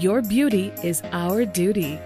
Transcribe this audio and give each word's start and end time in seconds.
Your 0.00 0.22
beauty 0.22 0.72
is 0.82 1.02
our 1.12 1.44
duty. 1.44 2.00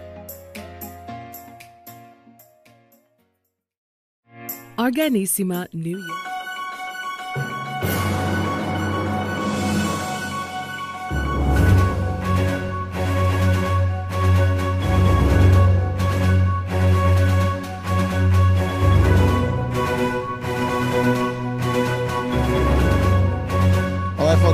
Arganissima, 4.77 5.69
New 5.73 5.97
York. 5.97 6.27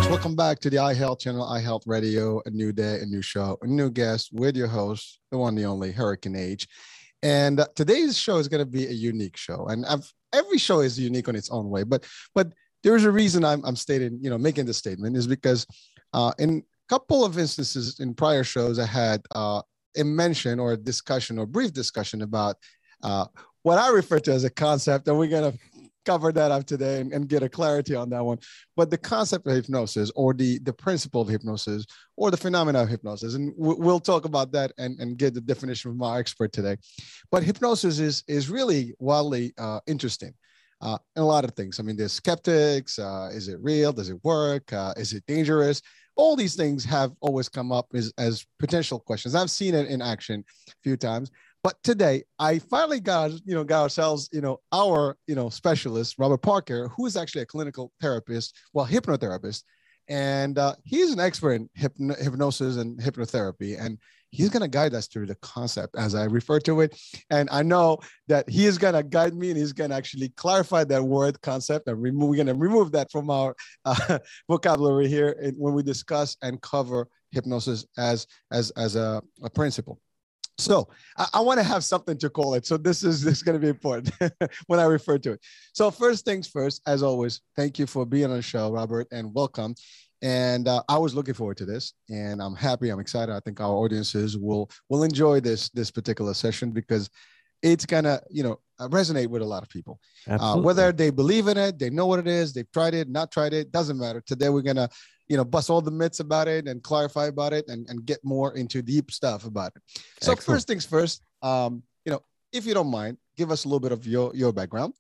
Folks, 0.05 0.11
welcome 0.11 0.37
back 0.37 0.59
to 0.61 0.71
the 0.71 0.77
iHealth 0.77 1.21
channel, 1.21 1.47
iHealth 1.47 1.83
Radio, 1.87 2.41
a 2.47 2.51
new 2.51 2.73
day, 2.73 2.99
a 3.01 3.07
new 3.07 3.23
show, 3.23 3.59
a 3.63 3.67
new 3.67 3.91
guest 3.91 4.31
with 4.33 4.57
your 4.57 4.67
host, 4.67 5.21
the 5.31 5.39
one, 5.39 5.55
the 5.55 5.65
only 5.65 5.93
Hurricane 5.93 6.37
Age. 6.37 6.69
And 7.23 7.61
uh, 7.61 7.67
today's 7.75 8.17
show 8.19 8.37
is 8.37 8.49
going 8.49 8.65
to 8.65 8.71
be 8.71 8.87
a 8.87 8.93
unique 8.93 9.37
show. 9.37 9.67
And 9.69 9.87
I've, 9.87 10.11
every 10.33 10.59
show 10.59 10.81
is 10.81 10.99
unique 10.99 11.29
on 11.29 11.37
its 11.37 11.51
own 11.51 11.71
way, 11.71 11.85
but 11.85 12.05
but 12.35 12.53
there's 12.83 13.05
a 13.05 13.11
reason 13.11 13.45
I'm, 13.45 13.65
I'm 13.65 13.77
stating, 13.77 14.19
you 14.21 14.29
know, 14.29 14.37
making 14.37 14.67
this 14.67 14.77
statement 14.77 15.17
is 15.17 15.27
because 15.27 15.67
uh, 16.13 16.33
in 16.39 16.59
a 16.59 16.63
couple 16.89 17.25
of 17.25 17.39
instances 17.39 17.99
in 17.99 18.13
prior 18.15 18.45
shows, 18.45 18.79
I 18.79 18.87
had 18.87 19.23
uh, 19.35 19.63
a 19.97 20.05
mention 20.05 20.61
or 20.61 20.73
a 20.73 20.77
discussion 20.77 21.39
or 21.39 21.47
brief 21.47 21.73
discussion 21.73 22.21
about 22.21 22.57
uh, 23.03 23.25
what 23.63 23.79
I 23.79 23.89
refer 23.89 24.19
to 24.21 24.33
as 24.33 24.45
a 24.45 24.51
concept, 24.51 25.09
and 25.09 25.17
we're 25.17 25.29
going 25.29 25.51
to 25.51 25.59
cover 26.05 26.33
that 26.33 26.51
up 26.51 26.65
today 26.67 27.01
and, 27.01 27.13
and 27.13 27.29
get 27.29 27.43
a 27.43 27.49
clarity 27.49 27.95
on 27.95 28.11
that 28.11 28.25
one. 28.25 28.39
But 28.77 28.91
the 28.91 28.99
concept 28.99 29.47
of 29.47 29.55
hypnosis 29.55 30.11
or 30.15 30.35
the, 30.35 30.59
the 30.61 30.73
principle 30.73 31.23
of 31.23 31.29
hypnosis 31.29 31.87
or 32.17 32.31
the 32.31 32.37
phenomena 32.37 32.83
of 32.83 32.89
hypnosis, 32.89 33.35
and 33.35 33.57
w- 33.57 33.81
we'll 33.81 34.01
talk 34.01 34.25
about 34.25 34.53
that 34.53 34.73
and, 34.79 34.99
and 35.01 35.17
get 35.17 35.35
the 35.35 35.41
definition 35.41 35.91
from 35.93 36.03
our 36.03 36.19
expert 36.19 36.53
today. 36.53 36.77
But 37.31 37.43
hypnosis 37.43 37.99
is, 37.99 38.25
is 38.29 38.51
really 38.51 38.95
wildly 38.99 39.53
uh, 39.59 39.81
interesting. 39.87 40.35
Uh, 40.81 40.99
in 41.17 41.23
a 41.23 41.27
lot 41.27 41.45
of 41.45 41.53
things. 41.53 41.81
I 41.81 41.83
mean, 41.83 41.97
there's 41.97 42.13
skeptics. 42.13 42.99
Uh, 42.99 43.31
is 43.33 43.49
it 43.49 43.59
real? 43.63 43.91
Does 43.91 44.11
it 44.11 44.23
work? 44.23 44.71
Uh, 44.71 44.93
is 44.99 45.15
it 45.15 45.25
dangerous? 45.27 45.81
All 46.15 46.37
these 46.37 46.57
things 46.57 46.85
have 46.85 47.13
always 47.21 47.49
come 47.49 47.73
up 47.73 47.87
as, 47.95 48.13
as 48.19 48.45
potential 48.59 48.99
questions. 48.99 49.35
I've 49.35 49.51
seen 49.51 49.75
it 49.75 49.87
in 49.87 50.03
action 50.03 50.45
a 50.69 50.73
few 50.83 50.99
times. 50.99 51.31
But 51.65 51.83
today, 51.83 52.25
I 52.39 52.59
finally 52.59 53.01
got 53.01 53.31
you 53.47 53.55
know 53.55 53.65
got 53.65 53.83
ourselves 53.83 54.29
you 54.31 54.43
know 54.43 54.61
our 54.71 55.17
you 55.27 55.35
know 55.35 55.49
specialist 55.49 56.17
Robert 56.19 56.43
Parker, 56.43 56.89
who 56.89 57.07
is 57.07 57.17
actually 57.17 57.41
a 57.41 57.47
clinical 57.47 57.91
therapist, 58.03 58.55
well 58.75 58.87
hypnotherapist, 58.87 59.63
and 60.07 60.59
uh, 60.59 60.75
he's 60.85 61.11
an 61.11 61.21
expert 61.21 61.53
in 61.53 61.71
hypno- 61.75 62.17
hypnosis 62.17 62.77
and 62.77 63.01
hypnotherapy, 63.01 63.81
and 63.81 63.97
he's 64.29 64.51
going 64.51 64.61
to 64.61 64.69
guide 64.69 64.93
us 64.93 65.07
through 65.07 65.25
the 65.25 65.37
concept 65.37 65.97
as 65.97 66.15
I 66.15 66.25
refer 66.25 66.61
to 66.61 66.83
it. 66.83 67.01
And 67.31 67.49
I 67.51 67.63
know 67.63 67.97
that 68.29 68.47
he 68.51 68.67
is 68.67 68.77
going 68.77 68.93
to 68.93 69.03
guide 69.03 69.33
me, 69.33 69.49
and 69.49 69.57
he's 69.57 69.73
going 69.73 69.89
to 69.89 69.97
actually 69.97 70.29
clarify 70.37 70.85
that 70.85 71.03
word 71.03 71.41
concept, 71.41 71.89
and 71.89 72.03
remove 72.03 72.29
we're 72.29 72.45
going 72.45 72.47
to 72.49 72.55
remove 72.55 72.93
that 72.93 73.11
from 73.11 73.31
our 73.31 73.57
uh, 73.87 74.19
vocabulary 74.51 75.09
here 75.09 75.35
when 75.57 75.73
we 75.73 75.83
discuss 75.83 76.37
and 76.43 76.61
cover 76.61 77.09
hypnosis 77.31 77.87
as 77.97 78.27
as 78.53 78.71
as 78.73 78.97
a, 78.97 79.23
a 79.43 79.49
principle. 79.49 79.99
So 80.59 80.89
I, 81.17 81.27
I 81.35 81.41
want 81.41 81.59
to 81.59 81.65
have 81.65 81.85
something 81.85 82.17
to 82.19 82.31
call 82.31 82.55
it. 82.55 82.67
So 82.67 82.77
this 82.77 83.03
is 83.03 83.23
this 83.25 83.39
is 83.39 83.43
going 83.43 83.59
to 83.59 83.61
be 83.61 83.69
important 83.69 84.11
when 84.67 84.81
I 84.81 84.85
refer 84.85 85.19
to 85.19 85.33
it. 85.33 85.41
So 85.73 85.91
first 85.91 86.25
things 86.25 86.49
first, 86.49 86.83
as 86.87 87.03
always, 87.03 87.41
thank 87.57 87.79
you 87.79 87.87
for 87.87 88.07
being 88.07 88.27
on 88.27 88.37
the 88.37 88.43
show, 88.43 88.71
Robert, 88.71 89.07
and 89.13 89.33
welcome. 89.35 89.75
And 90.23 90.69
uh, 90.69 90.83
I 90.89 90.97
was 90.97 91.15
looking 91.15 91.35
forward 91.35 91.59
to 91.59 91.67
this, 91.67 91.93
and 92.09 92.41
I'm 92.41 92.55
happy. 92.55 92.89
I'm 92.89 93.01
excited. 93.01 93.35
I 93.35 93.41
think 93.41 93.61
our 93.61 93.75
audiences 93.75 94.39
will 94.39 94.71
will 94.89 95.03
enjoy 95.03 95.41
this 95.41 95.69
this 95.71 95.91
particular 95.91 96.33
session 96.33 96.71
because 96.71 97.11
it's 97.63 97.85
gonna 97.85 98.21
you 98.31 98.43
know 98.43 98.61
resonate 98.81 99.27
with 99.27 99.43
a 99.43 99.45
lot 99.45 99.63
of 99.63 99.69
people. 99.69 100.01
Uh, 100.29 100.57
whether 100.57 100.93
they 100.93 101.11
believe 101.11 101.49
in 101.49 101.57
it, 101.59 101.79
they 101.79 101.91
know 101.91 102.07
what 102.07 102.19
it 102.19 102.27
is, 102.27 102.53
they've 102.53 102.71
tried 102.73 102.95
it, 102.95 103.09
not 103.09 103.31
tried 103.31 103.53
it, 103.53 103.71
doesn't 103.71 103.99
matter. 103.99 104.23
Today 104.27 104.49
we're 104.49 104.63
gonna 104.63 104.89
you 105.29 105.37
know 105.37 105.45
bust 105.45 105.71
all 105.71 105.81
the 105.81 105.91
myths 105.91 106.21
about 106.21 106.49
it 106.49 106.69
and 106.69 106.83
clarify 106.83 107.27
about 107.27 107.53
it 107.53 107.67
and, 107.69 107.89
and 107.89 108.05
get 108.05 108.19
more 108.25 108.57
into 108.57 108.83
deep 108.83 109.11
stuff 109.11 109.45
about 109.45 109.73
it 109.77 109.83
so 110.21 110.33
Excellent. 110.33 110.57
first 110.57 110.67
things 110.67 110.85
first 110.85 111.23
um 111.43 111.83
you 112.05 112.13
know 112.13 112.21
if 112.53 112.67
you 112.67 112.75
don't 112.75 112.91
mind 112.91 113.17
give 113.37 113.51
us 113.51 113.65
a 113.65 113.69
little 113.69 113.81
bit 113.81 113.93
of 113.93 114.07
your 114.07 114.35
your 114.35 114.53
background 114.53 114.95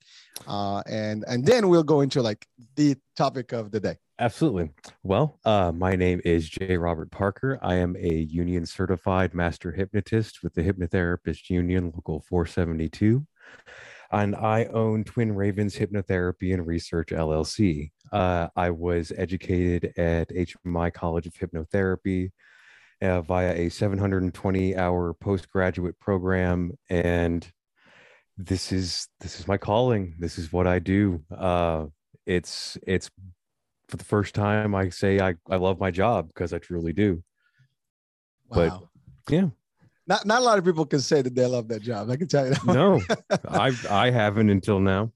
uh 0.47 0.83
and 0.87 1.25
and 1.29 1.45
then 1.45 1.69
we'll 1.69 1.83
go 1.83 2.01
into 2.01 2.23
like 2.23 2.47
the 2.77 2.97
topic 3.17 3.53
of 3.53 3.71
the 3.71 3.81
day 3.81 3.97
Absolutely. 4.21 4.71
Well, 5.03 5.41
uh, 5.45 5.73
my 5.73 5.97
name 5.97 6.21
is 6.25 6.49
J. 6.49 6.77
Robert 6.77 7.11
Parker. 7.11 7.59
I 7.61 7.75
am 7.75 7.97
a 7.97 8.15
union 8.15 8.65
certified 8.65 9.35
master 9.35 9.73
hypnotist 9.73 10.41
with 10.41 10.55
the 10.55 10.63
Hypnotherapist 10.63 11.51
Union 11.51 11.87
Local 11.93 12.21
472. 12.21 13.27
And 14.15 14.37
I 14.37 14.67
own 14.67 15.03
Twin 15.03 15.35
Ravens 15.35 15.77
Hypnotherapy 15.77 16.55
and 16.55 16.65
Research 16.65 17.09
LLC. 17.09 17.91
Uh, 18.13 18.47
I 18.55 18.71
was 18.71 19.13
educated 19.17 19.93
at 19.99 20.29
HMI 20.29 20.93
College 20.93 21.27
of 21.27 21.35
Hypnotherapy 21.35 22.31
uh, 23.03 23.23
via 23.23 23.53
a 23.55 23.69
720 23.69 24.77
hour 24.77 25.15
postgraduate 25.15 25.99
program. 25.99 26.79
And 26.89 27.45
this 28.39 28.71
is 28.71 29.09
this 29.21 29.41
is 29.41 29.49
my 29.49 29.57
calling. 29.57 30.15
This 30.21 30.39
is 30.39 30.53
what 30.53 30.69
I 30.69 30.79
do. 30.79 31.21
Uh, 31.37 31.87
it's 32.25 32.79
it's 32.87 33.11
for 33.89 33.97
the 33.97 34.05
first 34.05 34.35
time 34.35 34.77
I 34.77 34.91
say 34.91 35.19
I, 35.19 35.35
I 35.51 35.57
love 35.57 35.81
my 35.81 35.91
job 35.91 36.29
because 36.29 36.53
I 36.53 36.59
truly 36.59 36.93
do. 36.93 37.23
But- 38.49 38.71
wow 38.71 38.89
Yeah. 39.29 39.49
Not 40.07 40.27
not 40.27 40.41
a 40.43 40.45
lot 40.45 40.59
of 40.59 40.65
people 40.65 40.85
can 40.87 41.01
say 41.01 41.23
that 41.23 41.35
they 41.35 41.47
love 41.47 41.69
their 41.69 41.79
job 41.79 42.11
i 42.11 42.17
can 42.17 42.29
tell 42.29 42.45
you 42.47 42.55
that 42.55 42.65
No, 42.65 43.01
I 43.49 43.73
I 43.89 44.11
haven't 44.11 44.51
until 44.51 44.81
now. 44.81 45.13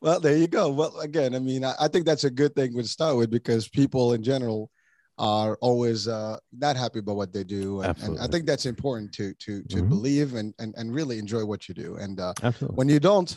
Well, 0.00 0.18
there 0.18 0.36
you 0.36 0.48
go. 0.48 0.68
Well, 0.68 0.98
again, 0.98 1.32
I 1.32 1.38
mean, 1.38 1.64
I, 1.64 1.74
I 1.78 1.86
think 1.86 2.06
that's 2.06 2.24
a 2.24 2.30
good 2.30 2.56
thing 2.56 2.74
to 2.76 2.82
start 2.88 3.16
with 3.16 3.30
because 3.30 3.68
people 3.68 4.14
in 4.14 4.22
general 4.22 4.68
are 5.16 5.56
always 5.60 6.08
uh, 6.08 6.38
not 6.52 6.76
happy 6.76 6.98
about 6.98 7.14
what 7.14 7.32
they 7.32 7.44
do, 7.44 7.82
and, 7.82 7.96
and 8.02 8.18
I 8.18 8.26
think 8.26 8.44
that's 8.44 8.66
important 8.66 9.12
to 9.12 9.32
to 9.44 9.62
to 9.62 9.76
Mhm. 9.76 9.88
believe 9.88 10.34
and, 10.34 10.52
and 10.58 10.74
and 10.76 10.92
really 10.92 11.18
enjoy 11.20 11.44
what 11.44 11.68
you 11.68 11.74
do. 11.74 11.94
And 11.96 12.18
uh, 12.18 12.34
when 12.74 12.88
you 12.88 12.98
don't, 12.98 13.30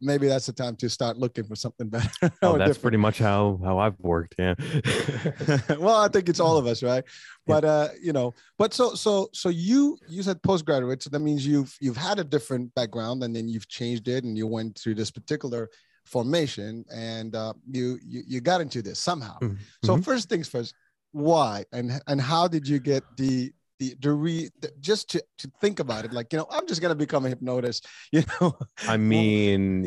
maybe 0.00 0.28
that's 0.28 0.46
the 0.46 0.52
time 0.52 0.76
to 0.76 0.88
start 0.88 1.16
looking 1.18 1.44
for 1.44 1.56
something 1.56 1.88
better. 1.96 2.08
Oh, 2.42 2.58
that's 2.58 2.70
different. 2.70 2.82
pretty 2.82 2.96
much 2.98 3.18
how 3.18 3.60
how 3.64 3.78
I've 3.78 3.98
worked. 4.00 4.34
Yeah. 4.38 4.54
well, 5.78 5.96
I 5.96 6.08
think 6.08 6.28
it's 6.28 6.40
all 6.40 6.56
of 6.56 6.66
us, 6.66 6.82
right? 6.82 7.04
But 7.46 7.64
uh, 7.64 7.88
you 8.02 8.12
know, 8.12 8.34
but 8.58 8.74
so 8.74 8.94
so 8.94 9.28
so 9.32 9.48
you 9.48 9.96
you 10.06 10.22
said 10.22 10.42
postgraduate, 10.42 11.02
so 11.02 11.08
that 11.10 11.20
means 11.20 11.46
you've 11.46 11.74
you've 11.80 11.96
had 11.96 12.18
a 12.18 12.24
different 12.24 12.74
background, 12.74 13.22
and 13.24 13.34
then 13.34 13.48
you've 13.48 13.68
changed 13.68 14.06
it, 14.08 14.24
and 14.24 14.36
you 14.36 14.46
went 14.46 14.78
through 14.78 14.96
this 14.96 15.10
particular 15.10 15.70
formation, 16.04 16.84
and 16.92 17.34
uh, 17.34 17.54
you 17.70 17.98
you 18.04 18.22
you 18.26 18.40
got 18.40 18.60
into 18.60 18.82
this 18.82 18.98
somehow. 18.98 19.38
Mhm. 19.40 19.56
So 19.84 19.96
Mhm. 19.96 20.04
first 20.04 20.28
things 20.28 20.46
first, 20.48 20.74
why 21.12 21.64
and 21.72 22.00
and 22.06 22.20
how 22.20 22.48
did 22.48 22.68
you 22.68 22.78
get 22.80 23.02
the 23.16 23.52
the 23.78 23.94
the 24.00 24.12
re 24.12 24.50
the, 24.60 24.70
just 24.80 25.10
to 25.10 25.24
to 25.38 25.50
think 25.60 25.80
about 25.80 26.04
it? 26.04 26.12
Like 26.12 26.32
you 26.32 26.38
know, 26.38 26.46
I'm 26.50 26.66
just 26.66 26.80
gonna 26.80 26.94
become 26.94 27.26
a 27.26 27.28
hypnotist. 27.28 27.86
You 28.12 28.22
know, 28.40 28.56
I 28.86 28.96
mean, 28.96 29.84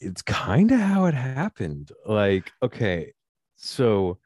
it's 0.00 0.22
kind 0.22 0.70
of 0.72 0.80
how 0.80 1.04
it 1.06 1.14
happened. 1.14 1.92
Like, 2.06 2.50
okay, 2.62 3.12
so 3.56 4.18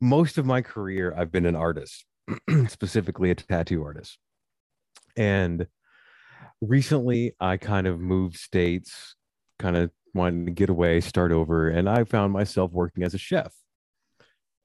most 0.00 0.38
of 0.38 0.46
my 0.46 0.60
career, 0.62 1.14
I've 1.16 1.32
been 1.32 1.46
an 1.46 1.56
artist, 1.56 2.04
specifically 2.68 3.30
a 3.30 3.34
tattoo 3.34 3.84
artist. 3.84 4.18
And 5.16 5.66
recently, 6.60 7.34
I 7.40 7.56
kind 7.56 7.86
of 7.86 8.00
moved 8.00 8.36
states, 8.36 9.16
kind 9.58 9.76
of 9.76 9.90
wanted 10.14 10.46
to 10.46 10.52
get 10.52 10.70
away, 10.70 11.00
start 11.00 11.32
over, 11.32 11.68
and 11.68 11.88
I 11.88 12.04
found 12.04 12.32
myself 12.32 12.72
working 12.72 13.02
as 13.02 13.14
a 13.14 13.18
chef. 13.18 13.52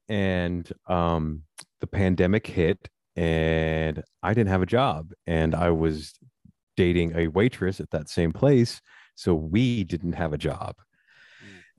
And 0.08 0.70
um, 0.86 1.42
the 1.80 1.86
pandemic 1.86 2.46
hit, 2.46 2.88
and 3.16 4.02
I 4.22 4.34
didn't 4.34 4.50
have 4.50 4.62
a 4.62 4.66
job, 4.66 5.12
and 5.26 5.54
I 5.54 5.70
was 5.70 6.14
dating 6.76 7.16
a 7.16 7.28
waitress 7.28 7.80
at 7.80 7.90
that 7.90 8.08
same 8.08 8.32
place. 8.32 8.80
So 9.14 9.34
we 9.34 9.84
didn't 9.84 10.14
have 10.14 10.32
a 10.32 10.38
job. 10.38 10.76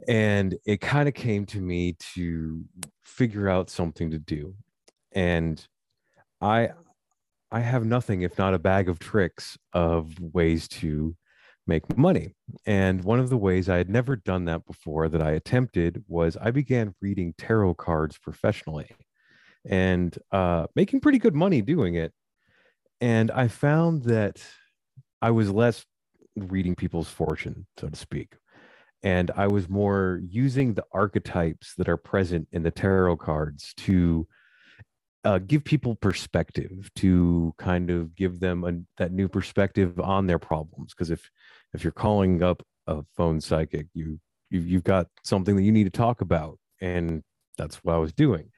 And 0.08 0.58
it 0.66 0.82
kind 0.82 1.08
of 1.08 1.14
came 1.14 1.46
to 1.48 1.60
me 1.60 1.96
to 2.14 2.64
figure 3.04 3.50
out 3.50 3.70
something 3.70 4.12
to 4.12 4.20
do. 4.20 4.56
And 5.14 5.66
I 6.42 6.70
I 7.52 7.60
have 7.62 7.86
nothing 7.86 8.22
if 8.22 8.38
not 8.38 8.54
a 8.54 8.60
bag 8.60 8.90
of 8.90 9.00
tricks 9.00 9.58
of 9.74 10.14
ways 10.20 10.68
to 10.68 11.16
make 11.68 11.98
money. 11.98 12.34
And 12.66 13.04
one 13.04 13.20
of 13.20 13.30
the 13.30 13.38
ways 13.38 13.70
I 13.70 13.78
had 13.78 13.90
never 13.90 14.16
done 14.16 14.46
that 14.46 14.66
before 14.66 15.08
that 15.10 15.22
I 15.22 15.32
attempted 15.32 16.04
was 16.08 16.38
I 16.38 16.52
began 16.52 16.94
reading 17.02 17.34
tarot 17.38 17.76
cards 17.76 18.18
professionally 18.18 18.90
and 19.68 20.18
uh, 20.32 20.68
making 20.76 21.00
pretty 21.00 21.20
good 21.20 21.36
money 21.36 21.62
doing 21.62 21.96
it. 21.96 22.14
And 23.02 23.32
I 23.32 23.48
found 23.48 24.04
that 24.04 24.42
I 25.22 25.32
was 25.32 25.50
less 25.52 25.86
reading 26.36 26.76
people's 26.76 27.10
fortune, 27.10 27.66
so 27.80 27.90
to 27.90 27.96
speak. 27.96 28.34
And 29.04 29.32
I 29.36 29.48
was 29.48 29.70
more 29.70 30.22
using 30.28 30.74
the 30.74 30.86
archetypes 30.92 31.76
that 31.78 31.90
are 31.90 31.98
present 31.98 32.48
in 32.52 32.64
the 32.64 32.72
tarot 32.72 33.18
cards 33.18 33.74
to 33.78 34.28
uh, 35.24 35.40
give 35.40 35.64
people 35.64 35.96
perspective, 35.96 36.90
to 36.96 37.54
kind 37.58 37.90
of 37.90 38.16
give 38.16 38.40
them 38.40 38.64
a, 38.64 38.74
that 38.98 39.12
new 39.12 39.28
perspective 39.28 40.00
on 40.00 40.28
their 40.28 40.40
problems. 40.40 40.94
Because 40.94 41.12
if 41.12 41.30
if 41.74 41.84
you're 41.84 41.92
calling 41.92 42.42
up 42.42 42.64
a 42.88 43.04
phone 43.18 43.42
psychic, 43.42 43.88
you, 43.94 44.20
you 44.50 44.62
you've 44.62 44.84
got 44.84 45.08
something 45.24 45.56
that 45.56 45.64
you 45.64 45.72
need 45.72 45.86
to 45.86 45.90
talk 45.90 46.22
about, 46.22 46.60
and 46.80 47.24
that's 47.58 47.78
what 47.78 47.96
I 47.96 47.98
was 47.98 48.14
doing. 48.14 48.52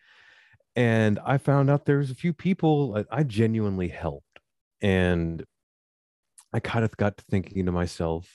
And 0.78 1.18
I 1.26 1.40
found 1.40 1.72
out 1.72 1.86
there's 1.86 2.12
a 2.12 2.16
few 2.16 2.34
people 2.34 3.04
I, 3.10 3.24
genuinely 3.24 3.88
helped, 3.88 4.40
and 4.80 5.44
I 6.54 6.60
kind 6.60 6.86
of 6.86 6.96
got 6.96 7.18
to 7.18 7.24
thinking 7.32 7.66
to 7.66 7.72
myself, 7.72 8.30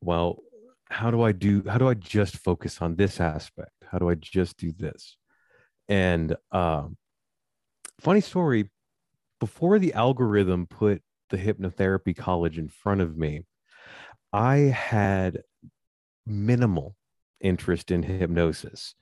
well, 0.00 0.38
how 0.88 1.10
do 1.10 1.22
I 1.22 1.32
do? 1.32 1.64
How 1.68 1.78
do 1.78 1.88
I 1.88 1.94
just 1.94 2.36
focus 2.36 2.80
on 2.80 2.94
this 2.94 3.20
aspect? 3.20 3.72
How 3.90 3.98
do 3.98 4.08
I 4.08 4.14
just 4.14 4.56
do 4.58 4.70
this? 4.70 5.16
And 5.88 6.36
um, 6.52 6.96
funny 8.00 8.20
story, 8.20 8.70
before 9.40 9.80
the 9.80 9.92
algorithm 9.92 10.68
put 10.68 11.02
the 11.30 11.36
hypnotherapy 11.36 12.16
college 12.16 12.58
in 12.58 12.68
front 12.68 13.00
of 13.00 13.16
me, 13.16 13.44
I 14.32 14.56
had 14.56 15.42
minimal 16.24 16.94
interest 17.40 17.90
in 17.90 18.04
hypnosis. 18.04 18.94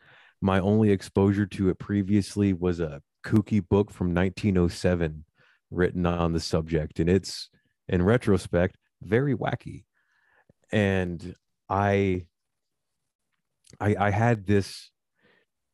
My 0.44 0.60
only 0.60 0.90
exposure 0.90 1.46
to 1.46 1.70
it 1.70 1.78
previously 1.78 2.52
was 2.52 2.78
a 2.78 3.00
kooky 3.24 3.66
book 3.66 3.90
from 3.90 4.12
1907 4.12 5.24
written 5.70 6.04
on 6.04 6.34
the 6.34 6.38
subject. 6.38 7.00
And 7.00 7.08
it's, 7.08 7.48
in 7.88 8.02
retrospect, 8.02 8.76
very 9.02 9.34
wacky. 9.34 9.84
And 10.70 11.34
I, 11.70 12.26
I, 13.80 13.96
I 13.98 14.10
had 14.10 14.44
this, 14.44 14.90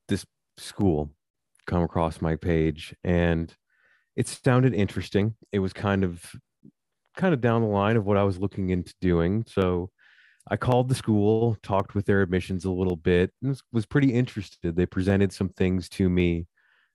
this 0.06 0.24
school 0.56 1.10
come 1.66 1.82
across 1.82 2.20
my 2.20 2.36
page 2.36 2.94
and 3.02 3.52
it 4.14 4.28
sounded 4.28 4.72
interesting. 4.72 5.34
It 5.50 5.58
was 5.58 5.72
kind 5.72 6.04
of 6.04 6.32
kind 7.16 7.34
of 7.34 7.40
down 7.40 7.62
the 7.62 7.66
line 7.66 7.96
of 7.96 8.06
what 8.06 8.16
I 8.16 8.22
was 8.22 8.38
looking 8.38 8.70
into 8.70 8.94
doing. 9.00 9.44
So 9.48 9.90
I 10.48 10.56
called 10.56 10.88
the 10.88 10.94
school, 10.94 11.56
talked 11.62 11.94
with 11.94 12.06
their 12.06 12.22
admissions 12.22 12.64
a 12.64 12.70
little 12.70 12.96
bit, 12.96 13.32
and 13.42 13.50
was, 13.50 13.62
was 13.72 13.86
pretty 13.86 14.12
interested. 14.12 14.74
They 14.74 14.86
presented 14.86 15.32
some 15.32 15.50
things 15.50 15.88
to 15.90 16.08
me 16.08 16.46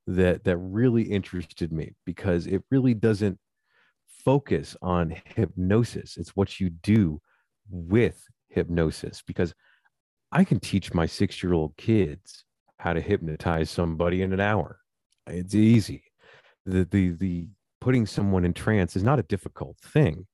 that 0.08 0.44
that 0.44 0.58
really 0.58 1.04
interested 1.04 1.72
me 1.72 1.96
because 2.06 2.48
it 2.48 2.64
really 2.70 2.94
doesn't 2.94 3.40
focus 4.08 4.76
on 4.82 5.16
hypnosis. 5.26 6.18
It's 6.18 6.36
what 6.36 6.60
you 6.60 6.70
do 6.70 7.22
with 7.70 8.24
hypnosis 8.50 9.24
because 9.26 9.54
I 10.32 10.44
can 10.44 10.60
teach 10.60 10.94
my 10.94 11.06
6-year-old 11.06 11.78
kids 11.78 12.46
how 12.78 12.94
to 12.94 13.02
hypnotize 13.02 13.70
somebody 13.70 14.22
in 14.22 14.34
an 14.34 14.40
hour. 14.40 14.80
It's 15.28 15.56
easy. 15.56 16.04
The 16.66 16.86
the 16.86 17.12
the 17.12 17.48
putting 17.82 18.06
someone 18.06 18.46
in 18.46 18.54
trance 18.54 18.96
is 18.96 19.04
not 19.04 19.20
a 19.20 19.24
difficult 19.24 19.78
thing. 19.78 20.28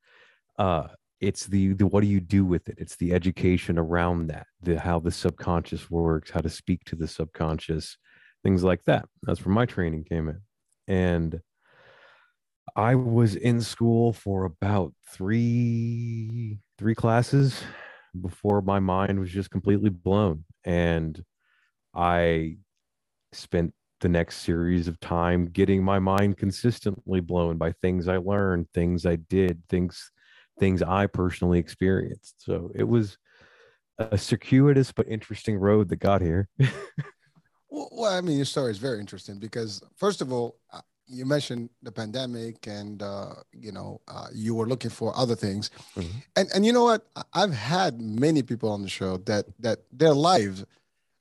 Uh, 0.58 0.88
it's 1.22 1.46
the 1.46 1.74
the 1.74 1.86
what 1.86 2.02
do 2.02 2.08
you 2.08 2.20
do 2.20 2.44
with 2.44 2.68
it? 2.68 2.76
It's 2.80 2.96
the 2.96 3.14
education 3.14 3.78
around 3.78 4.28
that, 4.28 4.48
the 4.62 4.80
how 4.80 5.00
the 5.00 5.12
subconscious 5.12 5.90
works, 5.90 6.32
how 6.32 6.42
to 6.42 6.50
speak 6.50 6.84
to 6.86 6.96
the 6.96 7.08
subconscious, 7.08 7.98
things 8.44 8.64
like 8.64 8.84
that. 8.86 9.06
That's 9.24 9.46
where 9.46 9.54
my 9.54 9.68
training 9.68 10.06
came 10.06 10.30
in, 10.30 10.42
and 10.88 11.40
I 12.76 12.96
was 12.96 13.36
in 13.36 13.62
school 13.62 14.14
for 14.14 14.46
about 14.46 14.94
three 15.12 16.60
three 16.80 16.96
classes 16.96 17.62
before 18.20 18.62
my 18.62 18.80
mind 18.80 19.20
was 19.20 19.30
just 19.30 19.52
completely 19.52 19.92
blown, 19.92 20.44
and 20.66 21.24
I 21.94 22.58
spent 23.32 23.74
the 24.02 24.10
next 24.10 24.38
series 24.38 24.88
of 24.88 25.00
time 25.00 25.46
getting 25.46 25.84
my 25.84 26.00
mind 26.00 26.36
consistently 26.38 27.20
blown 27.20 27.58
by 27.58 27.72
things 27.72 28.08
I 28.08 28.18
learned, 28.18 28.68
things 28.74 29.06
I 29.06 29.18
did, 29.18 29.62
things 29.70 30.12
things 30.60 30.82
I 30.82 31.08
personally 31.08 31.60
experienced. 31.60 32.36
So 32.44 32.72
it 32.76 32.84
was 32.84 33.18
a 33.98 34.18
circuitous 34.18 34.92
but 34.92 35.08
interesting 35.08 35.58
road 35.58 35.90
that 35.90 35.98
got 35.98 36.22
here. 36.22 36.50
well, 37.70 38.12
I 38.12 38.22
mean, 38.22 38.38
your 38.38 38.46
story 38.46 38.72
is 38.72 38.78
very 38.78 39.00
interesting 39.00 39.40
because 39.40 39.82
first 39.98 40.22
of 40.22 40.32
all, 40.32 40.58
uh, 40.74 40.82
you 41.12 41.26
mentioned 41.26 41.70
the 41.84 41.92
pandemic 41.92 42.68
and 42.68 43.04
uh, 43.04 43.34
you 43.52 43.72
know 43.72 44.02
uh, 44.08 44.28
you 44.34 44.56
were 44.56 44.66
looking 44.66 44.90
for 44.90 45.16
other 45.16 45.36
things 45.36 45.70
mm-hmm. 45.96 46.18
and 46.36 46.48
and 46.56 46.66
you 46.66 46.72
know 46.72 46.84
what 46.84 47.06
i've 47.34 47.54
had 47.54 48.02
many 48.02 48.42
people 48.42 48.70
on 48.72 48.82
the 48.82 48.88
show 48.88 49.18
that 49.18 49.46
that 49.60 49.80
their 49.92 50.14
lives 50.14 50.64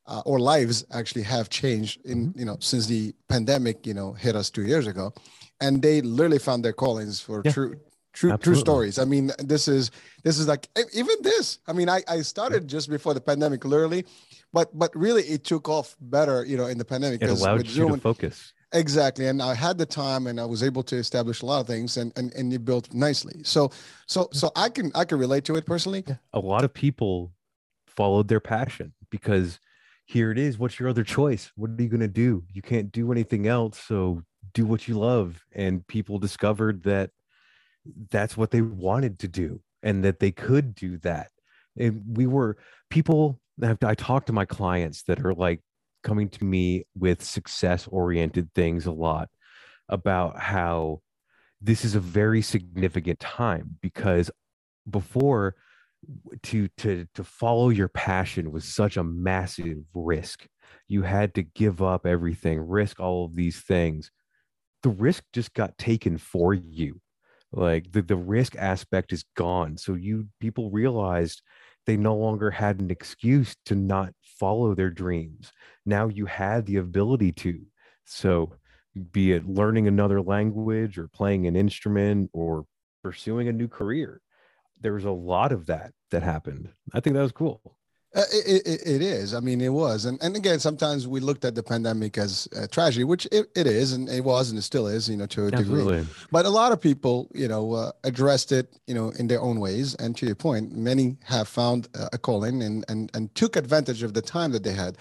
uh, 0.06 0.22
or 0.24 0.38
lives 0.38 0.84
actually 0.92 1.22
have 1.22 1.50
changed 1.50 2.00
in 2.04 2.28
mm-hmm. 2.28 2.38
you 2.38 2.44
know 2.44 2.56
since 2.60 2.86
the 2.86 3.12
pandemic 3.28 3.86
you 3.86 3.94
know 3.94 4.12
hit 4.12 4.36
us 4.36 4.48
two 4.48 4.62
years 4.62 4.86
ago 4.86 5.12
and 5.60 5.82
they 5.82 6.00
literally 6.00 6.38
found 6.38 6.64
their 6.64 6.72
callings 6.72 7.20
for 7.20 7.42
yeah. 7.44 7.52
true 7.52 7.74
true 8.12 8.32
Absolutely. 8.32 8.38
true 8.38 8.60
stories 8.60 8.98
i 8.98 9.04
mean 9.04 9.30
this 9.38 9.68
is 9.68 9.90
this 10.24 10.38
is 10.38 10.48
like 10.48 10.68
even 10.94 11.16
this 11.22 11.58
i 11.66 11.72
mean 11.72 11.88
i 11.88 12.02
i 12.08 12.20
started 12.22 12.68
just 12.68 12.90
before 12.90 13.14
the 13.14 13.20
pandemic 13.20 13.64
literally 13.64 14.04
but 14.52 14.76
but 14.76 14.94
really 14.94 15.22
it 15.22 15.44
took 15.44 15.68
off 15.68 15.96
better 16.00 16.44
you 16.44 16.56
know 16.56 16.66
in 16.66 16.78
the 16.78 16.84
pandemic 16.84 17.22
it 17.22 17.30
allowed 17.30 17.66
you 17.66 17.72
Zoom, 17.72 17.94
to 17.94 18.00
focus 18.00 18.52
exactly 18.72 19.26
and 19.26 19.42
i 19.42 19.54
had 19.54 19.78
the 19.78 19.86
time 19.86 20.26
and 20.26 20.40
i 20.40 20.44
was 20.44 20.62
able 20.62 20.82
to 20.82 20.96
establish 20.96 21.42
a 21.42 21.46
lot 21.46 21.60
of 21.60 21.66
things 21.66 21.96
and 21.96 22.12
and, 22.16 22.32
and 22.34 22.52
it 22.52 22.64
built 22.64 22.92
nicely 22.92 23.42
so 23.42 23.70
so 24.06 24.28
so 24.32 24.50
i 24.56 24.68
can 24.68 24.90
i 24.94 25.04
can 25.04 25.18
relate 25.18 25.44
to 25.44 25.54
it 25.54 25.66
personally 25.66 26.04
a 26.32 26.40
lot 26.40 26.64
of 26.64 26.72
people 26.72 27.32
followed 27.86 28.28
their 28.28 28.40
passion 28.40 28.92
because 29.10 29.58
here 30.10 30.32
it 30.32 30.38
is. 30.38 30.58
What's 30.58 30.80
your 30.80 30.88
other 30.88 31.04
choice? 31.04 31.52
What 31.54 31.70
are 31.70 31.82
you 31.82 31.88
going 31.88 32.00
to 32.00 32.08
do? 32.08 32.42
You 32.52 32.62
can't 32.62 32.90
do 32.90 33.12
anything 33.12 33.46
else. 33.46 33.78
So 33.78 34.22
do 34.54 34.66
what 34.66 34.88
you 34.88 34.98
love. 34.98 35.44
And 35.52 35.86
people 35.86 36.18
discovered 36.18 36.82
that 36.82 37.10
that's 38.10 38.36
what 38.36 38.50
they 38.50 38.62
wanted 38.62 39.18
to 39.20 39.28
do 39.28 39.60
and 39.82 40.04
that 40.04 40.20
they 40.20 40.30
could 40.30 40.74
do 40.74 40.98
that. 40.98 41.30
And 41.78 42.02
we 42.06 42.26
were 42.26 42.56
people 42.90 43.40
I 43.62 43.94
talk 43.94 44.26
to 44.26 44.32
my 44.32 44.44
clients 44.44 45.02
that 45.04 45.24
are 45.24 45.34
like 45.34 45.60
coming 46.02 46.28
to 46.30 46.44
me 46.44 46.84
with 46.98 47.22
success 47.22 47.86
oriented 47.86 48.52
things 48.54 48.86
a 48.86 48.92
lot 48.92 49.28
about 49.88 50.38
how 50.38 51.02
this 51.60 51.84
is 51.84 51.94
a 51.94 52.00
very 52.00 52.40
significant 52.40 53.20
time 53.20 53.76
because 53.82 54.30
before 54.88 55.56
to 56.42 56.68
to 56.78 57.06
to 57.14 57.22
follow 57.22 57.68
your 57.68 57.88
passion 57.88 58.50
was 58.50 58.64
such 58.64 58.96
a 58.96 59.04
massive 59.04 59.78
risk. 59.92 60.46
You 60.88 61.02
had 61.02 61.34
to 61.34 61.42
give 61.42 61.82
up 61.82 62.06
everything 62.06 62.58
risk 62.60 62.98
all 62.98 63.26
of 63.26 63.34
these 63.34 63.60
things. 63.60 64.10
The 64.82 64.88
risk 64.88 65.24
just 65.34 65.52
got 65.52 65.76
taken 65.76 66.16
for 66.16 66.54
you 66.54 67.00
like 67.52 67.90
the, 67.92 68.02
the 68.02 68.16
risk 68.16 68.56
aspect 68.56 69.12
is 69.12 69.24
gone 69.36 69.76
so 69.76 69.94
you 69.94 70.26
people 70.40 70.70
realized 70.70 71.42
they 71.86 71.96
no 71.96 72.14
longer 72.14 72.50
had 72.50 72.80
an 72.80 72.90
excuse 72.90 73.56
to 73.64 73.74
not 73.74 74.12
follow 74.22 74.74
their 74.74 74.90
dreams 74.90 75.52
now 75.84 76.08
you 76.08 76.26
had 76.26 76.66
the 76.66 76.76
ability 76.76 77.32
to 77.32 77.60
so 78.04 78.52
be 79.12 79.32
it 79.32 79.46
learning 79.46 79.86
another 79.86 80.20
language 80.20 80.98
or 80.98 81.08
playing 81.08 81.46
an 81.46 81.56
instrument 81.56 82.30
or 82.32 82.64
pursuing 83.02 83.48
a 83.48 83.52
new 83.52 83.68
career 83.68 84.20
there 84.80 84.94
was 84.94 85.04
a 85.04 85.10
lot 85.10 85.52
of 85.52 85.66
that 85.66 85.92
that 86.10 86.22
happened. 86.22 86.70
I 86.92 87.00
think 87.00 87.14
that 87.14 87.22
was 87.22 87.32
cool. 87.32 87.76
Uh, 88.12 88.22
it, 88.32 88.66
it, 88.66 88.80
it 88.86 89.02
is. 89.02 89.34
I 89.34 89.40
mean, 89.40 89.60
it 89.60 89.72
was. 89.72 90.04
And, 90.04 90.20
and 90.20 90.34
again, 90.34 90.58
sometimes 90.58 91.06
we 91.06 91.20
looked 91.20 91.44
at 91.44 91.54
the 91.54 91.62
pandemic 91.62 92.18
as 92.18 92.48
a 92.56 92.66
tragedy, 92.66 93.04
which 93.04 93.24
it, 93.30 93.46
it 93.54 93.68
is, 93.68 93.92
and 93.92 94.08
it 94.08 94.24
was, 94.24 94.50
and 94.50 94.58
it 94.58 94.62
still 94.62 94.88
is, 94.88 95.08
you 95.08 95.16
know, 95.16 95.26
to 95.26 95.44
a 95.44 95.46
Absolutely. 95.46 95.98
degree. 95.98 96.14
But 96.32 96.44
a 96.44 96.50
lot 96.50 96.72
of 96.72 96.80
people, 96.80 97.28
you 97.32 97.46
know, 97.46 97.72
uh, 97.74 97.92
addressed 98.02 98.50
it, 98.50 98.80
you 98.88 98.94
know, 98.94 99.10
in 99.10 99.28
their 99.28 99.40
own 99.40 99.60
ways. 99.60 99.94
And 99.94 100.16
to 100.16 100.26
your 100.26 100.34
point, 100.34 100.76
many 100.76 101.18
have 101.22 101.46
found 101.46 101.88
a 102.12 102.18
calling 102.18 102.64
and, 102.64 102.84
and, 102.88 103.12
and 103.14 103.32
took 103.36 103.54
advantage 103.54 104.02
of 104.02 104.12
the 104.12 104.22
time 104.22 104.50
that 104.52 104.64
they 104.64 104.72
had. 104.72 104.98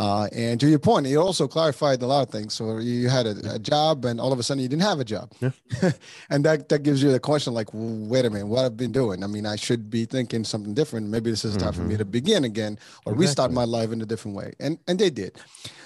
Uh, 0.00 0.28
and 0.32 0.58
to 0.58 0.66
your 0.66 0.78
point, 0.78 1.06
it 1.06 1.16
also 1.16 1.46
clarified 1.46 2.00
a 2.00 2.06
lot 2.06 2.26
of 2.26 2.32
things. 2.32 2.54
So 2.54 2.78
you 2.78 3.10
had 3.10 3.26
a, 3.26 3.56
a 3.56 3.58
job, 3.58 4.06
and 4.06 4.18
all 4.18 4.32
of 4.32 4.38
a 4.38 4.42
sudden 4.42 4.62
you 4.62 4.68
didn't 4.68 4.80
have 4.80 4.98
a 4.98 5.04
job, 5.04 5.30
yeah. 5.42 5.50
and 6.30 6.42
that 6.46 6.70
that 6.70 6.82
gives 6.82 7.02
you 7.02 7.12
the 7.12 7.20
question 7.20 7.52
like, 7.52 7.68
wait 7.74 8.24
a 8.24 8.30
minute, 8.30 8.46
what 8.46 8.64
I've 8.64 8.78
been 8.78 8.92
doing? 8.92 9.22
I 9.22 9.26
mean, 9.26 9.44
I 9.44 9.56
should 9.56 9.90
be 9.90 10.06
thinking 10.06 10.42
something 10.42 10.72
different. 10.72 11.08
Maybe 11.08 11.30
this 11.30 11.44
is 11.44 11.54
mm-hmm. 11.54 11.64
time 11.64 11.74
for 11.74 11.82
me 11.82 11.90
mm-hmm. 11.90 11.98
to 11.98 12.04
begin 12.06 12.44
again 12.44 12.78
or 13.04 13.12
exactly. 13.12 13.26
restart 13.26 13.52
my 13.52 13.64
life 13.64 13.92
in 13.92 14.00
a 14.00 14.06
different 14.06 14.38
way. 14.38 14.54
And 14.58 14.78
and 14.88 14.98
they 14.98 15.10
did. 15.10 15.36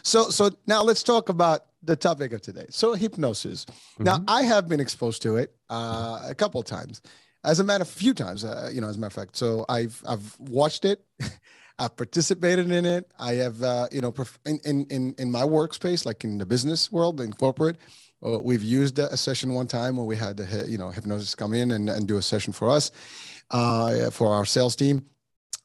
So 0.04 0.30
so 0.30 0.50
now 0.68 0.84
let's 0.84 1.02
talk 1.02 1.28
about 1.28 1.64
the 1.82 1.96
topic 1.96 2.32
of 2.32 2.40
today. 2.40 2.66
So 2.70 2.94
hypnosis. 2.94 3.66
Now, 3.98 4.18
Mhm. 4.18 4.24
I 4.28 4.42
have 4.42 4.68
been 4.68 4.80
exposed 4.80 5.22
to 5.22 5.38
it 5.38 5.56
uh, 5.70 6.20
a 6.28 6.36
couple 6.36 6.60
of 6.60 6.66
times. 6.66 7.02
As 7.42 7.58
a 7.58 7.64
matter, 7.64 7.82
of 7.82 7.88
a 7.88 7.92
few 7.92 8.14
times, 8.14 8.44
uh, 8.44 8.70
you 8.72 8.80
know, 8.80 8.88
as 8.88 8.96
a 8.96 9.00
matter 9.00 9.08
of 9.08 9.12
fact. 9.14 9.36
So 9.36 9.66
I've 9.68 10.00
I've 10.06 10.38
watched 10.38 10.84
it. 10.84 11.04
I've 11.78 11.96
participated 11.96 12.70
in 12.70 12.84
it. 12.84 13.10
I 13.18 13.34
have, 13.34 13.62
uh, 13.62 13.88
you 13.90 14.00
know, 14.00 14.14
in, 14.46 14.60
in 14.64 14.86
in 14.90 15.14
in 15.18 15.30
my 15.30 15.42
workspace, 15.42 16.06
like 16.06 16.24
in 16.24 16.38
the 16.38 16.46
business 16.46 16.92
world, 16.92 17.20
in 17.20 17.32
corporate, 17.32 17.78
uh, 18.24 18.38
we've 18.38 18.62
used 18.62 18.98
a 18.98 19.16
session 19.16 19.54
one 19.54 19.66
time 19.66 19.96
where 19.96 20.06
we 20.06 20.16
had 20.16 20.36
the 20.36 20.66
you 20.68 20.78
know 20.78 20.90
hypnosis 20.90 21.34
come 21.34 21.52
in 21.52 21.72
and, 21.72 21.90
and 21.90 22.06
do 22.06 22.16
a 22.16 22.22
session 22.22 22.52
for 22.52 22.70
us, 22.70 22.90
uh, 23.50 24.10
for 24.10 24.32
our 24.32 24.44
sales 24.44 24.76
team. 24.76 25.04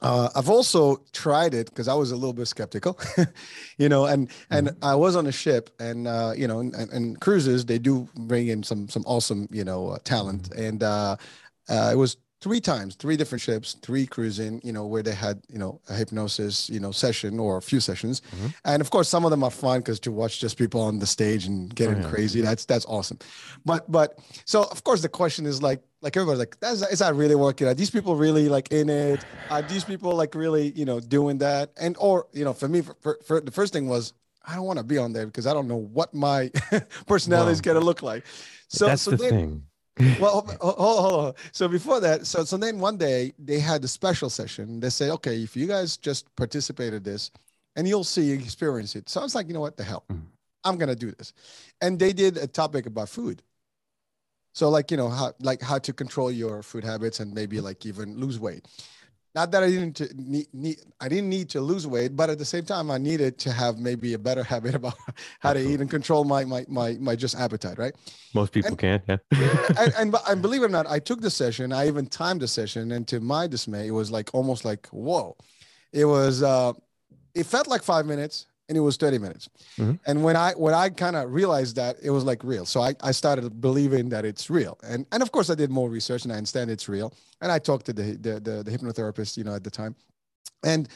Uh, 0.02 0.30
I've 0.34 0.50
also 0.50 1.04
tried 1.12 1.54
it 1.54 1.70
because 1.70 1.90
I 1.90 1.94
was 1.94 2.12
a 2.12 2.16
little 2.16 2.34
bit 2.34 2.48
skeptical, 2.48 2.98
you 3.78 3.90
know, 3.90 4.06
and 4.06 4.30
and 4.50 4.72
I 4.82 4.96
was 4.96 5.16
on 5.16 5.28
a 5.28 5.32
ship, 5.32 5.70
and 5.80 6.08
uh, 6.08 6.34
you 6.36 6.48
know, 6.48 6.60
and, 6.60 6.74
and 6.74 7.20
cruises 7.20 7.66
they 7.66 7.80
do 7.80 8.08
bring 8.16 8.48
in 8.48 8.64
some 8.64 8.88
some 8.88 9.04
awesome 9.06 9.48
you 9.52 9.64
know 9.64 9.90
uh, 9.90 10.00
talent, 10.04 10.54
and 10.54 10.84
uh, 10.84 11.18
uh, 11.68 11.90
it 11.92 11.98
was 11.98 12.18
three 12.42 12.62
times, 12.62 12.96
three 12.96 13.18
different 13.18 13.42
ships, 13.42 13.76
three 13.82 14.06
cruising, 14.06 14.62
you 14.64 14.72
know, 14.72 14.86
where 14.86 15.04
they 15.04 15.14
had 15.14 15.42
you 15.50 15.60
know 15.60 15.82
a 15.90 15.94
hypnosis 15.94 16.70
you 16.70 16.80
know 16.80 16.92
session 16.92 17.40
or 17.40 17.58
a 17.58 17.62
few 17.62 17.80
sessions, 17.80 18.22
Mhm. 18.32 18.54
and 18.66 18.82
of 18.82 18.90
course 18.92 19.10
some 19.10 19.26
of 19.26 19.32
them 19.32 19.44
are 19.44 19.52
fun 19.52 19.80
because 19.82 20.00
to 20.02 20.12
watch 20.12 20.40
just 20.40 20.58
people 20.58 20.82
on 20.82 21.00
the 21.00 21.06
stage 21.08 21.46
and 21.46 21.74
getting 21.76 22.02
yeah. 22.02 22.10
crazy, 22.10 22.42
that's 22.42 22.66
that's 22.66 22.86
awesome, 22.86 23.18
but 23.66 23.90
but 23.92 24.18
so 24.46 24.64
of 24.64 24.84
course 24.84 25.02
the 25.02 25.10
question 25.10 25.46
is 25.46 25.62
like 25.62 25.82
like 26.02 26.16
everybody's 26.16 26.40
like 26.40 26.60
that's 26.62 26.82
is 26.92 27.00
that 27.00 27.14
really 27.16 27.36
working? 27.36 27.68
Are 27.68 27.74
these 27.74 27.92
people 27.92 28.16
really 28.16 28.48
like 28.48 28.72
in 28.72 28.90
it? 28.90 29.26
Are 29.50 29.62
these 29.62 29.84
people 29.84 30.16
like 30.16 30.34
really 30.36 30.72
you 30.72 30.86
know 30.86 31.00
doing 31.02 31.40
that? 31.40 31.72
And 31.78 31.96
or 32.00 32.28
you 32.34 32.46
know 32.46 32.54
for 32.54 32.68
me 32.70 32.82
for, 32.82 32.96
for, 33.02 33.20
for 33.26 33.42
the 33.42 33.52
first 33.52 33.74
thing 33.74 33.88
was 33.90 34.14
I 34.46 34.56
don't 34.56 34.64
want 34.66 34.80
to 34.80 34.86
be 34.86 34.98
on 34.98 35.12
there 35.14 35.26
because 35.26 35.46
I 35.46 35.54
don't 35.54 35.68
know 35.68 35.76
what 35.94 36.14
my 36.14 36.50
personality 37.08 37.52
is 37.52 37.58
Well, 37.60 37.74
going 37.74 37.80
to 37.82 37.86
look 37.86 38.02
like. 38.02 38.26
So 38.70 38.86
That's 38.86 39.02
so 39.02 39.12
the 39.12 39.18
then, 39.18 39.30
thing. 39.30 39.64
Well, 40.20 40.46
hold, 40.62 40.78
hold, 40.78 41.26
on. 41.26 41.34
So 41.52 41.68
before 41.68 42.00
that, 42.00 42.26
so 42.26 42.44
so 42.44 42.58
then 42.58 42.80
one 42.80 42.98
day 42.98 43.34
they 43.38 43.60
had 43.60 43.84
a 43.84 43.88
special 43.88 44.30
session. 44.30 44.80
They 44.80 44.90
say, 44.90 45.10
okay, 45.12 45.42
if 45.42 45.56
you 45.56 45.68
guys 45.68 45.98
just 45.98 46.34
participated 46.36 47.04
this, 47.04 47.32
and 47.76 47.88
you'll 47.88 48.04
see, 48.04 48.32
experience 48.32 48.96
it. 48.96 49.10
So 49.10 49.20
I 49.20 49.24
was 49.24 49.36
like, 49.36 49.48
you 49.48 49.54
know 49.54 49.62
what, 49.62 49.78
the 49.78 49.84
hell, 49.84 50.06
Mm. 50.10 50.22
I'm 50.64 50.78
gonna 50.78 50.96
do 50.96 51.12
this. 51.12 51.34
And 51.82 51.98
they 51.98 52.12
did 52.14 52.38
a 52.38 52.48
topic 52.48 52.86
about 52.86 53.10
food. 53.10 53.42
So 54.54 54.70
like 54.70 54.92
you 54.92 54.98
know 54.98 55.10
how 55.10 55.34
like 55.40 55.62
how 55.62 55.80
to 55.80 55.94
control 55.94 56.32
your 56.32 56.64
food 56.64 56.84
habits 56.84 57.20
and 57.20 57.34
maybe 57.34 57.62
like 57.62 57.86
even 57.86 58.18
lose 58.18 58.40
weight. 58.40 58.66
Not 59.36 59.52
that 59.52 59.64
I 59.64 59.70
didn't 59.70 59.96
to 59.98 60.10
need, 60.16 60.48
need 60.54 60.78
I 61.00 61.08
didn't 61.08 61.30
need 61.30 61.50
to 61.50 61.62
lose 61.62 61.86
weight, 61.86 62.16
but 62.16 62.30
at 62.30 62.40
the 62.40 62.46
same 62.46 62.66
time 62.66 62.90
I 62.90 62.98
needed 62.98 63.38
to 63.40 63.52
have 63.52 63.78
maybe 63.78 64.14
a 64.14 64.20
better 64.20 64.44
habit 64.54 64.76
about 64.76 64.96
how 65.40 65.54
to 65.54 65.60
eat 65.60 65.80
and 65.80 65.90
control 65.90 66.24
my 66.24 66.46
my 66.46 66.66
my 66.68 66.94
my 67.00 67.16
just 67.16 67.36
appetite, 67.36 67.78
right? 67.78 67.94
Most 68.34 68.52
people 68.52 68.76
can't, 68.76 69.04
yeah. 69.08 69.18
and, 69.78 69.94
and 69.98 70.16
and 70.28 70.42
believe 70.46 70.64
it 70.64 70.66
or 70.66 70.70
not, 70.70 70.88
I 70.88 71.00
took 71.00 71.22
the 71.22 71.30
session. 71.30 71.72
I 71.72 71.88
even 71.88 72.08
timed 72.08 72.42
the 72.42 72.48
session, 72.48 72.92
and 72.92 73.08
to 73.08 73.20
my 73.20 73.46
dismay, 73.48 73.88
it 73.88 73.92
was 73.92 74.12
like 74.12 74.30
almost 74.34 74.66
like 74.66 74.88
whoa. 74.88 75.38
It 75.94 76.06
was. 76.06 76.44
uh 76.44 76.74
It 77.36 77.46
felt 77.46 77.68
like 77.68 77.84
five 77.84 78.06
minutes, 78.06 78.49
and 78.70 78.78
it 78.78 78.82
was 78.82 78.96
thirty 78.96 79.18
minutes. 79.18 79.50
Mhm. 79.78 80.00
And 80.06 80.24
when 80.24 80.36
I 80.38 80.54
when 80.54 80.74
I 80.74 80.90
kind 80.90 81.16
of 81.16 81.34
realized 81.34 81.76
that 81.76 81.98
it 82.02 82.12
was 82.12 82.24
like 82.24 82.44
real, 82.44 82.66
so 82.66 82.82
I 82.82 82.96
I 83.02 83.12
started 83.12 83.60
believing 83.60 84.10
that 84.10 84.24
it's 84.24 84.50
real. 84.50 84.78
And 84.84 85.06
and 85.12 85.22
of 85.22 85.32
course 85.32 85.50
I 85.50 85.56
did 85.56 85.70
more 85.70 85.90
research, 85.90 86.24
and 86.24 86.32
I 86.32 86.38
understand 86.38 86.70
it's 86.70 86.88
real. 86.88 87.14
And 87.42 87.52
I 87.52 87.60
talked 87.60 87.86
to 87.88 87.94
the 87.94 88.16
the 88.16 88.40
the, 88.40 88.64
the 88.64 88.72
hypnotherapist, 88.72 89.36
you 89.36 89.44
know, 89.44 89.56
at 89.56 89.64
the 89.64 89.72
time. 89.72 89.96
And 90.64 90.88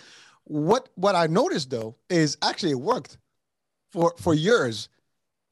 what 0.45 0.89
what 0.95 1.15
I 1.15 1.27
noticed 1.27 1.69
though 1.69 1.95
is 2.09 2.37
actually 2.41 2.71
it 2.71 2.79
worked 2.79 3.17
for 3.91 4.13
for 4.17 4.33
years. 4.33 4.89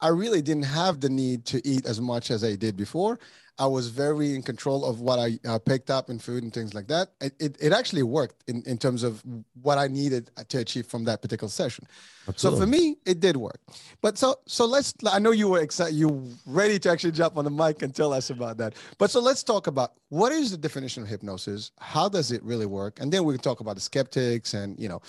I 0.03 0.07
really 0.07 0.41
didn't 0.41 0.65
have 0.65 0.99
the 0.99 1.09
need 1.09 1.45
to 1.45 1.61
eat 1.67 1.85
as 1.85 2.01
much 2.01 2.31
as 2.31 2.43
I 2.43 2.55
did 2.55 2.75
before. 2.75 3.19
I 3.61 3.67
was 3.67 3.85
very 3.89 4.33
in 4.33 4.41
control 4.41 4.83
of 4.83 5.01
what 5.01 5.19
I 5.19 5.29
uh, 5.47 5.59
picked 5.59 5.91
up 5.97 6.09
in 6.09 6.17
food 6.17 6.41
and 6.43 6.51
things 6.51 6.73
like 6.73 6.87
that. 6.87 7.09
It, 7.21 7.33
it, 7.45 7.57
it 7.61 7.71
actually 7.79 8.01
worked 8.01 8.43
in, 8.49 8.63
in 8.65 8.77
terms 8.85 9.03
of 9.03 9.21
what 9.61 9.77
I 9.77 9.87
needed 9.87 10.31
to 10.51 10.57
achieve 10.57 10.87
from 10.87 11.03
that 11.03 11.21
particular 11.21 11.51
session. 11.61 11.85
Absolutely. 12.27 12.59
So 12.59 12.63
for 12.63 12.67
me, 12.67 12.83
it 13.05 13.19
did 13.19 13.37
work. 13.37 13.59
But 14.01 14.17
so 14.17 14.39
so 14.47 14.65
let's. 14.65 14.95
I 15.17 15.19
know 15.19 15.29
you 15.41 15.47
were 15.47 15.61
excited. 15.61 15.93
You 15.93 16.07
ready 16.47 16.79
to 16.79 16.89
actually 16.89 17.11
jump 17.11 17.37
on 17.37 17.45
the 17.45 17.51
mic 17.51 17.83
and 17.83 17.93
tell 17.93 18.11
us 18.13 18.31
about 18.31 18.57
that. 18.57 18.73
But 18.97 19.11
so 19.11 19.19
let's 19.19 19.43
talk 19.43 19.67
about 19.67 19.93
what 20.09 20.31
is 20.31 20.49
the 20.49 20.57
definition 20.57 21.03
of 21.03 21.09
hypnosis. 21.09 21.71
How 21.79 22.09
does 22.09 22.31
it 22.31 22.41
really 22.43 22.65
work? 22.65 22.99
And 22.99 23.13
then 23.13 23.23
we 23.25 23.33
can 23.35 23.43
talk 23.43 23.59
about 23.59 23.75
the 23.75 23.81
skeptics 23.81 24.55
and 24.55 24.79
you 24.79 24.89
know 24.89 25.01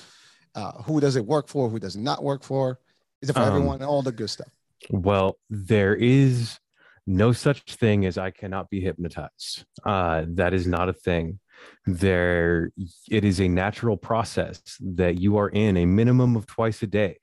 uh, 0.55 0.73
who 0.83 1.01
does 1.01 1.17
it 1.17 1.25
work 1.25 1.49
for, 1.49 1.71
who 1.71 1.79
does 1.79 1.97
it 1.97 2.03
not 2.03 2.23
work 2.23 2.43
for. 2.45 2.79
Is 3.23 3.31
it 3.31 3.33
for 3.33 3.41
Um, 3.41 3.49
everyone? 3.49 3.83
All 3.83 4.03
the 4.03 4.13
good 4.13 4.29
stuff. 4.29 4.53
Well, 4.91 5.39
there 5.49 5.95
is 5.95 6.59
no 7.07 7.33
such 7.33 7.63
thing 7.75 8.07
as 8.07 8.19
I 8.19 8.31
cannot 8.31 8.71
be 8.71 8.81
hypnotized. 8.81 9.65
Uh, 9.85 10.25
that 10.29 10.55
is 10.55 10.67
not 10.67 10.89
a 10.89 10.93
thing. 10.93 11.41
There, 11.87 12.71
it 13.11 13.25
is 13.25 13.41
a 13.41 13.49
natural 13.49 13.97
process 13.97 14.61
that 14.81 15.19
you 15.19 15.37
are 15.37 15.49
in 15.49 15.77
a 15.77 15.87
minimum 15.87 16.37
of 16.37 16.47
twice 16.47 16.83
a 16.83 16.87
day. 16.87 17.19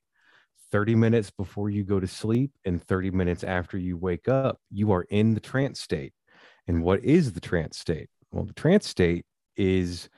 30 0.71 0.95
minutes 0.95 1.31
before 1.31 1.69
you 1.69 1.83
go 1.83 1.99
to 1.99 2.07
sleep 2.07 2.51
and 2.65 2.83
30 2.83 3.11
minutes 3.11 3.43
after 3.43 3.77
you 3.77 3.97
wake 3.97 4.27
up, 4.27 4.59
you 4.71 4.91
are 4.91 5.03
in 5.09 5.33
the 5.33 5.39
trance 5.39 5.79
state. 5.79 6.13
And 6.67 6.83
what 6.83 7.03
is 7.03 7.33
the 7.33 7.39
trance 7.39 7.79
state? 7.79 8.09
Well, 8.31 8.45
the 8.45 8.53
trance 8.53 8.87
state 8.87 9.25
is 9.57 10.09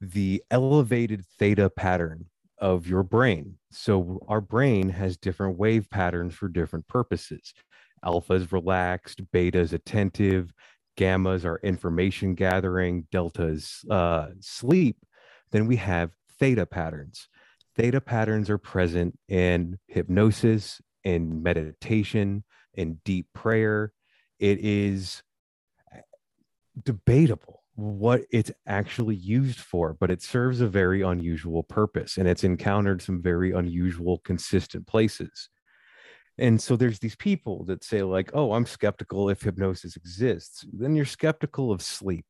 the 0.00 0.42
elevated 0.50 1.24
theta 1.38 1.68
pattern 1.68 2.26
of 2.58 2.86
your 2.86 3.02
brain. 3.02 3.56
So 3.70 4.24
our 4.28 4.40
brain 4.40 4.90
has 4.90 5.16
different 5.16 5.58
wave 5.58 5.88
patterns 5.90 6.34
for 6.34 6.48
different 6.48 6.86
purposes. 6.88 7.52
Alpha 8.04 8.34
is 8.34 8.52
relaxed, 8.52 9.20
beta 9.32 9.58
is 9.58 9.72
attentive, 9.72 10.52
gammas 10.98 11.44
are 11.44 11.60
information 11.62 12.34
gathering, 12.34 13.06
delta 13.10 13.46
is 13.46 13.84
uh, 13.90 14.28
sleep. 14.40 14.96
Then 15.50 15.66
we 15.66 15.76
have 15.76 16.10
theta 16.38 16.66
patterns. 16.66 17.28
Theta 17.76 18.00
patterns 18.00 18.50
are 18.50 18.58
present 18.58 19.18
in 19.28 19.78
hypnosis, 19.86 20.80
in 21.04 21.42
meditation, 21.42 22.44
in 22.74 23.00
deep 23.04 23.26
prayer. 23.32 23.92
It 24.38 24.58
is 24.60 25.22
debatable 26.82 27.62
what 27.78 28.22
it's 28.32 28.50
actually 28.66 29.14
used 29.14 29.60
for, 29.60 29.94
but 29.94 30.10
it 30.10 30.20
serves 30.20 30.60
a 30.60 30.66
very 30.66 31.02
unusual 31.02 31.62
purpose 31.62 32.16
and 32.16 32.26
it's 32.26 32.42
encountered 32.42 33.00
some 33.00 33.22
very 33.22 33.52
unusual, 33.52 34.18
consistent 34.18 34.84
places. 34.88 35.48
And 36.38 36.60
so 36.60 36.76
there's 36.76 37.00
these 37.00 37.16
people 37.16 37.64
that 37.64 37.82
say, 37.82 38.02
like, 38.02 38.30
oh, 38.32 38.52
I'm 38.52 38.66
skeptical 38.66 39.28
if 39.28 39.42
hypnosis 39.42 39.96
exists. 39.96 40.64
Then 40.72 40.94
you're 40.94 41.04
skeptical 41.04 41.72
of 41.72 41.82
sleep. 41.82 42.26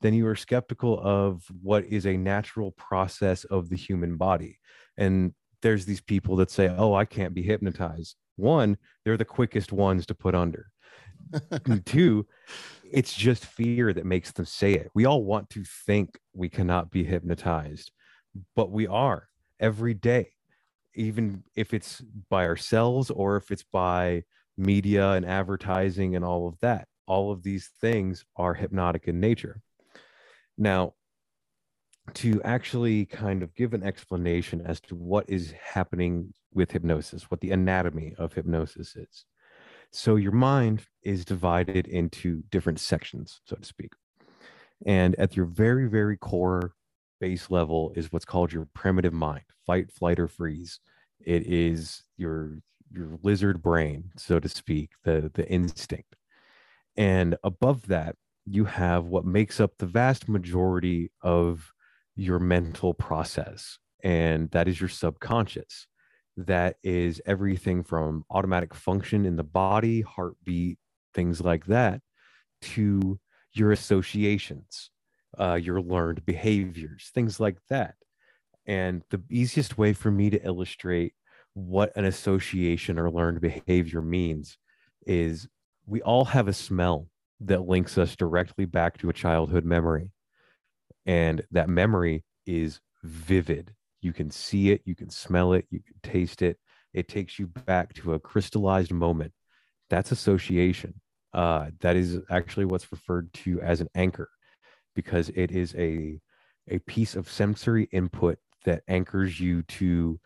Then 0.00 0.14
you 0.14 0.26
are 0.26 0.36
skeptical 0.36 1.00
of 1.00 1.44
what 1.62 1.84
is 1.84 2.06
a 2.06 2.16
natural 2.16 2.72
process 2.72 3.44
of 3.44 3.68
the 3.68 3.76
human 3.76 4.16
body. 4.16 4.58
And 4.96 5.34
there's 5.62 5.86
these 5.86 6.00
people 6.00 6.36
that 6.36 6.50
say, 6.50 6.68
oh, 6.68 6.94
I 6.94 7.04
can't 7.04 7.32
be 7.32 7.42
hypnotized. 7.42 8.16
One, 8.36 8.76
they're 9.04 9.16
the 9.16 9.24
quickest 9.24 9.72
ones 9.72 10.06
to 10.06 10.14
put 10.14 10.34
under. 10.34 10.66
And 11.64 11.86
two, 11.86 12.26
it's 12.90 13.14
just 13.14 13.46
fear 13.46 13.92
that 13.92 14.04
makes 14.04 14.32
them 14.32 14.44
say 14.44 14.74
it. 14.74 14.90
We 14.94 15.04
all 15.04 15.24
want 15.24 15.48
to 15.50 15.64
think 15.86 16.18
we 16.32 16.48
cannot 16.48 16.90
be 16.90 17.04
hypnotized, 17.04 17.92
but 18.54 18.70
we 18.70 18.86
are 18.86 19.28
every 19.60 19.94
day, 19.94 20.32
even 20.94 21.42
if 21.54 21.74
it's 21.74 22.02
by 22.28 22.46
ourselves 22.46 23.10
or 23.10 23.36
if 23.36 23.50
it's 23.50 23.64
by 23.64 24.22
media 24.56 25.12
and 25.12 25.26
advertising 25.26 26.16
and 26.16 26.24
all 26.24 26.48
of 26.48 26.58
that. 26.60 26.86
All 27.06 27.32
of 27.32 27.42
these 27.42 27.70
things 27.80 28.24
are 28.36 28.54
hypnotic 28.54 29.08
in 29.08 29.20
nature. 29.20 29.60
Now, 30.56 30.94
to 32.14 32.40
actually 32.42 33.06
kind 33.06 33.42
of 33.42 33.54
give 33.54 33.74
an 33.74 33.82
explanation 33.82 34.62
as 34.64 34.80
to 34.82 34.94
what 34.94 35.24
is 35.28 35.54
happening 35.72 36.34
with 36.52 36.70
hypnosis, 36.70 37.30
what 37.30 37.40
the 37.40 37.50
anatomy 37.50 38.14
of 38.18 38.34
hypnosis 38.34 38.94
is. 38.94 39.24
So 39.90 40.16
your 40.16 40.32
mind 40.32 40.82
is 41.02 41.24
divided 41.24 41.86
into 41.86 42.42
different 42.50 42.80
sections, 42.80 43.40
so 43.44 43.56
to 43.56 43.64
speak. 43.64 43.92
And 44.86 45.14
at 45.16 45.36
your 45.36 45.46
very, 45.46 45.88
very 45.88 46.16
core 46.16 46.72
base 47.20 47.50
level 47.50 47.92
is 47.96 48.12
what's 48.12 48.24
called 48.24 48.52
your 48.52 48.68
primitive 48.74 49.12
mind, 49.12 49.44
fight, 49.66 49.90
flight, 49.90 50.18
or 50.18 50.28
freeze. 50.28 50.80
It 51.20 51.46
is 51.46 52.02
your 52.16 52.58
your 52.90 53.18
lizard 53.22 53.62
brain, 53.62 54.10
so 54.16 54.40
to 54.40 54.48
speak, 54.48 54.90
the 55.04 55.30
the 55.34 55.48
instinct. 55.48 56.16
And 56.96 57.36
above 57.42 57.86
that, 57.88 58.16
you 58.46 58.66
have 58.66 59.06
what 59.06 59.24
makes 59.24 59.60
up 59.60 59.72
the 59.78 59.86
vast 59.86 60.28
majority 60.28 61.10
of 61.22 61.72
your 62.14 62.38
mental 62.38 62.94
process, 62.94 63.78
and 64.02 64.50
that 64.52 64.68
is 64.68 64.80
your 64.80 64.88
subconscious 64.88 65.86
that 66.36 66.76
is 66.82 67.20
everything 67.26 67.84
from 67.84 68.24
automatic 68.30 68.74
function 68.74 69.24
in 69.24 69.36
the 69.36 69.44
body, 69.44 70.00
heartbeat, 70.00 70.78
things 71.14 71.40
like 71.40 71.66
that, 71.66 72.00
to 72.60 73.18
your 73.52 73.72
associations, 73.72 74.90
uh, 75.38 75.54
your 75.54 75.80
learned 75.80 76.24
behaviors, 76.24 77.10
things 77.14 77.40
like 77.40 77.58
that. 77.68 77.94
And 78.66 79.02
the 79.10 79.22
easiest 79.30 79.76
way 79.76 79.92
for 79.92 80.10
me 80.10 80.30
to 80.30 80.44
illustrate 80.44 81.14
what 81.54 81.92
an 81.96 82.04
association 82.04 82.98
or 82.98 83.10
learned 83.10 83.40
behavior 83.40 84.02
means 84.02 84.58
is 85.06 85.46
we 85.86 86.02
all 86.02 86.24
have 86.24 86.48
a 86.48 86.52
smell 86.52 87.08
that 87.40 87.68
links 87.68 87.98
us 87.98 88.16
directly 88.16 88.64
back 88.64 88.98
to 88.98 89.10
a 89.10 89.12
childhood 89.12 89.64
memory. 89.64 90.10
And 91.06 91.44
that 91.50 91.68
memory 91.68 92.24
is 92.46 92.80
vivid. 93.02 93.74
You 94.00 94.12
can 94.12 94.30
see 94.30 94.70
it, 94.70 94.82
you 94.84 94.94
can 94.94 95.10
smell 95.10 95.52
it, 95.52 95.66
you 95.70 95.80
can 95.80 95.96
taste 96.02 96.42
it. 96.42 96.58
It 96.92 97.08
takes 97.08 97.38
you 97.38 97.46
back 97.46 97.92
to 97.94 98.14
a 98.14 98.18
crystallized 98.18 98.92
moment. 98.92 99.32
That's 99.90 100.12
association. 100.12 101.00
Uh, 101.32 101.70
that 101.80 101.96
is 101.96 102.20
actually 102.30 102.64
what's 102.64 102.90
referred 102.92 103.32
to 103.34 103.60
as 103.60 103.80
an 103.80 103.88
anchor 103.94 104.28
because 104.94 105.30
it 105.34 105.50
is 105.50 105.74
a 105.76 106.20
a 106.68 106.78
piece 106.80 107.14
of 107.14 107.30
sensory 107.30 107.88
input 107.92 108.38
that 108.64 108.82
anchors 108.88 109.38
you 109.38 109.62
to 109.64 110.18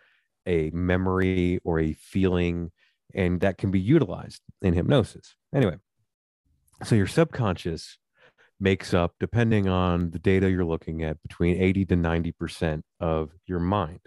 a 0.47 0.71
memory 0.71 1.59
or 1.65 1.81
a 1.81 1.93
feeling 1.95 2.71
and 3.15 3.41
that 3.41 3.59
can 3.59 3.71
be 3.71 3.81
utilized 3.81 4.41
in 4.63 4.75
hypnosis. 4.75 5.35
Anyway 5.53 5.77
so 6.85 6.95
your 6.95 7.07
subconscious 7.07 7.99
makes 8.61 8.93
up 8.93 9.15
depending 9.21 9.69
on 9.69 10.11
the 10.11 10.19
data 10.19 10.51
you're 10.51 10.65
looking 10.65 11.03
at 11.03 11.21
between 11.23 11.61
80 11.61 11.87
to 11.87 11.97
90% 11.97 12.83
of 13.01 13.31
your 13.47 13.61
mind. 13.61 14.01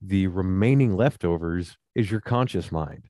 The 0.00 0.26
remaining 0.28 0.96
leftovers 0.96 1.76
is 1.94 2.10
your 2.10 2.20
conscious 2.20 2.70
mind. 2.70 3.04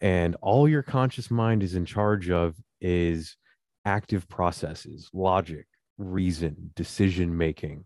And 0.00 0.36
all 0.42 0.68
your 0.68 0.82
conscious 0.82 1.30
mind 1.30 1.62
is 1.62 1.74
in 1.74 1.84
charge 1.84 2.28
of 2.28 2.56
is 2.80 3.36
active 3.84 4.28
processes 4.28 5.08
logic 5.12 5.66
reason 6.02 6.72
decision 6.74 7.36
making 7.36 7.84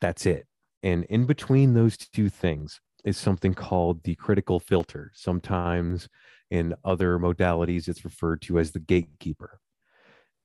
that's 0.00 0.26
it 0.26 0.46
and 0.82 1.04
in 1.04 1.26
between 1.26 1.74
those 1.74 1.96
two 1.96 2.28
things 2.28 2.80
is 3.04 3.16
something 3.16 3.54
called 3.54 4.02
the 4.02 4.14
critical 4.16 4.60
filter. 4.60 5.10
Sometimes 5.14 6.08
in 6.50 6.74
other 6.84 7.18
modalities, 7.18 7.88
it's 7.88 8.04
referred 8.04 8.42
to 8.42 8.58
as 8.58 8.72
the 8.72 8.80
gatekeeper. 8.80 9.60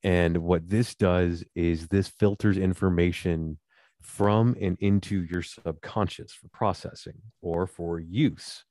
And 0.03 0.39
what 0.39 0.67
this 0.67 0.95
does 0.95 1.43
is 1.55 1.87
this 1.87 2.07
filters 2.07 2.57
information 2.57 3.59
from 4.01 4.55
and 4.59 4.77
into 4.79 5.23
your 5.23 5.41
subconscious 5.41 6.33
for 6.33 6.49
processing 6.49 7.21
or 7.41 7.67
for 7.67 7.99
use. 7.99 8.65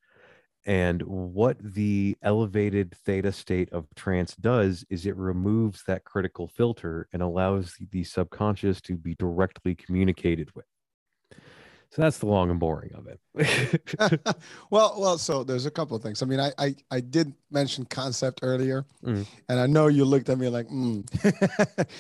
And 0.65 1.03
what 1.03 1.57
the 1.61 2.17
elevated 2.23 2.95
theta 3.05 3.33
state 3.33 3.73
of 3.73 3.87
trance 3.97 4.37
does 4.37 4.85
is 4.91 5.07
it 5.07 5.17
removes 5.17 5.83
that 5.87 6.05
critical 6.05 6.47
filter 6.47 7.09
and 7.13 7.21
allows 7.21 7.77
the 7.91 8.05
subconscious 8.05 8.81
to 8.83 8.97
be 8.97 9.15
directly 9.17 9.75
communicated 9.75 10.51
with. 10.55 10.67
So 11.93 12.01
that's 12.01 12.17
the 12.17 12.27
long 12.27 12.49
and 12.49 12.59
boring 12.59 12.95
of 12.95 13.07
it. 13.07 13.21
well, 14.71 14.95
well, 14.97 15.19
so 15.19 15.45
there's 15.45 15.67
a 15.67 15.71
couple 15.71 15.95
of 15.95 16.03
things. 16.03 16.23
I 16.23 16.27
mean, 16.27 16.41
I 16.41 16.51
I, 16.57 16.75
I 16.91 17.01
did 17.01 17.35
mention 17.51 17.85
concept 17.85 18.41
earlier, 18.43 18.87
mm. 19.05 19.27
and 19.51 19.61
I 19.61 19.67
know 19.67 19.89
you 19.89 20.07
looked 20.07 20.31
at 20.31 20.39
me 20.39 20.49
like, 20.49 20.69
mm. 20.69 21.05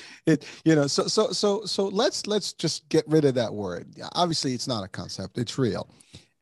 it, 0.26 0.46
you 0.64 0.74
know. 0.74 0.86
So 0.86 1.08
so 1.08 1.32
so 1.32 1.66
so 1.66 1.88
let's 1.88 2.26
let's 2.26 2.54
just 2.54 2.88
get 2.88 3.06
rid 3.06 3.26
of 3.26 3.34
that 3.34 3.52
word. 3.52 3.86
Obviously, 4.14 4.54
it's 4.54 4.66
not 4.66 4.82
a 4.82 4.88
concept; 4.88 5.36
it's 5.36 5.58
real, 5.58 5.86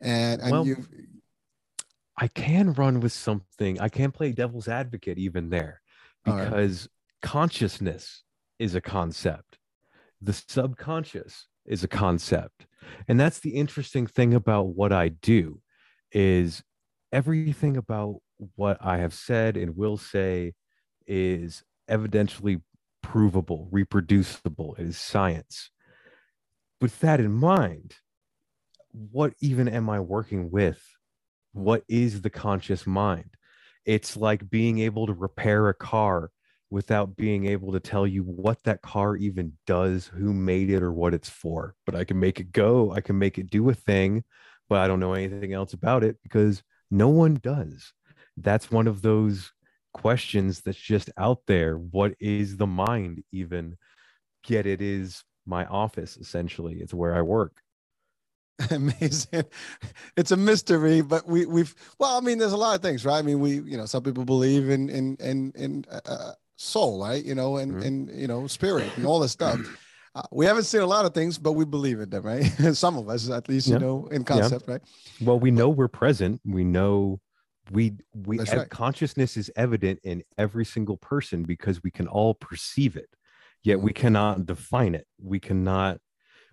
and 0.00 0.40
and 0.40 0.52
well, 0.52 0.64
you. 0.64 0.86
I 2.20 2.28
can 2.28 2.74
run 2.74 3.00
with 3.00 3.12
something. 3.12 3.80
I 3.80 3.88
can 3.88 4.12
play 4.12 4.32
devil's 4.32 4.68
advocate 4.68 5.18
even 5.18 5.50
there, 5.50 5.80
because 6.24 6.82
right. 6.82 7.28
consciousness 7.28 8.22
is 8.58 8.74
a 8.74 8.80
concept. 8.80 9.58
The 10.20 10.34
subconscious 10.34 11.46
is 11.66 11.84
a 11.84 11.88
concept 11.88 12.66
and 13.08 13.18
that's 13.18 13.40
the 13.40 13.50
interesting 13.50 14.06
thing 14.06 14.34
about 14.34 14.68
what 14.68 14.92
i 14.92 15.08
do 15.08 15.60
is 16.12 16.62
everything 17.12 17.76
about 17.76 18.16
what 18.56 18.78
i 18.80 18.98
have 18.98 19.14
said 19.14 19.56
and 19.56 19.76
will 19.76 19.96
say 19.96 20.52
is 21.06 21.62
evidentially 21.88 22.60
provable 23.02 23.68
reproducible 23.70 24.74
it 24.78 24.86
is 24.86 24.98
science 24.98 25.70
with 26.80 26.98
that 27.00 27.20
in 27.20 27.32
mind 27.32 27.94
what 28.92 29.32
even 29.40 29.68
am 29.68 29.88
i 29.90 30.00
working 30.00 30.50
with 30.50 30.82
what 31.52 31.84
is 31.88 32.22
the 32.22 32.30
conscious 32.30 32.86
mind 32.86 33.30
it's 33.84 34.16
like 34.16 34.48
being 34.50 34.78
able 34.78 35.06
to 35.06 35.12
repair 35.12 35.68
a 35.68 35.74
car 35.74 36.30
without 36.70 37.16
being 37.16 37.46
able 37.46 37.72
to 37.72 37.80
tell 37.80 38.06
you 38.06 38.22
what 38.22 38.62
that 38.62 38.82
car 38.82 39.16
even 39.16 39.52
does, 39.66 40.06
who 40.06 40.32
made 40.32 40.70
it, 40.70 40.82
or 40.82 40.92
what 40.92 41.14
it's 41.14 41.28
for. 41.28 41.74
But 41.84 41.96
I 41.96 42.04
can 42.04 42.20
make 42.20 42.38
it 42.38 42.52
go, 42.52 42.92
I 42.92 43.00
can 43.00 43.18
make 43.18 43.38
it 43.38 43.50
do 43.50 43.68
a 43.68 43.74
thing, 43.74 44.22
but 44.68 44.78
I 44.78 44.86
don't 44.86 45.00
know 45.00 45.14
anything 45.14 45.52
else 45.52 45.72
about 45.72 46.04
it 46.04 46.16
because 46.22 46.62
no 46.90 47.08
one 47.08 47.40
does. 47.42 47.92
That's 48.36 48.70
one 48.70 48.86
of 48.86 49.02
those 49.02 49.52
questions 49.92 50.60
that's 50.60 50.78
just 50.78 51.10
out 51.18 51.40
there. 51.46 51.76
What 51.76 52.14
is 52.20 52.56
the 52.56 52.68
mind 52.68 53.24
even? 53.32 53.76
Yet 54.46 54.66
it 54.66 54.80
is 54.80 55.24
my 55.44 55.66
office, 55.66 56.16
essentially. 56.16 56.76
It's 56.80 56.94
where 56.94 57.14
I 57.16 57.22
work. 57.22 57.56
amazing 58.70 59.44
it's 60.16 60.32
a 60.32 60.36
mystery 60.36 61.00
but 61.00 61.26
we 61.26 61.46
we've 61.46 61.74
well 61.98 62.16
i 62.16 62.20
mean 62.20 62.38
there's 62.38 62.52
a 62.52 62.56
lot 62.56 62.74
of 62.74 62.82
things 62.82 63.04
right 63.04 63.18
i 63.18 63.22
mean 63.22 63.40
we 63.40 63.60
you 63.60 63.76
know 63.76 63.86
some 63.86 64.02
people 64.02 64.24
believe 64.24 64.68
in 64.68 64.88
in 64.88 65.16
in 65.20 65.52
in 65.56 65.84
uh, 66.06 66.32
soul, 66.60 67.02
right? 67.02 67.24
You 67.24 67.34
know, 67.34 67.56
and 67.56 67.72
mm-hmm. 67.72 67.82
and 67.82 68.20
you 68.20 68.28
know, 68.28 68.46
spirit 68.46 68.90
and 68.96 69.06
all 69.06 69.18
this 69.18 69.32
stuff. 69.32 69.58
Uh, 70.12 70.22
we 70.32 70.44
haven't 70.44 70.64
seen 70.64 70.80
a 70.80 70.86
lot 70.86 71.04
of 71.04 71.14
things, 71.14 71.38
but 71.38 71.52
we 71.52 71.64
believe 71.64 72.00
in 72.00 72.10
them, 72.10 72.24
right? 72.24 72.42
Some 72.72 72.98
of 72.98 73.08
us, 73.08 73.30
at 73.30 73.48
least, 73.48 73.68
you 73.68 73.78
know, 73.78 74.08
in 74.10 74.24
concept, 74.24 74.66
right? 74.66 74.80
Well, 75.20 75.38
we 75.38 75.52
know 75.52 75.68
we're 75.68 75.86
present. 75.86 76.40
We 76.44 76.64
know 76.64 77.20
we 77.70 77.92
we 78.12 78.40
right. 78.40 78.68
consciousness 78.68 79.36
is 79.36 79.52
evident 79.54 80.00
in 80.02 80.24
every 80.36 80.64
single 80.64 80.96
person 80.96 81.44
because 81.44 81.84
we 81.84 81.92
can 81.92 82.08
all 82.08 82.34
perceive 82.34 82.96
it, 82.96 83.08
yet 83.62 83.78
we 83.78 83.92
mm-hmm. 83.92 84.00
cannot 84.00 84.46
define 84.46 84.96
it. 84.96 85.06
We 85.22 85.38
cannot. 85.38 86.00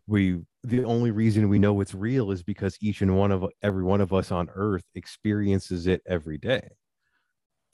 We 0.06 0.42
the 0.68 0.84
only 0.84 1.12
reason 1.12 1.48
we 1.48 1.60
know 1.60 1.80
it's 1.80 1.94
real 1.94 2.30
is 2.32 2.44
because 2.44 2.78
each 2.82 3.02
and 3.02 3.16
one 3.16 3.32
of 3.32 3.46
every 3.64 3.84
one 3.84 4.02
of 4.02 4.12
us 4.12 4.32
on 4.32 4.50
Earth 4.54 4.84
experiences 4.96 5.88
it 5.88 6.02
every 6.06 6.38
day. 6.38 6.70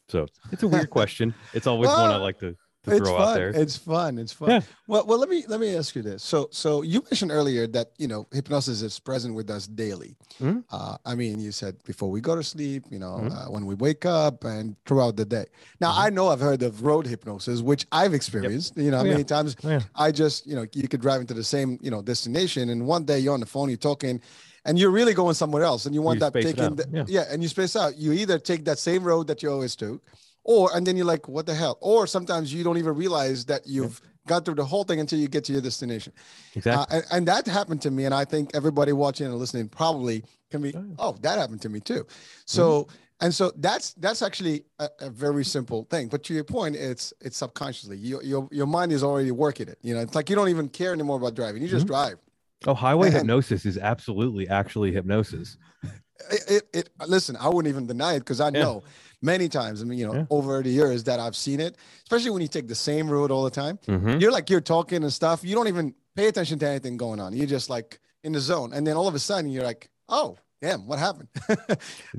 So 0.09 0.27
it's 0.51 0.61
a 0.61 0.67
weird 0.67 0.89
question. 0.91 1.33
It's 1.53 1.65
always 1.65 1.89
one 1.89 2.11
I 2.11 2.17
like 2.17 2.39
to, 2.39 2.55
out 2.87 3.35
there. 3.35 3.49
It's 3.49 3.77
fun. 3.77 4.17
It's 4.17 4.33
fun. 4.33 4.49
Yeah. 4.49 4.61
Well, 4.87 5.05
well, 5.05 5.17
let 5.17 5.29
me 5.29 5.43
let 5.47 5.59
me 5.59 5.75
ask 5.75 5.95
you 5.95 6.01
this. 6.01 6.23
So, 6.23 6.49
so 6.51 6.81
you 6.81 7.01
mentioned 7.09 7.31
earlier 7.31 7.67
that 7.67 7.91
you 7.97 8.07
know 8.07 8.27
hypnosis 8.31 8.81
is 8.81 8.99
present 8.99 9.35
with 9.35 9.49
us 9.49 9.67
daily. 9.67 10.15
Mm-hmm. 10.41 10.59
Uh, 10.71 10.97
I 11.05 11.15
mean, 11.15 11.39
you 11.39 11.51
said 11.51 11.81
before 11.85 12.11
we 12.11 12.21
go 12.21 12.35
to 12.35 12.43
sleep, 12.43 12.85
you 12.89 12.99
know, 12.99 13.19
mm-hmm. 13.21 13.31
uh, 13.31 13.49
when 13.49 13.65
we 13.65 13.75
wake 13.75 14.05
up, 14.05 14.43
and 14.43 14.75
throughout 14.85 15.15
the 15.15 15.25
day. 15.25 15.45
Now, 15.79 15.91
mm-hmm. 15.91 16.01
I 16.01 16.09
know 16.09 16.27
I've 16.29 16.41
heard 16.41 16.61
of 16.63 16.83
road 16.83 17.07
hypnosis, 17.07 17.61
which 17.61 17.85
I've 17.91 18.13
experienced. 18.13 18.75
Yep. 18.75 18.85
You 18.85 18.91
know, 18.91 18.99
oh, 18.99 19.03
many 19.03 19.19
yeah. 19.19 19.23
times 19.23 19.55
oh, 19.63 19.69
yeah. 19.69 19.81
I 19.95 20.11
just 20.11 20.45
you 20.45 20.55
know 20.55 20.65
you 20.73 20.87
could 20.87 21.01
drive 21.01 21.21
into 21.21 21.33
the 21.33 21.43
same 21.43 21.79
you 21.81 21.91
know 21.91 22.01
destination, 22.01 22.69
and 22.69 22.85
one 22.85 23.05
day 23.05 23.19
you're 23.19 23.33
on 23.33 23.39
the 23.39 23.45
phone, 23.45 23.69
you're 23.69 23.77
talking 23.77 24.21
and 24.65 24.79
you're 24.79 24.91
really 24.91 25.13
going 25.13 25.33
somewhere 25.33 25.63
else 25.63 25.85
and 25.85 25.93
you 25.93 26.01
want 26.01 26.17
you 26.17 26.19
that 26.21 26.33
taking 26.33 26.79
yeah. 26.91 27.03
yeah. 27.07 27.25
and 27.29 27.43
you 27.43 27.49
space 27.49 27.75
out 27.75 27.97
you 27.97 28.13
either 28.13 28.39
take 28.39 28.63
that 28.65 28.79
same 28.79 29.03
road 29.03 29.27
that 29.27 29.43
you 29.43 29.51
always 29.51 29.75
took 29.75 30.01
or 30.43 30.75
and 30.75 30.85
then 30.85 30.97
you're 30.97 31.05
like 31.05 31.27
what 31.27 31.45
the 31.45 31.53
hell? 31.53 31.77
Or 31.81 32.07
sometimes 32.07 32.53
you 32.53 32.63
don't 32.63 32.77
even 32.77 32.95
realize 32.95 33.45
that 33.45 33.65
you've 33.65 34.01
got 34.27 34.45
through 34.45 34.55
the 34.55 34.65
whole 34.65 34.83
thing 34.83 34.99
until 34.99 35.19
you 35.19 35.27
get 35.27 35.43
to 35.45 35.51
your 35.51 35.61
destination. 35.61 36.13
Exactly. 36.55 36.97
uh, 36.97 36.97
and, 36.97 37.05
and, 37.11 37.27
that 37.27 37.45
happened 37.45 37.81
to 37.81 37.91
me 37.91 38.05
and 38.05 38.13
i 38.13 38.23
think 38.23 38.51
everybody 38.53 38.93
watching 38.93 39.25
and 39.27 39.35
listening 39.35 39.67
probably 39.67 40.23
can 40.49 40.61
be 40.61 40.73
oh, 40.75 40.95
oh 40.99 41.17
that 41.21 41.37
happened 41.39 41.61
to 41.61 41.69
me 41.69 41.79
too. 41.79 42.05
So 42.45 42.83
mm-hmm. 42.83 42.95
and 43.21 43.33
so 43.33 43.51
that's 43.57 43.93
that's 43.95 44.21
actually 44.21 44.65
a, 44.79 44.89
a, 45.01 45.09
very 45.09 45.43
simple 45.43 45.85
thing. 45.89 46.07
But 46.07 46.23
to 46.25 46.33
your 46.33 46.43
point 46.43 46.75
it's 46.75 47.13
it's 47.21 47.37
subconsciously 47.37 47.97
your, 47.97 48.23
your 48.23 48.47
your 48.51 48.67
mind 48.67 48.91
is 48.91 49.03
already 49.03 49.31
working 49.31 49.67
it 49.67 49.79
you 49.81 49.93
know? 49.93 50.01
It's 50.01 50.15
like 50.15 50.29
you 50.29 50.35
don't 50.35 50.49
even 50.49 50.69
care 50.69 50.93
anymore 50.93 51.17
about 51.17 51.35
driving. 51.35 51.61
You 51.61 51.67
just 51.67 51.85
mm-hmm. 51.85 51.93
drive. 51.93 52.17
Oh, 52.65 52.73
highway 52.73 53.07
and, 53.07 53.17
hypnosis 53.17 53.65
is 53.65 53.77
absolutely 53.77 54.47
actually 54.47 54.91
hypnosis. 54.93 55.57
It, 56.31 56.43
it, 56.49 56.69
it 56.73 56.89
listen, 57.07 57.35
I 57.37 57.49
wouldn't 57.49 57.71
even 57.71 57.87
deny 57.87 58.13
it 58.13 58.19
because 58.19 58.41
I 58.41 58.49
know 58.49 58.83
many 59.21 59.49
times. 59.49 59.81
I 59.81 59.85
mean, 59.85 59.99
you 59.99 60.07
know, 60.07 60.13
yeah. 60.15 60.25
over 60.29 60.61
the 60.61 60.69
years 60.69 61.03
that 61.05 61.19
I've 61.19 61.35
seen 61.35 61.59
it, 61.59 61.77
especially 62.03 62.31
when 62.31 62.41
you 62.41 62.47
take 62.47 62.67
the 62.67 62.75
same 62.75 63.09
road 63.09 63.31
all 63.31 63.43
the 63.43 63.51
time. 63.51 63.79
Mm-hmm. 63.87 64.19
You're 64.19 64.31
like 64.31 64.49
you're 64.49 64.61
talking 64.61 65.03
and 65.03 65.13
stuff. 65.13 65.43
You 65.43 65.55
don't 65.55 65.67
even 65.67 65.93
pay 66.15 66.27
attention 66.27 66.59
to 66.59 66.67
anything 66.67 66.97
going 66.97 67.19
on. 67.19 67.33
You're 67.33 67.47
just 67.47 67.69
like 67.69 67.99
in 68.23 68.33
the 68.33 68.39
zone, 68.39 68.73
and 68.73 68.85
then 68.85 68.95
all 68.95 69.07
of 69.07 69.15
a 69.15 69.19
sudden 69.19 69.49
you're 69.49 69.63
like, 69.63 69.89
oh. 70.09 70.37
Damn, 70.61 70.87
what 70.87 70.97
happened? 70.97 71.27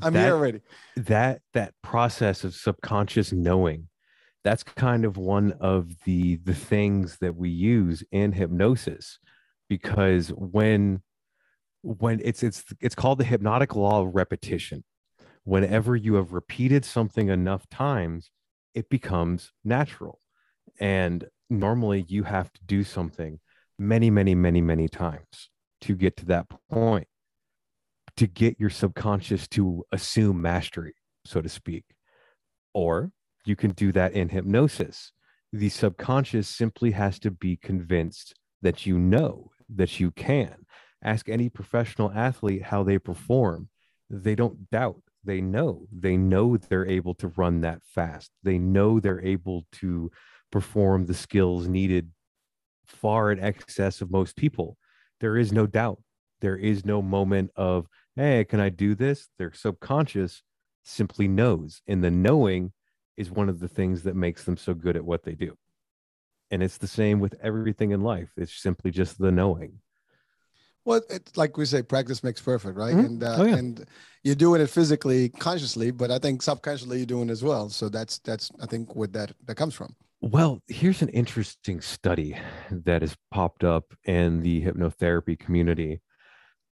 I'm 0.02 0.12
that, 0.12 0.24
here 0.26 0.34
already. 0.34 0.60
That 0.98 1.40
that 1.54 1.72
process 1.82 2.44
of 2.44 2.54
subconscious 2.54 3.32
knowing 3.32 3.88
that's 4.44 4.62
kind 4.62 5.04
of 5.04 5.16
one 5.16 5.52
of 5.60 5.90
the 6.04 6.36
the 6.36 6.54
things 6.54 7.16
that 7.20 7.34
we 7.34 7.48
use 7.48 8.04
in 8.12 8.32
hypnosis 8.32 9.18
because 9.68 10.28
when 10.28 11.02
when 11.84 12.20
it's 12.24 12.42
it's 12.42 12.64
it's 12.80 12.94
called 12.94 13.18
the 13.18 13.24
hypnotic 13.24 13.74
law 13.76 14.02
of 14.02 14.14
repetition 14.14 14.82
whenever 15.44 15.94
you 15.94 16.14
have 16.14 16.32
repeated 16.32 16.84
something 16.84 17.28
enough 17.28 17.68
times 17.68 18.30
it 18.74 18.88
becomes 18.88 19.52
natural 19.64 20.20
and 20.80 21.26
normally 21.50 22.04
you 22.08 22.22
have 22.22 22.52
to 22.52 22.60
do 22.64 22.82
something 22.82 23.38
many 23.78 24.10
many 24.10 24.34
many 24.34 24.60
many 24.60 24.88
times 24.88 25.50
to 25.80 25.94
get 25.94 26.16
to 26.16 26.24
that 26.24 26.46
point 26.70 27.06
to 28.16 28.26
get 28.26 28.60
your 28.60 28.70
subconscious 28.70 29.48
to 29.48 29.84
assume 29.92 30.40
mastery, 30.40 30.94
so 31.24 31.40
to 31.40 31.48
speak. 31.48 31.84
Or 32.72 33.10
you 33.44 33.56
can 33.56 33.72
do 33.72 33.92
that 33.92 34.12
in 34.12 34.28
hypnosis. 34.28 35.12
The 35.52 35.68
subconscious 35.68 36.48
simply 36.48 36.92
has 36.92 37.18
to 37.20 37.30
be 37.30 37.56
convinced 37.56 38.34
that 38.62 38.86
you 38.86 38.98
know 38.98 39.50
that 39.74 40.00
you 40.00 40.10
can. 40.10 40.66
Ask 41.04 41.28
any 41.28 41.48
professional 41.48 42.10
athlete 42.12 42.62
how 42.62 42.82
they 42.82 42.98
perform. 42.98 43.68
They 44.10 44.34
don't 44.34 44.70
doubt. 44.70 45.02
They 45.22 45.40
know. 45.40 45.86
They 45.92 46.16
know 46.16 46.56
they're 46.56 46.86
able 46.86 47.14
to 47.16 47.28
run 47.28 47.60
that 47.60 47.82
fast. 47.84 48.30
They 48.42 48.58
know 48.58 49.00
they're 49.00 49.24
able 49.24 49.66
to 49.72 50.10
perform 50.50 51.06
the 51.06 51.14
skills 51.14 51.68
needed 51.68 52.10
far 52.86 53.32
in 53.32 53.40
excess 53.40 54.00
of 54.00 54.10
most 54.10 54.36
people. 54.36 54.76
There 55.20 55.36
is 55.36 55.52
no 55.52 55.66
doubt. 55.66 56.02
There 56.40 56.56
is 56.56 56.84
no 56.84 57.00
moment 57.00 57.50
of, 57.56 57.86
hey, 58.16 58.44
can 58.44 58.60
I 58.60 58.68
do 58.68 58.94
this? 58.94 59.28
Their 59.38 59.52
subconscious 59.52 60.42
simply 60.82 61.28
knows. 61.28 61.80
And 61.86 62.04
the 62.04 62.10
knowing 62.10 62.72
is 63.16 63.30
one 63.30 63.48
of 63.48 63.60
the 63.60 63.68
things 63.68 64.02
that 64.02 64.16
makes 64.16 64.44
them 64.44 64.56
so 64.56 64.74
good 64.74 64.96
at 64.96 65.04
what 65.04 65.22
they 65.22 65.34
do. 65.34 65.56
And 66.50 66.62
it's 66.62 66.76
the 66.76 66.86
same 66.86 67.20
with 67.20 67.34
everything 67.42 67.92
in 67.92 68.02
life. 68.02 68.30
It's 68.36 68.54
simply 68.54 68.90
just 68.90 69.18
the 69.18 69.32
knowing. 69.32 69.80
Well, 70.84 71.00
it's 71.08 71.36
like 71.36 71.56
we 71.56 71.64
say, 71.64 71.82
practice 71.82 72.22
makes 72.22 72.40
perfect, 72.42 72.76
right? 72.76 72.94
Mhm. 72.94 73.06
And 73.06 73.22
uh, 73.24 73.36
Oh, 73.38 73.44
yeah. 73.44 73.56
and 73.56 73.84
you're 74.22 74.34
doing 74.34 74.60
it 74.60 74.68
physically, 74.68 75.28
consciously, 75.30 75.90
but 75.90 76.10
I 76.10 76.18
think 76.18 76.42
subconsciously 76.42 76.98
you're 76.98 77.06
doing 77.06 77.28
it 77.28 77.32
as 77.32 77.42
well. 77.42 77.68
So 77.70 77.88
that's 77.88 78.18
that's 78.20 78.50
I 78.60 78.66
think 78.66 78.94
what 78.94 79.12
that 79.14 79.32
that 79.46 79.56
comes 79.56 79.74
from. 79.74 79.94
Well, 80.20 80.62
here's 80.68 81.02
an 81.02 81.10
interesting 81.10 81.80
study 81.80 82.36
that 82.70 83.02
has 83.02 83.16
popped 83.30 83.62
up 83.64 83.92
in 84.04 84.40
the 84.42 84.62
hypnotherapy 84.62 85.38
community. 85.38 86.00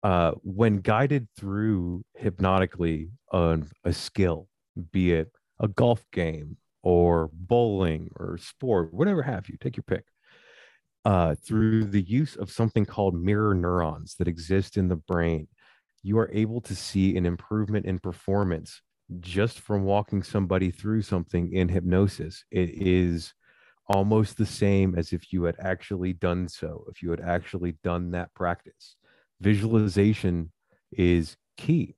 Uh, 0.02 0.32
when 0.42 0.78
guided 0.78 1.28
through 1.38 2.04
hypnotically 2.16 3.10
on 3.30 3.68
a 3.84 3.92
skill, 3.92 4.48
be 4.90 5.12
it 5.12 5.30
a 5.60 5.68
golf 5.68 6.04
game 6.12 6.56
or 6.82 7.30
bowling 7.32 8.10
or 8.16 8.36
sport, 8.38 8.92
whatever 8.92 9.22
have 9.22 9.48
you, 9.48 9.56
take 9.60 9.76
your 9.76 9.84
pick, 9.84 10.04
uh, 11.04 11.34
through 11.34 11.84
the 11.84 12.02
use 12.02 12.36
of 12.36 12.50
something 12.50 12.84
called 12.84 13.14
mirror 13.14 13.54
neurons 13.54 14.14
that 14.18 14.28
exist 14.28 14.76
in 14.76 14.88
the 14.88 14.96
brain, 14.96 15.48
you 16.02 16.18
are 16.18 16.30
able 16.32 16.60
to 16.60 16.74
see 16.74 17.16
an 17.16 17.26
improvement 17.26 17.86
in 17.86 17.98
performance 17.98 18.82
just 19.20 19.60
from 19.60 19.84
walking 19.84 20.22
somebody 20.22 20.70
through 20.70 21.02
something 21.02 21.52
in 21.52 21.68
hypnosis. 21.68 22.44
It 22.50 22.70
is 22.70 23.34
almost 23.88 24.36
the 24.36 24.46
same 24.46 24.94
as 24.96 25.12
if 25.12 25.32
you 25.32 25.44
had 25.44 25.56
actually 25.60 26.12
done 26.12 26.48
so, 26.48 26.84
if 26.88 27.02
you 27.02 27.10
had 27.10 27.20
actually 27.20 27.76
done 27.82 28.12
that 28.12 28.32
practice. 28.34 28.96
Visualization 29.40 30.52
is 30.92 31.36
key. 31.56 31.96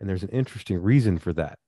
And 0.00 0.08
there's 0.08 0.22
an 0.22 0.30
interesting 0.30 0.78
reason 0.78 1.18
for 1.18 1.32
that. 1.34 1.58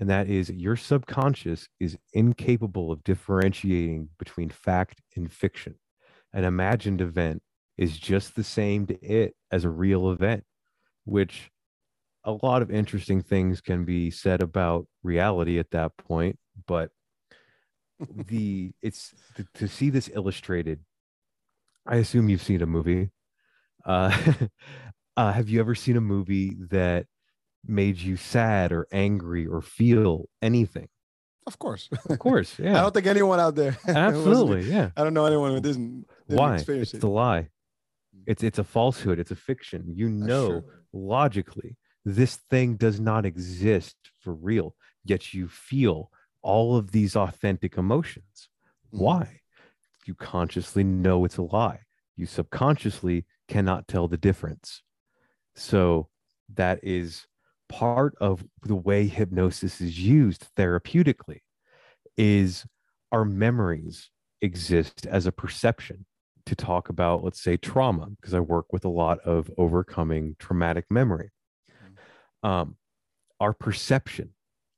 And 0.00 0.08
that 0.10 0.28
is 0.28 0.50
your 0.50 0.76
subconscious 0.76 1.68
is 1.78 1.96
incapable 2.12 2.90
of 2.90 3.04
differentiating 3.04 4.08
between 4.18 4.50
fact 4.50 5.00
and 5.16 5.30
fiction. 5.30 5.76
An 6.32 6.44
imagined 6.44 7.00
event 7.00 7.42
is 7.76 7.98
just 7.98 8.34
the 8.36 8.44
same 8.44 8.86
to 8.86 8.94
it 9.04 9.34
as 9.50 9.64
a 9.64 9.70
real 9.70 10.10
event, 10.10 10.44
which 11.04 11.50
a 12.24 12.32
lot 12.42 12.62
of 12.62 12.70
interesting 12.70 13.22
things 13.22 13.60
can 13.60 13.84
be 13.84 14.10
said 14.10 14.40
about 14.42 14.86
reality 15.02 15.58
at 15.58 15.70
that 15.72 15.96
point. 15.96 16.38
But 16.66 16.90
the 18.28 18.72
it's 18.82 19.14
to, 19.36 19.46
to 19.54 19.68
see 19.68 19.88
this 19.88 20.10
illustrated 20.12 20.80
i 21.86 21.96
assume 21.96 22.28
you've 22.28 22.42
seen 22.42 22.60
a 22.60 22.66
movie 22.66 23.10
uh, 23.84 24.10
uh 25.16 25.32
have 25.32 25.48
you 25.48 25.60
ever 25.60 25.74
seen 25.74 25.96
a 25.96 26.00
movie 26.00 26.56
that 26.70 27.06
made 27.64 27.98
you 27.98 28.16
sad 28.16 28.72
or 28.72 28.88
angry 28.92 29.46
or 29.46 29.60
feel 29.62 30.28
anything 30.40 30.88
Of 31.46 31.60
course. 31.60 31.88
of 32.08 32.18
course 32.18 32.58
Yeah. 32.58 32.78
I 32.78 32.80
don't 32.82 32.92
think 32.94 33.06
anyone 33.06 33.38
out 33.38 33.54
there. 33.54 33.76
absolutely 33.86 34.62
yeah 34.68 34.90
I 34.96 35.04
don't 35.04 35.14
know 35.14 35.26
anyone 35.26 35.52
who 35.52 35.60
doesn't. 35.60 36.06
Why? 36.36 36.56
It's 36.56 36.94
it. 36.94 37.00
the 37.00 37.08
lie. 37.08 37.48
It's 38.26 38.42
it's 38.42 38.58
a 38.58 38.64
falsehood. 38.64 39.18
It's 39.18 39.30
a 39.30 39.36
fiction. 39.36 39.84
You 39.94 40.08
know 40.08 40.64
logically 40.92 41.76
this 42.04 42.36
thing 42.50 42.76
does 42.76 43.00
not 43.00 43.24
exist 43.24 43.96
for 44.20 44.34
real 44.34 44.74
yet 45.04 45.32
you 45.32 45.48
feel 45.48 46.10
all 46.42 46.76
of 46.76 46.92
these 46.92 47.16
authentic 47.16 47.76
emotions. 47.76 48.48
Mhm. 48.92 48.98
why? 48.98 49.40
You 50.04 50.14
consciously 50.14 50.84
know 50.84 51.24
it's 51.24 51.36
a 51.36 51.42
lie. 51.42 51.80
You 52.16 52.26
subconsciously 52.26 53.26
cannot 53.48 53.88
tell 53.88 54.08
the 54.08 54.16
difference. 54.16 54.82
So 55.54 56.08
that 56.54 56.80
is 56.82 57.26
part 57.68 58.14
of 58.20 58.44
the 58.62 58.76
way 58.76 59.06
hypnosis 59.06 59.80
is 59.80 59.98
used 59.98 60.48
therapeutically 60.56 61.40
is 62.16 62.66
our 63.10 63.24
memories 63.24 64.10
exist 64.42 65.06
as 65.06 65.24
a 65.26 65.32
perception 65.32 66.04
to 66.46 66.54
talk 66.54 66.88
about 66.88 67.22
let's 67.22 67.40
say 67.42 67.56
trauma 67.56 68.08
because 68.20 68.34
i 68.34 68.40
work 68.40 68.72
with 68.72 68.84
a 68.84 68.88
lot 68.88 69.18
of 69.20 69.50
overcoming 69.58 70.36
traumatic 70.38 70.84
memory. 70.90 71.30
Um, 72.42 72.76
our 73.40 73.52
perception 73.52 74.30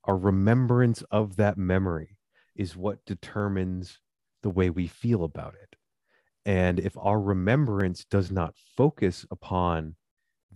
our 0.03 0.17
remembrance 0.17 1.01
of 1.09 1.35
that 1.37 1.57
memory 1.57 2.17
is 2.55 2.75
what 2.75 3.03
determines 3.05 3.99
the 4.43 4.51
way 4.51 4.69
we 4.69 4.85
feel 4.85 5.23
about 5.23 5.55
it. 5.55 5.75
And 6.45 6.79
if 6.79 6.95
our 6.97 7.19
remembrance 7.19 8.05
does 8.05 8.31
not 8.31 8.53
focus 8.77 9.25
upon 9.31 9.95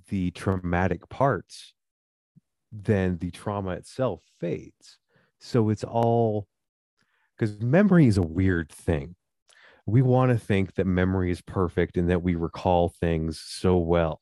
the 0.09 0.29
traumatic 0.31 1.09
parts 1.09 1.73
then 2.71 3.17
the 3.17 3.31
trauma 3.31 3.71
itself 3.71 4.21
fades. 4.39 4.97
So 5.39 5.69
it's 5.69 5.83
all 5.83 6.47
because 7.37 7.59
memory 7.61 8.07
is 8.07 8.17
a 8.17 8.21
weird 8.21 8.71
thing 8.71 9.15
we 9.89 10.01
want 10.01 10.31
to 10.31 10.37
think 10.37 10.75
that 10.75 10.85
memory 10.85 11.31
is 11.31 11.41
perfect 11.41 11.97
and 11.97 12.09
that 12.09 12.23
we 12.23 12.35
recall 12.35 12.89
things 12.89 13.41
so 13.41 13.77
well. 13.77 14.21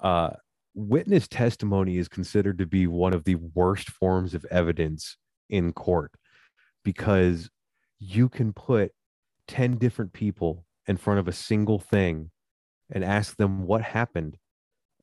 Uh, 0.00 0.30
witness 0.74 1.28
testimony 1.28 1.96
is 1.96 2.08
considered 2.08 2.58
to 2.58 2.66
be 2.66 2.86
one 2.86 3.12
of 3.12 3.24
the 3.24 3.36
worst 3.36 3.90
forms 3.90 4.34
of 4.34 4.44
evidence 4.46 5.16
in 5.48 5.72
court 5.72 6.12
because 6.84 7.50
you 7.98 8.28
can 8.28 8.52
put 8.52 8.92
10 9.48 9.76
different 9.76 10.12
people 10.12 10.64
in 10.86 10.96
front 10.96 11.20
of 11.20 11.28
a 11.28 11.32
single 11.32 11.78
thing 11.78 12.30
and 12.90 13.04
ask 13.04 13.36
them 13.36 13.66
what 13.66 13.82
happened, 13.82 14.36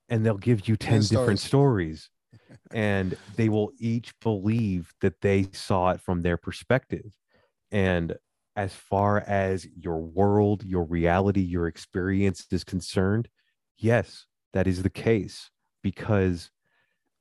and 0.10 0.26
they'll 0.26 0.38
give 0.38 0.67
you 0.67 0.76
10 0.76 1.02
different 1.04 1.39
stories. 1.39 2.10
and 2.71 3.15
they 3.36 3.50
will 3.50 3.71
each 3.80 4.13
believe 4.19 4.93
that 5.02 5.21
they 5.21 5.47
saw 5.54 5.91
it 5.91 6.02
from 6.02 6.21
their 6.21 6.38
perspective. 6.38 7.13
And 7.71 8.15
as 8.58 8.74
far 8.74 9.20
as 9.20 9.67
your 9.80 10.00
world, 10.00 10.63
your 10.65 10.84
reality, 10.84 11.41
your 11.41 11.67
experience 11.67 12.48
is 12.52 12.63
concerned, 12.63 13.30
yes, 13.78 14.26
that 14.54 14.65
is 14.65 14.82
the 14.82 14.89
case 14.89 15.52
because 15.84 16.50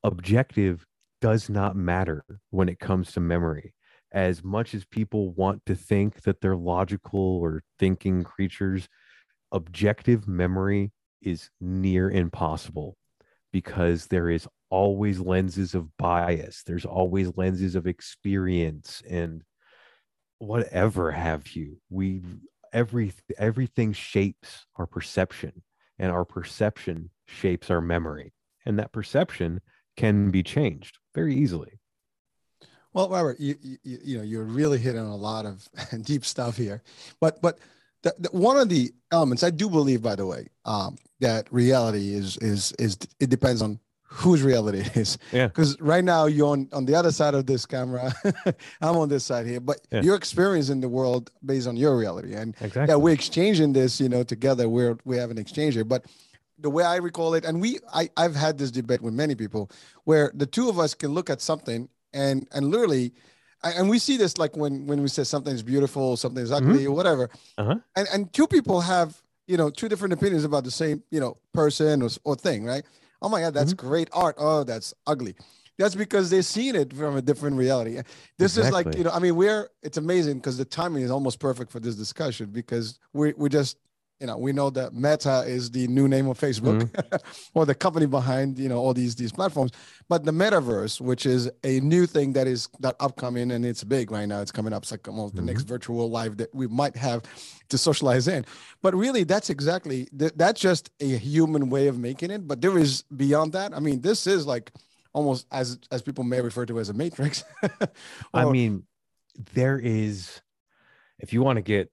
objective 0.02 0.86
does 1.20 1.50
not 1.50 1.76
matter 1.76 2.24
when 2.50 2.70
it 2.70 2.78
comes 2.78 3.12
to 3.12 3.20
memory. 3.20 3.74
As 4.12 4.42
much 4.42 4.74
as 4.74 4.86
people 4.86 5.34
want 5.34 5.60
to 5.66 5.74
think 5.74 6.22
that 6.22 6.40
they're 6.40 6.56
logical 6.56 7.20
or 7.20 7.62
thinking 7.78 8.24
creatures, 8.24 8.88
objective 9.52 10.26
memory 10.26 10.90
is 11.20 11.50
near 11.60 12.10
impossible 12.10 12.96
because 13.52 14.06
there 14.06 14.30
is 14.30 14.48
always 14.70 15.20
lenses 15.20 15.74
of 15.74 15.94
bias, 15.98 16.62
there's 16.66 16.86
always 16.86 17.30
lenses 17.36 17.74
of 17.74 17.86
experience 17.86 19.02
and 19.06 19.42
whatever 20.38 21.10
have 21.10 21.48
you 21.48 21.78
we 21.88 22.22
every 22.72 23.12
everything 23.38 23.92
shapes 23.92 24.66
our 24.76 24.86
perception 24.86 25.62
and 25.98 26.10
our 26.10 26.24
perception 26.24 27.10
shapes 27.26 27.70
our 27.70 27.80
memory 27.80 28.32
and 28.66 28.78
that 28.78 28.92
perception 28.92 29.60
can 29.96 30.30
be 30.30 30.42
changed 30.42 30.98
very 31.14 31.34
easily. 31.34 31.78
Well, 32.92 33.08
Robert, 33.08 33.38
you, 33.38 33.56
you 33.62 33.78
you 33.82 34.16
know 34.18 34.22
you're 34.22 34.44
really 34.44 34.78
hitting 34.78 35.00
a 35.00 35.16
lot 35.16 35.46
of 35.46 35.68
deep 36.02 36.24
stuff 36.24 36.56
here, 36.56 36.82
but 37.20 37.40
but 37.42 37.58
the, 38.02 38.14
the, 38.18 38.28
one 38.30 38.56
of 38.56 38.68
the 38.68 38.92
elements 39.12 39.42
I 39.42 39.50
do 39.50 39.68
believe, 39.68 40.02
by 40.02 40.16
the 40.16 40.26
way, 40.26 40.48
um, 40.64 40.96
that 41.20 41.50
reality 41.52 42.14
is 42.14 42.36
is 42.38 42.72
is 42.78 42.98
it 43.20 43.30
depends 43.30 43.62
on 43.62 43.78
whose 44.08 44.42
reality 44.42 44.78
it 44.80 44.96
is. 44.96 45.18
Yeah. 45.32 45.48
Because 45.48 45.80
right 45.80 46.04
now 46.04 46.26
you're 46.26 46.48
on 46.48 46.68
on 46.72 46.84
the 46.86 46.94
other 46.94 47.12
side 47.12 47.34
of 47.34 47.46
this 47.46 47.66
camera, 47.66 48.12
I'm 48.80 48.96
on 48.96 49.08
this 49.08 49.24
side 49.24 49.46
here, 49.46 49.60
but 49.60 49.78
Yeah. 49.90 50.02
you're 50.02 50.16
experiencing 50.16 50.80
the 50.80 50.88
world 50.88 51.30
based 51.44 51.66
on 51.66 51.76
your 51.76 51.96
reality, 51.98 52.34
and 52.34 52.54
exactly 52.60 52.86
yeah, 52.92 52.96
we're 52.96 53.14
exchanging 53.14 53.72
this, 53.72 54.00
you 54.00 54.08
know, 54.08 54.22
together. 54.22 54.68
We're 54.68 54.96
we 55.04 55.16
have 55.16 55.30
an 55.30 55.38
exchange 55.38 55.74
here, 55.74 55.84
but 55.84 56.04
the 56.58 56.70
way 56.70 56.84
I 56.84 56.96
recall 56.96 57.34
it, 57.34 57.44
and 57.44 57.60
we 57.60 57.78
I 57.92 58.08
I've 58.16 58.34
had 58.36 58.58
this 58.58 58.70
debate 58.70 59.02
with 59.02 59.12
many 59.14 59.34
people 59.34 59.70
where 60.04 60.30
the 60.34 60.46
two 60.46 60.68
of 60.68 60.78
us 60.78 60.94
can 60.94 61.10
look 61.12 61.28
at 61.30 61.40
something 61.40 61.88
and 62.14 62.46
and 62.52 62.70
literally 62.70 63.12
and 63.62 63.90
we 63.90 63.98
see 63.98 64.16
this 64.16 64.38
like 64.38 64.56
when 64.56 64.86
when 64.86 65.02
we 65.02 65.08
say 65.08 65.24
something's 65.24 65.62
beautiful 65.62 66.16
something's 66.16 66.52
ugly 66.52 66.86
or 66.86 66.94
whatever 66.94 67.28
Uh-huh. 67.58 67.74
and 67.96 68.06
and 68.12 68.32
two 68.32 68.46
people 68.46 68.80
have 68.82 69.20
you 69.48 69.56
know 69.56 69.70
two 69.70 69.88
different 69.88 70.14
opinions 70.14 70.44
about 70.44 70.62
the 70.64 70.70
same 70.70 71.02
you 71.10 71.18
know 71.20 71.36
person 71.52 72.00
or, 72.02 72.08
or 72.24 72.36
thing 72.36 72.64
right 72.64 72.84
oh 73.22 73.28
my 73.28 73.40
god 73.40 73.54
that's 73.54 73.72
Mm-hmm. 73.74 73.86
great 73.88 74.08
art. 74.12 74.36
Oh 74.38 74.64
that's 74.64 74.94
ugly. 75.06 75.34
That's 75.78 75.94
because 75.94 76.30
they've 76.30 76.44
seen 76.44 76.74
it 76.74 76.94
from 76.94 77.16
a 77.16 77.22
different 77.22 77.56
reality. 77.56 78.00
This 78.38 78.56
is 78.56 78.70
like 78.70 78.94
you 78.96 79.04
know 79.04 79.10
i 79.10 79.18
mean 79.18 79.36
we're 79.36 79.68
it's 79.82 79.98
amazing 79.98 80.36
because 80.38 80.56
the 80.58 80.64
timing 80.64 81.02
is 81.02 81.10
almost 81.10 81.38
perfect 81.38 81.70
for 81.70 81.80
this 81.80 81.96
discussion 81.96 82.46
because 82.50 82.98
we 83.12 83.34
we 83.36 83.48
just 83.48 83.76
you 84.20 84.26
know 84.26 84.38
we 84.38 84.52
know 84.52 84.70
that 84.70 84.94
meta 84.94 85.44
is 85.46 85.70
the 85.70 85.86
new 85.88 86.08
name 86.08 86.28
of 86.28 86.38
facebook 86.38 86.82
mm-hmm. 86.82 87.16
or 87.54 87.66
the 87.66 87.74
company 87.74 88.06
behind 88.06 88.58
you 88.58 88.68
know 88.68 88.78
all 88.78 88.94
these 88.94 89.14
these 89.14 89.32
platforms. 89.32 89.72
But 90.08 90.24
the 90.24 90.32
metaverse 90.32 91.00
which 91.00 91.26
is 91.26 91.50
a 91.64 91.80
new 91.80 92.06
thing 92.06 92.32
that 92.34 92.46
is 92.46 92.68
that 92.80 92.96
upcoming 93.00 93.50
and 93.50 93.64
it's 93.66 93.84
big 93.84 94.10
right 94.10 94.26
now 94.26 94.40
it's 94.40 94.52
coming 94.52 94.72
up 94.72 94.82
it's 94.82 94.90
like 94.90 95.06
almost 95.08 95.36
the 95.36 95.42
next 95.42 95.62
mm-hmm. 95.62 95.74
virtual 95.74 96.10
life 96.10 96.36
that 96.36 96.54
we 96.54 96.66
might 96.66 96.96
have 96.96 97.22
to 97.68 97.78
socialize 97.78 98.28
in. 98.28 98.44
But 98.82 98.94
really 98.94 99.24
that's 99.24 99.50
exactly 99.50 100.06
th- 100.18 100.32
that's 100.36 100.60
just 100.60 100.90
a 101.00 101.16
human 101.18 101.70
way 101.70 101.88
of 101.88 101.98
making 101.98 102.30
it. 102.30 102.46
But 102.46 102.60
there 102.60 102.78
is 102.78 103.02
beyond 103.14 103.52
that 103.52 103.74
i 103.74 103.80
mean 103.80 104.00
this 104.00 104.26
is 104.26 104.46
like 104.46 104.70
almost 105.16 105.46
as 105.50 105.78
as 105.90 106.02
people 106.02 106.22
may 106.22 106.40
refer 106.40 106.66
to 106.66 106.78
as 106.78 106.90
a 106.90 106.92
matrix. 106.92 107.42
I 108.34 108.44
mean, 108.44 108.84
there 109.54 109.78
is, 109.78 110.40
if 111.18 111.32
you 111.32 111.42
want 111.42 111.56
to 111.56 111.62
get 111.62 111.90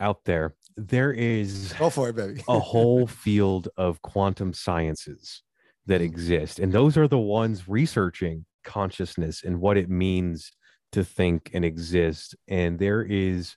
out 0.00 0.24
there, 0.24 0.54
there 0.76 1.12
is 1.12 1.72
go 1.78 1.90
for 1.90 2.08
it 2.10 2.16
baby 2.16 2.42
a 2.48 2.58
whole 2.72 3.06
field 3.06 3.68
of 3.76 4.02
quantum 4.02 4.52
sciences 4.52 5.42
that 5.86 6.00
Mhm. 6.00 6.04
exist. 6.04 6.58
And 6.58 6.72
those 6.72 6.96
are 6.96 7.08
the 7.08 7.18
ones 7.18 7.68
researching 7.68 8.44
consciousness 8.64 9.42
and 9.44 9.60
what 9.60 9.76
it 9.76 9.88
means 9.88 10.52
to 10.92 11.04
think 11.04 11.50
and 11.54 11.64
exist. 11.64 12.34
And 12.48 12.78
there 12.78 13.02
is 13.02 13.56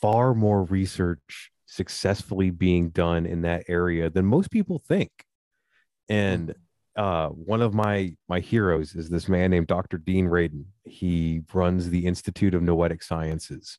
far 0.00 0.34
more 0.34 0.64
research 0.64 1.50
successfully 1.66 2.50
being 2.50 2.90
done 2.90 3.26
in 3.26 3.42
that 3.42 3.64
area 3.68 4.08
than 4.10 4.24
most 4.26 4.50
people 4.50 4.78
think. 4.78 5.10
And 6.08 6.54
uh, 6.96 7.28
one 7.28 7.62
of 7.62 7.72
my 7.74 8.16
my 8.28 8.40
heroes 8.40 8.94
is 8.94 9.08
this 9.08 9.28
man 9.28 9.50
named 9.50 9.68
Dr. 9.68 9.96
Dean 9.98 10.26
Radin. 10.26 10.64
He 10.84 11.42
runs 11.52 11.90
the 11.90 12.06
Institute 12.06 12.54
of 12.54 12.62
Noetic 12.62 13.02
Sciences, 13.02 13.78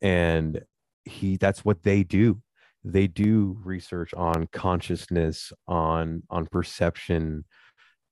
and 0.00 0.62
he 1.04 1.36
that's 1.36 1.64
what 1.64 1.82
they 1.82 2.02
do. 2.02 2.42
They 2.84 3.06
do 3.06 3.58
research 3.62 4.12
on 4.14 4.48
consciousness, 4.52 5.52
on 5.68 6.22
on 6.30 6.46
perception, 6.46 7.44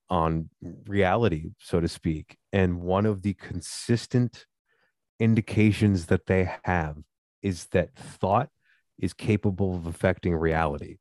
on 0.09 0.49
reality, 0.87 1.51
so 1.59 1.79
to 1.79 1.87
speak. 1.87 2.37
And 2.51 2.81
one 2.81 3.05
of 3.05 3.21
the 3.21 3.33
consistent 3.33 4.45
indications 5.19 6.07
that 6.07 6.25
they 6.25 6.51
have 6.63 6.97
is 7.41 7.67
that 7.67 7.95
thought 7.95 8.49
is 8.99 9.13
capable 9.13 9.75
of 9.75 9.87
affecting 9.87 10.35
reality. 10.35 10.97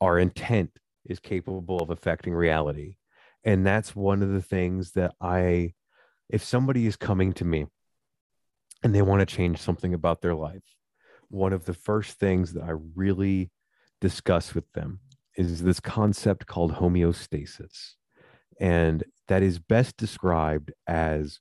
Our 0.00 0.18
intent 0.18 0.78
is 1.04 1.20
capable 1.20 1.80
of 1.80 1.90
affecting 1.90 2.32
reality. 2.34 2.96
And 3.44 3.66
that's 3.66 3.94
one 3.94 4.22
of 4.22 4.30
the 4.30 4.42
things 4.42 4.92
that 4.92 5.14
I, 5.20 5.74
if 6.28 6.42
somebody 6.42 6.86
is 6.86 6.96
coming 6.96 7.32
to 7.34 7.44
me 7.44 7.66
and 8.82 8.94
they 8.94 9.02
want 9.02 9.20
to 9.20 9.36
change 9.36 9.58
something 9.58 9.94
about 9.94 10.22
their 10.22 10.34
life, 10.34 10.62
one 11.30 11.52
of 11.52 11.64
the 11.64 11.74
first 11.74 12.18
things 12.18 12.52
that 12.54 12.62
I 12.62 12.72
really 12.94 13.50
discuss 14.00 14.54
with 14.54 14.70
them 14.72 15.00
is 15.36 15.62
this 15.62 15.80
concept 15.80 16.46
called 16.46 16.74
homeostasis. 16.74 17.94
And 18.60 19.04
that 19.28 19.42
is 19.42 19.58
best 19.58 19.96
described 19.96 20.72
as 20.86 21.38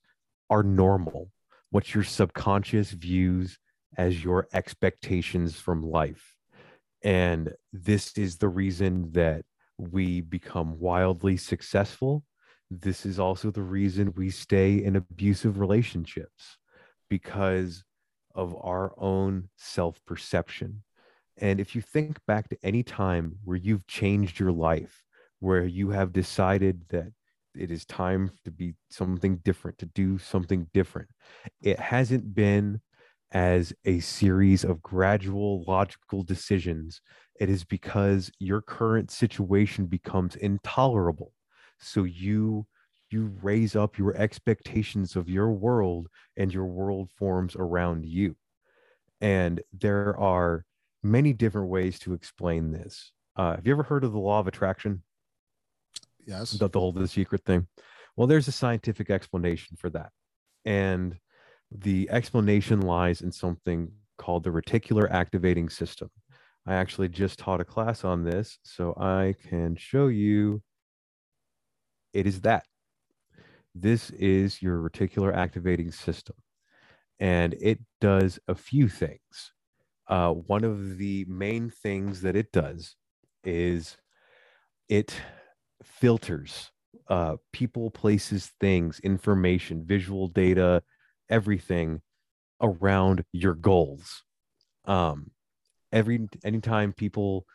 our 0.50 0.64
normal, 0.64 1.32
what 1.72 1.94
your 1.94 2.04
subconscious 2.04 2.92
views 2.92 3.58
as 3.98 4.24
your 4.24 4.48
expectations 4.54 5.56
from 5.56 5.82
life. 5.82 6.36
And 7.04 7.54
this 7.74 8.18
is 8.18 8.38
the 8.38 8.50
reason 8.50 9.12
that 9.14 9.46
we 9.78 10.22
become 10.22 10.80
wildly 10.80 11.38
successful. 11.38 12.24
This 12.70 13.06
is 13.06 13.20
also 13.20 13.52
the 13.52 13.62
reason 13.62 14.14
we 14.16 14.30
stay 14.30 14.84
in 14.84 14.96
abusive 14.96 15.60
relationships 15.60 16.58
because 17.10 17.84
of 18.38 18.56
our 18.62 18.94
own 18.98 19.50
self 19.58 20.00
perception. 20.06 20.84
And 21.38 21.60
if 21.60 21.76
you 21.76 21.82
think 21.82 22.20
back 22.26 22.50
to 22.50 22.58
any 22.64 22.84
time 22.84 23.38
where 23.44 23.58
you've 23.58 23.86
changed 23.88 24.40
your 24.40 24.52
life, 24.52 25.04
where 25.40 25.66
you 25.66 25.90
have 25.90 26.14
decided 26.14 26.84
that 26.90 27.12
it 27.54 27.72
is 27.72 27.86
time 27.86 28.32
to 28.46 28.52
be 28.52 28.76
something 28.90 29.38
different, 29.38 29.78
to 29.80 29.88
do 29.88 30.18
something 30.18 30.68
different, 30.74 31.10
it 31.62 31.80
hasn't 31.80 32.34
been 32.34 32.80
as 33.32 33.74
a 33.86 34.00
series 34.00 34.64
of 34.64 34.82
gradual 34.82 35.64
logical 35.68 36.24
decisions 36.24 37.02
it 37.40 37.50
is 37.50 37.64
because 37.64 38.32
your 38.40 38.62
current 38.62 39.12
situation 39.12 39.86
becomes 39.86 40.36
intolerable 40.38 41.34
so 41.80 42.06
you 42.06 42.66
you 43.10 43.34
raise 43.42 43.76
up 43.76 43.98
your 43.98 44.16
expectations 44.16 45.16
of 45.16 45.30
your 45.30 45.52
world 45.52 46.08
and 46.36 46.54
your 46.54 46.66
world 46.66 47.10
forms 47.18 47.56
around 47.56 48.06
you. 48.06 48.36
And 49.22 49.62
there 49.74 50.18
are 50.18 50.66
many 51.04 51.34
different 51.34 51.70
ways 51.70 52.00
to 52.00 52.14
explain 52.14 52.72
this. 52.72 53.12
Uh, 53.36 53.56
have 53.56 53.66
you 53.66 53.74
ever 53.74 53.84
heard 53.84 54.04
of 54.04 54.12
the 54.12 54.20
law 54.20 54.40
of 54.40 54.48
attraction? 54.48 55.04
Yes. 56.26 56.52
The, 56.52 56.68
the 56.68 56.80
whole 56.80 56.92
the 56.92 57.08
secret 57.08 57.44
thing? 57.46 57.68
Well 58.16 58.28
there's 58.28 58.48
a 58.48 58.52
scientific 58.52 59.10
explanation 59.10 59.78
for 59.78 59.90
that. 59.92 60.12
And 60.66 61.18
the 61.72 62.10
explanation 62.10 62.82
lies 62.82 63.22
in 63.22 63.32
something 63.32 63.92
called 64.18 64.44
the 64.44 64.50
reticular 64.50 65.10
activating 65.10 65.70
system. 65.70 66.10
I 66.66 66.76
actually 66.76 67.08
just 67.08 67.40
taught 67.40 67.62
a 67.62 67.66
class 67.66 68.04
on 68.04 68.24
this 68.24 68.60
so 68.64 68.94
i 68.98 69.36
can 69.50 69.78
show 69.78 70.08
you. 70.08 70.62
It 72.14 72.28
is 72.28 72.42
that 72.42 72.66
this 73.82 74.10
is 74.12 74.62
your 74.62 74.78
reticular 74.78 75.34
activating 75.36 75.92
system 75.92 76.36
and 77.20 77.56
it 77.60 77.80
does 78.00 78.40
a 78.48 78.56
few 78.56 78.88
things 78.88 79.54
uh, 80.08 80.32
one 80.32 80.64
of 80.64 80.98
the 80.98 81.26
main 81.28 81.70
things 81.70 82.22
that 82.22 82.36
it 82.36 82.52
does 82.52 82.96
is 83.44 83.98
it 84.88 85.20
filters 85.84 86.72
uh, 87.10 87.38
people, 87.54 87.90
places, 87.90 88.52
things, 88.60 89.00
information, 89.00 89.86
visual 89.86 90.28
data, 90.28 90.84
everything 91.30 92.02
around 92.62 93.24
your 93.32 93.54
goals. 93.54 94.24
Um, 94.86 95.32
every 95.92 96.28
anytime 96.44 96.94
people 96.94 97.46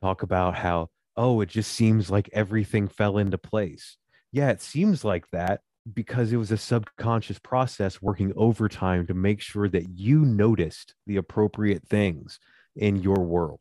talk 0.00 0.22
about 0.22 0.54
how, 0.54 0.88
oh, 1.16 1.40
it 1.40 1.48
just 1.48 1.72
seems 1.72 2.10
like 2.10 2.30
everything 2.32 2.88
fell 2.88 3.18
into 3.18 3.38
place. 3.38 3.96
Yeah, 4.34 4.50
it 4.50 4.60
seems 4.60 5.04
like 5.04 5.30
that 5.30 5.60
because 5.92 6.32
it 6.32 6.38
was 6.38 6.50
a 6.50 6.56
subconscious 6.56 7.38
process 7.38 8.02
working 8.02 8.32
overtime 8.34 9.06
to 9.06 9.14
make 9.14 9.40
sure 9.40 9.68
that 9.68 9.90
you 9.90 10.24
noticed 10.24 10.96
the 11.06 11.18
appropriate 11.18 11.86
things 11.86 12.40
in 12.74 12.96
your 13.00 13.20
world. 13.20 13.60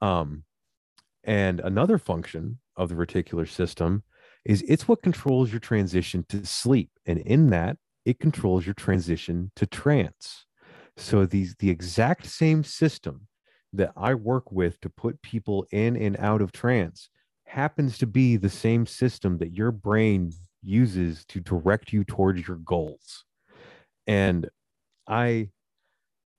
Um, 0.00 0.42
and 1.22 1.60
another 1.60 1.98
function 1.98 2.58
of 2.76 2.88
the 2.88 2.96
reticular 2.96 3.48
system 3.48 4.02
is 4.44 4.64
it's 4.66 4.88
what 4.88 5.02
controls 5.04 5.52
your 5.52 5.60
transition 5.60 6.26
to 6.30 6.44
sleep. 6.44 6.90
And 7.06 7.20
in 7.20 7.50
that, 7.50 7.76
it 8.04 8.18
controls 8.18 8.66
your 8.66 8.74
transition 8.74 9.52
to 9.54 9.66
trance. 9.66 10.46
So 10.96 11.26
these 11.26 11.54
the 11.60 11.70
exact 11.70 12.26
same 12.26 12.64
system 12.64 13.28
that 13.72 13.92
I 13.96 14.14
work 14.14 14.50
with 14.50 14.80
to 14.80 14.90
put 14.90 15.22
people 15.22 15.64
in 15.70 15.96
and 15.96 16.16
out 16.18 16.42
of 16.42 16.50
trance 16.50 17.08
happens 17.46 17.98
to 17.98 18.06
be 18.06 18.36
the 18.36 18.50
same 18.50 18.86
system 18.86 19.38
that 19.38 19.52
your 19.52 19.72
brain 19.72 20.32
uses 20.62 21.24
to 21.26 21.40
direct 21.40 21.92
you 21.92 22.04
towards 22.04 22.46
your 22.46 22.58
goals. 22.58 23.24
And 24.06 24.48
I 25.08 25.50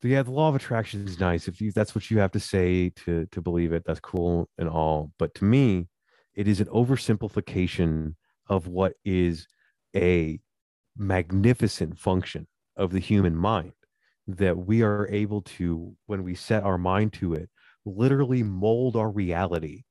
yeah, 0.03 0.21
the 0.21 0.31
law 0.31 0.47
of 0.47 0.55
attraction 0.55 1.05
is 1.07 1.19
nice. 1.19 1.47
If 1.47 1.59
you 1.59 1.71
that's 1.71 1.95
what 1.95 2.11
you 2.11 2.19
have 2.19 2.31
to 2.31 2.39
say 2.39 2.89
to 3.05 3.25
to 3.31 3.41
believe 3.41 3.73
it, 3.73 3.83
that's 3.85 3.99
cool 3.99 4.49
and 4.57 4.69
all. 4.69 5.11
But 5.17 5.33
to 5.35 5.45
me, 5.45 5.87
it 6.35 6.47
is 6.47 6.59
an 6.59 6.67
oversimplification 6.67 8.15
of 8.47 8.67
what 8.67 8.93
is 9.03 9.47
a 9.95 10.39
magnificent 10.95 11.97
function 11.97 12.47
of 12.75 12.91
the 12.91 12.99
human 12.99 13.35
mind 13.35 13.73
that 14.27 14.57
we 14.57 14.83
are 14.83 15.07
able 15.09 15.41
to, 15.41 15.95
when 16.05 16.23
we 16.23 16.35
set 16.35 16.63
our 16.63 16.77
mind 16.77 17.13
to 17.13 17.33
it, 17.33 17.49
literally 17.85 18.43
mold 18.43 18.95
our 18.95 19.09
reality 19.09 19.83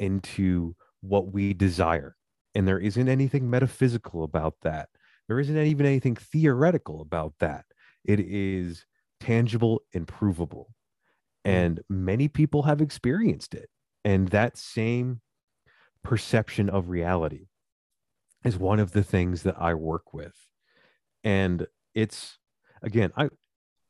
into 0.00 0.74
what 1.00 1.32
we 1.32 1.54
desire. 1.54 2.16
And 2.54 2.66
there 2.66 2.80
isn't 2.80 3.08
anything 3.08 3.48
metaphysical 3.48 4.24
about 4.24 4.56
that. 4.62 4.88
There 5.28 5.38
isn't 5.38 5.56
even 5.56 5.86
anything 5.86 6.16
theoretical 6.16 7.00
about 7.00 7.34
that. 7.38 7.66
It 8.04 8.18
is 8.18 8.84
tangible 9.20 9.82
and 9.94 10.08
provable. 10.08 10.74
Hmm. 11.44 11.50
And 11.50 11.80
many 11.88 12.26
people 12.26 12.64
have 12.64 12.80
experienced 12.80 13.54
it. 13.54 13.68
And 14.04 14.28
that 14.28 14.56
same 14.56 15.20
perception 16.02 16.68
of 16.70 16.88
reality 16.88 17.46
is 18.44 18.56
one 18.56 18.80
of 18.80 18.92
the 18.92 19.02
things 19.02 19.42
that 19.42 19.60
I 19.60 19.74
work 19.74 20.12
with. 20.14 20.34
And 21.22 21.66
it's 21.94 22.38
again, 22.82 23.12
I 23.16 23.28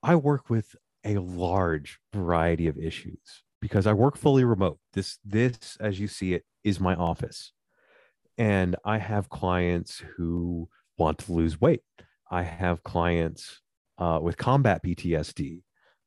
I 0.02 0.16
work 0.16 0.50
with 0.50 0.74
a 1.04 1.18
large 1.18 2.00
variety 2.12 2.66
of 2.66 2.76
issues. 2.76 3.44
Because 3.60 3.86
I 3.86 3.92
work 3.92 4.16
fully 4.16 4.44
remote. 4.44 4.78
This 4.92 5.18
this 5.24 5.76
as 5.80 6.00
you 6.00 6.08
see 6.08 6.34
it 6.34 6.44
is 6.64 6.80
my 6.80 6.94
office. 6.94 7.52
And 8.38 8.76
I 8.84 8.98
have 8.98 9.28
clients 9.28 10.02
who 10.16 10.68
want 10.96 11.18
to 11.18 11.32
lose 11.32 11.60
weight. 11.60 11.82
I 12.30 12.42
have 12.42 12.82
clients 12.82 13.60
uh, 13.98 14.18
with 14.22 14.36
combat 14.36 14.82
PTSD. 14.84 15.62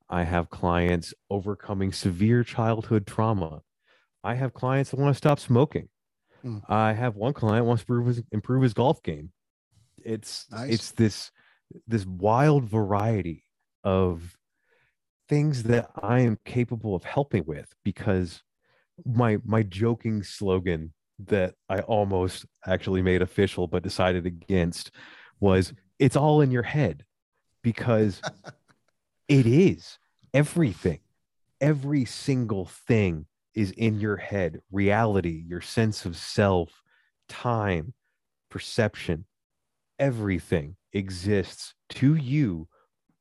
I 0.09 0.23
have 0.23 0.49
clients 0.49 1.13
overcoming 1.29 1.91
severe 1.91 2.43
childhood 2.43 3.05
trauma. 3.05 3.61
I 4.23 4.35
have 4.35 4.53
clients 4.53 4.91
that 4.91 4.99
want 4.99 5.13
to 5.13 5.17
stop 5.17 5.39
smoking. 5.39 5.89
Mm. 6.43 6.61
I 6.67 6.93
have 6.93 7.15
one 7.15 7.33
client 7.33 7.65
wants 7.65 7.83
to 7.83 7.93
improve 7.93 8.07
his, 8.07 8.23
improve 8.31 8.63
his 8.63 8.73
golf 8.73 9.01
game. 9.03 9.31
It's 10.03 10.45
Nice. 10.51 10.73
it's 10.73 10.91
this 10.91 11.31
this 11.87 12.05
wild 12.05 12.65
variety 12.65 13.45
of 13.83 14.37
things 15.29 15.63
that 15.63 15.89
I 16.01 16.19
am 16.19 16.37
capable 16.45 16.95
of 16.95 17.03
helping 17.03 17.45
with 17.45 17.73
because 17.83 18.43
my 19.05 19.37
my 19.45 19.63
joking 19.63 20.23
slogan 20.23 20.93
that 21.19 21.55
I 21.69 21.79
almost 21.79 22.45
actually 22.65 23.01
made 23.01 23.21
official 23.21 23.67
but 23.67 23.83
decided 23.83 24.25
against 24.25 24.91
was 25.39 25.73
it's 25.99 26.15
all 26.15 26.41
in 26.41 26.51
your 26.51 26.63
head 26.63 27.05
because 27.61 28.21
it 29.27 29.45
is. 29.45 29.97
Everything 30.33 30.99
every 31.63 32.03
single 32.03 32.65
thing 32.65 33.25
is 33.55 33.71
in 33.71 33.99
your 33.99 34.17
head. 34.17 34.59
Reality 34.71 35.43
your 35.47 35.61
sense 35.61 36.05
of 36.05 36.17
self 36.17 36.83
time 37.29 37.93
perception 38.49 39.25
everything 39.97 40.75
exists 40.91 41.73
to 41.89 42.15
you 42.15 42.67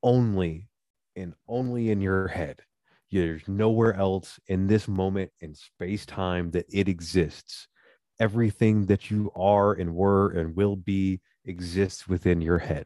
only 0.03 0.67
and 1.15 1.33
only 1.47 1.91
in 1.91 2.01
your 2.01 2.27
head. 2.27 2.59
There's 3.11 3.47
nowhere 3.47 3.93
else 3.93 4.39
in 4.47 4.67
this 4.67 4.87
moment 4.87 5.31
in 5.39 5.53
space 5.53 6.05
time 6.05 6.51
that 6.51 6.65
it 6.71 6.87
exists. 6.87 7.67
Everything 8.19 8.87
that 8.87 9.11
you 9.11 9.31
are 9.35 9.73
and 9.73 9.93
were 9.93 10.31
and 10.31 10.55
will 10.55 10.75
be 10.75 11.21
exists 11.45 12.07
within 12.07 12.41
your 12.41 12.57
head. 12.57 12.85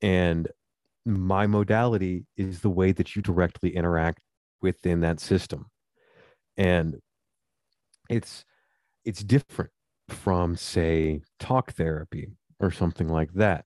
And 0.00 0.48
my 1.04 1.46
modality 1.46 2.26
is 2.36 2.60
the 2.60 2.70
way 2.70 2.92
that 2.92 3.16
you 3.16 3.22
directly 3.22 3.74
interact 3.74 4.20
within 4.60 5.00
that 5.00 5.18
system. 5.18 5.66
And 6.56 7.00
it's 8.08 8.44
it's 9.04 9.24
different 9.24 9.70
from 10.08 10.56
say 10.56 11.22
talk 11.40 11.72
therapy 11.72 12.30
or 12.60 12.70
something 12.70 13.08
like 13.08 13.32
that 13.34 13.64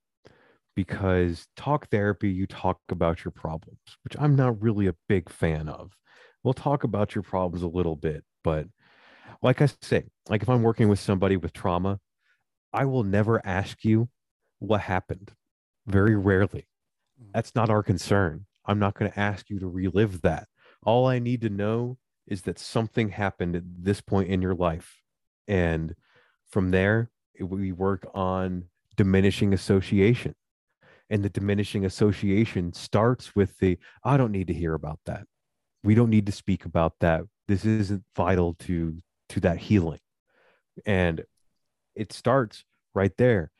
because 0.77 1.49
talk 1.57 1.89
therapy 1.91 2.31
you 2.31 2.47
talk 2.47 2.79
about 2.91 3.25
your 3.25 3.33
problems 3.33 3.81
which 4.05 4.15
i'm 4.21 4.37
not 4.37 4.61
really 4.63 4.87
a 4.87 4.95
big 5.09 5.29
fan 5.29 5.69
of. 5.69 5.97
We'll 6.45 6.55
talk 6.55 6.85
about 6.85 7.17
your 7.17 7.23
problems 7.23 7.65
a 7.65 7.69
little 7.69 7.97
bit 7.97 8.23
but 8.45 8.67
like 9.43 9.61
i 9.61 9.69
say 9.83 10.05
like 10.29 10.43
if 10.43 10.49
i'm 10.49 10.63
working 10.63 10.89
with 10.89 11.01
somebody 11.01 11.37
with 11.37 11.53
trauma 11.53 11.99
i 12.73 12.85
will 12.85 13.03
never 13.03 13.45
ask 13.45 13.85
you 13.85 14.09
what 14.59 14.83
happened 14.83 15.33
very 15.87 16.17
rarely. 16.17 16.67
Mm. 17.21 17.33
That's 17.35 17.55
not 17.55 17.71
our 17.71 17.83
concern. 17.83 18.47
I'm 18.65 18.79
not 18.79 18.95
going 18.95 19.11
to 19.11 19.19
ask 19.19 19.49
you 19.49 19.61
to 19.61 19.67
relive 19.69 20.23
that. 20.23 20.49
All 20.85 21.07
i 21.07 21.19
need 21.19 21.41
to 21.41 21.49
know 21.49 21.99
is 22.27 22.43
that 22.43 22.59
something 22.59 23.09
happened 23.09 23.57
at 23.57 23.63
this 23.67 24.01
point 24.01 24.29
in 24.29 24.43
your 24.43 24.55
life 24.55 25.03
and 25.49 25.95
from 26.49 26.71
there 26.71 27.11
we 27.41 27.73
work 27.73 28.09
on 28.15 28.65
diminishing 28.97 29.53
association 29.53 30.35
and 31.11 31.23
the 31.23 31.31
diminishing 31.31 31.85
association 31.85 32.73
starts 32.73 33.35
with 33.37 33.59
the 33.59 33.79
i 34.05 34.17
don't 34.17 34.33
need 34.33 34.47
to 34.49 34.55
hear 34.55 34.75
about 34.75 35.01
that. 35.07 35.25
We 35.83 35.95
don't 35.95 36.11
need 36.11 36.27
to 36.27 36.33
speak 36.33 36.65
about 36.65 36.95
that. 37.01 37.23
This 37.47 37.65
isn't 37.65 38.03
vital 38.17 38.55
to 38.61 39.03
to 39.31 39.41
that 39.41 39.59
healing. 39.59 40.01
And 40.85 41.25
it 41.95 42.13
starts 42.13 42.65
right 42.95 43.17
there. 43.17 43.51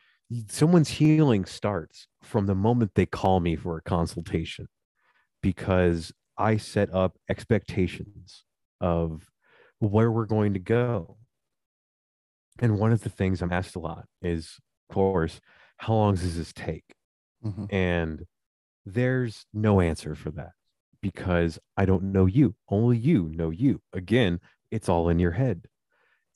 Someone's 0.49 0.91
healing 0.91 1.45
starts 1.45 2.09
from 2.23 2.47
the 2.47 2.55
moment 2.55 2.93
they 2.95 3.07
call 3.07 3.41
me 3.41 3.55
for 3.55 3.77
a 3.77 3.83
consultation 3.83 4.69
because 5.43 6.13
i 6.37 6.57
set 6.57 6.93
up 6.93 7.17
expectations 7.31 8.45
of 8.81 9.31
where 9.79 10.11
we're 10.11 10.27
going 10.27 10.55
to 10.55 10.59
go. 10.59 11.17
And 12.59 12.79
one 12.79 12.91
of 12.91 13.03
the 13.03 13.11
things 13.11 13.41
i'm 13.41 13.53
asked 13.53 13.77
a 13.77 13.81
lot 13.81 14.07
is 14.21 14.59
of 14.89 14.95
course 14.95 15.41
how 15.79 15.95
long 15.95 16.15
does 16.17 16.37
this 16.37 16.53
take 16.53 16.96
Mhm. 17.47 17.73
and 17.73 18.27
there's 18.87 19.47
no 19.53 19.81
answer 19.81 20.15
for 20.15 20.31
that 20.33 20.53
because 21.03 21.59
I 21.77 21.87
don't 21.87 22.05
know 22.13 22.27
you. 22.27 22.57
Only 22.69 22.99
you 22.99 23.29
know 23.35 23.51
you. 23.51 23.83
Again, 23.93 24.41
it's 24.71 24.89
all 24.89 25.09
in 25.09 25.19
your 25.19 25.33
head. 25.33 25.67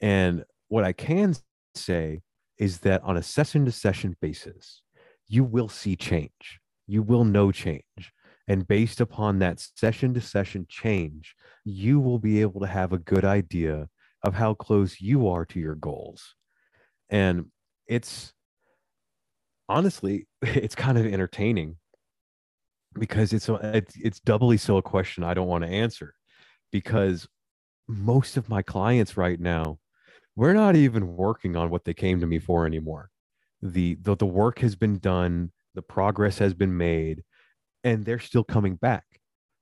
And 0.01 0.45
what 0.69 0.85
I 0.85 0.93
can 0.93 1.37
say 1.75 2.23
is 2.59 2.81
that 2.81 3.03
on 3.03 3.17
a 3.17 3.23
session 3.23 3.65
to 3.67 3.73
session 3.73 4.17
basis, 4.21 4.83
you 5.29 5.45
will 5.45 5.69
see 5.69 5.97
change. 5.97 6.61
You 6.87 7.03
will 7.03 7.25
know 7.25 7.53
change. 7.53 8.13
And 8.49 8.67
based 8.67 9.01
upon 9.01 9.39
that 9.39 9.61
session 9.61 10.15
to 10.15 10.21
session 10.21 10.67
change, 10.69 11.35
you 11.65 12.01
will 12.01 12.19
be 12.19 12.41
able 12.41 12.61
to 12.61 12.67
have 12.67 12.93
a 12.93 12.99
good 12.99 13.25
idea 13.25 13.89
of 14.25 14.35
how 14.35 14.55
close 14.55 15.01
you 15.01 15.29
are 15.29 15.47
to 15.47 15.61
your 15.61 15.77
goals. 15.77 16.35
And 17.11 17.51
it's 17.87 18.33
honestly, 19.71 20.27
it's 20.43 20.75
kind 20.75 20.99
of 20.99 21.07
entertaining 21.07 21.77
because 22.99 23.33
it's 23.33 23.49
it's 23.49 23.97
it's 23.97 24.21
doubly 24.21 24.57
so 24.57 24.77
a 24.77 24.83
question 24.83 25.23
I 25.23 25.33
don't 25.33 25.47
want 25.47 25.65
to 25.65 25.71
answer 25.71 26.15
because 26.73 27.29
most 27.87 28.37
of 28.37 28.49
my 28.49 28.63
clients 28.63 29.17
right 29.17 29.39
now 29.39 29.79
we're 30.37 30.55
not 30.55 30.77
even 30.77 31.17
working 31.17 31.57
on 31.57 31.71
what 31.71 31.85
they 31.85 31.95
came 31.95 32.21
to 32.21 32.27
me 32.27 32.39
for 32.39 32.67
anymore. 32.67 33.11
The 33.63 33.97
the, 34.03 34.17
the 34.17 34.27
work 34.27 34.59
has 34.61 34.75
been 34.75 34.99
done, 34.99 35.53
the 35.75 35.83
progress 35.83 36.39
has 36.39 36.53
been 36.53 36.77
made 36.77 37.23
and 37.85 38.05
they're 38.05 38.19
still 38.19 38.45
coming 38.45 38.75
back 38.75 39.05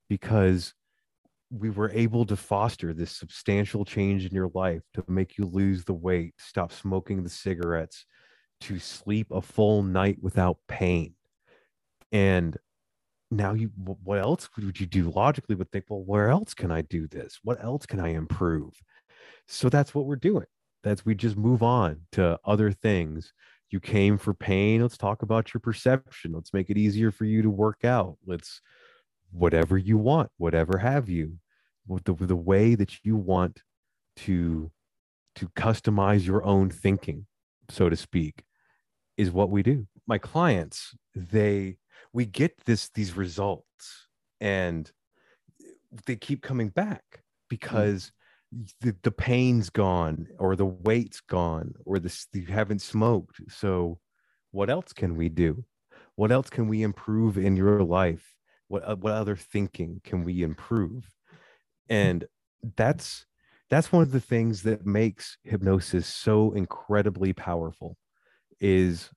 because 0.09 0.73
we 1.51 1.69
were 1.69 1.91
able 1.91 2.25
to 2.25 2.35
foster 2.35 2.93
this 2.93 3.11
substantial 3.11 3.85
change 3.85 4.25
in 4.25 4.33
your 4.33 4.51
life 4.53 4.81
to 4.93 5.03
make 5.07 5.37
you 5.37 5.45
lose 5.45 5.83
the 5.83 5.93
weight, 5.93 6.33
stop 6.37 6.71
smoking 6.71 7.23
the 7.23 7.29
cigarettes, 7.29 8.05
to 8.61 8.79
sleep 8.79 9.31
a 9.31 9.41
full 9.41 9.83
night 9.83 10.17
without 10.21 10.57
pain. 10.67 11.13
And 12.11 12.57
now 13.31 13.53
you 13.53 13.71
what 13.75 14.19
else 14.19 14.49
would 14.57 14.79
you 14.79 14.87
do 14.87 15.11
logically 15.11 15.53
would 15.53 15.71
think 15.71 15.85
well 15.87 16.01
where 16.01 16.29
else 16.29 16.55
can 16.55 16.71
i 16.71 16.81
do 16.81 17.07
this? 17.07 17.39
What 17.43 17.63
else 17.63 17.85
can 17.85 17.99
i 17.99 18.09
improve? 18.09 18.73
So 19.47 19.69
that's 19.69 19.93
what 19.93 20.05
we're 20.05 20.15
doing. 20.15 20.45
That's 20.83 21.05
we 21.05 21.15
just 21.15 21.37
move 21.37 21.61
on 21.61 22.01
to 22.13 22.39
other 22.45 22.71
things. 22.71 23.33
You 23.69 23.79
came 23.79 24.17
for 24.17 24.33
pain. 24.33 24.81
Let's 24.81 24.97
talk 24.97 25.21
about 25.21 25.53
your 25.53 25.61
perception. 25.61 26.31
Let's 26.33 26.53
make 26.53 26.71
it 26.71 26.77
easier 26.77 27.11
for 27.11 27.25
you 27.25 27.43
to 27.43 27.49
work 27.49 27.85
out. 27.85 28.17
Let's 28.25 28.61
whatever 29.31 29.77
you 29.77 29.97
want 29.97 30.29
whatever 30.37 30.77
have 30.77 31.09
you 31.09 31.37
the, 32.05 32.13
the 32.13 32.35
way 32.35 32.75
that 32.75 33.03
you 33.03 33.15
want 33.15 33.61
to 34.15 34.71
to 35.35 35.47
customize 35.49 36.25
your 36.25 36.43
own 36.43 36.69
thinking 36.69 37.25
so 37.69 37.89
to 37.89 37.95
speak 37.95 38.43
is 39.19 39.31
what 39.31 39.49
we 39.49 39.61
do. 39.61 39.85
My 40.07 40.17
clients 40.17 40.95
they 41.13 41.75
we 42.13 42.25
get 42.25 42.57
this 42.65 42.89
these 42.95 43.17
results 43.17 44.07
and 44.39 44.89
they 46.05 46.15
keep 46.15 46.41
coming 46.41 46.69
back 46.69 47.03
because 47.49 48.13
the, 48.79 48.95
the 49.03 49.11
pain's 49.11 49.69
gone 49.69 50.25
or 50.39 50.55
the 50.55 50.65
weight's 50.65 51.19
gone 51.19 51.73
or 51.85 51.99
this 51.99 52.27
you 52.33 52.45
haven't 52.45 52.81
smoked. 52.81 53.41
So 53.49 53.99
what 54.51 54.69
else 54.69 54.93
can 54.93 55.17
we 55.17 55.27
do? 55.27 55.65
What 56.15 56.31
else 56.31 56.49
can 56.49 56.69
we 56.69 56.81
improve 56.81 57.37
in 57.37 57.57
your 57.57 57.83
life? 57.83 58.25
What 58.69 58.87
uh, 58.87 58.95
what 58.95 59.13
other 59.13 59.35
thinking 59.35 59.99
can 60.05 60.23
we 60.23 60.43
improve? 60.43 61.09
And 61.89 62.23
that's 62.77 63.25
that's 63.69 63.91
one 63.91 64.01
of 64.01 64.11
the 64.11 64.21
things 64.21 64.63
that 64.63 64.85
makes 64.85 65.37
hypnosis 65.43 66.07
so 66.07 66.53
incredibly 66.53 67.33
powerful 67.33 67.97
is 68.59 69.09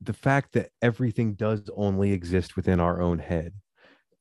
the 0.00 0.12
fact 0.12 0.52
that 0.52 0.70
everything 0.80 1.34
does 1.34 1.68
only 1.76 2.12
exist 2.12 2.56
within 2.56 2.80
our 2.80 3.00
own 3.00 3.18
head. 3.18 3.54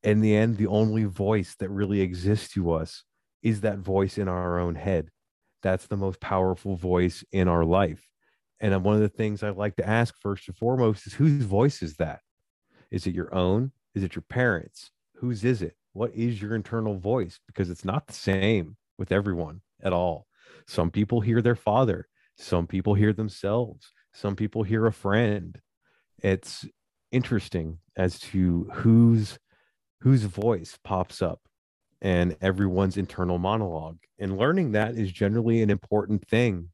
In 0.04 0.22
the 0.22 0.36
end, 0.36 0.58
the 0.58 0.68
only 0.68 1.04
voice 1.06 1.56
that 1.60 1.70
really 1.70 2.02
exists 2.02 2.54
to 2.54 2.72
us 2.72 3.04
is 3.44 3.62
that 3.62 3.80
voice 3.80 4.18
in 4.18 4.28
our 4.28 4.60
own 4.60 4.76
head. 4.76 5.10
That's 5.62 5.88
the 5.88 5.98
most 5.98 6.20
powerful 6.20 6.76
voice 6.76 7.24
in 7.32 7.48
our 7.48 7.66
life. 7.66 8.08
And 8.60 8.74
uh, 8.74 8.80
one 8.80 8.96
of 8.96 9.02
the 9.02 9.10
things 9.10 9.44
I 9.44 9.50
like 9.50 9.76
to 9.78 9.88
ask 9.88 10.16
first 10.20 10.48
and 10.48 10.58
foremost 10.58 11.08
is 11.08 11.14
whose 11.14 11.44
voice 11.44 11.82
is 11.82 11.96
that? 11.98 12.22
Is 12.90 13.06
it 13.06 13.14
your 13.14 13.34
own? 13.34 13.72
Is 13.94 14.04
it 14.04 14.16
your 14.16 14.24
parents? 14.24 14.92
Whose 15.16 15.44
is 15.44 15.62
it? 15.62 15.76
What 15.94 16.14
is 16.14 16.42
your 16.42 16.56
internal 16.56 16.98
voice? 16.98 17.40
Because 17.48 17.70
it's 17.70 17.86
not 17.86 18.08
the 18.08 18.14
same 18.14 18.78
with 18.98 19.12
everyone 19.12 19.62
at 19.82 19.94
all. 19.94 20.28
Some 20.68 20.92
people 20.92 21.22
hear 21.22 21.42
their 21.42 21.56
father, 21.56 22.08
some 22.36 22.68
people 22.68 22.94
hear 22.94 23.14
themselves, 23.14 23.92
some 24.14 24.36
people 24.36 24.64
hear 24.64 24.86
a 24.86 24.92
friend, 24.92 25.60
it's 26.22 26.66
interesting 27.12 27.80
as 27.96 28.20
to 28.20 28.70
whose 28.74 29.38
whose 30.02 30.24
voice 30.24 30.78
pops 30.84 31.22
up 31.22 31.42
and 32.02 32.38
everyone's 32.42 32.98
internal 32.98 33.40
monologue. 33.40 33.98
And 34.20 34.38
learning 34.38 34.74
that 34.74 34.96
is 34.96 35.12
generally 35.12 35.62
an 35.62 35.70
important 35.70 36.28
thing 36.28 36.70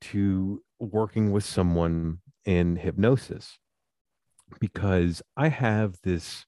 to 0.00 0.62
working 0.78 1.30
with 1.30 1.44
someone 1.44 2.20
in 2.44 2.76
hypnosis 2.76 3.58
because 4.60 5.22
I 5.36 5.48
have 5.48 5.96
this 6.02 6.46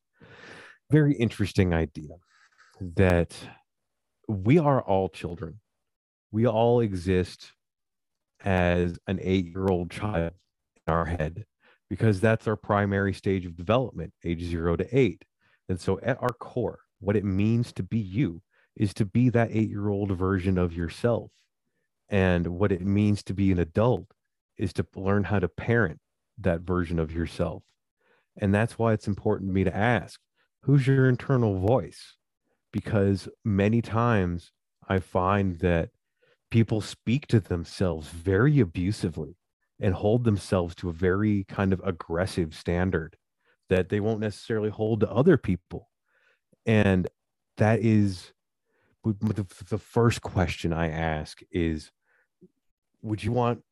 very 0.91 1.15
interesting 1.15 1.75
idea 1.75 2.15
that 2.81 3.35
we 4.29 4.59
are 4.59 4.81
all 4.81 5.09
children. 5.09 5.61
We 6.31 6.47
all 6.47 6.81
exist 6.81 7.53
as 8.45 8.99
an 9.07 9.19
eight 9.23 9.47
year 9.47 9.67
old 9.69 9.91
child 9.91 10.33
in 10.87 10.93
our 10.93 11.07
head 11.07 11.45
because 11.89 12.21
that's 12.21 12.47
our 12.47 12.57
primary 12.57 13.13
stage 13.13 13.47
of 13.47 13.57
development, 13.57 14.13
age 14.25 14.43
zero 14.43 14.77
to 14.77 14.99
eight. 14.99 15.25
And 15.69 15.81
so, 15.81 15.99
at 16.03 16.21
our 16.23 16.33
core, 16.33 16.81
what 17.01 17.17
it 17.17 17.25
means 17.25 17.73
to 17.73 17.83
be 17.83 17.99
you 17.99 18.43
is 18.77 18.93
to 18.95 19.05
be 19.05 19.29
that 19.31 19.51
eight 19.53 19.69
year 19.69 19.89
old 19.89 20.13
version 20.13 20.59
of 20.59 20.73
yourself. 20.73 21.31
And 22.09 22.47
what 22.47 22.73
it 22.73 22.83
means 22.83 23.23
to 23.25 23.35
be 23.35 23.51
an 23.51 23.59
adult 23.59 24.07
is 24.57 24.73
to 24.75 24.87
learn 24.95 25.25
how 25.25 25.39
to 25.39 25.49
parent 25.49 26.01
that 26.39 26.61
version 26.61 26.99
of 26.99 27.13
yourself. 27.13 27.63
And 28.37 28.55
that's 28.55 28.79
why 28.79 28.93
it's 28.93 29.09
important 29.09 29.51
to 29.51 29.55
me 29.55 29.65
to 29.65 29.75
ask 29.75 30.21
who's 30.63 30.87
your 30.87 31.09
internal 31.09 31.59
voice? 31.59 32.17
Because 32.73 33.29
many 33.45 33.81
times 33.81 34.53
I 34.89 34.99
find 34.99 35.59
that 35.61 35.91
people 36.51 36.81
speak 36.81 37.27
to 37.29 37.41
themselves 37.41 38.09
very 38.09 38.61
abusively 38.61 39.37
and 39.81 39.95
hold 39.95 40.25
themselves 40.25 40.75
to 40.77 40.89
a 40.89 40.93
very 40.93 41.45
kind 41.45 41.73
of 41.73 41.81
aggressive 41.85 42.55
standard 42.55 43.17
that 43.69 43.89
they 43.89 44.01
won't 44.01 44.21
necessarily 44.21 44.71
hold 44.71 45.01
to 45.01 45.11
other 45.11 45.37
people. 45.37 45.91
And 46.65 47.09
that 47.57 47.81
is 47.81 48.33
the 49.05 49.79
first 49.79 50.23
question 50.23 50.73
I 50.73 50.91
ask 50.91 51.41
is 51.53 51.91
Would 53.03 53.23
you 53.23 53.33
want 53.33 53.63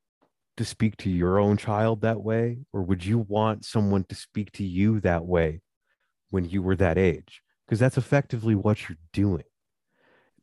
to 0.57 0.65
speak 0.65 0.97
to 0.99 1.11
your 1.11 1.39
own 1.39 1.57
child 1.57 2.03
that 2.03 2.23
way? 2.23 2.59
Or 2.73 2.83
would 2.83 3.05
you 3.05 3.19
want 3.19 3.65
someone 3.65 4.05
to 4.05 4.15
speak 4.15 4.53
to 4.53 4.65
you 4.65 5.01
that 5.01 5.25
way 5.25 5.63
when 6.31 6.49
you 6.49 6.63
were 6.63 6.77
that 6.77 6.99
age? 6.99 7.43
Because 7.67 7.81
that's 7.81 7.99
effectively 7.99 8.55
what 8.55 8.89
you're 8.89 8.99
doing. 9.13 9.45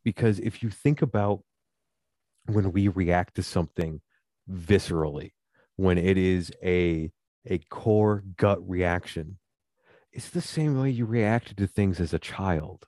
Because 0.03 0.39
if 0.39 0.63
you 0.63 0.69
think 0.69 1.01
about 1.01 1.43
when 2.47 2.71
we 2.71 2.87
react 2.87 3.35
to 3.35 3.43
something 3.43 4.01
viscerally, 4.49 5.31
when 5.75 5.97
it 5.97 6.17
is 6.17 6.51
a 6.63 7.11
a 7.45 7.57
core 7.57 8.23
gut 8.37 8.59
reaction, 8.67 9.37
it's 10.11 10.29
the 10.29 10.41
same 10.41 10.79
way 10.79 10.89
you 10.89 11.05
reacted 11.05 11.57
to 11.57 11.67
things 11.67 11.99
as 11.99 12.13
a 12.13 12.19
child. 12.19 12.85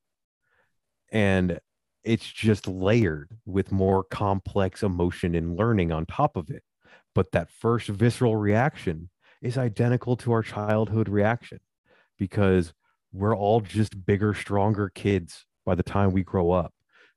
And 1.11 1.59
it's 2.03 2.31
just 2.31 2.67
layered 2.67 3.29
with 3.45 3.71
more 3.71 4.03
complex 4.03 4.83
emotion 4.83 5.35
and 5.35 5.57
learning 5.57 5.91
on 5.91 6.05
top 6.05 6.35
of 6.35 6.49
it. 6.49 6.63
But 7.15 7.31
that 7.31 7.49
first 7.49 7.87
visceral 7.87 8.35
reaction 8.35 9.09
is 9.41 9.57
identical 9.57 10.17
to 10.17 10.31
our 10.31 10.41
childhood 10.41 11.07
reaction 11.07 11.59
because 12.17 12.73
we're 13.11 13.35
all 13.35 13.61
just 13.61 14.05
bigger, 14.05 14.33
stronger 14.33 14.89
kids 14.89 15.45
by 15.65 15.75
the 15.75 15.83
time 15.83 16.11
we 16.11 16.23
grow 16.23 16.51
up. 16.51 16.73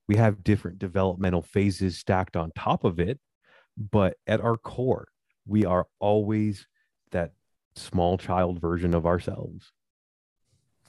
We 0.09 0.17
have 0.17 0.45
different 0.45 0.79
developmental 0.79 1.43
phases 1.43 1.99
stacked 1.99 2.37
on 2.37 2.53
top 2.57 2.85
of 2.85 3.01
it, 3.01 3.19
but 3.77 4.17
at 4.27 4.41
our 4.41 4.57
core, 4.57 5.09
we 5.47 5.65
are 5.65 5.87
always 5.99 6.67
that 7.13 7.33
small 7.75 8.19
child 8.19 8.61
version 8.61 8.95
of 8.95 9.07
ourselves. 9.07 9.73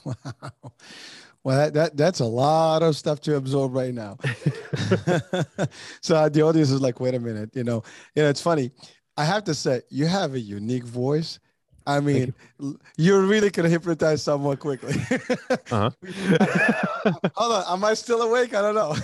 Wow. 0.06 0.72
Well, 1.44 1.58
that, 1.58 1.74
that 1.76 1.98
that's 1.98 2.20
a 2.20 2.26
lot 2.26 2.84
of 2.84 2.98
stuff 2.98 3.22
to 3.22 3.38
absorb 3.38 3.74
right 3.74 3.94
now. 3.94 4.18
so 6.02 6.16
uh, 6.18 6.28
the 6.28 6.42
audience 6.42 6.72
is 6.72 6.82
like, 6.82 7.00
wait 7.00 7.16
a 7.16 7.20
minute, 7.20 7.52
you 7.56 7.64
know, 7.64 7.84
you 8.16 8.24
know, 8.24 8.30
it's 8.30 8.42
funny. 8.42 8.72
I 9.16 9.24
have 9.24 9.46
to 9.46 9.54
say, 9.54 9.82
you 9.90 10.08
have 10.08 10.34
a 10.34 10.40
unique 10.40 10.84
voice. 10.84 11.40
I 11.86 12.02
mean, 12.02 12.34
you. 12.60 12.78
you're 12.98 13.22
really 13.22 13.50
gonna 13.50 13.70
hypnotize 13.70 14.22
someone 14.22 14.58
quickly. 14.58 14.96
uh-huh. 15.72 15.90
Hold 17.36 17.54
on, 17.54 17.64
am 17.70 17.86
I 17.86 17.94
still 17.94 18.24
awake? 18.24 18.54
I 18.54 18.62
don't 18.62 18.76
know. 18.76 18.96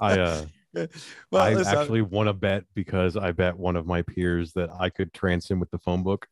I 0.00 0.18
uh, 0.18 0.46
well, 1.30 1.42
I 1.42 1.54
listen, 1.54 1.78
actually 1.78 2.02
won 2.02 2.28
a 2.28 2.32
bet 2.32 2.64
because 2.74 3.16
I 3.16 3.32
bet 3.32 3.56
one 3.56 3.76
of 3.76 3.86
my 3.86 4.02
peers 4.02 4.52
that 4.52 4.70
I 4.78 4.90
could 4.90 5.12
trance 5.12 5.50
him 5.50 5.60
with 5.60 5.70
the 5.70 5.78
phone 5.78 6.02
book, 6.02 6.28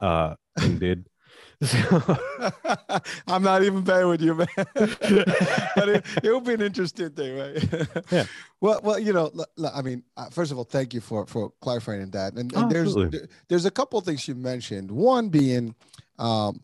uh, 0.00 0.34
and 0.56 0.80
did. 0.80 1.08
I'm 3.26 3.42
not 3.42 3.62
even 3.62 3.82
paying 3.84 4.08
with 4.08 4.20
you, 4.20 4.34
man. 4.34 4.46
but 4.54 5.88
it, 5.88 6.04
it 6.22 6.30
will 6.30 6.40
be 6.40 6.54
an 6.54 6.62
interesting 6.62 7.10
thing, 7.10 7.38
right? 7.38 7.88
yeah. 8.10 8.24
Well, 8.60 8.80
well, 8.82 8.98
you 8.98 9.12
know, 9.12 9.32
I 9.74 9.82
mean, 9.82 10.02
uh, 10.16 10.28
first 10.30 10.52
of 10.52 10.58
all, 10.58 10.64
thank 10.64 10.92
you 10.92 11.00
for 11.00 11.26
for 11.26 11.52
clarifying 11.60 12.10
that. 12.10 12.34
And, 12.34 12.52
and 12.52 12.64
oh, 12.64 12.68
there's 12.68 12.88
absolutely. 12.88 13.28
there's 13.48 13.64
a 13.64 13.70
couple 13.70 13.98
of 13.98 14.04
things 14.04 14.26
you 14.28 14.34
mentioned. 14.34 14.90
One 14.90 15.28
being, 15.28 15.74
um, 16.18 16.62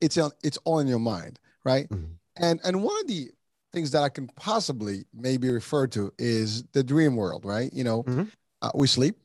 it's 0.00 0.16
on 0.18 0.30
it's 0.42 0.58
all 0.64 0.78
in 0.78 0.86
your 0.86 1.00
mind, 1.00 1.40
right? 1.64 1.88
Mm-hmm. 1.88 2.12
And 2.36 2.60
and 2.64 2.82
one 2.82 3.00
of 3.00 3.08
the 3.08 3.30
things 3.72 3.90
that 3.92 4.02
I 4.02 4.08
can 4.08 4.28
possibly 4.28 5.04
maybe 5.14 5.50
refer 5.50 5.86
to 5.88 6.12
is 6.18 6.64
the 6.72 6.82
dream 6.82 7.16
world, 7.16 7.44
right? 7.44 7.72
You 7.72 7.84
know, 7.84 8.02
mm-hmm. 8.04 8.24
uh, 8.62 8.70
we 8.74 8.86
sleep, 8.86 9.16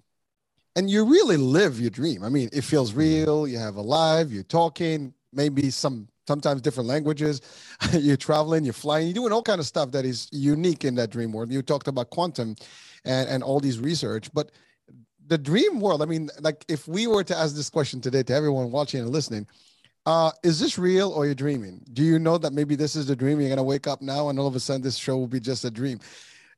and 0.76 0.90
you 0.90 1.06
really 1.06 1.38
live 1.38 1.80
your 1.80 1.90
dream. 1.90 2.24
I 2.24 2.30
mean, 2.30 2.50
it 2.52 2.64
feels 2.64 2.92
mm-hmm. 2.92 3.00
real. 3.00 3.48
You 3.48 3.58
have 3.58 3.76
a 3.76 3.82
live, 3.82 4.32
you're 4.32 4.44
talking, 4.44 5.14
maybe 5.32 5.70
some 5.70 6.08
sometimes 6.28 6.62
different 6.62 6.88
languages. 6.88 7.42
you're 7.94 8.18
traveling, 8.18 8.64
you're 8.64 8.74
flying, 8.74 9.08
you're 9.08 9.14
doing 9.14 9.34
all 9.34 9.44
kind 9.44 9.60
of 9.60 9.66
stuff 9.66 9.92
that 9.92 10.06
is 10.06 10.30
unique 10.32 10.86
in 10.86 10.96
that 10.96 11.10
dream 11.10 11.32
world. 11.32 11.52
You 11.52 11.62
talked 11.62 11.88
about 11.88 12.10
quantum 12.10 12.56
and, 13.06 13.30
and 13.30 13.44
all 13.44 13.60
these 13.60 13.80
research, 13.80 14.34
but 14.34 14.52
the 15.28 15.38
dream 15.38 15.80
world, 15.80 16.02
I 16.02 16.06
mean, 16.06 16.30
like 16.42 16.66
if 16.68 16.88
we 16.88 17.08
were 17.08 17.24
to 17.24 17.38
ask 17.38 17.56
this 17.56 17.70
question 17.70 18.02
today 18.02 18.24
to 18.24 18.34
everyone 18.34 18.72
watching 18.72 19.02
and 19.02 19.10
listening, 19.10 19.48
uh, 20.06 20.32
is 20.44 20.60
this 20.60 20.78
real 20.78 21.12
or 21.12 21.26
you're 21.26 21.36
dreaming? 21.36 21.84
Do 21.94 22.04
you 22.04 22.20
know 22.20 22.38
that 22.38 22.54
maybe 22.54 22.76
this 22.76 22.96
is 22.96 23.08
the 23.08 23.16
dream? 23.16 23.40
You're 23.40 23.50
gonna 23.50 23.64
wake 23.64 23.88
up 23.88 24.02
now 24.02 24.30
and 24.30 24.40
all 24.40 24.48
of 24.48 24.56
a 24.56 24.60
sudden 24.60 24.82
this 24.82 24.98
show 24.98 25.18
will 25.18 25.28
be 25.28 25.40
just 25.40 25.66
a 25.66 25.72
dream 25.72 26.00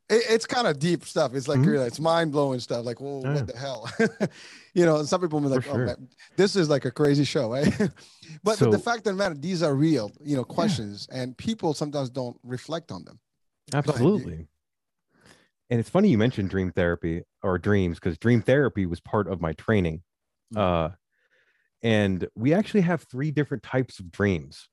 it, 0.10 0.24
it's 0.30 0.46
kind 0.46 0.68
of 0.68 0.80
deep 0.80 1.06
stuff. 1.06 1.34
It's 1.34 1.48
like 1.48 1.60
mm-hmm. 1.60 1.88
it's 1.88 2.00
mind 2.00 2.32
blowing 2.32 2.60
stuff. 2.60 2.86
Like, 2.86 3.02
well, 3.02 3.22
yeah. 3.24 3.34
what 3.34 3.48
the 3.48 3.58
hell? 3.58 3.90
you 4.74 4.86
know, 4.86 5.04
some 5.04 5.22
people 5.22 5.40
be 5.40 5.48
like, 5.48 5.68
oh, 5.70 5.78
man, 5.78 6.08
this 6.36 6.56
is 6.56 6.70
like 6.70 6.86
a 6.86 6.92
crazy 6.92 7.24
show, 7.24 7.52
right? 7.52 7.92
but 8.44 8.58
so, 8.58 8.70
the 8.70 8.80
fact 8.80 9.04
that 9.06 9.14
matter, 9.14 9.36
these 9.36 9.64
are 9.64 9.74
real, 9.74 10.12
you 10.22 10.36
know, 10.36 10.44
questions, 10.44 11.08
yeah. 11.12 11.22
and 11.22 11.38
people 11.38 11.74
sometimes 11.74 12.10
don't 12.10 12.38
reflect 12.44 12.92
on 12.92 13.04
them. 13.04 13.20
Absolutely. 13.74 14.48
And 15.72 15.80
it's 15.80 15.90
funny 15.90 16.10
you 16.10 16.20
mentioned 16.20 16.52
dream 16.52 16.72
therapy 16.72 17.24
or 17.42 17.58
dreams 17.58 18.00
because 18.00 18.20
dream 18.20 18.44
therapy 18.44 18.86
was 18.86 19.00
part 19.00 19.28
of 19.28 19.42
my 19.42 19.54
training. 19.54 20.04
Mm-hmm. 20.54 20.86
Uh, 20.86 20.96
and 21.86 22.28
we 22.34 22.52
actually 22.52 22.82
have 22.82 23.04
three 23.04 23.30
different 23.30 23.62
types 23.62 24.00
of 24.00 24.12
dreams. 24.12 24.70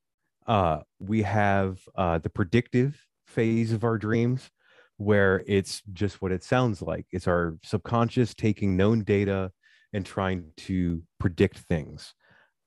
Uh, 0.47 0.79
we 0.99 1.21
have 1.21 1.79
uh, 1.95 2.17
the 2.17 2.31
predictive 2.31 2.99
phase 3.27 3.71
of 3.71 3.85
our 3.85 3.99
dreams, 3.99 4.51
where 4.97 5.45
it's 5.47 5.83
just 5.93 6.23
what 6.23 6.33
it 6.33 6.43
sounds 6.43 6.81
like. 6.81 7.05
It's 7.13 7.29
our 7.29 7.59
subconscious 7.65 8.35
taking 8.35 8.79
known 8.79 9.05
data 9.05 9.53
and 9.93 10.07
trying 10.07 10.53
to 10.57 11.03
predict 11.21 11.59
things. 11.59 12.15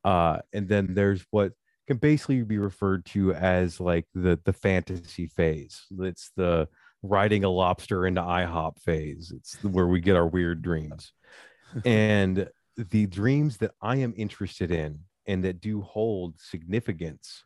Uh, 0.03 0.41
and 0.53 0.67
then 0.67 0.93
there's 0.93 1.25
what 1.31 1.53
can 1.87 1.97
basically 1.97 2.43
be 2.43 2.59
referred 2.59 3.03
to 3.05 3.33
as 3.33 3.79
like 3.79 4.05
the 4.13 4.39
the 4.45 4.53
fantasy 4.53 5.25
phase. 5.25 5.85
It's 6.01 6.29
the 6.37 6.67
riding 7.01 7.45
a 7.45 7.49
lobster 7.49 8.05
into 8.05 8.21
IHOP 8.21 8.79
phase. 8.79 9.33
It's 9.35 9.55
where 9.63 9.87
we 9.87 10.01
get 10.01 10.15
our 10.15 10.27
weird 10.27 10.61
dreams. 10.61 11.13
and 11.83 12.47
the 12.77 13.07
dreams 13.07 13.57
that 13.57 13.71
I 13.81 13.97
am 13.97 14.13
interested 14.17 14.71
in 14.71 14.99
and 15.27 15.43
that 15.43 15.61
do 15.61 15.81
hold 15.81 16.39
significance 16.39 17.43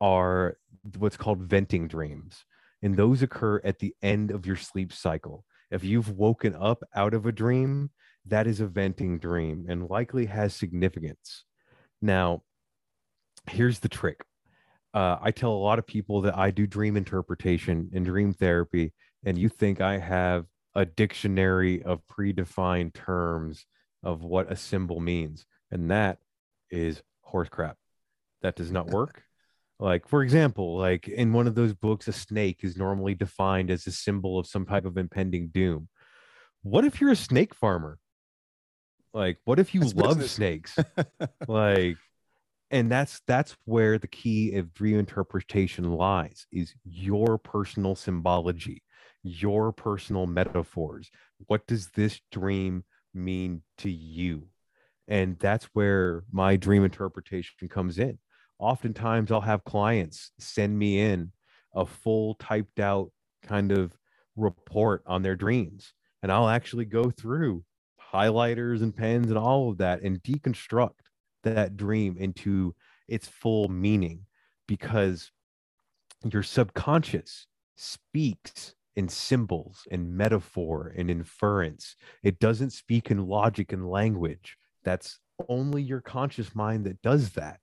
are 0.00 0.56
what's 0.98 1.16
called 1.16 1.42
venting 1.42 1.88
dreams 1.88 2.44
and 2.82 2.96
those 2.96 3.22
occur 3.22 3.60
at 3.64 3.78
the 3.78 3.94
end 4.02 4.30
of 4.30 4.46
your 4.46 4.56
sleep 4.56 4.92
cycle. 4.92 5.44
If 5.70 5.84
you've 5.84 6.10
woken 6.10 6.54
up 6.54 6.82
out 6.94 7.14
of 7.14 7.26
a 7.26 7.32
dream, 7.32 7.90
that 8.26 8.46
is 8.46 8.60
a 8.60 8.66
venting 8.66 9.18
dream 9.18 9.66
and 9.68 9.88
likely 9.88 10.26
has 10.26 10.54
significance. 10.54 11.44
Now, 12.00 12.42
here's 13.48 13.78
the 13.78 13.88
trick. 13.88 14.24
Uh, 14.92 15.16
I 15.22 15.30
tell 15.30 15.52
a 15.52 15.54
lot 15.54 15.78
of 15.78 15.86
people 15.86 16.20
that 16.22 16.36
I 16.36 16.50
do 16.50 16.66
dream 16.66 16.96
interpretation 16.96 17.90
and 17.94 18.04
dream 18.04 18.34
therapy, 18.34 18.92
and 19.24 19.38
you 19.38 19.48
think 19.48 19.80
I 19.80 19.98
have 19.98 20.44
a 20.74 20.84
dictionary 20.84 21.82
of 21.82 22.02
predefined 22.06 22.94
terms 22.94 23.64
of 24.02 24.22
what 24.22 24.50
a 24.50 24.56
symbol 24.56 25.00
means, 25.00 25.46
and 25.70 25.90
that 25.90 26.18
is 26.70 27.02
horse 27.22 27.48
crap. 27.48 27.76
That 28.42 28.56
does 28.56 28.72
not 28.72 28.88
work. 28.88 29.22
Like, 29.78 30.06
for 30.08 30.22
example, 30.22 30.76
like 30.78 31.08
in 31.08 31.32
one 31.32 31.46
of 31.46 31.54
those 31.54 31.74
books, 31.74 32.08
a 32.08 32.12
snake 32.12 32.60
is 32.62 32.76
normally 32.76 33.14
defined 33.14 33.70
as 33.70 33.86
a 33.86 33.92
symbol 33.92 34.38
of 34.38 34.46
some 34.46 34.66
type 34.66 34.84
of 34.84 34.96
impending 34.96 35.48
doom. 35.48 35.88
What 36.62 36.84
if 36.84 37.00
you're 37.00 37.10
a 37.10 37.16
snake 37.16 37.54
farmer? 37.54 37.98
Like, 39.12 39.38
what 39.44 39.58
if 39.58 39.74
you 39.74 39.80
That's 39.80 39.94
love 39.94 40.18
business. 40.18 40.32
snakes? 40.32 40.78
like, 41.48 41.96
and 42.72 42.90
that's 42.90 43.20
that's 43.26 43.54
where 43.66 43.98
the 43.98 44.08
key 44.08 44.56
of 44.56 44.72
dream 44.72 44.98
interpretation 44.98 45.92
lies 45.92 46.46
is 46.50 46.74
your 46.84 47.38
personal 47.38 47.94
symbology 47.94 48.82
your 49.22 49.70
personal 49.70 50.26
metaphors 50.26 51.10
what 51.46 51.64
does 51.68 51.90
this 51.90 52.20
dream 52.32 52.82
mean 53.14 53.62
to 53.78 53.90
you. 53.90 54.48
And 55.08 55.38
that's 55.38 55.64
where 55.72 56.24
my 56.30 56.56
dream 56.56 56.84
interpretation 56.84 57.68
comes 57.68 57.98
in. 57.98 58.18
Oftentimes 58.58 59.32
i'll 59.32 59.40
have 59.40 59.64
clients 59.64 60.30
send 60.38 60.78
me 60.78 61.00
in 61.00 61.32
a 61.74 61.84
full 61.84 62.34
typed 62.36 62.78
out 62.78 63.10
kind 63.42 63.72
of 63.72 63.96
report 64.36 65.02
on 65.06 65.22
their 65.22 65.36
dreams. 65.36 65.92
And 66.22 66.30
i'll 66.30 66.48
actually 66.48 66.84
go 66.84 67.10
through 67.10 67.64
highlighters 68.12 68.82
and 68.82 68.94
pens 68.94 69.28
and 69.28 69.38
all 69.38 69.70
of 69.70 69.78
that 69.78 70.02
and 70.02 70.22
deconstruct 70.22 71.00
that 71.42 71.76
dream 71.76 72.16
into 72.18 72.74
its 73.08 73.26
full 73.26 73.68
meaning 73.68 74.26
because 74.68 75.30
your 76.30 76.42
subconscious 76.42 77.46
speaks 77.76 78.74
in 78.96 79.08
symbols 79.08 79.86
and 79.90 80.14
metaphor 80.14 80.92
and 80.96 81.10
inference. 81.10 81.96
It 82.22 82.38
doesn't 82.38 82.70
speak 82.70 83.10
in 83.10 83.26
logic 83.26 83.72
and 83.72 83.88
language. 83.88 84.56
That's 84.84 85.18
only 85.48 85.82
your 85.82 86.00
conscious 86.00 86.54
mind 86.54 86.84
that 86.84 87.00
does 87.02 87.30
that. 87.30 87.60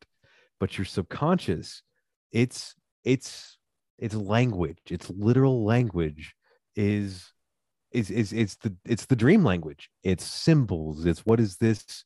But 0.60 0.78
your 0.78 0.86
subconscious, 0.86 1.84
it's 2.32 2.76
it's 3.04 3.58
it's 3.98 4.16
language. 4.16 4.80
It's 4.90 5.10
literal 5.10 5.64
language 5.64 6.36
is 6.76 7.32
is 7.92 8.10
is 8.10 8.34
it's 8.34 8.56
the 8.56 8.76
it's 8.86 9.06
the 9.06 9.16
dream 9.16 9.44
language. 9.44 9.90
It's 10.04 10.26
symbols. 10.26 11.06
It's 11.06 11.26
what 11.26 11.40
is 11.40 11.58
this 11.58 12.04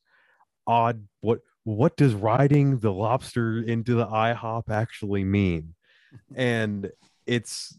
odd 0.66 1.06
what 1.20 1.40
what 1.64 1.96
does 1.96 2.14
riding 2.14 2.78
the 2.78 2.92
lobster 2.92 3.62
into 3.62 3.94
the 3.94 4.06
IHOP 4.06 4.70
actually 4.70 5.24
mean? 5.24 5.74
and 6.36 6.90
it's 7.26 7.78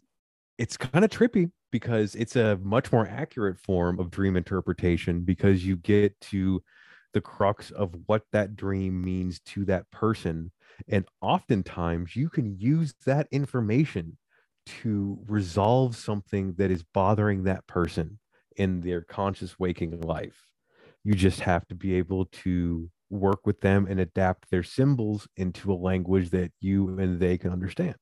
it's 0.58 0.78
kind 0.78 1.04
of 1.04 1.12
trippy 1.12 1.52
because 1.72 2.16
it's 2.16 2.36
a 2.36 2.58
much 2.58 2.92
more 2.92 3.08
accurate 3.08 3.60
form 3.60 4.00
of 4.00 4.12
dream 4.12 4.36
interpretation 4.36 5.22
because 5.22 5.66
you 5.66 5.76
get 5.78 6.20
to 6.22 6.62
the 7.14 7.22
crux 7.22 7.72
of 7.72 7.96
what 8.08 8.24
that 8.32 8.56
dream 8.56 9.02
means 9.02 9.40
to 9.42 9.66
that 9.66 9.90
person 9.92 10.52
and 10.90 11.06
oftentimes 11.22 12.16
you 12.16 12.30
can 12.30 12.58
use 12.60 12.94
that 13.06 13.28
information 13.32 14.18
to 14.66 15.18
resolve 15.28 15.96
something 15.96 16.54
that 16.58 16.72
is 16.72 16.84
bothering 16.94 17.44
that 17.44 17.66
person 17.68 18.20
in 18.58 18.82
their 18.82 19.02
conscious 19.02 19.58
waking 19.58 20.00
life 20.02 20.48
you 21.06 21.14
just 21.14 21.40
have 21.40 21.66
to 21.68 21.76
be 21.76 21.94
able 21.94 22.26
to 22.26 22.90
work 23.10 23.46
with 23.46 23.62
them 23.62 23.88
and 23.90 24.00
adapt 24.00 24.50
their 24.50 24.64
symbols 24.64 25.28
into 25.38 25.72
a 25.72 25.76
language 25.76 26.32
that 26.32 26.52
you 26.60 26.98
and 27.00 27.20
they 27.20 27.38
can 27.38 27.52
understand. 27.52 27.96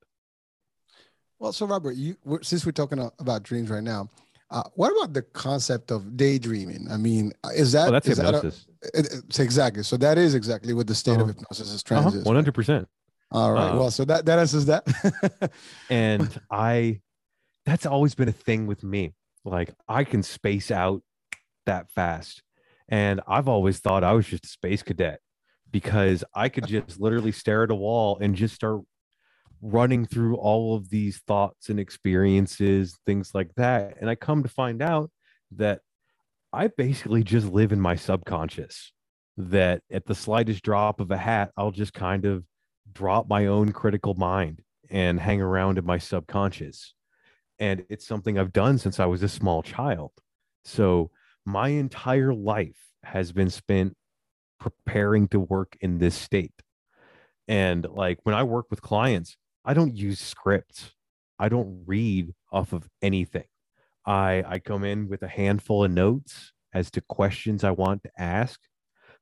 Well, 1.43 1.51
so 1.51 1.65
Robert, 1.65 1.97
you 1.97 2.15
since 2.41 2.65
we're 2.65 2.71
talking 2.71 2.99
about 3.19 3.43
dreams 3.43 3.69
right 3.69 3.83
now, 3.83 4.09
uh, 4.49 4.63
what 4.75 4.93
about 4.93 5.11
the 5.11 5.23
concept 5.23 5.91
of 5.91 6.15
daydreaming? 6.15 6.87
I 6.89 6.95
mean, 6.95 7.33
uh, 7.43 7.49
is 7.53 7.73
that 7.73 7.89
oh, 7.89 7.91
that's 7.91 8.07
is 8.07 8.17
hypnosis? 8.17 8.65
That 8.81 8.95
a, 8.95 9.23
it's 9.27 9.39
exactly. 9.39 9.83
So 9.83 9.97
that 9.97 10.17
is 10.17 10.35
exactly 10.35 10.73
what 10.73 10.87
the 10.87 10.95
state 10.95 11.15
uh-huh. 11.15 11.23
of 11.23 11.27
hypnosis 11.27 11.73
is. 11.73 11.83
Uh-huh. 11.91 12.11
One 12.23 12.35
hundred 12.35 12.53
percent. 12.53 12.87
All 13.29 13.51
right. 13.51 13.71
Uh, 13.71 13.77
well, 13.77 13.91
so 13.91 14.05
that 14.05 14.25
that 14.25 14.39
answers 14.39 14.67
that. 14.67 15.51
and 15.89 16.29
I, 16.49 17.01
that's 17.65 17.85
always 17.85 18.15
been 18.15 18.29
a 18.29 18.31
thing 18.31 18.65
with 18.65 18.81
me. 18.81 19.13
Like 19.43 19.73
I 19.85 20.05
can 20.05 20.23
space 20.23 20.71
out 20.71 21.03
that 21.65 21.91
fast 21.91 22.41
and 22.87 23.19
I've 23.27 23.49
always 23.49 23.79
thought 23.79 24.05
I 24.05 24.13
was 24.13 24.27
just 24.27 24.45
a 24.45 24.47
space 24.49 24.81
cadet 24.81 25.19
because 25.71 26.23
I 26.33 26.47
could 26.47 26.67
just 26.67 27.01
literally 27.01 27.33
stare 27.33 27.63
at 27.63 27.71
a 27.71 27.75
wall 27.75 28.17
and 28.21 28.33
just 28.33 28.55
start 28.55 28.79
running 29.63 30.05
through 30.05 30.35
all 30.35 30.75
of 30.75 30.89
these 30.89 31.19
thoughts 31.25 31.69
and 31.69 31.79
experiences, 31.79 32.99
things 33.05 33.31
like 33.33 33.49
that. 33.55 33.95
And 34.01 34.09
I 34.09 34.15
come 34.15 34.43
to 34.43 34.49
find 34.49 34.81
out 34.81 35.09
that 35.55 35.79
I 36.51 36.67
basically 36.67 37.23
just 37.23 37.47
live 37.47 37.71
in 37.71 37.79
my 37.79 37.95
subconscious, 37.95 38.91
that 39.37 39.81
at 39.89 40.05
the 40.05 40.15
slightest 40.15 40.63
drop 40.63 40.99
of 40.99 41.09
a 41.11 41.17
hat, 41.17 41.51
I'll 41.55 41.71
just 41.71 41.93
kind 41.93 42.25
of 42.25 42.43
drop 42.91 43.29
my 43.29 43.47
own 43.47 43.71
critical 43.71 44.15
mind 44.15 44.61
and 44.89 45.17
hang 45.17 45.41
around 45.41 45.77
in 45.77 45.85
my 45.85 45.97
subconscious. 45.97 46.93
And 47.57 47.85
it's 47.89 48.05
something 48.05 48.37
I've 48.37 48.53
done 48.53 48.77
since 48.77 48.99
I 48.99 49.05
was 49.05 49.23
a 49.23 49.29
small 49.29 49.63
child. 49.63 50.11
So 50.65 51.09
my 51.45 51.69
entire 51.69 52.33
life 52.33 52.77
has 53.03 53.31
been 53.31 53.49
spent 53.49 53.95
preparing 54.59 55.29
to 55.29 55.39
work 55.39 55.77
in 55.79 55.99
this 55.99 56.15
state. 56.15 56.53
And 57.47 57.87
like 57.89 58.19
when 58.23 58.35
I 58.35 58.43
work 58.43 58.65
with 58.69 58.81
clients, 58.81 59.37
I 59.65 59.73
don't 59.73 59.95
use 59.95 60.19
scripts. 60.19 60.91
I 61.39 61.49
don't 61.49 61.83
read 61.85 62.33
off 62.51 62.73
of 62.73 62.87
anything. 63.01 63.45
I 64.05 64.43
I 64.47 64.59
come 64.59 64.83
in 64.83 65.07
with 65.07 65.23
a 65.23 65.27
handful 65.27 65.83
of 65.83 65.91
notes 65.91 66.51
as 66.73 66.91
to 66.91 67.01
questions 67.01 67.63
I 67.63 67.71
want 67.71 68.03
to 68.03 68.11
ask. 68.17 68.59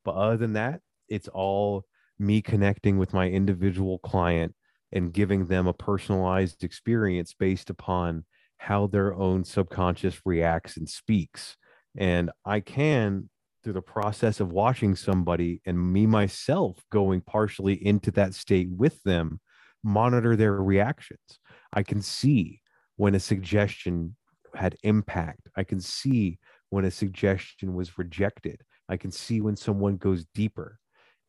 But 0.04 0.16
other 0.16 0.38
than 0.38 0.54
that, 0.54 0.82
it's 1.10 1.28
all 1.28 1.86
me 2.18 2.42
connecting 2.42 2.98
with 2.98 3.14
my 3.14 3.30
individual 3.30 4.00
client 4.00 4.56
and 4.92 5.14
giving 5.14 5.48
them 5.48 5.68
a 5.68 5.74
personalized 5.74 6.64
experience 6.64 7.34
based 7.38 7.70
upon 7.70 8.26
how 8.58 8.88
their 8.88 9.14
own 9.16 9.44
subconscious 9.44 10.22
reacts 10.24 10.78
and 10.78 10.88
speaks 10.88 11.58
and 11.98 12.30
i 12.46 12.60
can 12.60 13.28
through 13.64 13.74
the 13.74 13.82
process 13.82 14.40
of 14.40 14.52
watching 14.52 14.96
somebody 14.96 15.62
and 15.66 15.92
me 15.92 16.06
myself 16.06 16.78
going 16.92 17.22
partially 17.22 17.74
into 17.86 18.12
that 18.12 18.34
state 18.34 18.70
with 18.70 19.02
them 19.04 19.40
monitor 19.84 20.36
their 20.36 20.54
reactions 20.54 21.40
i 21.74 21.84
can 21.84 22.02
see 22.02 22.62
when 22.98 23.16
a 23.16 23.20
suggestion 23.20 24.16
had 24.56 24.76
impact 24.84 25.48
i 25.56 25.64
can 25.64 25.80
see 25.80 26.38
when 26.70 26.86
a 26.86 26.92
suggestion 26.92 27.74
was 27.74 27.98
rejected 27.98 28.62
i 28.90 28.98
can 28.98 29.12
see 29.12 29.42
when 29.42 29.56
someone 29.56 29.98
goes 29.98 30.26
deeper 30.34 30.78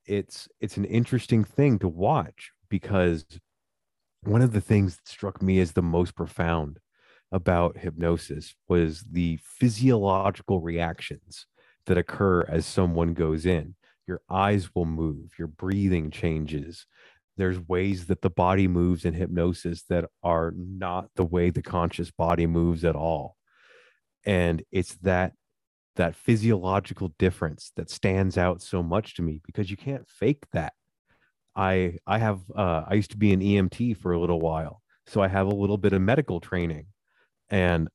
it's 0.07 0.49
it's 0.61 0.77
an 0.77 0.85
interesting 0.85 1.45
thing 1.45 1.79
to 1.79 1.89
watch 1.89 2.51
because 2.69 3.25
one 4.23 4.43
of 4.43 4.53
the 4.53 4.61
things 4.61 4.97
that 4.97 5.09
struck 5.09 5.43
me 5.43 5.59
as 5.61 5.73
the 5.73 5.83
most 5.83 6.15
profound 6.15 6.79
about 7.33 7.79
hypnosis 7.79 8.55
was 8.69 9.05
the 9.11 9.39
physiological 9.43 10.61
reactions 10.61 11.47
that 11.87 11.99
occur 11.99 12.45
as 12.49 12.65
someone 12.67 13.15
goes 13.15 13.47
in. 13.47 13.75
Your 14.07 14.21
eyes 14.29 14.75
will 14.75 14.85
move, 14.85 15.33
your 15.39 15.49
breathing 15.49 16.11
changes. 16.11 16.87
There's 17.37 17.59
ways 17.61 18.07
that 18.07 18.23
the 18.23 18.31
body 18.31 18.69
moves 18.69 19.05
in 19.05 19.15
hypnosis 19.15 19.85
that 19.89 20.07
are 20.23 20.53
not 20.57 21.09
the 21.17 21.25
way 21.25 21.51
the 21.51 21.63
conscious 21.63 22.11
body 22.11 22.47
moves 22.47 22.85
at 22.85 22.97
all. 22.97 23.37
And 24.25 24.63
it's 24.71 24.95
that 24.97 25.33
that 25.97 26.17
physiological 26.17 27.13
difference 27.19 27.71
that 27.77 27.91
stands 27.91 28.39
out 28.39 28.63
so 28.63 28.83
much 28.83 29.15
to 29.15 29.23
me 29.23 29.43
because 29.45 29.71
you 29.71 29.77
can't 29.77 30.09
fake 30.09 30.45
that. 30.53 30.73
I 31.55 31.99
I 32.07 32.19
have 32.19 32.41
uh, 32.55 32.85
I 32.87 32.95
used 32.95 33.11
to 33.13 33.19
be 33.19 33.33
an 33.33 33.41
EMT 33.41 33.97
for 33.99 34.13
a 34.13 34.21
little 34.21 34.41
while, 34.41 34.83
so 35.07 35.21
I 35.21 35.29
have 35.29 35.47
a 35.47 35.55
little 35.55 35.79
bit 35.79 35.93
of 35.93 36.01
medical 36.01 36.41
training 36.41 36.87
and 37.51 37.89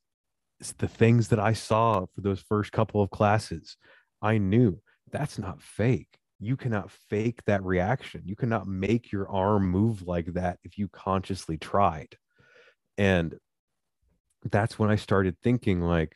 the 0.77 0.87
things 0.87 1.27
that 1.29 1.39
I 1.39 1.53
saw 1.53 2.05
for 2.13 2.21
those 2.21 2.41
first 2.41 2.71
couple 2.71 3.01
of 3.01 3.09
classes, 3.09 3.77
I 4.21 4.37
knew 4.37 4.79
that's 5.11 5.37
not 5.37 5.61
fake. 5.61 6.17
You 6.39 6.55
cannot 6.55 6.91
fake 7.09 7.43
that 7.45 7.63
reaction. 7.63 8.21
You 8.25 8.35
cannot 8.35 8.67
make 8.67 9.11
your 9.11 9.29
arm 9.29 9.69
move 9.69 10.07
like 10.07 10.33
that 10.33 10.59
if 10.63 10.77
you 10.77 10.87
consciously 10.87 11.57
tried. 11.57 12.15
And 12.97 13.35
that's 14.43 14.77
when 14.77 14.89
I 14.89 14.95
started 14.95 15.37
thinking, 15.41 15.81
like, 15.81 16.15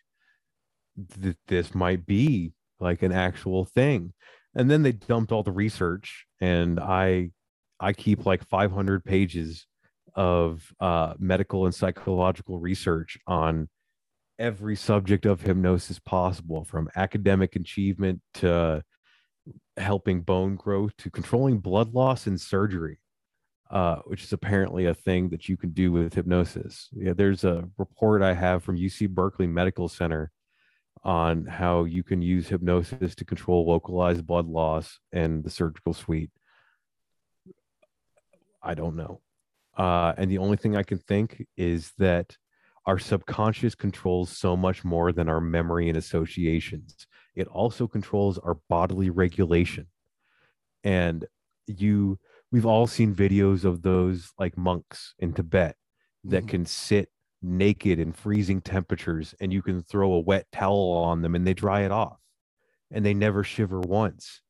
th- 1.22 1.36
this 1.48 1.74
might 1.74 2.06
be 2.06 2.54
like 2.80 3.02
an 3.02 3.12
actual 3.12 3.66
thing. 3.66 4.14
And 4.56 4.70
then 4.70 4.84
they 4.84 4.92
dumped 4.92 5.32
all 5.32 5.44
the 5.44 5.52
research, 5.52 6.26
and 6.40 6.80
I 6.80 7.32
I 7.80 7.94
keep 7.94 8.26
like 8.26 8.48
500 8.48 9.04
pages 9.04 9.66
of 10.14 10.72
uh, 10.80 11.14
medical 11.18 11.66
and 11.66 11.74
psychological 11.74 12.60
research 12.60 13.18
on 13.28 13.70
every 14.38 14.76
subject 14.76 15.26
of 15.26 15.42
hypnosis 15.42 16.00
possible 16.00 16.64
from 16.64 16.90
academic 16.96 17.56
achievement 17.56 18.22
to 18.36 18.84
helping 19.82 20.22
bone 20.22 20.56
growth 20.56 20.96
to 20.98 21.10
controlling 21.10 21.60
blood 21.60 21.94
loss 21.94 22.28
and 22.28 22.40
surgery 22.40 23.00
uh, 23.70 23.98
which 24.06 24.24
is 24.24 24.34
apparently 24.34 24.86
a 24.86 24.94
thing 24.94 25.30
that 25.30 25.48
you 25.48 25.56
can 25.56 25.72
do 25.72 25.94
with 25.94 26.14
hypnosis. 26.14 26.90
Yeah 26.94 27.14
there's 27.14 27.44
a 27.44 27.68
report 27.78 28.22
i 28.22 28.34
have 28.34 28.64
from 28.64 28.78
uc 28.78 29.10
berkeley 29.10 29.48
medical 29.48 29.88
center 29.88 30.32
on 31.04 31.46
how 31.46 31.84
you 31.84 32.04
can 32.04 32.22
use 32.22 32.48
hypnosis 32.48 33.16
to 33.16 33.26
control 33.26 33.68
localized 33.68 34.26
blood 34.26 34.48
loss 34.48 35.00
and 35.12 35.44
the 35.44 35.50
surgical 35.50 35.94
suite. 35.94 36.32
I 38.62 38.76
don't 38.76 38.96
know. 38.96 39.22
Uh, 39.76 40.14
and 40.18 40.30
the 40.30 40.38
only 40.38 40.58
thing 40.58 40.76
I 40.76 40.84
can 40.84 41.00
think 41.00 41.48
is 41.58 41.94
that 41.98 42.38
our 42.86 43.00
subconscious 43.00 43.74
controls 43.74 44.38
so 44.38 44.56
much 44.56 44.84
more 44.84 45.12
than 45.12 45.28
our 45.30 45.42
memory 45.42 45.90
and 45.90 45.98
associations. 45.98 47.08
It 47.36 47.48
also 47.48 47.88
controls 47.88 48.38
our 48.38 48.56
bodily 48.70 49.10
regulation. 49.10 49.88
And 50.84 51.26
you, 51.68 52.20
we've 52.52 52.66
all 52.66 52.88
seen 52.88 53.16
videos 53.16 53.64
of 53.64 53.82
those 53.82 54.32
like 54.38 54.58
monks 54.58 55.14
in 55.20 55.34
Tibet 55.34 55.78
that 56.26 56.46
Mhm. 56.46 56.50
can 56.50 56.66
sit 56.66 57.10
naked 57.42 58.00
in 58.00 58.12
freezing 58.12 58.62
temperatures 58.62 59.34
and 59.40 59.52
you 59.52 59.62
can 59.62 59.82
throw 59.82 60.14
a 60.14 60.20
wet 60.20 60.48
towel 60.52 60.92
on 60.92 61.22
them 61.22 61.34
and 61.36 61.46
they 61.48 61.54
dry 61.54 61.82
it 61.82 61.92
off 61.92 62.20
and 62.92 63.06
they 63.06 63.14
never 63.14 63.44
shiver 63.44 63.80
once. 63.80 64.42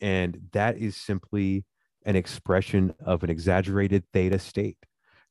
And 0.00 0.48
that 0.52 0.78
is 0.78 0.96
simply 0.96 1.64
an 2.06 2.16
expression 2.16 2.94
of 3.00 3.22
an 3.22 3.30
exaggerated 3.30 4.04
theta 4.12 4.38
state. 4.38 4.78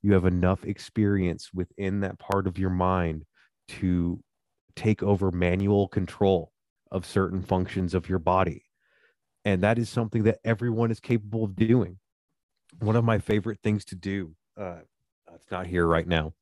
You 0.01 0.13
have 0.13 0.25
enough 0.25 0.65
experience 0.65 1.51
within 1.53 2.01
that 2.01 2.19
part 2.19 2.45
of 2.47 2.57
your 2.59 2.69
mind 2.69 3.25
to 3.69 4.23
take 4.75 5.01
over 5.01 5.31
manual 5.31 5.87
control 5.87 6.51
of 6.91 7.05
certain 7.05 7.41
functions 7.41 7.93
of 7.93 8.09
your 8.09 8.19
body. 8.19 8.65
And 9.45 9.61
that 9.61 9.77
is 9.77 9.89
something 9.89 10.23
that 10.23 10.39
everyone 10.43 10.91
is 10.91 10.99
capable 10.99 11.43
of 11.43 11.55
doing. 11.55 11.97
One 12.79 12.95
of 12.95 13.03
my 13.03 13.19
favorite 13.19 13.59
things 13.63 13.85
to 13.85 13.95
do, 13.95 14.35
uh, 14.59 14.79
it's 15.33 15.51
not 15.51 15.67
here 15.67 15.85
right 15.85 16.07
now. 16.07 16.33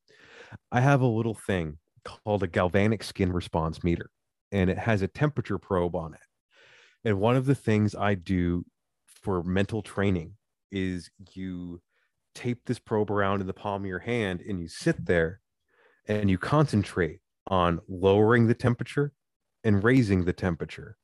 I 0.72 0.80
have 0.80 1.00
a 1.00 1.06
little 1.06 1.34
thing 1.34 1.78
called 2.04 2.42
a 2.42 2.48
galvanic 2.48 3.02
skin 3.02 3.32
response 3.32 3.84
meter, 3.84 4.10
and 4.50 4.70
it 4.70 4.78
has 4.78 5.02
a 5.02 5.08
temperature 5.08 5.58
probe 5.58 5.94
on 5.94 6.14
it. 6.14 6.20
And 7.04 7.20
one 7.20 7.36
of 7.36 7.46
the 7.46 7.54
things 7.54 7.94
I 7.94 8.14
do 8.14 8.64
for 9.06 9.42
mental 9.42 9.82
training 9.82 10.34
is 10.70 11.10
you 11.32 11.80
tape 12.34 12.60
this 12.66 12.78
probe 12.78 13.10
around 13.10 13.40
in 13.40 13.46
the 13.46 13.52
palm 13.52 13.82
of 13.82 13.88
your 13.88 13.98
hand 13.98 14.40
and 14.46 14.60
you 14.60 14.68
sit 14.68 15.06
there 15.06 15.40
and 16.06 16.30
you 16.30 16.38
concentrate 16.38 17.20
on 17.46 17.80
lowering 17.88 18.46
the 18.46 18.54
temperature 18.54 19.12
and 19.64 19.82
raising 19.82 20.24
the 20.24 20.32
temperature. 20.32 20.96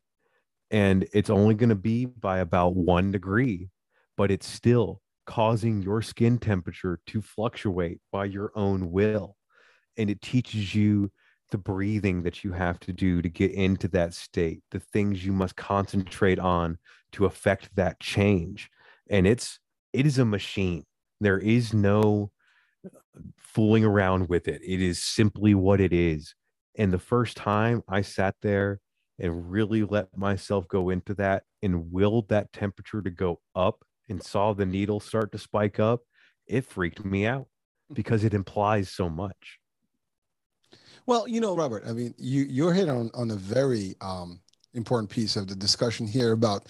And 0.71 1.07
it's 1.13 1.31
only 1.31 1.55
going 1.55 1.69
to 1.69 1.75
be 1.75 2.07
by 2.07 2.39
about 2.39 2.75
one 2.75 3.11
degree, 3.11 3.71
but 4.17 4.31
it's 4.31 4.47
still 4.47 5.01
causing 5.27 5.83
your 5.83 6.03
skin 6.03 6.39
temperature 6.39 7.01
to 7.07 7.23
fluctuate 7.23 8.01
by 8.13 8.25
your 8.27 8.53
own 8.55 8.91
will. 8.91 9.37
And 9.97 10.11
it 10.11 10.21
teaches 10.21 10.75
you 10.75 11.11
the 11.51 11.59
breathing 11.59 12.23
that 12.23 12.43
you 12.43 12.53
have 12.53 12.81
to 12.81 12.93
do 12.93 13.23
to 13.23 13.29
get 13.29 13.53
into 13.53 13.87
that 13.89 14.15
state, 14.15 14.63
the 14.71 14.81
things 14.81 15.25
you 15.25 15.33
must 15.33 15.57
concentrate 15.57 16.39
on 16.39 16.79
to 17.13 17.27
affect 17.27 17.75
that 17.77 18.01
change. 18.01 18.71
And 19.09 19.27
it's, 19.27 19.61
it 19.93 20.07
is 20.07 20.19
a 20.19 20.25
machine. 20.25 20.85
There 21.21 21.39
is 21.39 21.73
no 21.73 22.33
fooling 23.39 23.85
around 23.85 24.29
with 24.29 24.49
it. 24.49 24.63
It 24.65 24.83
is 24.83 25.03
simply 25.03 25.55
what 25.55 25.81
it 25.81 25.93
is. 25.93 26.35
And 26.77 26.93
the 26.93 26.99
first 26.99 27.37
time 27.37 27.83
I 27.89 28.03
sat 28.03 28.35
there 28.43 28.81
and 29.19 29.51
really 29.51 29.85
let 29.85 30.17
myself 30.17 30.67
go 30.69 30.91
into 30.91 31.15
that 31.15 31.45
and 31.63 31.93
willed 31.93 32.29
that 32.29 32.53
temperature 32.53 33.01
to 33.01 33.11
go 33.11 33.41
up 33.55 33.85
and 34.09 34.23
saw 34.23 34.53
the 34.53 34.67
needle 34.67 35.01
start 35.01 35.33
to 35.33 35.39
spike 35.39 35.79
up, 35.79 36.01
it 36.47 36.65
freaked 36.67 37.05
me 37.05 37.27
out 37.27 37.47
because 37.93 38.25
it 38.25 38.35
implies 38.35 38.91
so 38.91 39.09
much. 39.09 39.59
Well, 41.07 41.29
you 41.29 41.41
know, 41.41 41.55
Robert, 41.55 41.85
I 41.87 41.93
mean, 41.93 42.15
you 42.19 42.43
you're 42.43 42.73
hit 42.73 42.89
on 42.89 43.11
on 43.15 43.31
a 43.31 43.37
very 43.37 43.95
um, 44.01 44.41
important 44.73 45.11
piece 45.11 45.37
of 45.37 45.49
the 45.49 45.55
discussion 45.55 46.07
here 46.07 46.33
about 46.33 46.67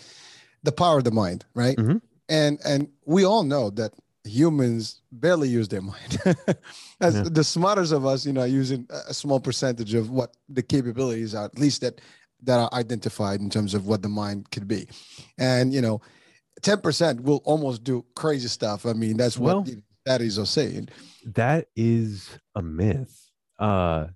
the 0.63 0.73
power 0.73 0.99
of 0.99 1.05
the 1.05 1.11
mind, 1.11 1.45
right? 1.55 1.77
Mhm. 1.77 2.01
And 2.29 2.59
and 2.65 2.89
we 3.07 3.25
all 3.25 3.45
know 3.45 3.71
that 3.71 3.93
humans 4.25 5.03
barely 5.13 5.49
use 5.49 5.69
their 5.69 5.83
mind. 5.83 6.19
As 7.01 7.15
Yeah. 7.15 7.25
the 7.31 7.45
smartest 7.45 7.93
of 7.93 8.07
us, 8.07 8.25
you 8.27 8.33
know, 8.33 8.45
using 8.45 8.87
a 9.09 9.15
small 9.15 9.41
percentage 9.41 9.95
of 9.95 10.11
what 10.11 10.37
the 10.49 10.63
capabilities 10.63 11.35
are, 11.35 11.45
at 11.45 11.59
least 11.59 11.81
that 11.83 12.01
that 12.43 12.59
are 12.61 12.69
identified 12.75 13.41
in 13.41 13.49
terms 13.49 13.73
of 13.73 13.87
what 13.87 14.03
the 14.03 14.09
mind 14.09 14.51
could 14.51 14.69
be. 14.69 14.87
And 15.39 15.73
you 15.73 15.81
know, 15.81 16.01
10% 16.61 17.21
will 17.21 17.41
almost 17.45 17.85
do 17.85 18.05
crazy 18.15 18.49
stuff. 18.49 18.85
I 18.87 18.93
mean, 18.93 19.17
that's 19.17 19.39
what 19.39 19.47
Well- 19.47 19.63
the 19.63 19.83
studies 20.07 20.39
are 20.39 20.47
saying. 20.47 20.89
That 21.25 21.69
is 21.75 22.29
a 22.55 22.61
myth. 22.63 23.31
Uh, 23.59 24.09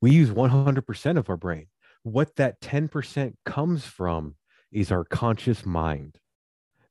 we 0.00 0.12
use 0.12 0.30
100% 0.30 1.16
of 1.18 1.28
our 1.28 1.36
brain. 1.36 1.66
What 2.04 2.36
that 2.36 2.60
10% 2.60 3.34
comes 3.44 3.84
from 3.84 4.36
is 4.70 4.92
our 4.92 5.04
conscious 5.04 5.66
mind. 5.66 6.18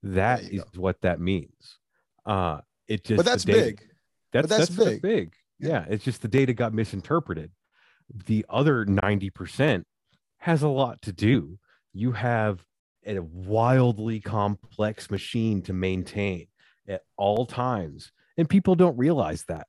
That 0.02 0.42
is 0.44 0.64
is 0.74 0.78
what 0.78 1.00
that 1.02 1.22
means. 1.22 1.78
Uh, 2.26 2.60
it 2.88 3.04
just 3.04 3.18
But 3.18 3.26
that's 3.26 3.44
data- 3.46 3.60
big. 3.60 3.84
That's 4.32 4.48
that's 4.48 4.70
that's, 4.70 4.90
big. 4.90 5.02
big. 5.02 5.34
Yeah. 5.60 5.70
Yeah. 5.70 5.86
it's 5.90 6.04
just 6.04 6.22
the 6.22 6.28
data 6.28 6.54
got 6.54 6.74
misinterpreted. 6.74 7.52
The 8.26 8.46
other 8.50 8.86
90% 8.86 9.84
has 10.40 10.62
a 10.62 10.68
lot 10.68 11.02
to 11.04 11.14
do. 11.14 11.60
You 11.94 12.12
have 12.14 12.66
a 13.06 13.20
wildly 13.20 14.20
complex 14.20 15.10
machine 15.12 15.62
to 15.64 15.74
maintain 15.74 16.48
at 16.88 17.02
all 17.18 17.46
times. 17.46 18.12
And 18.38 18.50
people 18.50 18.76
don't 18.76 18.98
realize 18.98 19.44
that. 19.48 19.68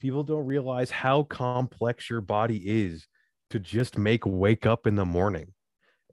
People 0.00 0.24
don't 0.24 0.46
realize 0.46 0.90
how 0.90 1.22
complex 1.24 2.08
your 2.10 2.20
body 2.20 2.62
is 2.64 3.06
to 3.50 3.58
just 3.58 3.96
make 3.98 4.24
wake 4.26 4.66
up 4.66 4.86
in 4.86 4.94
the 4.96 5.04
morning 5.04 5.52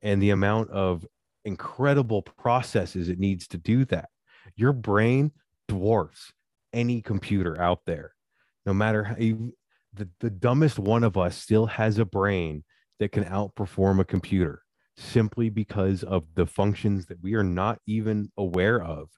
and 0.02 0.22
the 0.22 0.30
amount 0.32 0.70
of 0.70 1.06
incredible 1.46 2.22
processes 2.22 3.10
it 3.10 3.20
needs 3.20 3.48
to 3.50 3.58
do 3.58 3.86
that. 3.86 4.10
Your 4.56 4.74
brain 4.74 5.32
dwarfs 5.74 6.32
any 6.72 7.02
computer 7.02 7.60
out 7.62 7.82
there. 7.86 8.14
No 8.66 8.74
matter 8.74 9.04
how 9.04 9.16
you, 9.18 9.54
the, 9.94 10.10
the 10.20 10.30
dumbest 10.30 10.80
one 10.80 11.04
of 11.04 11.18
us 11.18 11.38
still 11.38 11.66
has 11.66 11.98
a 11.98 12.06
brain 12.06 12.64
that 13.00 13.12
can 13.12 13.26
outperform 13.26 14.00
a 14.00 14.06
computer 14.06 14.62
simply 14.98 15.50
because 15.50 16.04
of 16.04 16.24
the 16.36 16.46
functions 16.46 17.08
that 17.08 17.22
we 17.22 17.34
are 17.34 17.44
not 17.44 17.80
even 17.88 18.32
aware 18.38 18.82
of. 18.82 19.10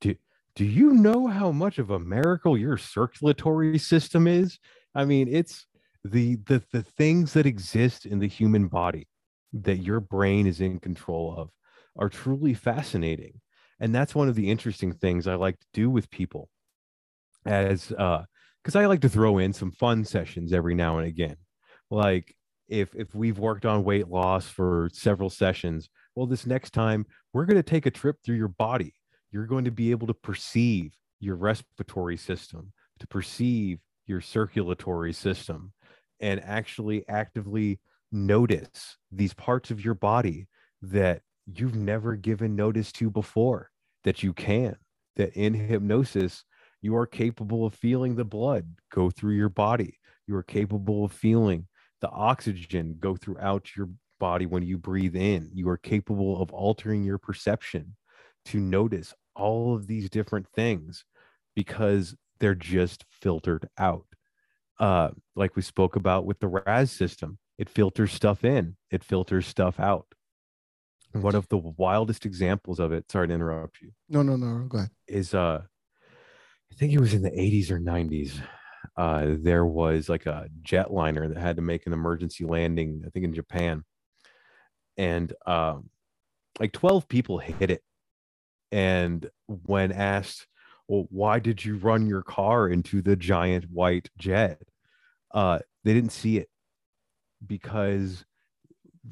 Do, 0.00 0.14
do 0.54 0.64
you 0.64 0.92
know 0.92 1.26
how 1.26 1.50
much 1.52 1.78
of 1.78 1.90
a 1.90 1.98
miracle 1.98 2.56
your 2.56 2.76
circulatory 2.76 3.78
system 3.78 4.26
is? 4.26 4.58
I 4.94 5.04
mean, 5.04 5.28
it's 5.28 5.66
the, 6.04 6.36
the 6.46 6.62
the 6.72 6.82
things 6.82 7.32
that 7.34 7.46
exist 7.46 8.06
in 8.06 8.18
the 8.18 8.28
human 8.28 8.68
body 8.68 9.08
that 9.52 9.78
your 9.78 10.00
brain 10.00 10.46
is 10.46 10.60
in 10.60 10.80
control 10.80 11.34
of 11.36 11.50
are 11.96 12.08
truly 12.08 12.54
fascinating. 12.54 13.40
And 13.82 13.92
that's 13.92 14.14
one 14.14 14.28
of 14.28 14.36
the 14.36 14.48
interesting 14.48 14.92
things 14.92 15.26
I 15.26 15.34
like 15.34 15.58
to 15.58 15.66
do 15.74 15.90
with 15.90 16.08
people 16.08 16.48
as 17.44 17.90
uh 17.98 18.22
because 18.62 18.76
I 18.76 18.86
like 18.86 19.00
to 19.00 19.08
throw 19.08 19.38
in 19.38 19.52
some 19.52 19.72
fun 19.72 20.04
sessions 20.04 20.52
every 20.52 20.76
now 20.76 20.98
and 20.98 21.08
again. 21.08 21.34
Like 21.90 22.36
if 22.68 22.94
if 22.94 23.12
we've 23.12 23.40
worked 23.40 23.66
on 23.66 23.82
weight 23.82 24.06
loss 24.06 24.46
for 24.46 24.88
several 24.92 25.30
sessions, 25.30 25.90
well, 26.14 26.26
this 26.26 26.46
next 26.46 26.72
time 26.72 27.06
we're 27.32 27.44
going 27.44 27.56
to 27.56 27.62
take 27.64 27.86
a 27.86 27.90
trip 27.90 28.18
through 28.24 28.36
your 28.36 28.46
body. 28.46 28.94
You're 29.32 29.46
going 29.46 29.64
to 29.64 29.72
be 29.72 29.90
able 29.90 30.06
to 30.06 30.14
perceive 30.14 30.94
your 31.18 31.34
respiratory 31.34 32.16
system, 32.16 32.72
to 33.00 33.08
perceive 33.08 33.80
your 34.06 34.20
circulatory 34.20 35.12
system, 35.12 35.72
and 36.20 36.40
actually 36.44 37.04
actively 37.08 37.80
notice 38.12 38.96
these 39.10 39.34
parts 39.34 39.72
of 39.72 39.84
your 39.84 39.94
body 39.94 40.46
that 40.82 41.22
you've 41.52 41.74
never 41.74 42.14
given 42.14 42.54
notice 42.54 42.92
to 42.92 43.10
before 43.10 43.71
that 44.04 44.22
you 44.22 44.32
can 44.32 44.76
that 45.16 45.34
in 45.34 45.54
hypnosis 45.54 46.44
you 46.82 46.96
are 46.96 47.06
capable 47.06 47.64
of 47.64 47.74
feeling 47.74 48.16
the 48.16 48.24
blood 48.24 48.66
go 48.90 49.08
through 49.08 49.36
your 49.36 49.48
body. 49.48 49.98
You 50.26 50.34
are 50.36 50.42
capable 50.42 51.04
of 51.04 51.12
feeling 51.12 51.68
the 52.00 52.10
oxygen 52.10 52.96
go 52.98 53.14
throughout 53.14 53.76
your 53.76 53.88
body 54.18 54.46
when 54.46 54.64
you 54.64 54.78
breathe 54.78 55.14
in. 55.14 55.50
You 55.54 55.68
are 55.68 55.76
capable 55.76 56.42
of 56.42 56.52
altering 56.52 57.04
your 57.04 57.18
perception 57.18 57.96
to 58.46 58.58
notice 58.58 59.14
all 59.36 59.74
of 59.74 59.86
these 59.86 60.10
different 60.10 60.48
things 60.54 61.04
because 61.54 62.16
they're 62.40 62.56
just 62.56 63.04
filtered 63.10 63.68
out. 63.78 64.06
Uh 64.80 65.10
like 65.36 65.54
we 65.54 65.62
spoke 65.62 65.94
about 65.94 66.26
with 66.26 66.40
the 66.40 66.48
RAS 66.48 66.90
system 66.90 67.38
it 67.58 67.68
filters 67.68 68.12
stuff 68.12 68.44
in 68.44 68.74
it 68.90 69.04
filters 69.04 69.46
stuff 69.46 69.78
out 69.78 70.06
one 71.14 71.34
of 71.34 71.46
the 71.48 71.58
wildest 71.58 72.24
examples 72.26 72.78
of 72.80 72.92
it 72.92 73.10
sorry 73.10 73.28
to 73.28 73.34
interrupt 73.34 73.80
you 73.82 73.90
No, 74.08 74.22
no, 74.22 74.36
no. 74.36 74.64
Go 74.66 74.78
ahead. 74.78 74.90
is 75.06 75.34
uh 75.34 75.62
I 76.70 76.74
think 76.74 76.92
it 76.92 77.00
was 77.00 77.12
in 77.14 77.22
the 77.22 77.30
80s 77.30 77.70
or 77.70 77.78
90s. 77.78 78.32
Uh 78.96 79.34
there 79.38 79.66
was 79.66 80.08
like 80.08 80.26
a 80.26 80.48
jetliner 80.62 81.28
that 81.28 81.38
had 81.40 81.56
to 81.56 81.62
make 81.62 81.86
an 81.86 81.92
emergency 81.92 82.44
landing, 82.44 83.02
I 83.06 83.10
think 83.10 83.24
in 83.24 83.34
Japan. 83.34 83.84
And 84.96 85.32
um 85.46 85.90
like 86.60 86.72
12 86.72 87.08
people 87.08 87.38
hit 87.38 87.70
it. 87.70 87.82
And 88.70 89.28
when 89.46 89.92
asked, 89.92 90.46
well, 90.88 91.06
why 91.10 91.38
did 91.38 91.64
you 91.64 91.76
run 91.76 92.06
your 92.06 92.22
car 92.22 92.68
into 92.68 93.02
the 93.02 93.16
giant 93.16 93.64
white 93.70 94.08
jet? 94.18 94.62
Uh 95.32 95.58
they 95.84 95.92
didn't 95.94 96.12
see 96.12 96.38
it 96.38 96.48
because 97.46 98.24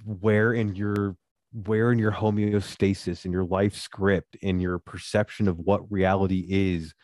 where 0.04 0.52
in 0.52 0.74
your 0.74 1.16
where 1.52 1.90
in 1.90 1.98
your 1.98 2.12
homeostasis 2.12 3.24
in 3.24 3.32
your 3.32 3.44
life 3.44 3.74
script 3.74 4.36
in 4.36 4.60
your 4.60 4.78
perception 4.78 5.48
of 5.48 5.58
what 5.58 5.90
reality 5.90 6.46
is 6.48 6.94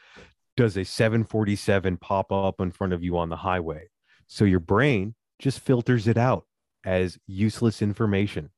does 0.56 0.76
a 0.76 0.84
747 0.84 1.96
pop 1.98 2.32
up 2.32 2.60
in 2.60 2.70
front 2.70 2.92
of 2.92 3.02
you 3.02 3.18
on 3.18 3.28
the 3.28 3.36
highway? 3.36 3.88
So 4.26 4.44
your 4.44 4.60
brain 4.60 5.14
just 5.38 5.60
filters 5.60 6.08
it 6.08 6.16
out 6.16 6.46
as 6.84 7.18
useless 7.26 7.82
information 7.82 8.50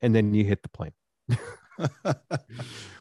and 0.00 0.14
then 0.14 0.34
you 0.34 0.44
hit 0.44 0.62
the 0.62 0.68
plane. 0.68 0.92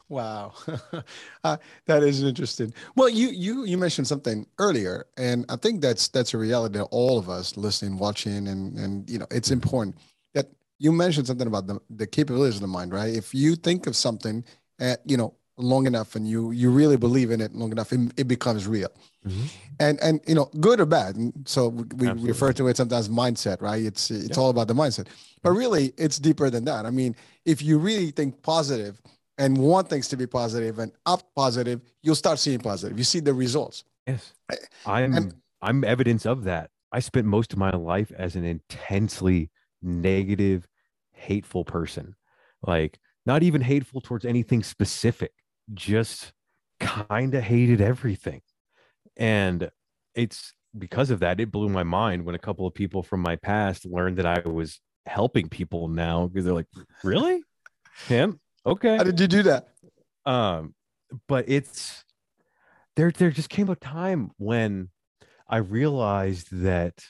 Wow, 0.07 0.53
uh, 1.43 1.57
that 1.87 2.03
is 2.03 2.21
interesting. 2.21 2.73
Well, 2.95 3.09
you 3.09 3.29
you 3.29 3.65
you 3.65 3.77
mentioned 3.77 4.07
something 4.07 4.45
earlier, 4.59 5.07
and 5.17 5.45
I 5.49 5.55
think 5.55 5.81
that's 5.81 6.09
that's 6.09 6.35
a 6.35 6.37
reality 6.37 6.77
that 6.77 6.85
all 6.85 7.17
of 7.17 7.27
us 7.27 7.57
listening, 7.57 7.97
watching, 7.97 8.47
and 8.47 8.77
and 8.77 9.09
you 9.09 9.17
know, 9.17 9.25
it's 9.31 9.49
important. 9.49 9.95
that 9.95 10.14
you 10.77 10.91
mentioned 10.91 11.27
something 11.27 11.47
about 11.47 11.67
the 11.67 11.79
the 11.89 12.07
capabilities 12.07 12.55
of 12.55 12.61
the 12.61 12.67
mind, 12.67 12.93
right? 12.93 13.13
If 13.13 13.33
you 13.33 13.55
think 13.55 13.87
of 13.87 13.95
something, 13.95 14.43
uh, 14.79 14.95
you 15.05 15.17
know, 15.17 15.35
long 15.57 15.87
enough 15.87 16.15
and 16.15 16.27
you 16.27 16.51
you 16.51 16.69
really 16.69 16.97
believe 16.97 17.31
in 17.31 17.39
it 17.41 17.53
long 17.53 17.71
enough 17.71 17.93
it, 17.93 18.11
it 18.17 18.27
becomes 18.27 18.67
real. 18.67 18.89
Mm-hmm. 19.25 19.45
and 19.79 19.99
and 20.01 20.21
you 20.27 20.35
know 20.35 20.51
good 20.59 20.79
or 20.79 20.85
bad 20.85 21.17
so 21.45 21.69
we, 21.69 22.07
refer 22.09 22.53
to 22.53 22.67
it 22.67 22.77
sometimes 22.77 23.09
mindset 23.09 23.61
right? 23.61 23.83
It's 23.83 24.11
it's 24.11 24.37
yeah. 24.37 24.43
all 24.43 24.49
about 24.49 24.67
the 24.67 24.73
mindset. 24.73 25.07
But 25.41 25.51
really 25.51 25.93
it's 25.97 26.19
deeper 26.19 26.49
than 26.49 26.65
that. 26.65 26.85
I 26.85 26.91
mean 26.91 27.15
if 27.45 27.61
you 27.61 27.77
really 27.77 28.11
think 28.11 28.41
positive 28.43 29.01
and 29.37 29.57
want 29.57 29.89
things 29.89 30.07
to 30.09 30.17
be 30.17 30.27
positive 30.27 30.79
and 30.79 30.91
up 31.05 31.23
positive 31.35 31.81
you'll 32.03 32.15
start 32.15 32.39
seeing 32.39 32.59
positive. 32.59 32.97
You 32.97 33.03
see 33.03 33.19
the 33.19 33.33
results. 33.33 33.83
Yes. 34.05 34.33
I'm 34.85 35.13
and, 35.15 35.33
i'm 35.61 35.83
evidence 35.83 36.25
of 36.25 36.43
that. 36.43 36.69
I 36.91 36.99
spent 36.99 37.25
most 37.25 37.51
of 37.53 37.59
my 37.59 37.71
life 37.71 38.11
as 38.17 38.35
an 38.35 38.45
intensely 38.45 39.49
negative 39.85 40.67
hateful 41.13 41.63
person 41.63 42.15
like 42.61 42.99
not 43.25 43.43
even 43.43 43.61
hateful 43.61 44.01
towards 44.01 44.25
anything 44.25 44.63
specific 44.63 45.31
just 45.73 46.33
kind 46.79 47.33
of 47.33 47.43
hated 47.43 47.81
everything. 47.81 48.41
And 49.17 49.69
it's 50.13 50.53
because 50.77 51.09
of 51.09 51.19
that, 51.19 51.39
it 51.39 51.51
blew 51.51 51.69
my 51.69 51.83
mind 51.83 52.25
when 52.25 52.35
a 52.35 52.39
couple 52.39 52.67
of 52.67 52.73
people 52.73 53.01
from 53.01 53.21
my 53.21 53.35
past 53.37 53.85
learned 53.85 54.17
that 54.17 54.25
I 54.25 54.47
was 54.47 54.79
helping 55.05 55.49
people 55.49 55.87
now 55.87 56.27
because 56.27 56.45
they're 56.45 56.53
like, 56.53 56.67
really? 57.03 57.41
Him? 58.07 58.39
Okay. 58.65 58.97
How 58.97 59.03
did 59.03 59.19
you 59.19 59.27
do 59.27 59.43
that? 59.43 59.69
Um, 60.25 60.73
but 61.27 61.45
it's 61.47 62.03
there, 62.95 63.11
there 63.11 63.31
just 63.31 63.49
came 63.49 63.69
a 63.69 63.75
time 63.75 64.31
when 64.37 64.89
I 65.47 65.57
realized 65.57 66.47
that 66.51 67.03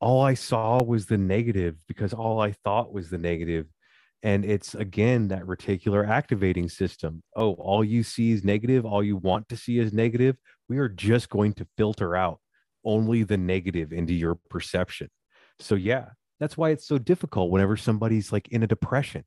all 0.00 0.22
I 0.22 0.34
saw 0.34 0.82
was 0.82 1.06
the 1.06 1.18
negative 1.18 1.76
because 1.86 2.12
all 2.12 2.40
I 2.40 2.52
thought 2.52 2.92
was 2.92 3.10
the 3.10 3.18
negative. 3.18 3.66
And 4.22 4.44
it's 4.44 4.74
again 4.74 5.28
that 5.28 5.44
reticular 5.44 6.06
activating 6.08 6.68
system. 6.68 7.22
Oh 7.36 7.52
all 7.54 7.84
you 7.84 8.02
see 8.02 8.32
is 8.32 8.44
negative 8.44 8.84
all 8.84 9.02
you 9.02 9.16
want 9.16 9.48
to 9.50 9.56
see 9.56 9.78
is 9.78 9.92
negative. 9.92 10.36
We 10.68 10.78
are 10.78 10.88
just 10.88 11.28
going 11.28 11.54
to 11.54 11.66
filter 11.76 12.16
out 12.16 12.40
only 12.84 13.22
the 13.22 13.36
negative 13.36 13.92
into 13.92 14.14
your 14.14 14.36
perception. 14.48 15.08
So 15.58 15.74
yeah 15.74 16.06
that's 16.38 16.56
why 16.56 16.70
it's 16.70 16.86
so 16.86 16.98
difficult 16.98 17.50
whenever 17.50 17.76
somebody's 17.76 18.32
like 18.32 18.48
in 18.48 18.62
a 18.62 18.66
depression 18.66 19.24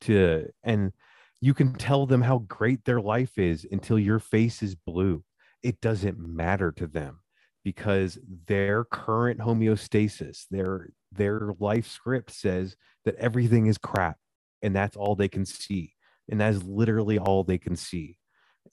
to 0.00 0.48
and 0.64 0.92
you 1.40 1.54
can 1.54 1.72
tell 1.74 2.04
them 2.04 2.22
how 2.22 2.38
great 2.38 2.84
their 2.84 3.00
life 3.00 3.38
is 3.38 3.64
until 3.70 3.98
your 3.98 4.18
face 4.18 4.60
is 4.60 4.74
blue. 4.74 5.22
It 5.62 5.80
doesn't 5.80 6.18
matter 6.18 6.72
to 6.72 6.88
them 6.88 7.20
because 7.64 8.18
their 8.46 8.84
current 8.84 9.40
homeostasis 9.40 10.46
their 10.50 10.88
their 11.12 11.50
life 11.58 11.86
script 11.86 12.30
says 12.30 12.76
that 13.04 13.16
everything 13.16 13.66
is 13.66 13.78
crap 13.78 14.16
and 14.62 14.74
that's 14.74 14.96
all 14.96 15.14
they 15.14 15.28
can 15.28 15.44
see 15.44 15.94
and 16.28 16.40
that 16.40 16.52
is 16.52 16.62
literally 16.64 17.18
all 17.18 17.42
they 17.44 17.58
can 17.58 17.76
see. 17.76 18.18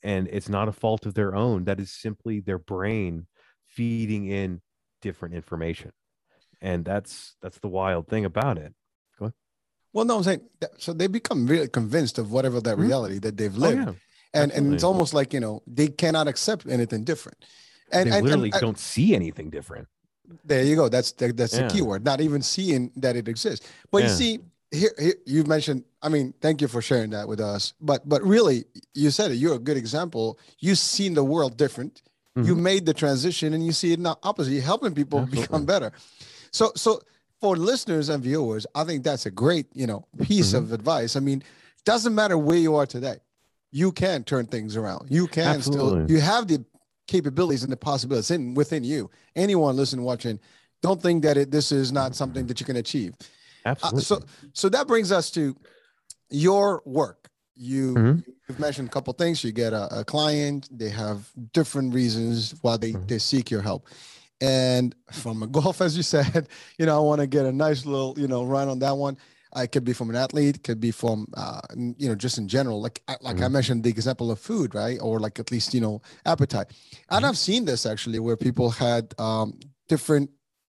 And 0.04 0.28
it's 0.32 0.50
not 0.50 0.68
a 0.68 0.74
fault 0.74 1.06
of 1.06 1.14
their 1.14 1.36
own 1.36 1.66
that 1.66 1.80
is 1.80 1.92
simply 1.92 2.40
their 2.40 2.60
brain 2.60 3.28
feeding 3.68 4.28
in 4.28 4.62
different 5.02 5.36
information. 5.36 5.92
And 6.62 6.84
that's 6.84 7.36
that's 7.42 7.60
the 7.60 7.68
wild 7.68 8.08
thing 8.08 8.26
about 8.26 8.58
it. 8.58 8.74
Go 9.18 9.26
ahead. 9.26 9.34
Well 9.94 10.06
no 10.06 10.18
i'm 10.18 10.24
saying 10.24 10.42
so 10.78 10.94
they 10.94 11.08
become 11.08 11.48
really 11.48 11.68
convinced 11.68 12.18
of 12.18 12.32
whatever 12.32 12.60
that 12.62 12.74
mm-hmm. 12.74 12.88
reality 12.88 13.20
that 13.20 13.38
they've 13.38 13.56
lived. 13.56 13.88
oh, 13.88 13.96
yeah. 14.34 14.42
and 14.42 14.52
and 14.52 14.74
it's 14.74 14.84
almost 14.84 15.14
like 15.14 15.34
you 15.34 15.40
know 15.40 15.62
they 15.68 15.88
cannot 15.88 16.28
accept 16.28 16.66
anything 16.68 17.04
different 17.04 17.38
and 17.92 18.12
they 18.12 18.22
literally 18.22 18.52
and, 18.52 18.62
don't 18.62 18.80
see 18.80 19.16
anything 19.16 19.50
different 19.50 19.88
there 20.44 20.64
you 20.64 20.76
go 20.76 20.90
that's 20.90 21.12
that's 21.14 21.54
yeah. 21.54 21.68
the 21.68 21.74
key 21.74 21.82
word 21.82 22.04
not 22.04 22.22
even 22.22 22.42
seeing 22.42 22.92
that 22.96 23.16
it 23.16 23.28
exists 23.28 23.68
but 23.92 24.00
yeah. 24.00 24.08
you 24.08 24.14
see 24.14 24.40
here, 24.72 24.92
here 24.98 25.14
you've 25.26 25.48
mentioned 25.48 25.84
i 26.02 26.10
mean 26.10 26.34
thank 26.42 26.62
you 26.62 26.68
for 26.68 26.82
sharing 26.82 27.10
that 27.10 27.28
with 27.28 27.40
us 27.40 27.74
but 27.80 28.08
but 28.08 28.22
really 28.24 28.66
you 28.94 29.10
said 29.12 29.32
it 29.32 29.36
you're 29.36 29.56
a 29.56 29.60
good 29.60 29.78
example 29.78 30.40
you've 30.60 30.78
seen 30.78 31.14
the 31.14 31.24
world 31.24 31.58
different 31.58 32.02
mm-hmm. 32.38 32.48
you 32.48 32.56
made 32.56 32.86
the 32.86 32.94
transition 32.94 33.54
and 33.54 33.66
you 33.66 33.72
see 33.72 33.94
it 33.94 34.00
now 34.00 34.18
opposite 34.24 34.52
you're 34.52 34.62
helping 34.62 34.94
people 34.94 35.20
Absolutely. 35.20 35.44
become 35.44 35.66
better 35.66 35.92
so 36.52 36.72
so 36.76 37.00
for 37.40 37.56
listeners 37.56 38.10
and 38.10 38.24
viewers 38.24 38.66
i 38.76 38.84
think 38.84 39.04
that's 39.04 39.26
a 39.26 39.32
great 39.32 39.68
you 39.74 39.88
know 39.88 40.06
piece 40.24 40.50
mm-hmm. 40.54 40.64
of 40.64 40.74
advice 40.74 41.16
i 41.16 41.20
mean 41.20 41.44
doesn't 41.86 42.16
matter 42.16 42.38
where 42.38 42.58
you 42.58 42.76
are 42.76 42.86
today 42.86 43.18
you 43.72 43.92
can 43.92 44.24
turn 44.24 44.46
things 44.46 44.76
around 44.76 45.08
you 45.10 45.28
can 45.28 45.56
Absolutely. 45.56 46.06
still 46.06 46.12
you 46.12 46.22
have 46.22 46.48
the 46.48 46.64
capabilities 47.08 47.64
and 47.64 47.72
the 47.72 47.78
possibilities 47.78 48.32
in 48.32 48.54
within 48.54 48.84
you 48.84 49.10
anyone 49.36 49.76
listening 49.76 50.06
watching 50.06 50.40
don't 50.82 51.02
think 51.02 51.24
that 51.24 51.38
it, 51.38 51.52
this 51.52 51.72
is 51.72 51.92
not 51.92 52.16
something 52.16 52.46
that 52.48 52.60
you 52.60 52.66
can 52.66 52.76
achieve 52.76 53.14
Absolutely. 53.66 54.00
Uh, 54.00 54.02
so, 54.02 54.22
so 54.54 54.70
that 54.70 54.88
brings 54.88 55.12
us 55.12 55.32
to 55.32 55.56
your 56.30 56.82
work. 56.86 57.30
You 57.56 57.94
mm-hmm. 57.94 58.32
you've 58.48 58.60
mentioned 58.60 58.90
a 58.90 58.92
couple 58.92 59.14
things. 59.14 59.44
You 59.44 59.52
get 59.52 59.74
a, 59.74 60.00
a, 60.00 60.06
client. 60.06 60.68
They 60.72 60.90
have 60.90 61.30
different 61.54 61.94
reasons 61.94 62.54
why 62.62 62.78
they 62.78 62.92
mm-hmm. 62.92 63.08
they 63.08 63.18
seek 63.18 63.50
your 63.50 63.62
help. 63.62 63.88
And 64.42 64.94
from 65.12 65.42
a 65.42 65.48
golf, 65.48 65.82
as 65.82 65.96
you 65.96 66.04
said, 66.04 66.50
you 66.78 66.86
know, 66.86 66.98
I 66.98 67.00
want 67.00 67.22
to 67.22 67.28
get 67.28 67.46
a 67.46 67.52
nice 67.52 67.86
little 67.86 68.14
you 68.18 68.28
know 68.28 68.44
run 68.44 68.68
on 68.68 68.80
that 68.80 68.98
one. 68.98 69.18
Uh, 69.56 69.62
it 69.62 69.72
could 69.72 69.84
be 69.84 69.94
from 69.94 70.10
an 70.10 70.16
athlete, 70.16 70.64
could 70.64 70.80
be 70.80 70.92
from 70.92 71.28
uh, 71.36 71.62
you 71.76 72.08
know 72.10 72.16
just 72.16 72.38
in 72.38 72.48
general. 72.48 72.82
Like 72.82 73.02
like 73.22 73.36
mm-hmm. 73.36 73.44
I 73.44 73.48
mentioned 73.48 73.84
the 73.84 73.90
example 73.90 74.32
of 74.32 74.40
food, 74.40 74.76
right? 74.76 75.00
Or 75.02 75.20
like 75.20 75.40
at 75.40 75.52
least 75.52 75.74
you 75.74 75.82
know 75.82 76.02
appetite. 76.26 76.68
And 77.10 77.20
mm-hmm. 77.20 77.26
I've 77.26 77.38
seen 77.38 77.66
this 77.66 77.86
actually 77.86 78.20
where 78.20 78.38
people 78.38 78.70
had 78.70 79.14
um, 79.20 79.60
different 79.88 80.30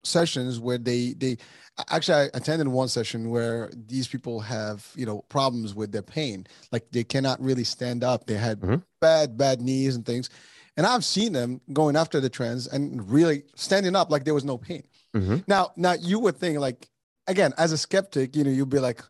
sessions 0.05 0.61
where 0.61 0.79
they 0.79 1.13
they 1.15 1.37
actually 1.91 2.15
i 2.15 2.29
attended 2.35 2.67
one 2.69 2.89
session 2.89 3.31
where 3.31 3.71
these 3.87 4.09
people 4.09 4.41
have 4.41 4.91
you 4.95 5.07
know 5.07 5.23
problems 5.29 5.75
with 5.75 5.93
their 5.93 6.03
pain 6.03 6.47
like 6.73 6.85
they 6.91 7.05
cannot 7.05 7.41
really 7.41 7.65
stand 7.65 8.03
up 8.03 8.27
they 8.27 8.35
had 8.35 8.61
mm-hmm. 8.61 8.77
bad 9.01 9.37
bad 9.37 9.61
knees 9.61 9.97
and 9.97 10.07
things 10.07 10.31
and 10.77 10.87
i've 10.87 11.05
seen 11.05 11.33
them 11.33 11.61
going 11.73 11.97
after 11.97 12.21
the 12.21 12.31
trends 12.31 12.67
and 12.67 13.11
really 13.11 13.43
standing 13.55 13.95
up 13.95 14.11
like 14.11 14.25
there 14.25 14.35
was 14.35 14.45
no 14.45 14.57
pain 14.57 14.83
mm-hmm. 15.15 15.37
now 15.47 15.71
now 15.77 15.93
you 15.93 16.19
would 16.19 16.37
think 16.37 16.59
like 16.59 16.89
again 17.29 17.53
as 17.57 17.71
a 17.73 17.79
skeptic 17.79 18.35
you 18.35 18.43
know 18.43 18.51
you'd 18.51 18.69
be 18.69 18.81
like 18.81 19.03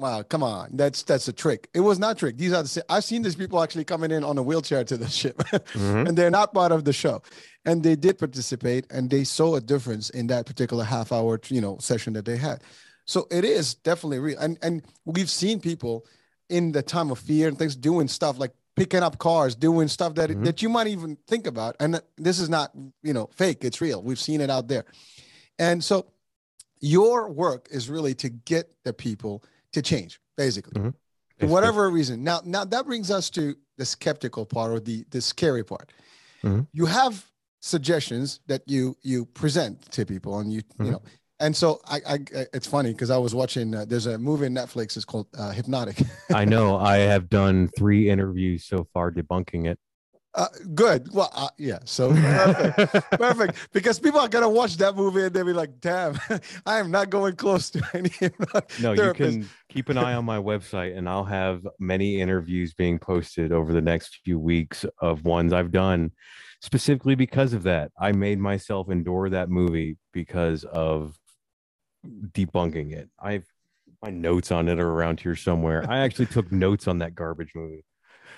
Wow, 0.00 0.22
come 0.22 0.42
on. 0.42 0.70
That's 0.72 1.02
that's 1.02 1.28
a 1.28 1.32
trick. 1.32 1.68
It 1.74 1.80
was 1.80 1.98
not 1.98 2.16
trick. 2.16 2.38
These 2.38 2.54
are 2.54 2.62
the 2.62 2.84
I've 2.88 3.04
seen 3.04 3.20
these 3.20 3.36
people 3.36 3.62
actually 3.62 3.84
coming 3.84 4.10
in 4.10 4.24
on 4.24 4.38
a 4.38 4.42
wheelchair 4.42 4.82
to 4.82 4.96
the 4.96 5.06
ship 5.06 5.36
mm-hmm. 5.36 6.06
and 6.06 6.16
they're 6.16 6.30
not 6.30 6.54
part 6.54 6.72
of 6.72 6.86
the 6.86 6.92
show. 6.94 7.20
And 7.66 7.82
they 7.82 7.96
did 7.96 8.18
participate 8.18 8.86
and 8.90 9.10
they 9.10 9.24
saw 9.24 9.56
a 9.56 9.60
difference 9.60 10.08
in 10.08 10.26
that 10.28 10.46
particular 10.46 10.84
half 10.84 11.12
hour, 11.12 11.38
you 11.48 11.60
know, 11.60 11.76
session 11.80 12.14
that 12.14 12.24
they 12.24 12.38
had. 12.38 12.62
So 13.04 13.26
it 13.30 13.44
is 13.44 13.74
definitely 13.74 14.20
real. 14.20 14.38
And 14.38 14.56
and 14.62 14.82
we've 15.04 15.28
seen 15.28 15.60
people 15.60 16.06
in 16.48 16.72
the 16.72 16.82
time 16.82 17.10
of 17.10 17.18
fear 17.18 17.48
and 17.48 17.58
things 17.58 17.76
doing 17.76 18.08
stuff 18.08 18.38
like 18.38 18.52
picking 18.76 19.02
up 19.02 19.18
cars, 19.18 19.54
doing 19.54 19.86
stuff 19.86 20.14
that 20.14 20.30
mm-hmm. 20.30 20.44
that 20.44 20.62
you 20.62 20.70
might 20.70 20.86
even 20.86 21.18
think 21.26 21.46
about. 21.46 21.76
And 21.78 22.00
this 22.16 22.38
is 22.38 22.48
not, 22.48 22.70
you 23.02 23.12
know, 23.12 23.28
fake, 23.34 23.58
it's 23.64 23.82
real. 23.82 24.02
We've 24.02 24.18
seen 24.18 24.40
it 24.40 24.48
out 24.48 24.66
there. 24.66 24.86
And 25.58 25.84
so 25.84 26.06
your 26.80 27.30
work 27.30 27.68
is 27.70 27.88
really 27.88 28.14
to 28.14 28.28
get 28.28 28.72
the 28.84 28.92
people 28.92 29.44
to 29.72 29.82
change, 29.82 30.20
basically. 30.36 30.80
Mm-hmm. 30.80 30.90
For 31.38 31.46
whatever 31.46 31.88
reason. 31.88 32.22
Now, 32.22 32.42
now 32.44 32.66
that 32.66 32.84
brings 32.84 33.10
us 33.10 33.30
to 33.30 33.56
the 33.78 33.86
skeptical 33.86 34.44
part 34.44 34.72
or 34.72 34.78
the 34.80 35.04
the 35.10 35.22
scary 35.22 35.64
part. 35.64 35.90
Mm-hmm. 36.44 36.62
You 36.72 36.86
have 36.86 37.24
suggestions 37.60 38.40
that 38.46 38.62
you 38.66 38.96
you 39.02 39.24
present 39.24 39.90
to 39.92 40.04
people, 40.04 40.38
and 40.38 40.52
you 40.52 40.62
mm-hmm. 40.62 40.84
you 40.84 40.90
know. 40.92 41.02
And 41.40 41.56
so 41.56 41.80
I, 41.86 42.00
I 42.06 42.18
it's 42.52 42.66
funny 42.66 42.92
because 42.92 43.08
I 43.08 43.16
was 43.16 43.34
watching. 43.34 43.74
Uh, 43.74 43.86
there's 43.86 44.04
a 44.04 44.18
movie 44.18 44.46
in 44.46 44.54
Netflix. 44.54 44.96
It's 44.96 45.06
called 45.06 45.28
uh, 45.38 45.52
Hypnotic. 45.52 46.02
I 46.34 46.44
know. 46.44 46.76
I 46.76 46.98
have 46.98 47.30
done 47.30 47.70
three 47.76 48.10
interviews 48.10 48.66
so 48.66 48.86
far 48.92 49.10
debunking 49.10 49.66
it. 49.66 49.78
Uh, 50.34 50.46
good. 50.74 51.12
Well, 51.12 51.30
uh, 51.34 51.48
yeah. 51.58 51.80
So 51.84 52.12
perfect, 52.12 53.10
perfect. 53.12 53.68
Because 53.72 53.98
people 53.98 54.20
are 54.20 54.28
gonna 54.28 54.48
watch 54.48 54.76
that 54.76 54.94
movie 54.94 55.24
and 55.24 55.34
they'll 55.34 55.44
be 55.44 55.52
like, 55.52 55.80
"Damn, 55.80 56.18
I 56.66 56.78
am 56.78 56.90
not 56.90 57.10
going 57.10 57.34
close 57.34 57.70
to 57.70 57.82
any." 57.94 58.10
no, 58.80 58.92
you 58.92 59.12
can 59.12 59.48
keep 59.68 59.88
an 59.88 59.98
eye 59.98 60.14
on 60.14 60.24
my 60.24 60.38
website, 60.38 60.96
and 60.96 61.08
I'll 61.08 61.24
have 61.24 61.66
many 61.80 62.20
interviews 62.20 62.74
being 62.74 62.98
posted 62.98 63.50
over 63.50 63.72
the 63.72 63.80
next 63.80 64.20
few 64.24 64.38
weeks 64.38 64.84
of 65.00 65.24
ones 65.24 65.52
I've 65.52 65.72
done 65.72 66.12
specifically 66.62 67.16
because 67.16 67.52
of 67.52 67.64
that. 67.64 67.90
I 67.98 68.12
made 68.12 68.38
myself 68.38 68.88
endure 68.88 69.30
that 69.30 69.48
movie 69.48 69.96
because 70.12 70.62
of 70.62 71.18
debunking 72.06 72.92
it. 72.92 73.08
I've 73.18 73.46
my 74.00 74.10
notes 74.10 74.52
on 74.52 74.68
it 74.68 74.78
are 74.78 74.88
around 74.88 75.20
here 75.20 75.34
somewhere. 75.34 75.84
I 75.90 75.98
actually 75.98 76.26
took 76.26 76.52
notes 76.52 76.86
on 76.86 76.98
that 76.98 77.16
garbage 77.16 77.50
movie 77.54 77.84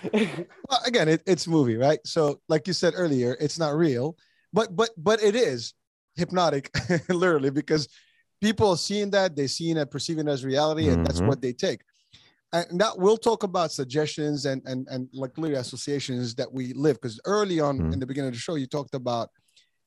well, 0.69 0.81
again, 0.85 1.09
it, 1.09 1.23
it's 1.27 1.47
movie, 1.47 1.77
right? 1.77 2.01
So, 2.05 2.41
like 2.49 2.67
you 2.67 2.73
said 2.73 2.95
earlier, 2.97 3.37
it's 3.41 3.59
not 3.59 3.75
real, 3.75 4.17
but 4.53 4.75
but 4.75 4.91
but 4.97 5.23
it 5.23 5.35
is 5.37 5.75
hypnotic, 6.17 6.71
literally, 7.09 7.51
because 7.51 7.89
people 8.41 8.77
seeing 8.77 9.11
that 9.11 9.37
they 9.37 9.47
seeing 9.47 9.77
it, 9.77 9.91
perceiving 9.91 10.29
it 10.29 10.31
as 10.31 10.45
reality, 10.45 10.89
and 10.89 10.97
mm-hmm. 10.99 11.05
that's 11.05 11.21
what 11.21 11.41
they 11.41 11.53
take. 11.53 11.81
and 12.53 12.81
that 12.81 12.99
we'll 12.99 13.17
talk 13.17 13.45
about 13.45 13.73
suggestions 13.73 14.45
and 14.47 14.61
and 14.67 14.87
and 14.91 15.09
like 15.15 15.37
literally 15.39 15.61
associations 15.61 16.35
that 16.35 16.51
we 16.53 16.73
live 16.75 16.97
because 17.01 17.19
early 17.25 17.61
on 17.61 17.79
Mhm. 17.79 17.93
in 17.95 17.99
the 17.99 18.07
beginning 18.07 18.29
of 18.29 18.35
the 18.35 18.41
show 18.41 18.57
you 18.57 18.67
talked 18.67 18.95
about 18.95 19.31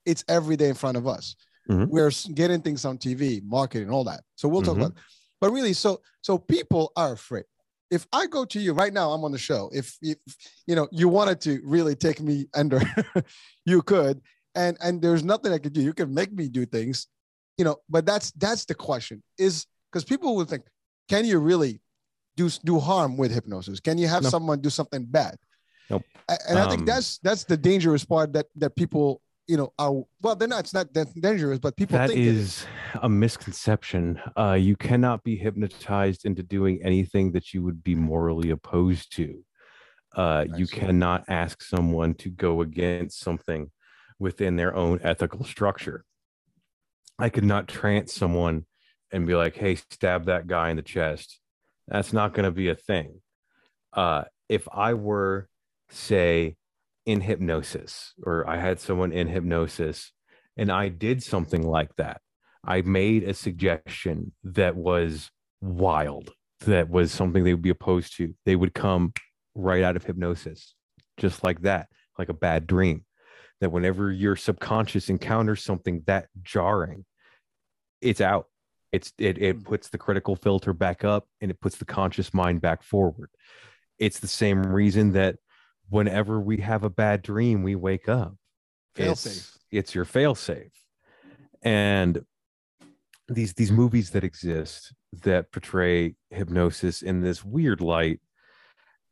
it's 0.05 0.24
every 0.28 0.55
day 0.55 0.70
in 0.70 0.74
front 0.84 0.97
of 0.97 1.05
us 1.16 1.36
Mhm. 1.70 1.88
we're 1.93 2.11
getting 2.34 2.61
things 2.61 2.84
on 2.84 2.97
tv 2.97 3.41
marketing 3.43 3.91
all 3.91 4.03
that 4.05 4.22
so 4.36 4.47
we'll 4.49 4.63
talk 4.63 4.78
Mhm. 4.78 4.86
about 4.86 4.97
but 5.41 5.51
really 5.51 5.74
so 5.74 6.01
so 6.22 6.39
people 6.39 6.91
are 6.95 7.13
afraid 7.13 7.45
if 7.92 8.08
i 8.12 8.26
go 8.28 8.46
to 8.46 8.60
you 8.60 8.74
right 8.74 8.94
now 8.94 9.12
i'm 9.12 9.24
on 9.24 9.32
the 9.32 9.38
show. 9.38 9.70
If, 9.74 9.98
if 10.02 10.18
you 10.68 10.76
know 10.76 10.88
you 10.92 11.08
wanted 11.10 11.40
to 11.42 11.62
really 11.64 11.96
take 11.96 12.20
me 12.22 12.48
under 12.54 12.82
you 13.66 13.82
could. 13.82 14.22
And 14.56 14.78
and 14.82 15.02
there's 15.02 15.24
nothing 15.24 15.52
i 15.52 15.58
could 15.58 15.74
do. 15.74 15.82
You 15.82 15.94
can 15.94 16.14
make 16.14 16.32
me 16.32 16.48
do 16.48 16.66
things 16.66 17.08
you 17.58 17.64
know 17.66 17.78
but 17.90 18.06
that's 18.06 18.32
that's 18.32 18.66
the 18.66 18.76
question 18.76 19.22
is 19.38 19.66
because 19.92 20.04
people 20.04 20.36
will 20.36 20.46
think 20.46 20.64
can 21.10 21.24
you 21.26 21.40
really 21.40 21.80
do 22.36 22.50
do 22.64 22.80
harm 22.80 23.16
with 23.18 23.32
hypnosis? 23.32 23.80
Can 23.80 23.98
you 23.98 24.08
have 24.08 24.24
No. 24.24 24.30
someone 24.30 24.60
do 24.62 24.70
something 24.70 25.06
bad? 25.06 25.36
Nope. 25.90 26.04
And 26.50 26.58
i 26.60 26.68
think 26.70 26.82
Um, 26.82 26.86
that's 26.86 27.20
that's 27.20 27.44
the 27.44 27.58
dangerous 27.58 28.04
part 28.04 28.34
that 28.34 28.48
that 28.56 28.76
people 28.76 29.22
you 29.48 29.58
know 29.58 29.72
are 29.78 30.04
well 30.22 30.36
they're 30.36 30.48
not 30.48 30.62
it's 30.62 30.74
not 30.74 30.91
that 30.93 31.08
dangerous 31.22 31.60
but 31.60 31.76
people 31.78 31.98
That 31.98 32.10
think 32.10 32.20
it 32.20 32.26
is 32.28 32.66
a 33.02 33.10
misconception. 33.10 34.20
Uh, 34.38 34.54
you 34.54 34.76
cannot 34.76 35.24
be 35.24 35.36
hypnotized 35.36 36.26
into 36.26 36.43
doing 36.43 36.82
anything 36.84 37.32
that 37.34 37.54
you 37.54 37.62
would 37.64 37.84
be 37.84 37.96
morally 37.96 38.52
opposed 38.52 39.16
to. 39.18 39.43
Uh, 40.16 40.46
you 40.56 40.66
cannot 40.66 41.26
ask 41.28 41.62
someone 41.62 42.14
to 42.16 42.30
go 42.30 42.62
against 42.62 43.20
something 43.20 43.70
within 44.18 44.56
their 44.56 44.74
own 44.74 45.00
ethical 45.04 45.43
structure. 45.43 46.06
I 47.20 47.30
could 47.30 47.43
not 47.43 47.68
trance 47.68 48.14
someone 48.14 48.66
and 49.12 49.28
be 49.28 49.36
like, 49.36 49.56
hey, 49.56 49.76
stab 49.76 50.26
that 50.26 50.48
guy 50.48 50.70
in 50.70 50.78
the 50.78 50.82
chest. 50.82 51.39
That's 51.88 52.14
not 52.14 52.34
going 52.34 52.46
to 52.46 52.52
be 52.52 52.70
a 52.70 52.76
thing. 52.76 53.22
Uh, 53.93 54.24
if 54.50 54.68
I 54.72 54.93
were, 54.93 55.50
say, 55.89 56.56
in 57.06 57.22
hypnosis, 57.22 58.14
or 58.24 58.47
I 58.49 58.58
had 58.58 58.80
someone 58.80 59.12
in 59.12 59.28
hypnosis 59.28 60.12
and 60.58 60.72
I 60.72 60.89
did 60.89 61.22
something 61.22 61.68
like 61.68 61.95
that, 61.97 62.22
I 62.66 62.82
made 62.82 63.24
a 63.24 63.34
suggestion 63.34 64.34
that 64.43 64.76
was 64.76 65.30
wild, 65.62 66.32
that 66.62 66.89
was 66.89 67.12
something 67.12 67.43
they 67.43 67.53
would 67.53 67.62
be 67.62 67.70
opposed 67.70 68.16
to, 68.18 68.34
they 68.45 68.56
would 68.56 68.74
come 68.74 69.14
right 69.53 69.84
out 69.84 69.95
of 69.95 70.03
hypnosis, 70.03 70.74
just 71.18 71.43
like 71.43 71.62
that, 71.62 71.88
like 72.18 72.30
a 72.30 72.34
bad 72.34 72.68
dream. 72.68 73.06
That 73.62 73.72
whenever 73.72 74.12
your 74.12 74.36
subconscious 74.36 75.10
encounters 75.10 75.64
something 75.64 76.03
that 76.08 76.28
jarring, 76.43 77.06
it's 78.01 78.20
out. 78.22 78.47
It's 78.91 79.14
it 79.18 79.38
it 79.38 79.60
Mm. 79.60 79.66
puts 79.66 79.89
the 79.89 79.97
critical 79.97 80.36
filter 80.36 80.74
back 80.74 81.03
up 81.03 81.28
and 81.41 81.49
it 81.49 81.60
puts 81.62 81.78
the 81.78 81.86
conscious 81.86 82.34
mind 82.34 82.62
back 82.62 82.84
forward. 82.84 83.30
It's 83.97 84.20
the 84.20 84.28
same 84.28 84.62
reason 84.64 85.14
that 85.14 85.38
whenever 85.90 86.40
we 86.40 86.58
have 86.58 86.84
a 86.84 86.90
bad 86.90 87.22
dream, 87.22 87.64
we 87.64 87.76
wake 87.76 88.10
up. 88.10 88.36
Fail 88.96 89.12
it's, 89.12 89.22
safe. 89.22 89.58
It's 89.72 89.96
your 89.96 90.06
fail 90.06 90.36
safe. 90.36 90.72
And 91.62 92.24
these 93.28 93.54
these 93.54 93.72
movies 93.72 94.12
that 94.12 94.24
exist 94.24 94.94
that 95.24 95.52
portray 95.52 96.16
hypnosis 96.30 97.02
in 97.02 97.22
this 97.22 97.44
weird 97.44 97.82
light, 97.82 98.20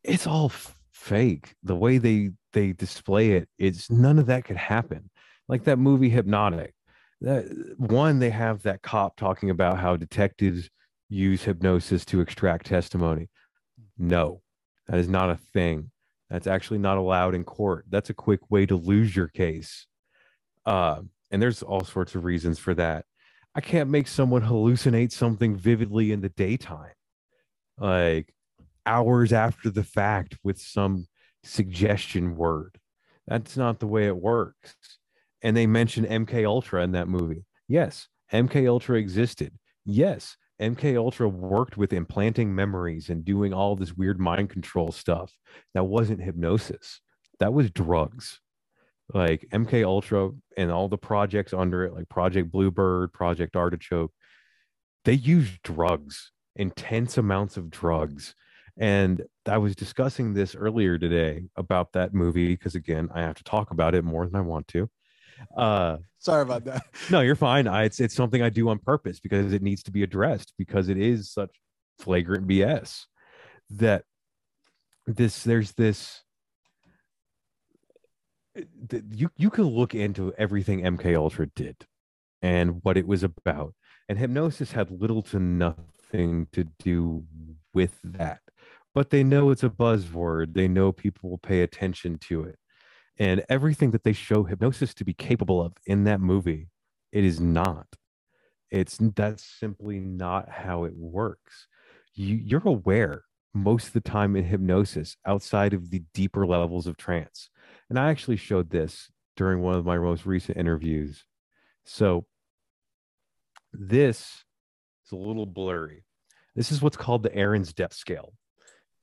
it's 0.03 0.27
all 0.27 0.51
fake. 0.91 1.55
The 1.63 1.75
way 1.75 1.97
they 1.97 2.31
they 2.53 2.73
display 2.73 3.31
it, 3.31 3.49
it's 3.57 3.89
none 3.89 4.19
of 4.19 4.27
that 4.27 4.45
could 4.45 4.57
happen. 4.57 5.09
Like 5.47 5.65
that 5.65 5.79
movie 5.79 6.09
Hypnotic. 6.09 6.73
That 7.21 7.45
one, 7.77 8.19
they 8.19 8.29
have 8.29 8.63
that 8.63 8.81
cop 8.81 9.15
talking 9.15 9.49
about 9.49 9.79
how 9.79 9.95
detectives 9.95 10.69
use 11.09 11.43
hypnosis 11.43 12.03
to 12.05 12.19
extract 12.19 12.65
testimony. 12.65 13.29
No, 13.97 14.41
that 14.87 14.99
is 14.99 15.07
not 15.07 15.29
a 15.29 15.39
thing. 15.53 15.91
That's 16.33 16.47
actually 16.47 16.79
not 16.79 16.97
allowed 16.97 17.35
in 17.35 17.43
court. 17.43 17.85
That's 17.89 18.09
a 18.09 18.13
quick 18.15 18.39
way 18.49 18.65
to 18.65 18.75
lose 18.75 19.15
your 19.15 19.27
case. 19.27 19.85
Uh, 20.65 21.01
and 21.29 21.39
there's 21.39 21.61
all 21.61 21.83
sorts 21.83 22.15
of 22.15 22.23
reasons 22.23 22.57
for 22.57 22.73
that. 22.73 23.05
I 23.53 23.61
can't 23.61 23.91
make 23.91 24.07
someone 24.07 24.41
hallucinate 24.41 25.11
something 25.11 25.55
vividly 25.55 26.11
in 26.11 26.21
the 26.21 26.29
daytime, 26.29 26.95
like 27.77 28.33
hours 28.83 29.31
after 29.31 29.69
the 29.69 29.83
fact 29.83 30.39
with 30.43 30.59
some 30.59 31.05
suggestion 31.43 32.35
word. 32.35 32.79
That's 33.27 33.55
not 33.55 33.77
the 33.77 33.85
way 33.85 34.07
it 34.07 34.17
works. 34.17 34.75
And 35.43 35.55
they 35.55 35.67
mention 35.67 36.03
MK 36.03 36.47
Ultra 36.47 36.81
in 36.81 36.93
that 36.93 37.07
movie. 37.07 37.45
Yes, 37.67 38.07
MK 38.31 38.67
Ultra 38.67 38.97
existed. 38.97 39.53
Yes, 39.85 40.35
MK 40.63 40.95
Ultra 40.97 41.27
worked 41.27 41.77
with 41.77 41.91
implanting 41.91 42.55
memories 42.55 43.09
and 43.09 43.25
doing 43.25 43.53
all 43.53 43.75
this 43.75 43.93
weird 43.93 44.19
mind 44.19 44.49
control 44.49 44.91
stuff. 44.91 45.33
That 45.73 45.83
wasn't 45.83 46.21
hypnosis. 46.21 47.01
That 47.39 47.53
was 47.53 47.69
drugs. 47.69 48.39
Like 49.13 49.45
MK 49.51 49.85
Ultra 49.85 50.31
and 50.55 50.71
all 50.71 50.87
the 50.87 50.97
projects 50.97 51.53
under 51.53 51.83
it, 51.83 51.93
like 51.93 52.07
Project 52.07 52.51
Bluebird, 52.51 53.11
Project 53.11 53.55
Artichoke, 53.57 54.13
they 55.03 55.13
used 55.13 55.61
drugs, 55.63 56.31
intense 56.55 57.17
amounts 57.17 57.57
of 57.57 57.69
drugs. 57.69 58.33
And 58.79 59.21
I 59.45 59.57
was 59.57 59.75
discussing 59.75 60.33
this 60.33 60.55
earlier 60.55 60.97
today 60.97 61.43
about 61.57 61.91
that 61.91 62.13
movie 62.13 62.55
because 62.55 62.75
again, 62.75 63.09
I 63.13 63.21
have 63.21 63.35
to 63.35 63.43
talk 63.43 63.71
about 63.71 63.93
it 63.93 64.03
more 64.03 64.25
than 64.25 64.35
I 64.35 64.41
want 64.41 64.67
to. 64.69 64.89
Uh 65.55 65.97
sorry 66.19 66.41
about 66.41 66.65
that 66.65 66.83
no, 67.11 67.21
you're 67.21 67.35
fine. 67.35 67.67
I, 67.67 67.83
it's 67.83 67.99
it's 67.99 68.15
something 68.15 68.41
I 68.41 68.49
do 68.49 68.69
on 68.69 68.79
purpose 68.79 69.19
because 69.19 69.53
it 69.53 69.61
needs 69.61 69.83
to 69.83 69.91
be 69.91 70.03
addressed 70.03 70.53
because 70.57 70.89
it 70.89 70.97
is 70.97 71.31
such 71.31 71.51
flagrant 71.99 72.47
BS 72.47 73.03
that 73.69 74.03
this 75.05 75.43
there's 75.43 75.73
this 75.73 76.23
th- 78.89 79.03
you 79.11 79.29
you 79.37 79.49
can 79.49 79.65
look 79.65 79.95
into 79.95 80.33
everything 80.37 80.81
MK 80.81 81.15
Ultra 81.15 81.47
did 81.55 81.85
and 82.41 82.81
what 82.83 82.97
it 82.97 83.07
was 83.07 83.23
about, 83.23 83.73
and 84.09 84.19
hypnosis 84.19 84.71
had 84.73 84.91
little 84.91 85.21
to 85.23 85.39
nothing 85.39 86.47
to 86.51 86.65
do 86.79 87.25
with 87.73 87.97
that. 88.03 88.39
But 88.93 89.09
they 89.09 89.23
know 89.23 89.49
it's 89.49 89.63
a 89.63 89.69
buzzword. 89.69 90.53
They 90.53 90.67
know 90.67 90.91
people 90.91 91.29
will 91.29 91.39
pay 91.39 91.61
attention 91.61 92.19
to 92.27 92.43
it, 92.43 92.57
and 93.17 93.43
everything 93.49 93.91
that 93.91 94.03
they 94.03 94.13
show 94.13 94.43
hypnosis 94.43 94.93
to 94.95 95.05
be 95.05 95.13
capable 95.13 95.61
of 95.61 95.73
in 95.85 96.03
that 96.05 96.19
movie, 96.19 96.69
it 97.11 97.23
is 97.23 97.39
not. 97.39 97.87
It's 98.71 98.97
that's 98.99 99.43
simply 99.43 99.99
not 99.99 100.49
how 100.49 100.85
it 100.85 100.93
works. 100.95 101.67
You 102.15 102.35
you're 102.35 102.61
aware 102.65 103.23
most 103.53 103.87
of 103.87 103.93
the 103.93 104.01
time 104.01 104.35
in 104.35 104.45
hypnosis 104.45 105.15
outside 105.25 105.73
of 105.73 105.91
the 105.91 106.03
deeper 106.13 106.45
levels 106.45 106.87
of 106.87 106.97
trance. 106.97 107.49
And 107.89 107.99
I 107.99 108.09
actually 108.09 108.37
showed 108.37 108.71
this 108.71 109.11
during 109.35 109.61
one 109.61 109.75
of 109.75 109.85
my 109.85 109.97
most 109.97 110.25
recent 110.25 110.57
interviews. 110.57 111.23
So 111.85 112.25
this 113.71 114.43
is 115.05 115.11
a 115.11 115.15
little 115.15 115.45
blurry. 115.45 116.03
This 116.55 116.71
is 116.71 116.81
what's 116.81 116.97
called 116.97 117.23
the 117.23 117.29
Arons 117.29 117.73
depth 117.73 117.95
scale. 117.95 118.33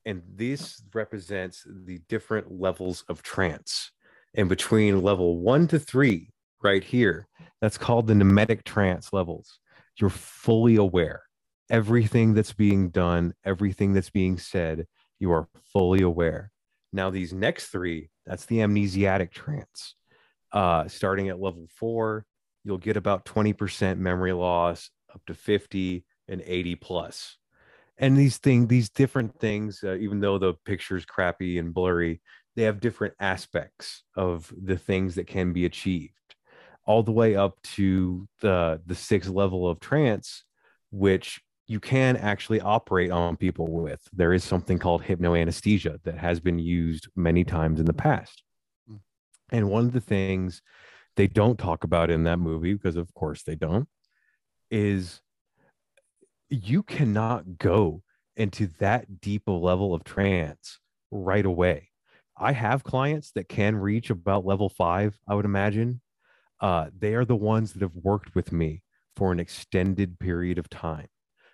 And 0.05 0.23
this 0.35 0.83
represents 0.95 1.65
the 1.67 2.01
different 2.09 2.51
levels 2.51 3.05
of 3.09 3.23
trance. 3.23 3.93
And 4.35 4.49
between 4.49 5.03
level 5.03 5.39
one 5.39 5.66
to 5.68 5.78
three, 5.78 6.31
right 6.62 6.85
here, 6.85 7.26
that's 7.61 7.78
called 7.78 8.07
the 8.07 8.14
nemetic 8.14 8.64
trance 8.64 9.12
levels. 9.12 9.59
You're 9.97 10.11
fully 10.11 10.76
aware. 10.76 11.22
Everything 11.68 12.35
that's 12.35 12.53
being 12.53 12.91
done, 12.91 13.35
everything 13.45 13.93
that's 13.93 14.11
being 14.11 14.39
said, 14.39 14.87
you 15.18 15.33
are 15.33 15.49
fully 15.72 16.03
aware. 16.03 16.51
Now, 16.93 17.11
these 17.11 17.33
next 17.33 17.68
three, 17.68 18.11
that's 18.26 18.47
the 18.47 18.59
amnesiatic 18.59 19.31
trance. 19.31 19.95
Uh, 20.53 20.89
starting 20.89 21.28
at 21.28 21.41
level 21.41 21.68
four, 21.76 22.24
you'll 22.64 22.78
get 22.78 22.97
about 22.97 23.24
20% 23.24 23.99
memory 23.99 24.33
loss, 24.33 24.91
up 25.14 25.20
to 25.26 25.35
50 25.35 26.05
and 26.28 26.43
80 26.45 26.74
plus. 26.76 27.37
And 27.99 28.16
these 28.16 28.39
things, 28.39 28.68
these 28.68 28.89
different 28.89 29.39
things, 29.39 29.85
uh, 29.85 29.97
even 29.97 30.20
though 30.20 30.39
the 30.39 30.55
picture's 30.64 31.05
crappy 31.05 31.59
and 31.59 31.74
blurry, 31.74 32.20
they 32.57 32.62
have 32.62 32.80
different 32.80 33.14
aspects 33.20 34.03
of 34.16 34.53
the 34.57 34.76
things 34.76 35.14
that 35.14 35.26
can 35.26 35.53
be 35.53 35.64
achieved, 35.64 36.34
all 36.84 37.03
the 37.03 37.12
way 37.12 37.36
up 37.36 37.61
to 37.62 38.28
the 38.40 38.80
the 38.86 38.94
sixth 38.94 39.30
level 39.30 39.68
of 39.68 39.80
trance, 39.80 40.44
which 40.90 41.40
you 41.66 41.78
can 41.78 42.16
actually 42.16 42.61
operate 42.61 43.12
on 43.12 43.36
people 43.36 43.68
with. 43.68 44.01
There 44.12 44.32
is 44.32 44.42
something 44.42 44.78
called 44.78 45.05
hypnoanesthesia 45.05 46.03
that 46.03 46.18
has 46.18 46.40
been 46.40 46.59
used 46.59 47.07
many 47.14 47.44
times 47.44 47.78
in 47.78 47.86
the 47.86 47.92
past. 47.92 48.42
Mm. 48.90 48.98
And 49.53 49.70
one 49.70 49.86
of 49.86 49.92
the 49.92 50.01
things 50.01 50.62
they 51.14 51.28
don't 51.28 51.59
talk 51.59 51.84
about 51.84 52.11
in 52.11 52.24
that 52.24 52.38
movie, 52.38 52.74
because 52.74 52.96
of 52.96 53.14
course 53.14 53.44
they 53.44 53.55
don't, 53.55 53.86
is 54.68 55.20
you 56.48 56.82
cannot 56.82 57.59
go 57.59 58.03
into 58.36 58.66
that 58.78 59.20
deep 59.20 59.46
a 59.46 59.53
level 59.53 59.94
of 59.94 60.03
trance 60.03 60.80
right 61.11 61.46
away. 61.46 61.89
I 62.41 62.53
have 62.53 62.82
clients 62.82 63.32
that 63.32 63.51
can 63.51 63.76
reach 63.76 64.09
about 64.09 64.47
level 64.47 64.70
five, 64.70 65.18
I 65.28 65.34
would 65.34 65.45
imagine. 65.45 66.01
Uh, 66.59 66.88
they 66.99 67.14
are 67.14 67.26
the 67.26 67.36
ones 67.36 67.74
that 67.74 67.82
have 67.82 67.97
worked 67.97 68.34
with 68.34 68.51
me 68.51 68.82
for 69.14 69.30
an 69.30 69.38
extended 69.38 70.18
period 70.18 70.59
of 70.59 70.70
time 70.70 71.09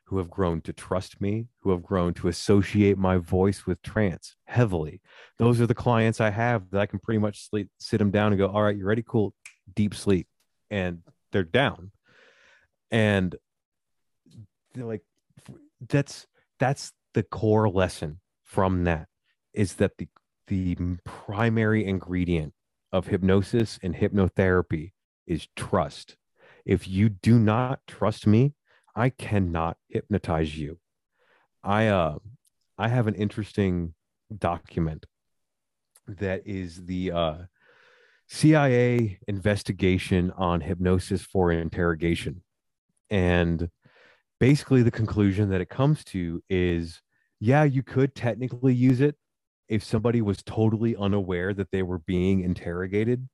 who 0.05 0.19
have 0.19 0.31
grown 0.31 0.61
to 0.61 0.73
trust 0.73 1.21
me, 1.21 1.49
who 1.61 1.71
have 1.71 1.83
grown 1.83 2.15
to 2.15 2.29
associate 2.29 2.97
my 2.97 3.17
voice 3.17 3.67
with 3.67 3.83
trance 3.83 4.37
heavily. 4.45 5.01
Those 5.39 5.61
are 5.61 5.67
the 5.67 5.75
clients 5.75 6.21
I 6.21 6.31
have 6.31 6.71
that 6.71 6.81
I 6.81 6.87
can 6.87 7.01
pretty 7.01 7.19
much 7.19 7.49
sleep, 7.49 7.69
sit 7.79 7.99
them 7.99 8.13
down 8.13 8.33
and 8.33 8.39
go, 8.39 8.47
all 8.47 8.63
right, 8.63 8.77
you 8.77 8.87
ready? 8.87 9.03
Cool. 9.05 9.35
Deep 9.75 9.93
sleep. 9.93 10.29
And 10.71 11.01
they're 11.33 11.43
down. 11.43 11.91
And 12.93 13.35
they're 14.73 14.85
like, 14.85 15.03
that's, 15.89 16.29
that's 16.61 16.93
the 17.15 17.25
core 17.25 17.69
lesson 17.69 18.21
from 18.45 18.85
that 18.85 19.09
is 19.53 19.75
that 19.75 19.97
the, 19.99 20.07
the 20.47 20.77
primary 21.05 21.85
ingredient 21.85 22.53
of 22.93 23.07
hypnosis 23.07 23.79
and 23.83 23.95
hypnotherapy 23.95 24.93
is 25.27 25.49
trust. 25.57 26.17
If 26.65 26.89
you 26.89 27.09
do 27.09 27.39
not 27.39 27.81
trust 27.87 28.27
me, 28.27 28.55
I 28.95 29.11
cannot 29.11 29.77
hypnotize 29.89 30.57
you. 30.57 30.79
I 31.63 31.89
uh 31.89 32.19
I 32.79 32.89
have 32.89 33.07
an 33.07 33.15
interesting 33.15 33.95
document 34.37 35.07
that 36.07 36.43
is 36.47 36.87
the 36.87 37.13
uh 37.13 37.37
CIA 38.29 39.19
investigation 39.29 40.33
on 40.37 40.61
hypnosis 40.61 41.23
for 41.23 41.53
interrogation. 41.53 42.43
And 43.11 43.71
basically 44.41 44.83
the 44.83 44.91
conclusion 44.91 45.51
that 45.51 45.61
it 45.61 45.69
comes 45.69 46.03
to 46.05 46.43
is 46.49 47.03
yeah, 47.39 47.65
you 47.65 47.83
could 47.83 48.15
technically 48.15 48.75
use 48.75 49.01
it 49.01 49.17
if 49.69 49.83
somebody 49.83 50.23
was 50.23 50.43
totally 50.43 50.97
unaware 50.97 51.53
that 51.55 51.71
they 51.71 51.83
were 51.83 51.99
being 51.99 52.41
interrogated. 52.41 53.29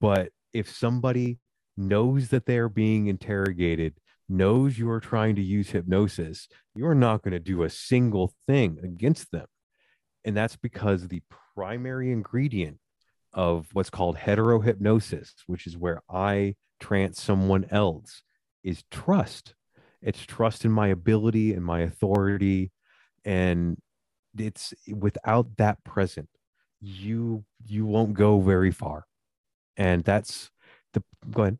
But 0.00 0.30
if 0.52 0.70
somebody 0.70 1.38
knows 1.76 2.28
that 2.28 2.46
they 2.46 2.58
are 2.58 2.68
being 2.68 3.08
interrogated, 3.08 3.94
knows 4.28 4.78
you 4.78 4.88
are 4.90 5.00
trying 5.00 5.34
to 5.36 5.42
use 5.42 5.70
hypnosis, 5.70 6.48
you're 6.74 6.94
not 6.94 7.22
going 7.22 7.32
to 7.32 7.40
do 7.40 7.62
a 7.62 7.70
single 7.70 8.32
thing 8.46 8.78
against 8.82 9.30
them. 9.30 9.46
And 10.24 10.36
that's 10.36 10.56
because 10.56 11.08
the 11.08 11.22
primary 11.54 12.10
ingredient 12.10 12.78
of 13.32 13.66
what's 13.72 13.90
called 13.90 14.16
heterohypnosis, 14.16 15.32
which 15.46 15.66
is 15.66 15.76
where 15.76 16.02
I 16.08 16.54
trance 16.80 17.20
someone 17.20 17.66
else, 17.70 18.22
is 18.62 18.84
trust. 18.90 19.54
It's 20.00 20.24
trust 20.24 20.64
in 20.64 20.70
my 20.70 20.88
ability 20.88 21.52
and 21.52 21.64
my 21.64 21.80
authority. 21.80 22.72
And 23.24 23.76
it's 24.38 24.74
without 24.88 25.56
that 25.56 25.82
present, 25.84 26.28
you 26.80 27.44
you 27.66 27.86
won't 27.86 28.14
go 28.14 28.40
very 28.40 28.70
far. 28.70 29.06
And 29.76 30.04
that's 30.04 30.50
the 30.92 31.02
go 31.30 31.42
ahead. 31.42 31.58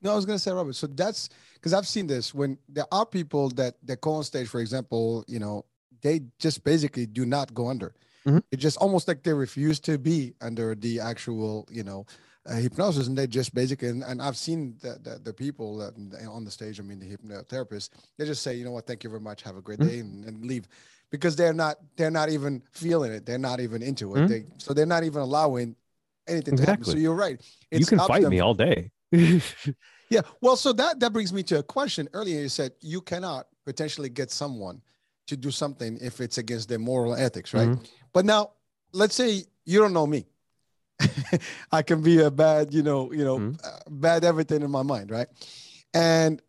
No, 0.00 0.12
I 0.12 0.16
was 0.16 0.26
going 0.26 0.36
to 0.36 0.42
say, 0.42 0.50
Robert. 0.50 0.74
So 0.74 0.88
that's 0.88 1.28
because 1.54 1.72
I've 1.72 1.86
seen 1.86 2.06
this 2.06 2.34
when 2.34 2.58
there 2.68 2.86
are 2.90 3.06
people 3.06 3.50
that 3.50 3.74
that 3.84 4.00
go 4.00 4.14
on 4.14 4.24
stage, 4.24 4.48
for 4.48 4.60
example, 4.60 5.24
you 5.28 5.38
know, 5.38 5.64
they 6.02 6.22
just 6.38 6.64
basically 6.64 7.06
do 7.06 7.24
not 7.24 7.54
go 7.54 7.68
under. 7.68 7.94
Mm-hmm. 8.26 8.38
It's 8.50 8.62
just 8.62 8.76
almost 8.78 9.08
like 9.08 9.22
they 9.22 9.32
refuse 9.32 9.80
to 9.80 9.98
be 9.98 10.34
under 10.40 10.74
the 10.74 11.00
actual, 11.00 11.66
you 11.70 11.82
know, 11.82 12.06
uh, 12.46 12.54
hypnosis, 12.54 13.06
and 13.06 13.16
they 13.16 13.26
just 13.26 13.54
basically. 13.54 13.88
And, 13.88 14.02
and 14.02 14.20
I've 14.20 14.36
seen 14.36 14.76
the, 14.80 14.98
the, 15.02 15.20
the 15.22 15.32
people 15.32 15.78
that 15.78 15.94
on 16.28 16.44
the 16.44 16.50
stage. 16.50 16.80
I 16.80 16.82
mean, 16.82 16.98
the 16.98 17.16
hypnotherapist 17.16 17.90
They 18.18 18.26
just 18.26 18.42
say, 18.42 18.54
you 18.54 18.64
know 18.64 18.72
what, 18.72 18.86
thank 18.86 19.04
you 19.04 19.10
very 19.10 19.22
much, 19.22 19.42
have 19.42 19.56
a 19.56 19.62
great 19.62 19.78
mm-hmm. 19.78 19.88
day, 19.88 19.98
and, 20.00 20.24
and, 20.24 20.44
leave, 20.44 20.68
because 21.12 21.36
they're 21.36 21.52
not 21.52 21.76
they're 21.96 22.10
not 22.10 22.30
even 22.30 22.62
feeling 22.72 23.12
it. 23.12 23.24
They're 23.24 23.38
not 23.38 23.60
even 23.60 23.82
into 23.82 24.16
it. 24.16 24.18
Mm-hmm. 24.18 24.26
They 24.26 24.44
so 24.58 24.74
they're 24.74 24.86
not 24.86 25.04
even 25.04 25.20
allowing 25.20 25.76
anything 26.26 26.54
exactly. 26.54 26.64
to 26.64 26.70
happen. 26.70 26.84
So 26.84 26.96
you're 26.96 27.14
right. 27.14 27.40
You 27.70 27.86
can 27.86 27.98
fight 28.00 28.24
me 28.24 28.40
all 28.40 28.54
day. 28.54 28.90
yeah. 29.12 30.22
Well, 30.40 30.56
so 30.56 30.72
that 30.72 30.98
that 30.98 31.12
brings 31.12 31.32
me 31.32 31.44
to 31.44 31.58
a 31.58 31.62
question. 31.62 32.08
Earlier, 32.12 32.40
you 32.40 32.48
said 32.48 32.72
you 32.80 33.00
cannot 33.02 33.46
potentially 33.64 34.08
get 34.08 34.32
someone 34.32 34.80
to 35.28 35.36
do 35.36 35.52
something 35.52 35.98
if 36.00 36.20
it's 36.20 36.38
against 36.38 36.68
their 36.68 36.80
moral 36.80 37.14
ethics, 37.14 37.54
right? 37.54 37.68
Mm-hmm. 37.68 37.84
But 38.12 38.24
now, 38.24 38.52
let's 38.92 39.14
say 39.14 39.44
you 39.64 39.78
don't 39.78 39.92
know 39.92 40.06
me. 40.06 40.26
I 41.72 41.82
can 41.82 42.02
be 42.02 42.20
a 42.20 42.30
bad, 42.30 42.72
you 42.72 42.82
know, 42.82 43.12
you 43.12 43.24
know, 43.24 43.38
mm-hmm. 43.38 43.54
uh, 43.64 43.78
bad 43.88 44.24
everything 44.24 44.62
in 44.62 44.70
my 44.70 44.82
mind, 44.82 45.10
right? 45.10 45.28
And 45.94 46.40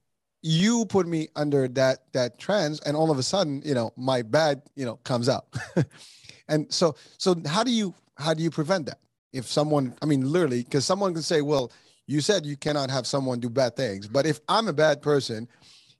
you 0.44 0.86
put 0.86 1.08
me 1.08 1.30
under 1.36 1.68
that 1.70 2.04
that 2.12 2.38
trance, 2.38 2.80
and 2.82 2.96
all 2.96 3.10
of 3.10 3.18
a 3.18 3.24
sudden, 3.24 3.64
you 3.66 3.74
know, 3.74 3.92
my 3.98 4.22
bad, 4.22 4.62
you 4.76 4.86
know, 4.86 4.98
comes 4.98 5.28
out. 5.28 5.48
and 6.48 6.72
so, 6.72 6.96
so 7.18 7.36
how 7.48 7.64
do 7.64 7.72
you 7.72 7.96
how 8.18 8.36
do 8.36 8.44
you 8.44 8.52
prevent 8.52 8.86
that? 8.86 9.00
If 9.32 9.48
someone, 9.48 9.96
I 10.02 10.06
mean, 10.06 10.32
literally, 10.32 10.64
because 10.64 10.86
someone 10.86 11.14
can 11.14 11.24
say, 11.24 11.42
well, 11.42 11.72
you 12.08 12.22
said 12.22 12.46
you 12.46 12.58
cannot 12.58 12.90
have 12.90 13.08
someone 13.08 13.40
do 13.40 13.50
bad 13.50 13.76
things 13.76 14.08
but 14.08 14.26
if 14.26 14.40
i'm 14.48 14.68
a 14.68 14.74
bad 14.74 15.02
person 15.02 15.48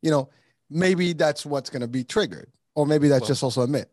you 0.02 0.12
know 0.12 0.30
maybe 0.70 1.14
that's 1.14 1.46
what's 1.46 1.70
going 1.70 1.82
to 1.82 1.88
be 1.88 2.04
triggered 2.04 2.50
or 2.76 2.86
maybe 2.86 3.08
that's 3.08 3.22
well, 3.22 3.28
just 3.28 3.44
also 3.44 3.62
a 3.62 3.68
myth 3.68 3.90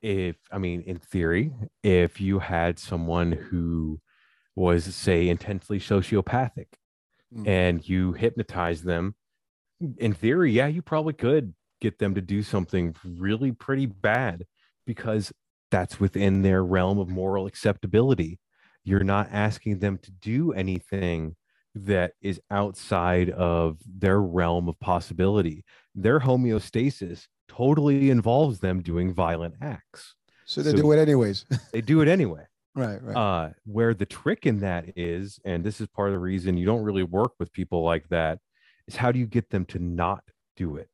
if 0.00 0.36
i 0.50 0.58
mean 0.58 0.82
in 0.82 0.98
theory 0.98 1.52
if 1.82 2.20
you 2.20 2.38
had 2.38 2.78
someone 2.78 3.32
who 3.32 4.00
was 4.54 4.94
say 4.94 5.28
intensely 5.28 5.78
sociopathic 5.78 6.66
mm. 7.34 7.46
and 7.46 7.88
you 7.88 8.12
hypnotize 8.12 8.82
them 8.82 9.14
in 9.98 10.12
theory 10.12 10.52
yeah 10.52 10.66
you 10.66 10.82
probably 10.82 11.12
could 11.12 11.54
get 11.80 11.98
them 11.98 12.14
to 12.14 12.20
do 12.20 12.42
something 12.42 12.94
really 13.04 13.52
pretty 13.52 13.86
bad 13.86 14.44
because 14.86 15.32
that's 15.70 15.98
within 15.98 16.42
their 16.42 16.64
realm 16.64 16.98
of 16.98 17.08
moral 17.08 17.46
acceptability 17.46 18.38
you're 18.84 19.04
not 19.04 19.28
asking 19.32 19.78
them 19.78 19.98
to 19.98 20.10
do 20.10 20.52
anything 20.52 21.36
that 21.74 22.12
is 22.20 22.40
outside 22.50 23.30
of 23.30 23.78
their 23.86 24.20
realm 24.20 24.68
of 24.68 24.78
possibility. 24.80 25.64
Their 25.94 26.20
homeostasis 26.20 27.26
totally 27.48 28.10
involves 28.10 28.58
them 28.58 28.82
doing 28.82 29.14
violent 29.14 29.54
acts. 29.60 30.14
So 30.44 30.62
they 30.62 30.72
so 30.72 30.76
do 30.76 30.92
it 30.92 30.98
anyways. 30.98 31.46
they 31.72 31.80
do 31.80 32.00
it 32.00 32.08
anyway. 32.08 32.44
Right, 32.74 33.02
right. 33.02 33.16
Uh, 33.16 33.50
where 33.64 33.94
the 33.94 34.06
trick 34.06 34.46
in 34.46 34.60
that 34.60 34.96
is, 34.96 35.38
and 35.44 35.62
this 35.62 35.80
is 35.80 35.86
part 35.88 36.08
of 36.08 36.14
the 36.14 36.18
reason 36.18 36.56
you 36.56 36.66
don't 36.66 36.82
really 36.82 37.02
work 37.02 37.32
with 37.38 37.52
people 37.52 37.82
like 37.82 38.08
that, 38.08 38.38
is 38.92 38.96
how 38.96 39.12
do 39.12 39.18
you 39.18 39.26
get 39.26 39.50
them 39.50 39.64
to 39.66 39.78
not 39.78 40.22
do 40.56 40.76
it? 40.76 40.90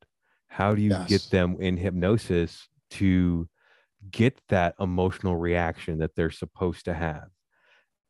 How 0.47 0.73
do 0.73 0.81
you 0.81 0.91
yes. 0.91 1.07
get 1.07 1.29
them 1.29 1.57
in 1.59 1.77
hypnosis 1.77 2.67
to 2.91 3.47
get 4.09 4.41
that 4.49 4.75
emotional 4.79 5.35
reaction 5.35 5.99
that 5.99 6.15
they're 6.15 6.31
supposed 6.31 6.85
to 6.85 6.93
have? 6.93 7.27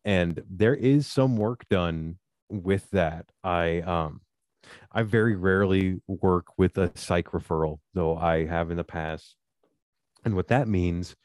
And 0.06 0.42
there 0.50 0.76
is 0.76 1.08
some 1.08 1.36
work 1.36 1.66
done 1.70 2.18
with 2.50 2.90
that, 2.92 3.26
I 3.44 3.82
um 3.82 4.22
I 4.92 5.04
very 5.04 5.36
rarely 5.36 6.02
work 6.08 6.48
with 6.58 6.78
a 6.78 6.92
psych 6.96 7.28
referral, 7.28 7.80
though 7.94 8.18
I 8.18 8.46
have 8.46 8.72
in 8.72 8.78
the 8.78 8.84
past. 8.84 9.36
And 10.26 10.36
what 10.36 10.50
that 10.50 10.68
means 10.68 11.16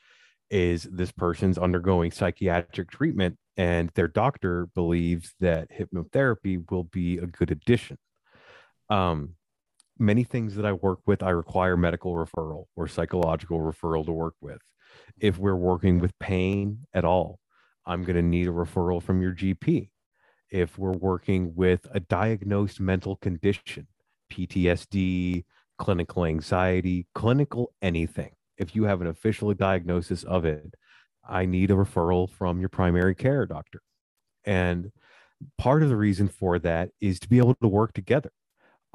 is 0.50 0.84
this 0.84 1.10
person's 1.10 1.58
undergoing 1.58 2.10
psychiatric 2.10 2.90
treatment 2.90 3.36
and 3.56 3.90
their 3.94 4.08
doctor 4.08 4.68
believes 4.74 5.34
that 5.40 5.68
hypnotherapy 5.70 6.70
will 6.70 6.84
be 6.84 7.18
a 7.18 7.26
good 7.26 7.50
addition. 7.50 7.98
Um, 8.90 9.34
many 9.98 10.24
things 10.24 10.56
that 10.56 10.66
I 10.66 10.72
work 10.72 11.00
with, 11.06 11.22
I 11.22 11.30
require 11.30 11.76
medical 11.76 12.14
referral 12.14 12.66
or 12.76 12.88
psychological 12.88 13.60
referral 13.60 14.04
to 14.06 14.12
work 14.12 14.34
with. 14.40 14.60
If 15.18 15.38
we're 15.38 15.56
working 15.56 15.98
with 15.98 16.18
pain 16.18 16.80
at 16.92 17.04
all, 17.04 17.38
I'm 17.86 18.02
going 18.02 18.16
to 18.16 18.22
need 18.22 18.48
a 18.48 18.52
referral 18.52 19.02
from 19.02 19.20
your 19.20 19.32
GP 19.32 19.90
if 20.50 20.78
we're 20.78 20.92
working 20.92 21.54
with 21.54 21.86
a 21.90 22.00
diagnosed 22.00 22.80
mental 22.80 23.16
condition, 23.16 23.88
PTSD, 24.32 25.44
clinical 25.78 26.24
anxiety, 26.24 27.06
clinical 27.14 27.72
anything. 27.82 28.30
If 28.56 28.76
you 28.76 28.84
have 28.84 29.00
an 29.00 29.08
official 29.08 29.52
diagnosis 29.54 30.22
of 30.22 30.44
it, 30.44 30.74
I 31.28 31.46
need 31.46 31.70
a 31.70 31.74
referral 31.74 32.30
from 32.30 32.60
your 32.60 32.68
primary 32.68 33.14
care 33.14 33.46
doctor. 33.46 33.80
And 34.44 34.92
part 35.58 35.82
of 35.82 35.88
the 35.88 35.96
reason 35.96 36.28
for 36.28 36.58
that 36.60 36.90
is 37.00 37.18
to 37.20 37.28
be 37.28 37.38
able 37.38 37.54
to 37.56 37.68
work 37.68 37.92
together. 37.92 38.30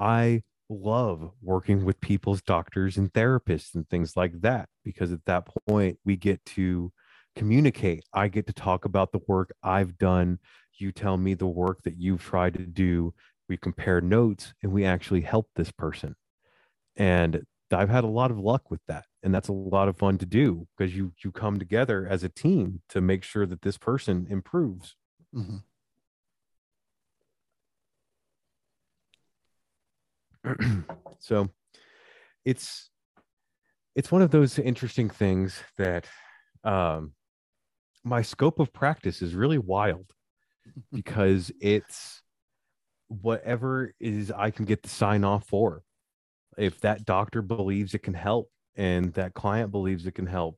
I 0.00 0.42
love 0.68 1.30
working 1.42 1.84
with 1.84 2.00
people's 2.00 2.42
doctors 2.42 2.96
and 2.96 3.12
therapists 3.12 3.74
and 3.74 3.88
things 3.88 4.16
like 4.16 4.40
that 4.40 4.68
because 4.84 5.12
at 5.12 5.24
that 5.26 5.48
point 5.68 5.98
we 6.04 6.16
get 6.16 6.44
to 6.46 6.92
communicate. 7.36 8.04
I 8.12 8.28
get 8.28 8.46
to 8.46 8.52
talk 8.52 8.84
about 8.84 9.12
the 9.12 9.20
work 9.28 9.52
I've 9.62 9.98
done 9.98 10.38
you 10.80 10.92
tell 10.92 11.16
me 11.16 11.34
the 11.34 11.46
work 11.46 11.82
that 11.82 11.98
you've 11.98 12.22
tried 12.22 12.54
to 12.54 12.66
do 12.66 13.14
we 13.48 13.56
compare 13.56 14.00
notes 14.00 14.54
and 14.62 14.72
we 14.72 14.84
actually 14.84 15.20
help 15.20 15.48
this 15.54 15.70
person 15.70 16.16
and 16.96 17.42
i've 17.72 17.88
had 17.88 18.04
a 18.04 18.08
lot 18.08 18.30
of 18.30 18.38
luck 18.38 18.70
with 18.70 18.80
that 18.88 19.04
and 19.22 19.34
that's 19.34 19.48
a 19.48 19.52
lot 19.52 19.88
of 19.88 19.96
fun 19.96 20.18
to 20.18 20.26
do 20.26 20.66
because 20.76 20.96
you 20.96 21.12
you 21.22 21.30
come 21.30 21.58
together 21.58 22.06
as 22.08 22.24
a 22.24 22.28
team 22.28 22.80
to 22.88 23.00
make 23.00 23.22
sure 23.22 23.46
that 23.46 23.62
this 23.62 23.76
person 23.78 24.26
improves 24.30 24.96
mm-hmm. 25.34 25.58
so 31.18 31.48
it's 32.44 32.90
it's 33.94 34.10
one 34.10 34.22
of 34.22 34.30
those 34.30 34.58
interesting 34.58 35.10
things 35.10 35.62
that 35.76 36.06
um 36.64 37.12
my 38.04 38.22
scope 38.22 38.58
of 38.58 38.72
practice 38.72 39.20
is 39.22 39.34
really 39.34 39.58
wild 39.58 40.10
because 40.92 41.50
it's 41.60 42.22
whatever 43.08 43.92
is 44.00 44.30
I 44.30 44.50
can 44.50 44.64
get 44.64 44.82
the 44.82 44.88
sign 44.88 45.24
off 45.24 45.46
for. 45.48 45.82
if 46.56 46.80
that 46.80 47.04
doctor 47.04 47.42
believes 47.42 47.94
it 47.94 48.02
can 48.02 48.14
help 48.14 48.50
and 48.76 49.12
that 49.14 49.34
client 49.34 49.70
believes 49.70 50.06
it 50.06 50.14
can 50.14 50.26
help 50.26 50.56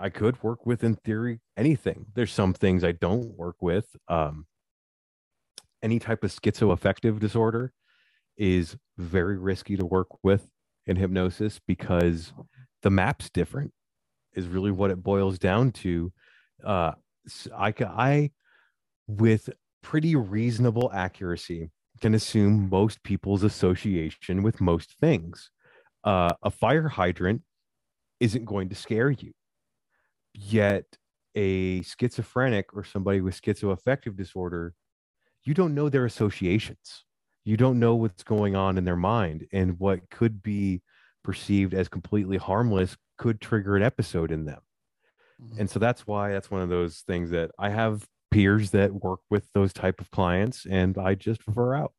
i 0.00 0.08
could 0.08 0.40
work 0.42 0.66
with 0.66 0.84
in 0.84 0.94
theory 0.96 1.40
anything 1.56 2.06
there's 2.14 2.32
some 2.32 2.52
things 2.52 2.84
i 2.84 2.92
don't 2.92 3.36
work 3.36 3.56
with 3.60 3.86
um, 4.08 4.46
any 5.82 5.98
type 5.98 6.24
of 6.24 6.30
schizoaffective 6.32 7.18
disorder 7.18 7.72
is 8.38 8.76
very 8.96 9.36
risky 9.36 9.76
to 9.76 9.84
work 9.84 10.08
with 10.22 10.46
in 10.86 10.96
hypnosis 10.96 11.60
because 11.66 12.32
the 12.82 12.90
map's 12.90 13.28
different 13.30 13.72
is 14.34 14.46
really 14.46 14.70
what 14.70 14.90
it 14.90 15.02
boils 15.02 15.38
down 15.38 15.72
to 15.72 16.12
uh, 16.64 16.92
I, 17.56 17.74
I 17.80 18.30
with 19.06 19.50
pretty 19.82 20.16
reasonable 20.16 20.90
accuracy 20.92 21.70
can 22.00 22.14
assume 22.14 22.68
most 22.70 23.02
people's 23.02 23.42
association 23.42 24.42
with 24.42 24.60
most 24.60 24.94
things. 25.00 25.50
Uh, 26.04 26.32
a 26.42 26.50
fire 26.50 26.88
hydrant 26.88 27.42
isn't 28.20 28.44
going 28.44 28.68
to 28.68 28.74
scare 28.74 29.10
you. 29.10 29.32
Yet 30.32 30.84
a 31.34 31.82
schizophrenic 31.82 32.74
or 32.74 32.84
somebody 32.84 33.20
with 33.20 33.40
schizoaffective 33.40 34.16
disorder, 34.16 34.74
you 35.44 35.54
don't 35.54 35.74
know 35.74 35.88
their 35.88 36.04
associations. 36.04 37.04
You 37.48 37.56
don't 37.56 37.78
know 37.78 37.94
what's 37.94 38.22
going 38.24 38.56
on 38.56 38.76
in 38.76 38.84
their 38.84 38.94
mind. 38.94 39.46
And 39.54 39.80
what 39.80 40.10
could 40.10 40.42
be 40.42 40.82
perceived 41.24 41.72
as 41.72 41.88
completely 41.88 42.36
harmless 42.36 42.94
could 43.16 43.40
trigger 43.40 43.74
an 43.74 43.82
episode 43.82 44.30
in 44.30 44.44
them. 44.44 44.60
Mm-hmm. 45.42 45.60
And 45.60 45.70
so 45.70 45.78
that's 45.78 46.06
why 46.06 46.32
that's 46.32 46.50
one 46.50 46.60
of 46.60 46.68
those 46.68 46.98
things 47.06 47.30
that 47.30 47.50
I 47.58 47.70
have 47.70 48.06
peers 48.30 48.72
that 48.72 48.92
work 48.92 49.20
with 49.30 49.50
those 49.54 49.72
type 49.72 49.98
of 49.98 50.10
clients 50.10 50.66
and 50.68 50.98
I 50.98 51.14
just 51.14 51.40
refer 51.46 51.74
out. 51.74 51.94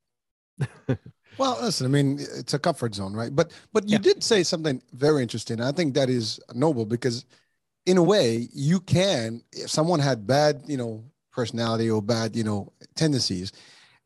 well, 1.39 1.57
listen, 1.59 1.87
I 1.87 1.89
mean, 1.89 2.19
it's 2.19 2.53
a 2.53 2.59
comfort 2.59 2.93
zone, 2.93 3.13
right? 3.13 3.35
But 3.35 3.51
but 3.73 3.85
you 3.85 3.93
yeah. 3.93 3.99
did 3.99 4.23
say 4.23 4.43
something 4.43 4.83
very 4.93 5.23
interesting. 5.23 5.61
I 5.61 5.71
think 5.71 5.95
that 5.95 6.11
is 6.11 6.39
noble 6.53 6.85
because 6.85 7.25
in 7.87 7.97
a 7.97 8.03
way 8.03 8.49
you 8.53 8.81
can 8.81 9.41
if 9.51 9.71
someone 9.71 9.99
had 9.99 10.27
bad, 10.27 10.61
you 10.67 10.77
know, 10.77 11.03
personality 11.31 11.89
or 11.89 12.03
bad, 12.03 12.35
you 12.35 12.43
know, 12.43 12.71
tendencies 12.95 13.51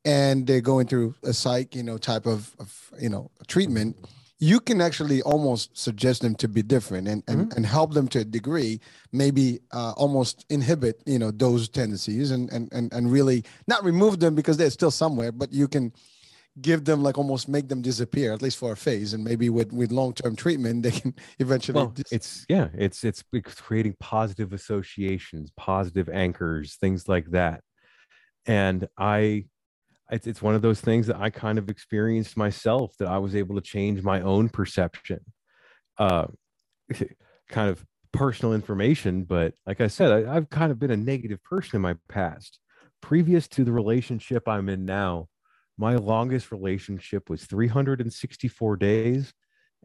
and 0.05 0.45
they're 0.45 0.61
going 0.61 0.87
through 0.87 1.15
a 1.23 1.33
psych, 1.33 1.75
you 1.75 1.83
know, 1.83 1.97
type 1.97 2.25
of, 2.25 2.55
of 2.59 2.91
you 2.99 3.09
know, 3.09 3.31
treatment, 3.47 3.95
you 4.39 4.59
can 4.59 4.81
actually 4.81 5.21
almost 5.21 5.77
suggest 5.77 6.21
them 6.21 6.35
to 6.35 6.49
be 6.49 6.61
different 6.61 7.07
and, 7.07 7.23
and, 7.27 7.47
mm-hmm. 7.47 7.55
and 7.55 7.65
help 7.65 7.93
them 7.93 8.09
to 8.09 8.19
a 8.19 8.25
degree, 8.25 8.81
maybe 9.13 9.59
uh, 9.71 9.93
almost 9.95 10.45
inhibit, 10.49 11.01
you 11.05 11.17
know, 11.17 11.31
those 11.31 11.69
tendencies 11.69 12.31
and, 12.31 12.51
and, 12.51 12.67
and, 12.73 12.91
and 12.91 13.09
really 13.09 13.45
not 13.67 13.83
remove 13.85 14.19
them 14.19 14.35
because 14.35 14.57
they're 14.57 14.69
still 14.69 14.91
somewhere, 14.91 15.31
but 15.31 15.53
you 15.53 15.69
can 15.69 15.93
give 16.59 16.83
them 16.83 17.01
like 17.01 17.17
almost 17.17 17.47
make 17.47 17.69
them 17.69 17.81
disappear, 17.81 18.33
at 18.33 18.41
least 18.41 18.57
for 18.57 18.73
a 18.73 18.75
phase. 18.75 19.13
And 19.13 19.23
maybe 19.23 19.49
with, 19.49 19.71
with 19.71 19.93
long-term 19.93 20.35
treatment, 20.35 20.83
they 20.83 20.91
can 20.91 21.15
eventually. 21.39 21.77
Well, 21.77 21.87
dis- 21.87 22.11
it's, 22.11 22.45
yeah, 22.49 22.67
it's, 22.73 23.05
it's, 23.05 23.23
it's 23.31 23.61
creating 23.61 23.95
positive 24.01 24.51
associations, 24.51 25.51
positive 25.55 26.09
anchors, 26.09 26.75
things 26.75 27.07
like 27.07 27.31
that. 27.31 27.61
And 28.45 28.89
I, 28.97 29.45
it's, 30.13 30.27
it's 30.27 30.41
one 30.41 30.55
of 30.55 30.61
those 30.61 30.79
things 30.79 31.07
that 31.07 31.17
I 31.17 31.29
kind 31.29 31.57
of 31.57 31.69
experienced 31.69 32.37
myself 32.37 32.95
that 32.99 33.07
I 33.07 33.17
was 33.17 33.35
able 33.35 33.55
to 33.55 33.61
change 33.61 34.03
my 34.03 34.21
own 34.21 34.47
perception. 34.49 35.19
Uh, 35.97 36.27
kind 37.49 37.69
of 37.69 37.83
personal 38.11 38.53
information, 38.53 39.23
but 39.23 39.53
like 39.65 39.81
I 39.81 39.87
said, 39.87 40.11
I, 40.11 40.35
I've 40.35 40.49
kind 40.49 40.71
of 40.71 40.79
been 40.79 40.91
a 40.91 40.97
negative 40.97 41.43
person 41.43 41.77
in 41.77 41.81
my 41.81 41.95
past. 42.07 42.59
Previous 43.01 43.47
to 43.49 43.63
the 43.63 43.71
relationship 43.71 44.47
I'm 44.47 44.69
in 44.69 44.85
now, 44.85 45.27
my 45.77 45.95
longest 45.95 46.51
relationship 46.51 47.29
was 47.29 47.45
364 47.45 48.77
days, 48.77 49.33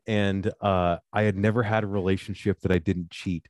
and 0.07 0.51
uh, 0.61 0.99
I 1.13 1.23
had 1.23 1.37
never 1.37 1.63
had 1.63 1.85
a 1.85 1.89
relationship 1.89 2.61
that 2.61 2.71
I 2.71 2.79
didn't 2.79 3.11
cheat. 3.11 3.47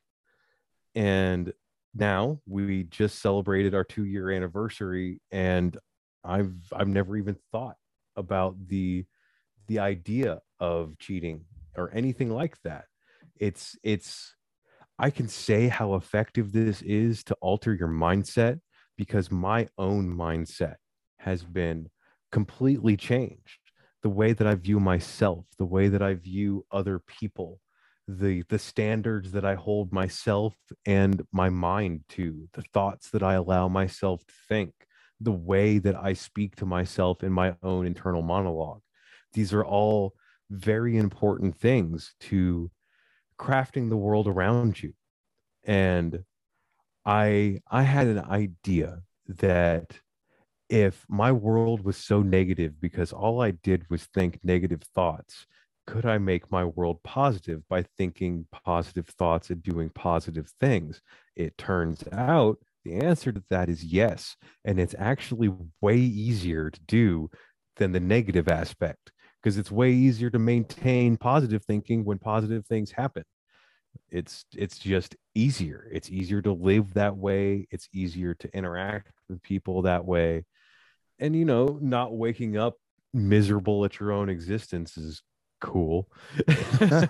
And 0.95 1.53
now 1.93 2.39
we 2.47 2.83
just 2.83 3.19
celebrated 3.19 3.75
our 3.75 3.83
two 3.83 4.05
year 4.05 4.31
anniversary, 4.31 5.21
and 5.31 5.77
I've 6.23 6.53
I've 6.73 6.87
never 6.87 7.17
even 7.17 7.37
thought 7.51 7.77
about 8.15 8.55
the 8.67 9.05
the 9.67 9.79
idea 9.79 10.39
of 10.59 10.97
cheating 10.99 11.45
or 11.77 11.91
anything 11.93 12.29
like 12.29 12.61
that. 12.63 12.85
It's 13.39 13.77
it's 13.83 14.35
I 14.97 15.09
can 15.09 15.29
say 15.29 15.69
how 15.69 15.95
effective 15.95 16.51
this 16.51 16.81
is 16.81 17.23
to 17.25 17.35
alter 17.35 17.73
your 17.73 17.87
mindset 17.87 18.59
because 18.97 19.31
my 19.31 19.67
own 19.77 20.13
mindset 20.13 20.75
has 21.19 21.43
been 21.43 21.89
completely 22.31 22.97
changed. 22.97 23.59
The 24.03 24.09
way 24.09 24.33
that 24.33 24.47
I 24.47 24.55
view 24.55 24.79
myself, 24.79 25.45
the 25.57 25.65
way 25.65 25.87
that 25.87 26.01
I 26.01 26.15
view 26.15 26.65
other 26.71 26.99
people, 26.99 27.59
the 28.07 28.43
the 28.49 28.59
standards 28.59 29.31
that 29.31 29.45
I 29.45 29.55
hold 29.55 29.93
myself 29.93 30.55
and 30.85 31.21
my 31.31 31.49
mind 31.49 32.03
to, 32.09 32.49
the 32.53 32.63
thoughts 32.73 33.09
that 33.11 33.23
I 33.23 33.35
allow 33.35 33.67
myself 33.67 34.25
to 34.25 34.33
think, 34.47 34.73
the 35.21 35.31
way 35.31 35.79
that 35.79 35.95
I 35.95 36.13
speak 36.13 36.55
to 36.57 36.65
myself 36.65 37.23
in 37.23 37.31
my 37.31 37.55
own 37.61 37.85
internal 37.85 38.21
monologue. 38.21 38.81
These 39.33 39.53
are 39.53 39.65
all 39.65 40.13
very 40.49 40.97
important 40.97 41.55
things 41.55 42.15
to 42.21 42.71
crafting 43.37 43.89
the 43.89 43.97
world 43.97 44.27
around 44.27 44.81
you. 44.81 44.93
And 45.63 46.23
I 47.05 47.61
I 47.69 47.83
had 47.83 48.07
an 48.07 48.19
idea 48.19 49.01
that 49.27 49.99
if 50.69 51.05
my 51.09 51.31
world 51.31 51.83
was 51.83 51.97
so 51.97 52.21
negative 52.21 52.79
because 52.79 53.11
all 53.11 53.41
I 53.41 53.51
did 53.51 53.89
was 53.89 54.05
think 54.05 54.39
negative 54.43 54.83
thoughts, 54.95 55.47
could 55.87 56.05
I 56.05 56.19
make 56.19 56.51
my 56.51 56.65
world 56.65 57.01
positive 57.03 57.67
by 57.67 57.83
thinking 57.97 58.45
positive 58.51 59.07
thoughts 59.07 59.49
and 59.49 59.63
doing 59.63 59.89
positive 59.89 60.47
things? 60.59 61.01
It 61.35 61.57
turns 61.57 62.03
out 62.11 62.59
the 62.85 62.95
answer 62.95 63.31
to 63.31 63.43
that 63.49 63.69
is 63.69 63.83
yes. 63.83 64.35
And 64.65 64.79
it's 64.79 64.95
actually 64.97 65.51
way 65.81 65.97
easier 65.97 66.69
to 66.69 66.79
do 66.87 67.29
than 67.77 67.91
the 67.91 67.99
negative 67.99 68.47
aspect 68.47 69.11
because 69.41 69.57
it's 69.57 69.71
way 69.71 69.91
easier 69.91 70.29
to 70.29 70.39
maintain 70.39 71.17
positive 71.17 71.63
thinking 71.65 72.03
when 72.03 72.19
positive 72.19 72.65
things 72.65 72.91
happen. 72.91 73.23
It's 74.11 74.45
it's 74.55 74.77
just 74.77 75.15
easier. 75.35 75.87
It's 75.91 76.09
easier 76.09 76.41
to 76.41 76.51
live 76.51 76.93
that 76.93 77.15
way. 77.15 77.67
It's 77.71 77.89
easier 77.93 78.33
to 78.35 78.55
interact 78.55 79.11
with 79.27 79.41
people 79.41 79.83
that 79.83 80.05
way. 80.05 80.45
And 81.19 81.35
you 81.35 81.45
know, 81.45 81.79
not 81.81 82.15
waking 82.15 82.57
up 82.57 82.75
miserable 83.13 83.85
at 83.85 83.99
your 83.99 84.11
own 84.11 84.29
existence 84.29 84.97
is 84.97 85.21
cool. 85.59 86.07
well, 86.79 87.07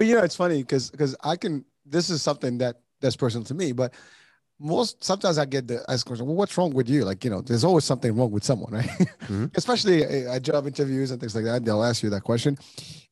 you 0.00 0.14
know, 0.14 0.22
it's 0.22 0.36
funny 0.36 0.62
because 0.62 0.90
because 0.90 1.16
I 1.22 1.36
can 1.36 1.64
this 1.86 2.10
is 2.10 2.22
something 2.22 2.58
that 2.58 2.80
that's 3.00 3.16
personal 3.16 3.44
to 3.46 3.54
me, 3.54 3.72
but 3.72 3.94
most 4.58 5.02
sometimes 5.02 5.38
I 5.38 5.44
get 5.44 5.66
the 5.66 5.84
ask 5.88 6.06
question, 6.06 6.26
well, 6.26 6.36
what's 6.36 6.56
wrong 6.56 6.72
with 6.72 6.88
you? 6.88 7.04
Like, 7.04 7.24
you 7.24 7.30
know, 7.30 7.40
there's 7.40 7.64
always 7.64 7.84
something 7.84 8.14
wrong 8.14 8.30
with 8.30 8.44
someone, 8.44 8.72
right? 8.72 8.86
Mm-hmm. 8.86 9.46
Especially 9.54 10.02
at 10.02 10.42
job 10.42 10.66
interviews 10.66 11.10
and 11.10 11.20
things 11.20 11.34
like 11.34 11.44
that. 11.44 11.64
They'll 11.64 11.84
ask 11.84 12.02
you 12.02 12.10
that 12.10 12.22
question. 12.22 12.56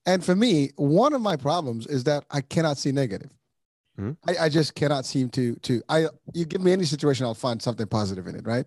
And 0.06 0.24
for 0.24 0.34
me, 0.34 0.70
one 0.76 1.12
of 1.12 1.20
my 1.20 1.36
problems 1.36 1.86
is 1.86 2.04
that 2.04 2.24
I 2.30 2.40
cannot 2.40 2.78
see 2.78 2.92
negative. 2.92 3.30
Mm-hmm. 3.98 4.30
I, 4.30 4.46
I, 4.46 4.48
just 4.48 4.74
cannot 4.74 5.04
seem 5.04 5.28
to 5.30 5.54
to 5.56 5.82
I 5.86 6.06
you 6.32 6.46
give 6.46 6.62
me 6.62 6.72
any 6.72 6.86
situation, 6.86 7.26
I'll 7.26 7.34
find 7.34 7.60
something 7.60 7.86
positive 7.86 8.26
in 8.26 8.34
it, 8.36 8.46
right? 8.46 8.64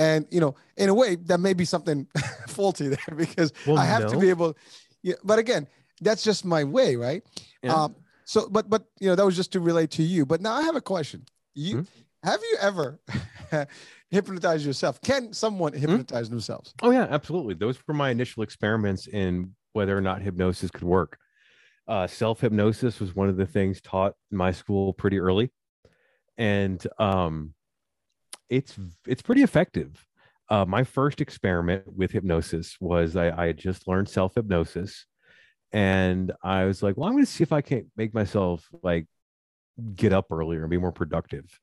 And 0.00 0.26
you 0.30 0.40
know, 0.40 0.56
in 0.76 0.88
a 0.88 0.94
way, 0.94 1.14
that 1.14 1.38
may 1.38 1.52
be 1.52 1.64
something 1.64 2.08
faulty 2.48 2.88
there 2.88 2.98
because 3.16 3.52
well, 3.66 3.78
I 3.78 3.84
have 3.84 4.02
no. 4.02 4.08
to 4.08 4.18
be 4.18 4.30
able. 4.30 4.56
Yeah, 5.02 5.14
but 5.22 5.38
again, 5.38 5.68
that's 6.00 6.24
just 6.24 6.44
my 6.44 6.64
way, 6.64 6.96
right? 6.96 7.22
Yeah. 7.62 7.72
Um, 7.72 7.96
so, 8.24 8.48
but 8.48 8.68
but 8.68 8.84
you 8.98 9.08
know, 9.08 9.14
that 9.14 9.24
was 9.24 9.36
just 9.36 9.52
to 9.52 9.60
relate 9.60 9.92
to 9.92 10.02
you. 10.02 10.26
But 10.26 10.40
now 10.40 10.54
I 10.54 10.62
have 10.62 10.74
a 10.74 10.80
question. 10.80 11.24
You 11.58 11.78
hmm? 11.78 11.82
have 12.22 12.40
you 12.40 12.56
ever 12.60 13.00
hypnotized 14.10 14.64
yourself? 14.64 15.00
Can 15.00 15.32
someone 15.32 15.72
hmm? 15.72 15.80
hypnotize 15.80 16.28
hmm? 16.28 16.34
themselves? 16.34 16.72
Oh 16.82 16.92
yeah, 16.92 17.08
absolutely. 17.10 17.54
Those 17.54 17.76
were 17.86 17.94
my 17.94 18.10
initial 18.10 18.44
experiments 18.44 19.08
in 19.08 19.54
whether 19.72 19.96
or 19.96 20.00
not 20.00 20.22
hypnosis 20.22 20.70
could 20.70 20.84
work. 20.84 21.18
Uh, 21.88 22.06
Self 22.06 22.40
hypnosis 22.40 23.00
was 23.00 23.16
one 23.16 23.28
of 23.28 23.36
the 23.36 23.46
things 23.46 23.80
taught 23.80 24.12
in 24.30 24.36
my 24.36 24.52
school 24.52 24.92
pretty 24.92 25.18
early, 25.18 25.50
and 26.36 26.86
um, 26.98 27.54
it's 28.48 28.78
it's 29.06 29.22
pretty 29.22 29.42
effective. 29.42 30.06
Uh, 30.50 30.64
my 30.64 30.84
first 30.84 31.20
experiment 31.20 31.82
with 31.86 32.12
hypnosis 32.12 32.76
was 32.80 33.16
I, 33.16 33.30
I 33.30 33.46
had 33.48 33.58
just 33.58 33.88
learned 33.88 34.08
self 34.08 34.36
hypnosis, 34.36 35.06
and 35.72 36.30
I 36.40 36.66
was 36.66 36.84
like, 36.84 36.96
well, 36.96 37.08
I'm 37.08 37.14
going 37.14 37.24
to 37.24 37.30
see 37.30 37.42
if 37.42 37.52
I 37.52 37.62
can't 37.62 37.86
make 37.96 38.14
myself 38.14 38.68
like 38.82 39.06
get 39.94 40.12
up 40.12 40.26
earlier 40.30 40.62
and 40.62 40.70
be 40.70 40.78
more 40.78 40.92
productive 40.92 41.58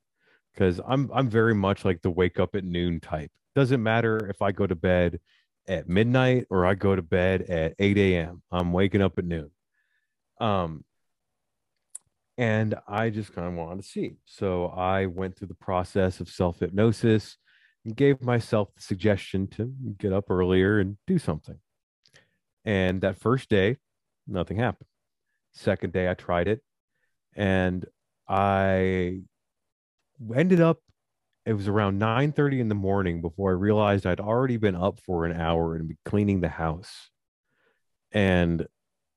because 0.52 0.80
I'm 0.86 1.10
I'm 1.12 1.28
very 1.28 1.54
much 1.54 1.84
like 1.84 2.02
the 2.02 2.10
wake 2.10 2.40
up 2.40 2.54
at 2.54 2.64
noon 2.64 3.00
type. 3.00 3.30
Doesn't 3.54 3.82
matter 3.82 4.26
if 4.28 4.42
I 4.42 4.52
go 4.52 4.66
to 4.66 4.74
bed 4.74 5.20
at 5.68 5.88
midnight 5.88 6.46
or 6.50 6.66
I 6.66 6.74
go 6.74 6.94
to 6.94 7.02
bed 7.02 7.42
at 7.42 7.74
8 7.78 7.98
a.m. 7.98 8.42
I'm 8.52 8.72
waking 8.72 9.02
up 9.02 9.18
at 9.18 9.24
noon. 9.24 9.50
Um, 10.40 10.84
and 12.38 12.74
I 12.86 13.10
just 13.10 13.32
kind 13.32 13.48
of 13.48 13.54
wanted 13.54 13.82
to 13.82 13.88
see. 13.88 14.16
So 14.24 14.66
I 14.66 15.06
went 15.06 15.36
through 15.36 15.48
the 15.48 15.54
process 15.54 16.20
of 16.20 16.28
self 16.28 16.60
hypnosis 16.60 17.38
and 17.84 17.96
gave 17.96 18.22
myself 18.22 18.68
the 18.74 18.82
suggestion 18.82 19.46
to 19.48 19.72
get 19.98 20.12
up 20.12 20.30
earlier 20.30 20.78
and 20.78 20.98
do 21.06 21.18
something. 21.18 21.58
And 22.64 23.00
that 23.00 23.18
first 23.18 23.48
day, 23.48 23.76
nothing 24.26 24.58
happened. 24.58 24.88
Second 25.54 25.92
day, 25.92 26.10
I 26.10 26.14
tried 26.14 26.48
it 26.48 26.60
and 27.36 27.84
I 28.28 29.20
ended 30.34 30.60
up 30.60 30.78
it 31.46 31.52
was 31.52 31.68
around 31.68 31.98
9 31.98 32.32
30 32.32 32.60
in 32.60 32.68
the 32.68 32.74
morning 32.74 33.20
before 33.20 33.50
I 33.52 33.54
realized 33.54 34.04
I'd 34.04 34.20
already 34.20 34.56
been 34.56 34.74
up 34.74 34.98
for 34.98 35.24
an 35.24 35.40
hour 35.40 35.76
and 35.76 35.96
cleaning 36.04 36.40
the 36.40 36.48
house. 36.48 37.08
And 38.10 38.66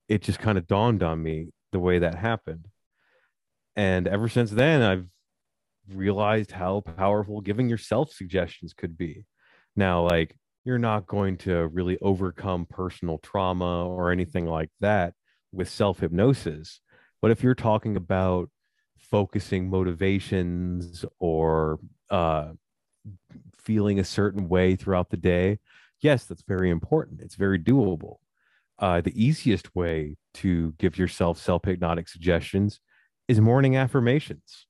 it 0.08 0.22
just 0.22 0.40
kind 0.40 0.58
of 0.58 0.68
dawned 0.68 1.02
on 1.02 1.22
me 1.22 1.50
the 1.72 1.80
way 1.80 2.00
that 2.00 2.16
happened. 2.16 2.68
And 3.76 4.08
ever 4.08 4.30
since 4.30 4.52
then, 4.52 4.84
I've 4.84 5.08
realized 5.92 6.52
how 6.52 6.82
powerful 6.82 7.42
giving 7.42 7.68
yourself 7.68 8.12
suggestions 8.12 8.74
could 8.74 8.96
be. 8.96 9.26
Now, 9.76 10.08
like, 10.08 10.36
you're 10.66 10.78
not 10.78 11.08
going 11.08 11.38
to 11.38 11.68
really 11.68 11.98
overcome 12.00 12.68
personal 12.70 13.18
trauma 13.18 13.88
or 13.88 14.12
anything 14.12 14.46
like 14.46 14.70
that 14.82 15.14
with 15.52 15.70
self 15.70 16.00
hypnosis. 16.00 16.82
But 17.22 17.32
if 17.32 17.42
you're 17.42 17.56
talking 17.56 17.96
about 17.96 18.50
focusing 19.12 19.70
motivations 19.70 21.06
or 21.20 21.80
uh, 22.10 22.50
feeling 23.58 24.00
a 24.00 24.04
certain 24.04 24.48
way 24.50 24.76
throughout 24.76 25.10
the 25.10 25.18
day, 25.18 25.60
yes, 26.02 26.26
that's 26.26 26.44
very 26.48 26.70
important. 26.70 27.22
It's 27.22 27.36
very 27.36 27.60
doable. 27.60 28.18
Uh, 28.78 29.02
the 29.02 29.22
easiest 29.22 29.76
way 29.76 30.16
to 30.34 30.74
give 30.78 30.98
yourself 30.98 31.38
self 31.38 31.66
hypnotic 31.66 32.08
suggestions 32.08 32.80
is 33.28 33.42
morning 33.42 33.76
affirmations. 33.76 34.68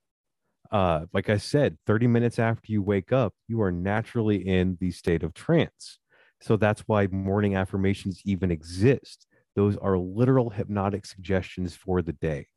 Uh, 0.72 1.06
like 1.14 1.30
I 1.30 1.38
said, 1.38 1.78
30 1.88 2.08
minutes 2.08 2.40
after 2.40 2.72
you 2.72 2.82
wake 2.82 3.12
up, 3.12 3.34
you 3.48 3.62
are 3.62 3.72
naturally 3.72 4.48
in 4.48 4.78
the 4.80 4.92
state 4.92 5.24
of 5.24 5.34
trance. 5.34 6.00
So 6.42 6.58
that's 6.58 6.82
why 6.82 7.08
morning 7.08 7.56
affirmations 7.56 8.22
even 8.26 8.52
exist. 8.52 9.28
Those 9.56 9.78
are 9.78 9.98
literal 9.98 10.52
hypnotic 10.52 11.06
suggestions 11.06 11.76
for 11.76 12.02
the 12.02 12.14
day. 12.14 12.48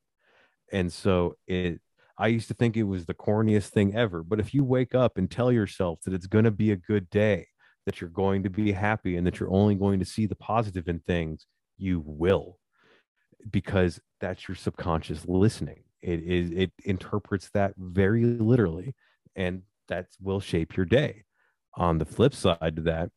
And 0.73 0.93
so 0.93 1.37
it 1.47 1.81
I 2.19 2.29
used 2.29 2.49
to 2.49 2.55
think 2.55 2.77
it 2.77 2.85
was 2.85 3.07
the 3.07 3.15
corniest 3.15 3.69
thing 3.69 3.95
ever. 3.95 4.23
But 4.23 4.41
if 4.41 4.55
you 4.55 4.65
wake 4.65 4.95
up 4.95 5.19
and 5.19 5.31
tell 5.31 5.51
yourself 5.51 6.01
that 6.05 6.15
it's 6.15 6.27
going 6.27 6.45
to 6.45 6.51
be 6.51 6.71
a 6.71 6.77
good 6.77 7.09
day, 7.11 7.47
that 7.87 8.01
you're 8.01 8.11
going 8.11 8.43
to 8.43 8.51
be 8.51 8.73
happy, 8.73 9.17
and 9.17 9.27
that 9.27 9.41
you're 9.41 9.53
only 9.53 9.75
going 9.75 9.99
to 9.99 10.05
see 10.05 10.27
the 10.27 10.37
positive 10.37 10.89
in 10.89 11.01
things, 11.01 11.47
you 11.79 12.03
will, 12.07 12.59
because 13.51 13.99
that's 14.21 14.47
your 14.47 14.55
subconscious 14.55 15.27
listening. 15.27 15.85
It 16.01 16.23
is 16.23 16.51
it 16.51 16.73
interprets 16.85 17.51
that 17.55 17.75
very 17.77 18.25
literally, 18.25 18.95
and 19.35 19.63
that 19.89 20.07
will 20.21 20.41
shape 20.41 20.77
your 20.77 20.87
day. 20.87 21.25
On 21.75 21.99
the 21.99 22.05
flip 22.05 22.35
side 22.35 22.77
to 22.77 22.83
that, 22.83 23.11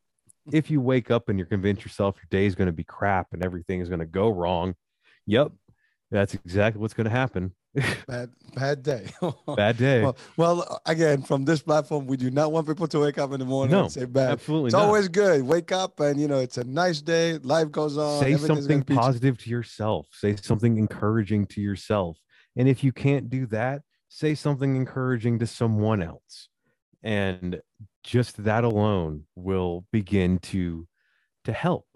if 0.52 0.70
you 0.70 0.80
wake 0.80 1.10
up 1.10 1.28
and 1.28 1.38
you're 1.38 1.46
convinced 1.46 1.84
yourself 1.84 2.16
your 2.16 2.28
day 2.30 2.46
is 2.46 2.54
going 2.54 2.66
to 2.66 2.72
be 2.72 2.84
crap 2.84 3.28
and 3.32 3.44
everything 3.44 3.80
is 3.80 3.88
going 3.88 4.00
to 4.00 4.06
go 4.06 4.30
wrong, 4.30 4.74
yep, 5.26 5.52
that's 6.10 6.34
exactly 6.34 6.80
what's 6.80 6.94
going 6.94 7.06
to 7.06 7.10
happen. 7.10 7.52
bad 8.08 8.30
bad 8.54 8.82
day. 8.82 9.06
Bad 9.56 9.76
day. 9.76 10.02
Well, 10.02 10.16
well, 10.38 10.80
again 10.86 11.20
from 11.20 11.44
this 11.44 11.60
platform 11.60 12.06
we 12.06 12.16
do 12.16 12.30
not 12.30 12.50
want 12.50 12.66
people 12.66 12.88
to 12.88 13.00
wake 13.00 13.18
up 13.18 13.32
in 13.32 13.38
the 13.38 13.44
morning 13.44 13.72
no, 13.72 13.82
and 13.82 13.92
say 13.92 14.06
bad. 14.06 14.30
absolutely 14.30 14.68
it's 14.68 14.72
not. 14.72 14.86
always 14.86 15.08
good. 15.08 15.42
Wake 15.42 15.72
up 15.72 16.00
and 16.00 16.18
you 16.18 16.26
know 16.26 16.38
it's 16.38 16.56
a 16.56 16.64
nice 16.64 17.02
day. 17.02 17.36
Life 17.36 17.70
goes 17.70 17.98
on. 17.98 18.20
Say 18.20 18.34
something 18.38 18.82
positive 18.82 19.36
to 19.38 19.50
yourself. 19.50 20.06
Say 20.12 20.36
something 20.36 20.78
encouraging 20.78 21.46
to 21.48 21.60
yourself. 21.60 22.16
And 22.56 22.66
if 22.66 22.82
you 22.82 22.92
can't 22.92 23.28
do 23.28 23.44
that 23.48 23.82
say 24.16 24.34
something 24.34 24.76
encouraging 24.76 25.38
to 25.38 25.46
someone 25.46 26.02
else. 26.02 26.48
And 27.02 27.60
just 28.02 28.44
that 28.44 28.64
alone 28.64 29.24
will 29.34 29.84
begin 29.92 30.38
to 30.38 30.88
to 31.44 31.52
help 31.52 31.86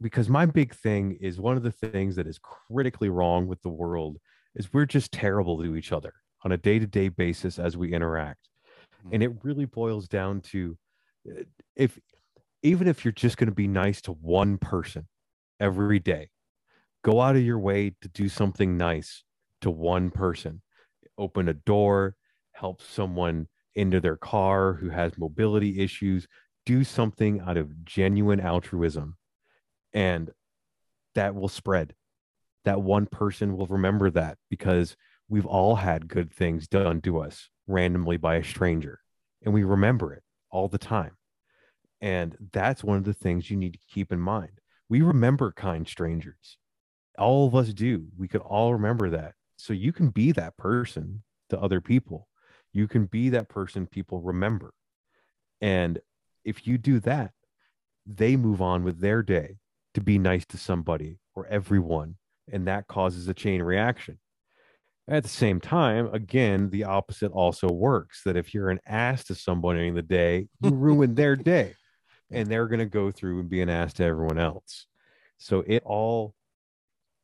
because 0.00 0.28
my 0.28 0.46
big 0.46 0.74
thing 0.74 1.18
is 1.20 1.40
one 1.40 1.56
of 1.56 1.62
the 1.62 1.72
things 1.72 2.16
that 2.16 2.26
is 2.26 2.38
critically 2.38 3.08
wrong 3.08 3.46
with 3.46 3.60
the 3.62 3.68
world 3.68 4.18
is 4.54 4.72
we're 4.72 4.86
just 4.86 5.12
terrible 5.12 5.62
to 5.62 5.76
each 5.76 5.92
other 5.92 6.14
on 6.44 6.52
a 6.52 6.56
day-to-day 6.56 7.08
basis 7.08 7.58
as 7.58 7.76
we 7.76 7.92
interact. 7.92 8.48
Mm-hmm. 9.00 9.14
and 9.14 9.22
it 9.22 9.32
really 9.42 9.64
boils 9.64 10.08
down 10.08 10.40
to 10.40 10.76
uh, 11.30 11.42
if 11.76 11.98
even 12.62 12.88
if 12.88 13.04
you're 13.04 13.12
just 13.12 13.38
going 13.38 13.48
to 13.48 13.54
be 13.54 13.68
nice 13.68 14.02
to 14.02 14.12
one 14.12 14.58
person 14.58 15.06
every 15.58 15.98
day 15.98 16.28
go 17.02 17.20
out 17.20 17.36
of 17.36 17.42
your 17.42 17.58
way 17.58 17.94
to 18.02 18.08
do 18.08 18.28
something 18.28 18.76
nice 18.76 19.24
to 19.62 19.70
one 19.70 20.10
person. 20.10 20.62
Open 21.18 21.48
a 21.48 21.54
door 21.54 22.16
help 22.52 22.82
someone 22.82 23.48
into 23.74 24.00
their 24.00 24.16
car 24.16 24.74
who 24.74 24.90
has 24.90 25.16
mobility 25.16 25.80
issues 25.80 26.26
do 26.66 26.84
something 26.84 27.40
out 27.40 27.56
of 27.56 27.84
genuine 27.84 28.40
altruism 28.40 29.16
and 29.92 30.30
that 31.14 31.34
will 31.34 31.48
spread 31.48 31.94
that 32.64 32.82
one 32.82 33.06
person 33.06 33.56
will 33.56 33.66
remember 33.66 34.10
that 34.10 34.38
because 34.48 34.96
we've 35.28 35.46
all 35.46 35.76
had 35.76 36.08
good 36.08 36.32
things 36.32 36.68
done 36.68 37.00
to 37.00 37.18
us 37.18 37.48
randomly 37.66 38.16
by 38.16 38.36
a 38.36 38.44
stranger 38.44 39.00
and 39.42 39.54
we 39.54 39.64
remember 39.64 40.12
it 40.12 40.22
all 40.50 40.68
the 40.68 40.78
time. 40.78 41.16
And 42.00 42.36
that's 42.52 42.84
one 42.84 42.96
of 42.98 43.04
the 43.04 43.14
things 43.14 43.50
you 43.50 43.56
need 43.56 43.74
to 43.74 43.78
keep 43.92 44.12
in 44.12 44.20
mind. 44.20 44.60
We 44.88 45.02
remember 45.02 45.52
kind 45.52 45.86
strangers. 45.86 46.58
All 47.18 47.46
of 47.46 47.54
us 47.54 47.72
do. 47.72 48.06
We 48.16 48.28
could 48.28 48.40
all 48.40 48.72
remember 48.72 49.10
that. 49.10 49.34
So 49.56 49.72
you 49.72 49.92
can 49.92 50.08
be 50.08 50.32
that 50.32 50.56
person 50.56 51.22
to 51.50 51.60
other 51.60 51.80
people. 51.80 52.26
You 52.72 52.88
can 52.88 53.06
be 53.06 53.28
that 53.30 53.48
person 53.48 53.86
people 53.86 54.20
remember. 54.20 54.72
And 55.60 56.00
if 56.44 56.66
you 56.66 56.78
do 56.78 57.00
that, 57.00 57.32
they 58.06 58.36
move 58.36 58.62
on 58.62 58.82
with 58.82 59.00
their 59.00 59.22
day 59.22 59.58
to 59.94 60.00
be 60.00 60.18
nice 60.18 60.44
to 60.46 60.56
somebody 60.56 61.18
or 61.34 61.46
everyone 61.46 62.16
and 62.52 62.66
that 62.66 62.86
causes 62.86 63.28
a 63.28 63.34
chain 63.34 63.62
reaction. 63.62 64.18
At 65.08 65.22
the 65.22 65.28
same 65.28 65.60
time, 65.60 66.08
again, 66.12 66.70
the 66.70 66.84
opposite 66.84 67.32
also 67.32 67.68
works 67.68 68.22
that 68.24 68.36
if 68.36 68.54
you're 68.54 68.70
an 68.70 68.80
ass 68.86 69.24
to 69.24 69.34
somebody 69.34 69.88
in 69.88 69.94
the 69.94 70.02
day, 70.02 70.48
you 70.60 70.70
ruin 70.74 71.14
their 71.14 71.36
day 71.36 71.74
and 72.30 72.48
they're 72.48 72.68
going 72.68 72.80
to 72.80 72.86
go 72.86 73.10
through 73.10 73.40
and 73.40 73.50
be 73.50 73.60
an 73.60 73.68
ass 73.68 73.94
to 73.94 74.04
everyone 74.04 74.38
else. 74.38 74.86
So 75.38 75.64
it 75.66 75.82
all 75.84 76.34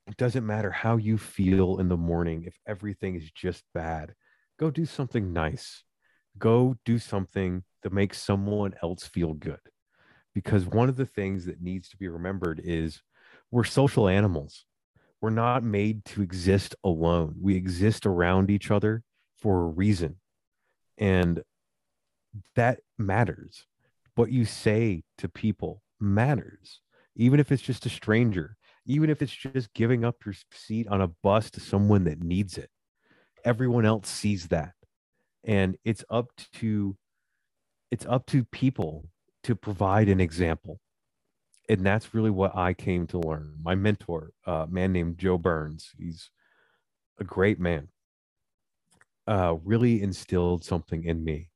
it 0.09 0.17
doesn't 0.17 0.47
matter 0.47 0.71
how 0.71 0.99
you 0.99 1.19
feel 1.19 1.79
in 1.79 1.89
the 1.89 1.97
morning 1.97 2.45
if 2.47 2.57
everything 2.67 3.17
is 3.17 3.29
just 3.33 3.65
bad. 3.75 4.15
Go 4.57 4.71
do 4.71 4.87
something 4.87 5.33
nice. 5.33 5.83
Go 6.39 6.77
do 6.85 6.99
something 6.99 7.65
that 7.83 7.93
makes 7.93 8.23
someone 8.23 8.75
else 8.83 9.05
feel 9.05 9.35
good. 9.35 9.59
Because 10.37 10.67
one 10.67 10.89
of 10.89 10.97
the 10.97 11.07
things 11.07 11.47
that 11.47 11.63
needs 11.63 11.89
to 11.89 11.97
be 11.97 12.09
remembered 12.09 12.61
is 12.63 13.01
we're 13.51 13.65
social 13.65 14.07
animals 14.07 14.67
we're 15.21 15.31
not 15.31 15.63
made 15.65 16.05
to 16.05 16.23
exist 16.23 16.75
alone. 16.85 17.37
We 17.41 17.57
exist 17.57 18.07
around 18.07 18.51
each 18.51 18.71
other 18.71 19.03
for 19.39 19.63
a 19.63 19.69
reason. 19.69 20.21
And 20.99 21.43
that 22.55 22.81
matters. 22.99 23.67
What 24.15 24.31
you 24.31 24.45
say 24.45 25.03
to 25.19 25.29
people 25.29 25.83
matters, 26.01 26.81
even 27.17 27.41
if 27.41 27.51
it's 27.51 27.63
just 27.63 27.87
a 27.87 27.91
stranger, 27.91 28.57
even 28.87 29.11
if 29.11 29.23
it's 29.23 29.33
just 29.33 29.73
giving 29.75 30.05
up 30.05 30.17
your 30.25 30.35
seat 30.53 30.87
on 30.89 31.01
a 31.01 31.09
bus 31.23 31.51
to 31.53 31.61
someone 31.61 32.05
that 32.05 32.23
needs 32.23 32.57
it. 32.57 32.71
Everyone 33.45 33.85
else 33.85 34.09
sees 34.09 34.49
that. 34.49 34.73
And 35.45 35.77
it's 35.85 36.05
up 36.11 36.31
to 36.55 36.97
it's 37.91 38.07
up 38.07 38.27
to 38.27 38.45
people 38.45 39.09
to 39.47 39.57
provide 39.57 40.09
an 40.09 40.21
example 40.21 40.81
and 41.69 41.85
that's 41.85 42.15
really 42.15 42.31
what 42.31 42.57
I 42.57 42.75
came 42.75 43.07
to 43.09 43.19
learn. 43.19 43.55
My 43.63 43.75
mentor, 43.75 44.31
a 44.45 44.67
man 44.69 44.93
named 44.93 45.19
Joe 45.19 45.39
Burns, 45.39 45.91
he's 45.99 46.31
a 47.19 47.25
great 47.25 47.59
man, 47.59 47.89
uh, 49.27 49.57
really 49.65 50.01
instilled 50.03 50.65
something 50.65 51.05
in 51.05 51.25
me. 51.25 51.51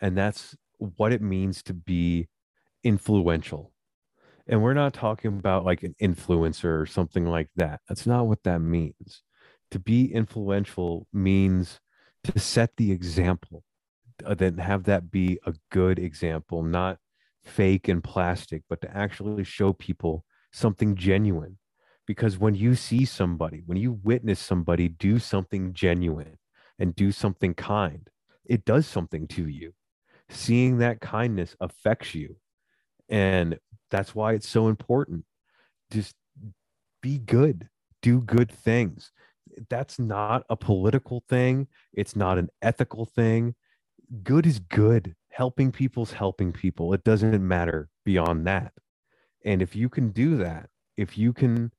And 0.00 0.16
that's 0.16 0.56
what 0.78 1.12
it 1.12 1.22
means 1.22 1.62
to 1.64 1.74
be 1.74 2.28
influential. 2.82 3.72
And 4.46 4.62
we're 4.62 4.74
not 4.74 4.92
talking 4.92 5.38
about 5.38 5.64
like 5.64 5.82
an 5.84 5.94
influencer 6.02 6.80
or 6.80 6.86
something 6.86 7.24
like 7.24 7.48
that. 7.56 7.80
That's 7.88 8.06
not 8.06 8.26
what 8.26 8.42
that 8.42 8.60
means. 8.60 9.22
To 9.70 9.78
be 9.78 10.12
influential 10.12 11.06
means 11.12 11.80
to 12.24 12.38
set 12.38 12.76
the 12.76 12.90
example, 12.90 13.64
uh, 14.24 14.34
then 14.34 14.58
have 14.58 14.84
that 14.84 15.10
be 15.10 15.38
a 15.46 15.54
good 15.70 15.98
example, 15.98 16.62
not 16.62 16.98
fake 17.44 17.88
and 17.88 18.02
plastic, 18.02 18.62
but 18.68 18.80
to 18.80 18.96
actually 18.96 19.44
show 19.44 19.72
people 19.72 20.24
something 20.52 20.94
genuine. 20.94 21.58
Because 22.06 22.38
when 22.38 22.54
you 22.54 22.74
see 22.74 23.04
somebody, 23.04 23.62
when 23.64 23.78
you 23.78 23.92
witness 24.02 24.40
somebody 24.40 24.88
do 24.88 25.18
something 25.18 25.72
genuine 25.72 26.38
and 26.78 26.94
do 26.94 27.12
something 27.12 27.54
kind, 27.54 28.08
it 28.44 28.64
does 28.64 28.86
something 28.86 29.26
to 29.28 29.48
you. 29.48 29.72
Seeing 30.28 30.78
that 30.78 31.00
kindness 31.00 31.56
affects 31.60 32.14
you. 32.14 32.36
And 33.08 33.58
that's 33.90 34.14
why 34.14 34.32
it's 34.32 34.48
so 34.48 34.68
important. 34.68 35.24
Just 35.90 36.14
be 37.02 37.18
good, 37.18 37.68
do 38.02 38.20
good 38.20 38.50
things. 38.50 39.12
That's 39.70 39.98
not 39.98 40.44
a 40.50 40.56
political 40.56 41.22
thing, 41.28 41.68
it's 41.92 42.16
not 42.16 42.38
an 42.38 42.48
ethical 42.60 43.06
thing. 43.06 43.54
Good 44.22 44.46
is 44.46 44.58
good 44.58 45.14
helping 45.34 45.72
people's 45.72 46.12
helping 46.12 46.52
people. 46.52 46.94
It 46.94 47.02
doesn't 47.02 47.46
matter 47.46 47.88
beyond 48.04 48.46
that. 48.46 48.72
And 49.44 49.60
if 49.60 49.74
you 49.74 49.88
can 49.88 50.10
do 50.10 50.36
that, 50.36 50.68
if 50.96 51.18
you 51.18 51.32
can 51.32 51.72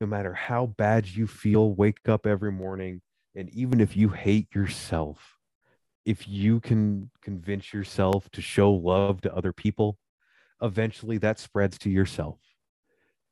no 0.00 0.06
matter 0.06 0.32
how 0.32 0.66
bad 0.66 1.06
you 1.06 1.26
feel 1.26 1.74
wake 1.74 2.08
up 2.08 2.26
every 2.26 2.50
morning 2.50 3.00
and 3.36 3.48
even 3.50 3.80
if 3.80 3.96
you 3.96 4.08
hate 4.08 4.48
yourself 4.54 5.38
if 6.04 6.26
you 6.26 6.58
can 6.58 7.08
convince 7.22 7.72
yourself 7.72 8.28
to 8.32 8.40
show 8.40 8.72
love 8.72 9.20
to 9.20 9.32
other 9.32 9.52
people 9.52 9.98
eventually 10.60 11.18
that 11.18 11.38
spreads 11.38 11.78
to 11.78 11.90
yourself 11.90 12.38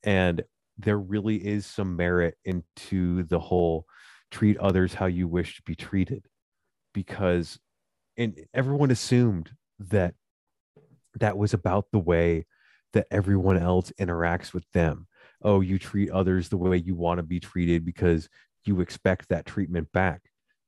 and 0.05 0.45
there 0.79 0.99
really 0.99 1.37
is 1.37 1.67
some 1.67 1.97
merit 1.97 2.37
into 2.45 3.25
the 3.25 3.41
whole 3.41 3.85
treat 4.31 4.57
others 4.59 4.95
how 4.95 5.07
you 5.07 5.27
wish 5.27 5.57
to 5.57 5.63
be 5.63 5.75
treated 5.75 6.25
because 6.95 7.59
and 8.17 8.39
everyone 8.55 8.93
assumed 8.93 9.51
that 9.89 10.15
that 11.19 11.37
was 11.37 11.53
about 11.53 11.87
the 11.91 11.99
way 11.99 12.47
that 12.93 13.07
everyone 13.11 13.57
else 13.57 13.93
interacts 13.99 14.53
with 14.53 14.65
them. 14.73 15.07
Oh 15.43 15.61
you 15.61 15.79
treat 15.79 16.11
others 16.11 16.49
the 16.49 16.57
way 16.57 16.77
you 16.77 16.95
want 16.95 17.19
to 17.19 17.23
be 17.23 17.41
treated 17.41 17.85
because 17.85 18.29
you 18.65 18.81
expect 18.81 19.29
that 19.29 19.47
treatment 19.47 19.91
back. 19.93 20.23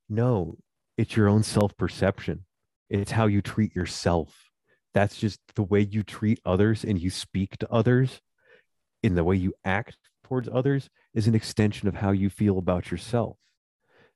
No 0.09 0.57
it's 0.99 1.17
your 1.17 1.29
own 1.29 1.43
self 1.43 1.77
perception 1.77 2.45
it's 2.93 3.13
how 3.13 3.25
you 3.25 3.41
treat 3.41 3.75
yourself. 3.75 4.51
That's 4.93 5.17
just 5.17 5.41
the 5.55 5.63
way 5.63 5.81
you 5.81 6.03
treat 6.03 6.41
others 6.45 6.85
and 6.85 7.01
you 7.01 7.09
speak 7.09 7.57
to 7.59 7.73
others 7.73 8.21
in 9.03 9.15
the 9.15 9.25
way 9.25 9.37
you 9.37 9.55
act 9.65 9.97
towards 10.25 10.47
others 10.53 10.91
is 11.15 11.27
an 11.27 11.35
extension 11.35 11.89
of 11.89 11.95
how 11.95 12.11
you 12.11 12.29
feel 12.29 12.59
about 12.59 12.91
yourself 12.91 13.39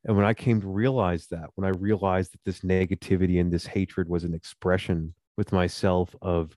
and 0.07 0.17
when 0.17 0.25
I 0.25 0.35
came 0.35 0.61
to 0.61 0.69
realize 0.69 1.27
that, 1.33 1.51
when 1.57 1.67
I 1.67 1.77
realized 1.77 2.33
that 2.33 2.45
this 2.45 2.61
negativity 2.61 3.41
and 3.41 3.53
this 3.53 3.67
hatred 3.67 4.09
was 4.09 4.23
an 4.23 4.35
expression 4.35 5.15
with 5.37 5.51
myself 5.51 6.15
of 6.23 6.57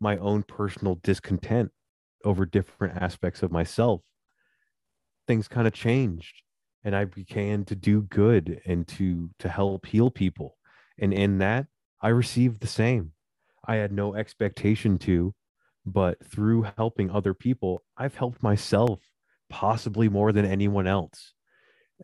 my 0.00 0.18
own 0.18 0.42
personal 0.42 0.96
discontent 0.96 1.70
over 2.26 2.44
different 2.44 3.00
aspects 3.00 3.42
of 3.42 3.50
myself, 3.50 4.02
things 5.26 5.48
kind 5.48 5.66
of 5.66 5.72
changed. 5.72 6.42
And 6.84 6.94
I 6.94 7.06
began 7.06 7.64
to 7.66 7.74
do 7.74 8.02
good 8.02 8.60
and 8.66 8.86
to 8.88 9.30
to 9.38 9.48
help 9.48 9.86
heal 9.86 10.10
people. 10.10 10.58
And 10.98 11.14
in 11.14 11.38
that, 11.38 11.68
I 12.02 12.08
received 12.08 12.60
the 12.60 12.66
same. 12.66 13.12
I 13.66 13.76
had 13.76 13.92
no 13.92 14.14
expectation 14.14 14.98
to, 14.98 15.34
but 15.86 16.22
through 16.26 16.66
helping 16.76 17.10
other 17.10 17.32
people, 17.32 17.82
I've 17.96 18.14
helped 18.14 18.42
myself 18.42 19.00
possibly 19.48 20.10
more 20.10 20.32
than 20.32 20.44
anyone 20.44 20.86
else 20.86 21.32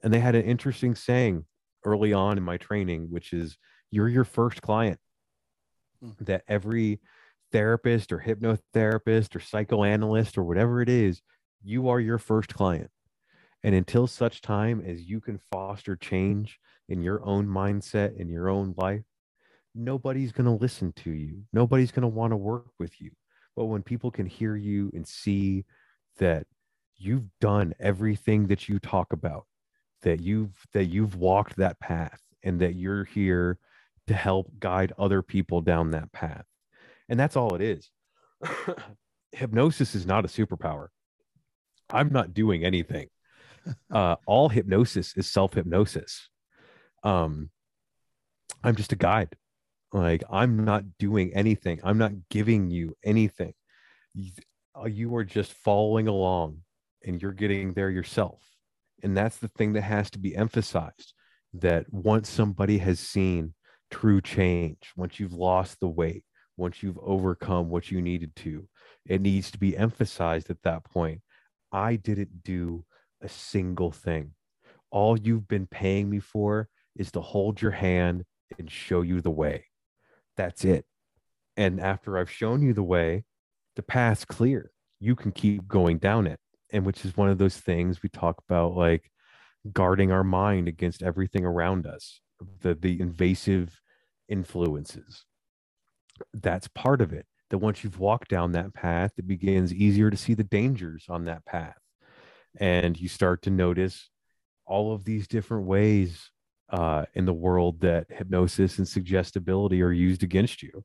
and 0.03 0.13
they 0.13 0.21
had 0.21 0.35
an 0.35 0.45
interesting 0.45 0.95
saying 0.95 1.45
early 1.85 2.13
on 2.13 2.37
in 2.37 2.45
my 2.45 2.57
training, 2.57 3.09
which 3.11 3.33
is 3.33 3.57
you're 3.91 4.09
your 4.09 4.25
first 4.25 4.63
client. 4.63 4.99
Mm-hmm. 6.05 6.25
That 6.25 6.43
every 6.47 7.01
therapist 7.53 8.13
or 8.13 8.19
hypnotherapist 8.19 9.35
or 9.35 9.41
psychoanalyst 9.41 10.37
or 10.37 10.45
whatever 10.45 10.83
it 10.83 10.89
is, 10.89 11.23
you 11.63 11.89
are 11.89 12.01
your 12.01 12.19
first 12.19 12.53
client. 12.55 12.91
And 13.63 13.75
until 13.75 14.07
such 14.07 14.43
time 14.43 14.83
as 14.87 15.09
you 15.09 15.21
can 15.21 15.39
foster 15.51 15.97
change 15.97 16.59
in 16.89 17.03
your 17.03 17.25
own 17.25 17.47
mindset, 17.47 18.17
in 18.17 18.29
your 18.29 18.49
own 18.49 18.75
life, 18.77 19.03
nobody's 19.75 20.33
going 20.33 20.45
to 20.47 20.63
listen 20.63 20.93
to 20.93 21.11
you. 21.11 21.43
Nobody's 21.53 21.91
going 21.91 22.03
to 22.03 22.09
want 22.09 22.33
to 22.33 22.37
work 22.37 22.67
with 22.79 23.01
you. 23.01 23.11
But 23.57 23.65
when 23.67 23.83
people 23.83 24.11
can 24.11 24.27
hear 24.27 24.55
you 24.55 24.91
and 24.95 25.07
see 25.07 25.65
that 26.19 26.47
you've 26.97 27.29
done 27.41 27.75
everything 27.81 28.47
that 28.49 28.69
you 28.69 28.79
talk 28.79 29.13
about, 29.13 29.47
that 30.03 30.21
you've 30.21 30.55
that 30.73 30.85
you've 30.85 31.17
walked 31.17 31.57
that 31.57 31.81
path 31.81 32.21
and 32.43 32.61
that 32.61 32.75
you're 32.75 33.05
here 33.05 33.59
to 34.07 34.15
help 34.15 34.51
guide 34.59 34.93
other 34.99 35.23
people 35.23 35.61
down 35.61 35.91
that 35.91 36.13
path. 36.13 36.45
And 37.09 37.19
that's 37.19 37.37
all 37.37 37.55
it 37.55 37.61
is. 37.61 37.91
Hypnosis 39.33 39.95
is 39.95 40.07
not 40.07 40.25
a 40.25 40.29
superpower. 40.29 40.89
I'm 41.91 42.13
not 42.13 42.35
doing 42.35 42.65
anything. 42.65 43.09
Uh, 43.91 44.17
all 44.27 44.49
hypnosis 44.49 45.17
is 45.17 45.27
self-hypnosis. 45.31 46.29
Um, 47.03 47.51
i'm 48.63 48.77
just 48.77 48.93
a 48.93 48.97
guide. 48.97 49.35
Like 49.93 50.23
i'm 50.31 50.65
not 50.65 50.85
doing 50.99 51.35
anything. 51.35 51.81
I'm 51.83 51.99
not 51.99 52.13
giving 52.31 52.71
you 52.71 52.97
anything. 53.05 53.55
You 54.15 55.17
are 55.17 55.25
just 55.25 55.53
following 55.53 56.07
along 56.07 56.59
and 57.05 57.21
you're 57.21 57.33
getting 57.33 57.73
there 57.73 57.91
yourself 57.91 58.41
and 59.07 59.17
that's 59.17 59.39
the 59.39 59.47
thing 59.47 59.75
that 59.75 59.83
has 59.83 60.11
to 60.11 60.19
be 60.19 60.35
emphasized 60.35 61.15
that 61.55 61.87
once 61.93 62.29
somebody 62.29 62.79
has 62.79 62.99
seen 62.99 63.55
true 63.89 64.21
change, 64.21 64.91
once 64.97 65.21
you've 65.21 65.33
lost 65.33 65.79
the 65.79 65.87
weight, 65.87 66.25
once 66.57 66.83
you've 66.83 66.99
overcome 66.99 67.71
what 67.71 67.89
you 67.89 68.03
needed 68.03 68.35
to, 68.35 68.67
it 69.09 69.21
needs 69.21 69.53
to 69.53 69.59
be 69.59 69.77
emphasized 69.77 70.51
at 70.51 70.61
that 70.65 70.83
point. 70.83 71.21
I 71.71 71.95
didn't 71.95 72.43
do 72.43 72.85
a 73.23 73.29
single 73.29 73.93
thing. 73.93 74.33
All 74.91 75.17
you've 75.17 75.47
been 75.47 75.69
paying 75.69 76.11
me 76.11 76.19
for 76.19 76.69
is 76.97 77.13
to 77.13 77.21
hold 77.21 77.63
your 77.63 77.71
hand 77.71 78.25
and 78.59 78.69
show 78.69 79.03
you 79.03 79.21
the 79.21 79.31
way. 79.31 79.67
That's 80.37 80.65
it. 80.65 80.85
And 81.57 81.79
after 81.79 82.19
I've 82.19 82.31
shown 82.31 82.61
you 82.61 82.73
the 82.73 82.83
way, 82.83 83.23
the 83.77 83.85
path's 83.85 84.25
clear. 84.25 84.73
You 84.99 85.15
can 85.15 85.31
keep 85.31 85.69
going 85.69 85.99
down 85.99 86.27
it 86.27 86.41
and 86.73 86.85
which 86.85 87.05
is 87.05 87.17
one 87.17 87.29
of 87.29 87.39
those 87.39 87.57
things 87.57 88.03
we 88.03 88.09
talk 88.09 88.43
about 88.49 88.75
like 88.75 89.11
guarding 89.73 90.13
our 90.13 90.25
mind 90.25 90.69
against 90.69 91.03
everything 91.03 91.45
around 91.45 91.87
us 91.87 92.21
the 92.61 92.75
the 92.75 93.01
invasive 93.01 93.81
influences. 94.29 95.25
That's 96.35 96.69
part 96.69 97.01
of 97.01 97.13
it 97.13 97.27
that 97.51 97.59
once 97.59 97.85
you've 97.85 97.99
walked 97.99 98.29
down 98.29 98.53
that 98.53 98.75
path 98.75 99.13
it 99.17 99.27
begins 99.27 99.73
easier 99.73 100.11
to 100.11 100.17
see 100.17 100.35
the 100.35 100.45
dangers 100.45 101.05
on 101.09 101.25
that 101.25 101.45
path. 101.45 101.79
And 102.59 102.99
you 102.99 103.09
start 103.09 103.43
to 103.43 103.51
notice 103.51 104.09
all 104.67 104.95
of 104.95 105.05
these 105.05 105.29
different 105.29 105.67
ways 105.67 106.31
uh, 106.71 107.05
in 107.15 107.27
the 107.27 107.33
world 107.33 107.81
that 107.81 108.07
hypnosis 108.11 108.79
and 108.79 108.89
suggestibility 108.89 109.83
are 109.83 109.93
used 109.93 110.23
against 110.23 110.63
you. 110.63 110.85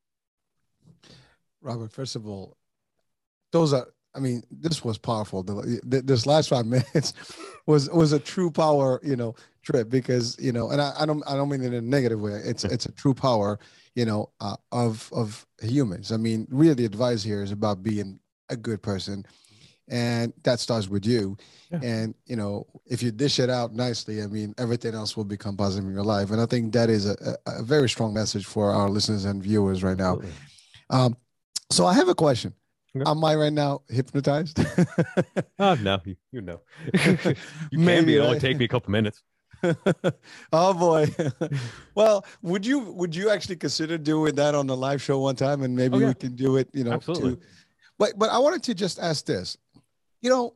Robert 1.62 1.92
first 1.92 2.16
of 2.16 2.28
all 2.28 2.58
those 3.52 3.74
are 3.74 3.88
I 4.14 4.20
mean, 4.20 4.44
this 4.52 4.84
was 4.84 4.98
powerful. 4.98 5.44
The, 5.44 6.02
this 6.04 6.26
last 6.26 6.50
five 6.50 6.66
minutes 6.78 7.14
was 7.66 7.90
was 7.90 8.14
a 8.14 8.20
true 8.20 8.52
power, 8.52 9.00
you 9.04 9.16
know, 9.16 9.36
trip 9.64 9.90
because 9.90 10.38
you 10.40 10.52
know, 10.52 10.70
and 10.72 10.82
I, 10.82 10.94
I 11.00 11.06
don't 11.06 11.24
I 11.28 11.36
don't 11.36 11.50
mean 11.50 11.64
it 11.64 11.68
in 11.68 11.74
a 11.74 11.82
negative 11.82 12.20
way. 12.20 12.42
It's 12.44 12.64
it's 12.64 12.86
a 12.86 12.92
true 12.92 13.14
power, 13.14 13.60
you 13.96 14.06
know, 14.06 14.30
uh, 14.40 14.58
of 14.72 15.10
of 15.14 15.46
humans. 15.62 16.12
I 16.12 16.18
mean, 16.18 16.48
really, 16.50 16.74
the 16.74 16.86
advice 16.86 17.24
here 17.24 17.44
is 17.44 17.52
about 17.52 17.84
being 17.84 18.20
a 18.50 18.56
good 18.56 18.82
person, 18.82 19.26
and 19.88 20.34
that 20.44 20.60
starts 20.60 20.90
with 20.90 21.06
you. 21.06 21.38
Yeah. 21.72 21.80
And 21.82 22.16
you 22.26 22.36
know, 22.36 22.68
if 22.86 23.02
you 23.02 23.12
dish 23.12 23.40
it 23.40 23.50
out 23.50 23.74
nicely, 23.74 24.22
I 24.22 24.28
mean, 24.28 24.54
everything 24.58 24.94
else 24.94 25.16
will 25.16 25.26
become 25.26 25.56
positive 25.56 25.88
in 25.88 25.94
your 25.94 26.04
life. 26.04 26.32
And 26.32 26.42
I 26.42 26.46
think 26.46 26.74
that 26.74 26.90
is 26.90 27.06
a, 27.06 27.38
a, 27.46 27.60
a 27.60 27.64
very 27.64 27.88
strong 27.88 28.14
message 28.14 28.46
for 28.46 28.72
our 28.72 28.90
listeners 28.90 29.26
and 29.26 29.42
viewers 29.42 29.84
right 29.84 29.98
now. 29.98 30.20
Um, 30.90 31.16
so 31.70 31.86
I 31.86 31.94
have 31.94 32.10
a 32.10 32.16
question 32.16 32.54
Okay. 32.96 33.10
Am 33.10 33.24
I 33.24 33.36
right 33.36 33.54
now 33.54 33.84
hypnotized? 33.88 34.60
oh 35.60 35.76
no, 35.82 36.00
you, 36.04 36.16
you 36.32 36.42
know. 36.42 36.60
you 37.72 37.80
maybe, 37.80 38.06
be. 38.06 38.16
It 38.16 38.20
only 38.20 38.40
take 38.40 38.58
me 38.58 38.66
a 38.66 38.68
couple 38.68 38.92
minutes. 38.92 39.24
oh 40.52 40.74
boy. 40.74 41.08
well, 41.96 42.26
would 42.42 42.66
you 42.66 42.80
would 42.80 43.16
you 43.16 43.30
actually 43.30 43.56
consider 43.56 43.98
doing 43.98 44.36
that 44.36 44.56
on 44.56 44.68
the 44.68 44.76
live 44.76 45.02
show 45.02 45.20
one 45.20 45.36
time, 45.36 45.64
and 45.64 45.76
maybe 45.76 45.96
oh, 45.96 46.00
yeah. 46.00 46.08
we 46.08 46.14
can 46.16 46.36
do 46.36 46.58
it? 46.58 46.70
You 46.74 46.84
know, 46.84 46.92
absolutely. 46.92 47.36
Too. 47.36 47.42
But 47.98 48.14
but 48.18 48.30
I 48.30 48.40
wanted 48.40 48.64
to 48.64 48.74
just 48.74 49.00
ask 49.00 49.26
this. 49.26 49.58
You 50.22 50.30
know, 50.30 50.56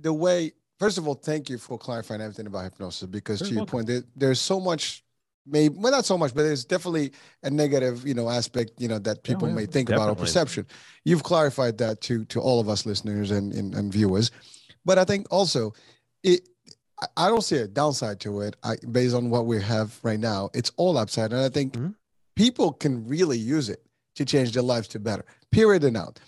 the 0.00 0.12
way. 0.12 0.52
First 0.78 0.98
of 0.98 1.06
all, 1.06 1.14
thank 1.14 1.48
you 1.48 1.56
for 1.56 1.78
clarifying 1.78 2.20
everything 2.20 2.46
about 2.46 2.64
hypnosis 2.64 3.08
because 3.08 3.40
to 3.40 3.54
your 3.54 3.64
point, 3.64 3.86
there, 3.86 4.02
there's 4.16 4.40
so 4.40 4.58
much 4.58 5.04
maybe 5.46 5.74
well 5.78 5.92
not 5.92 6.04
so 6.04 6.16
much 6.16 6.34
but 6.34 6.42
there's 6.42 6.64
definitely 6.64 7.12
a 7.42 7.50
negative 7.50 8.06
you 8.06 8.14
know 8.14 8.28
aspect 8.28 8.72
you 8.78 8.88
know 8.88 8.98
that 8.98 9.22
people 9.22 9.48
yeah, 9.48 9.54
may 9.54 9.66
think 9.66 9.88
definitely. 9.88 10.04
about 10.04 10.18
or 10.18 10.20
perception 10.20 10.66
you've 11.04 11.22
clarified 11.22 11.78
that 11.78 12.00
to 12.00 12.24
to 12.26 12.40
all 12.40 12.60
of 12.60 12.68
us 12.68 12.86
listeners 12.86 13.30
and, 13.30 13.52
and, 13.52 13.74
and 13.74 13.92
viewers 13.92 14.30
but 14.84 14.98
i 14.98 15.04
think 15.04 15.26
also 15.30 15.72
it 16.22 16.48
i 17.16 17.28
don't 17.28 17.42
see 17.42 17.56
a 17.56 17.66
downside 17.66 18.20
to 18.20 18.40
it 18.40 18.56
I, 18.62 18.76
based 18.90 19.14
on 19.14 19.30
what 19.30 19.46
we 19.46 19.60
have 19.60 19.98
right 20.02 20.20
now 20.20 20.50
it's 20.54 20.72
all 20.76 20.96
upside 20.96 21.32
and 21.32 21.42
i 21.42 21.48
think 21.48 21.74
mm-hmm. 21.74 21.90
people 22.36 22.72
can 22.72 23.06
really 23.06 23.38
use 23.38 23.68
it 23.68 23.82
to 24.16 24.24
change 24.24 24.52
their 24.52 24.62
lives 24.62 24.88
to 24.88 25.00
better 25.00 25.24
period 25.50 25.84
and 25.84 25.96
out 25.96 26.20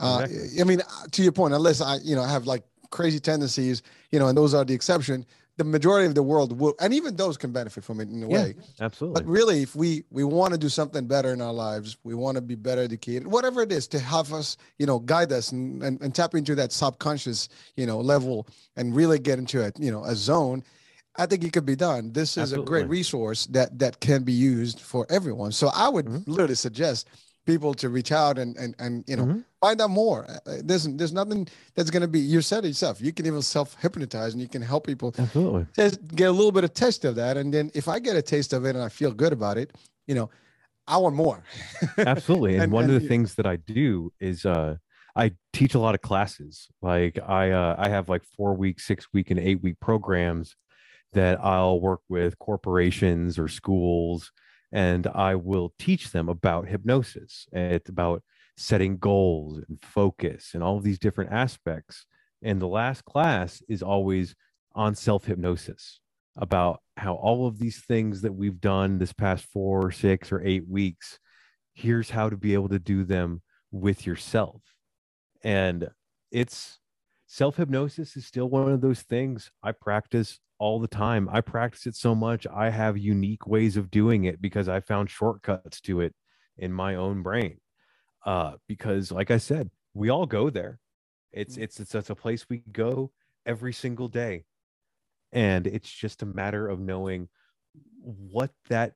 uh, 0.00 0.22
exactly. 0.24 0.60
i 0.60 0.64
mean 0.64 0.82
to 1.12 1.22
your 1.22 1.32
point 1.32 1.54
unless 1.54 1.80
i 1.80 1.96
you 2.02 2.16
know 2.16 2.24
have 2.24 2.46
like 2.46 2.64
crazy 2.90 3.20
tendencies 3.20 3.82
you 4.10 4.18
know 4.18 4.28
and 4.28 4.36
those 4.36 4.54
are 4.54 4.64
the 4.64 4.74
exception 4.74 5.24
the 5.56 5.64
majority 5.64 6.06
of 6.06 6.14
the 6.14 6.22
world 6.22 6.58
will 6.58 6.74
and 6.80 6.92
even 6.92 7.16
those 7.16 7.36
can 7.36 7.52
benefit 7.52 7.84
from 7.84 8.00
it 8.00 8.08
in 8.08 8.22
a 8.22 8.28
yeah, 8.28 8.42
way 8.42 8.54
absolutely 8.80 9.22
but 9.22 9.28
really 9.28 9.62
if 9.62 9.76
we 9.76 10.04
we 10.10 10.24
want 10.24 10.52
to 10.52 10.58
do 10.58 10.68
something 10.68 11.06
better 11.06 11.32
in 11.32 11.40
our 11.40 11.52
lives 11.52 11.96
we 12.02 12.14
want 12.14 12.36
to 12.36 12.40
be 12.40 12.54
better 12.54 12.82
educated 12.82 13.26
whatever 13.26 13.62
it 13.62 13.70
is 13.70 13.86
to 13.86 13.98
have 13.98 14.32
us 14.32 14.56
you 14.78 14.86
know 14.86 14.98
guide 14.98 15.30
us 15.32 15.52
and, 15.52 15.82
and, 15.82 16.00
and 16.00 16.14
tap 16.14 16.34
into 16.34 16.54
that 16.54 16.72
subconscious 16.72 17.48
you 17.76 17.86
know 17.86 18.00
level 18.00 18.46
and 18.76 18.94
really 18.94 19.18
get 19.18 19.38
into 19.38 19.64
a 19.64 19.70
you 19.78 19.90
know 19.90 20.04
a 20.04 20.14
zone 20.14 20.62
i 21.16 21.26
think 21.26 21.44
it 21.44 21.52
could 21.52 21.66
be 21.66 21.76
done 21.76 22.12
this 22.12 22.36
is 22.36 22.52
absolutely. 22.52 22.64
a 22.64 22.66
great 22.66 22.88
resource 22.88 23.46
that 23.46 23.78
that 23.78 24.00
can 24.00 24.24
be 24.24 24.32
used 24.32 24.80
for 24.80 25.06
everyone 25.08 25.52
so 25.52 25.70
i 25.74 25.88
would 25.88 26.06
mm-hmm. 26.06 26.30
literally 26.30 26.54
suggest 26.54 27.08
people 27.44 27.74
to 27.74 27.88
reach 27.88 28.12
out 28.12 28.38
and 28.38 28.56
and 28.56 28.74
and 28.78 29.04
you 29.06 29.16
know 29.16 29.24
Mhm. 29.26 29.44
find 29.60 29.80
out 29.80 29.90
more. 29.90 30.24
Uh, 30.28 30.38
uh, 30.46 30.56
There's 30.64 30.84
there's 30.84 31.12
nothing 31.12 31.46
that's 31.74 31.90
gonna 31.90 32.08
be. 32.08 32.20
You 32.20 32.40
said 32.40 32.64
it 32.64 32.68
yourself. 32.68 33.00
You 33.00 33.12
can 33.12 33.26
even 33.26 33.42
self 33.42 33.76
hypnotize 33.80 34.32
and 34.32 34.40
you 34.42 34.48
can 34.48 34.62
help 34.62 34.86
people 34.86 35.14
Absolutely. 35.18 35.66
just 35.74 36.06
get 36.08 36.28
a 36.28 36.32
little 36.32 36.52
bit 36.52 36.64
of 36.64 36.72
taste 36.74 37.04
of 37.04 37.14
that. 37.16 37.36
And 37.36 37.52
then 37.52 37.70
if 37.74 37.88
I 37.88 37.98
get 37.98 38.16
a 38.16 38.22
taste 38.22 38.52
of 38.52 38.64
it 38.64 38.74
and 38.76 38.82
I 38.84 38.88
feel 38.88 39.12
good 39.12 39.32
about 39.32 39.58
it, 39.58 39.72
you 40.06 40.14
know, 40.14 40.30
I 40.86 40.96
want 40.98 41.14
more. 41.16 41.42
Absolutely. 41.98 42.54
And, 42.54 42.64
And- 42.64 42.72
one 42.72 42.84
and 42.84 42.94
of 42.94 43.02
the 43.02 43.08
things 43.08 43.34
that 43.36 43.46
I 43.46 43.56
do 43.56 44.12
is 44.20 44.44
uh 44.46 44.76
I 45.16 45.32
teach 45.52 45.74
a 45.74 45.78
lot 45.78 45.94
of 45.94 46.00
classes. 46.00 46.68
Like 46.82 47.18
I 47.26 47.50
uh 47.52 47.76
I 47.78 47.88
have 47.88 48.08
like 48.08 48.24
4 48.36 48.54
week, 48.54 48.80
6 48.80 49.06
week 49.12 49.30
and 49.30 49.38
8 49.38 49.62
week 49.62 49.78
programs 49.80 50.56
that 51.12 51.38
I'll 51.44 51.78
work 51.80 52.00
with 52.08 52.36
corporations 52.40 53.38
or 53.38 53.46
schools 53.46 54.32
and 54.74 55.06
I 55.06 55.36
will 55.36 55.72
teach 55.78 56.10
them 56.10 56.28
about 56.28 56.66
hypnosis. 56.66 57.46
It's 57.52 57.88
about 57.88 58.24
setting 58.56 58.98
goals 58.98 59.60
and 59.68 59.78
focus 59.80 60.50
and 60.52 60.64
all 60.64 60.76
of 60.76 60.82
these 60.82 60.98
different 60.98 61.32
aspects. 61.32 62.06
And 62.42 62.60
the 62.60 62.66
last 62.66 63.04
class 63.04 63.62
is 63.68 63.84
always 63.84 64.34
on 64.74 64.96
self 64.96 65.26
hypnosis 65.26 66.00
about 66.36 66.80
how 66.96 67.14
all 67.14 67.46
of 67.46 67.60
these 67.60 67.82
things 67.82 68.22
that 68.22 68.34
we've 68.34 68.60
done 68.60 68.98
this 68.98 69.12
past 69.12 69.44
four, 69.46 69.92
six, 69.92 70.32
or 70.32 70.42
eight 70.44 70.66
weeks, 70.68 71.20
here's 71.74 72.10
how 72.10 72.28
to 72.28 72.36
be 72.36 72.52
able 72.52 72.68
to 72.70 72.80
do 72.80 73.04
them 73.04 73.42
with 73.70 74.04
yourself. 74.04 74.60
And 75.44 75.88
it's 76.32 76.80
self 77.28 77.58
hypnosis 77.58 78.16
is 78.16 78.26
still 78.26 78.48
one 78.48 78.72
of 78.72 78.80
those 78.80 79.02
things 79.02 79.52
I 79.62 79.70
practice 79.70 80.40
all 80.58 80.80
the 80.80 80.88
time. 80.88 81.28
I 81.32 81.40
practice 81.40 81.86
it 81.86 81.96
so 81.96 82.14
much, 82.14 82.46
I 82.46 82.70
have 82.70 82.96
unique 82.96 83.46
ways 83.46 83.76
of 83.76 83.90
doing 83.90 84.24
it 84.24 84.40
because 84.40 84.68
I 84.68 84.80
found 84.80 85.10
shortcuts 85.10 85.80
to 85.82 86.00
it 86.00 86.14
in 86.56 86.72
my 86.72 86.94
own 86.94 87.22
brain. 87.22 87.58
Uh, 88.24 88.52
because, 88.68 89.12
like 89.12 89.30
I 89.30 89.38
said, 89.38 89.70
we 89.92 90.08
all 90.08 90.26
go 90.26 90.50
there. 90.50 90.78
It's 91.32 91.56
it's 91.56 91.80
it's 91.80 91.94
it's 91.94 92.10
a 92.10 92.14
place 92.14 92.46
we 92.48 92.62
go 92.72 93.10
every 93.44 93.72
single 93.72 94.08
day, 94.08 94.44
and 95.32 95.66
it's 95.66 95.90
just 95.90 96.22
a 96.22 96.26
matter 96.26 96.68
of 96.68 96.80
knowing 96.80 97.28
what 98.00 98.50
that 98.68 98.92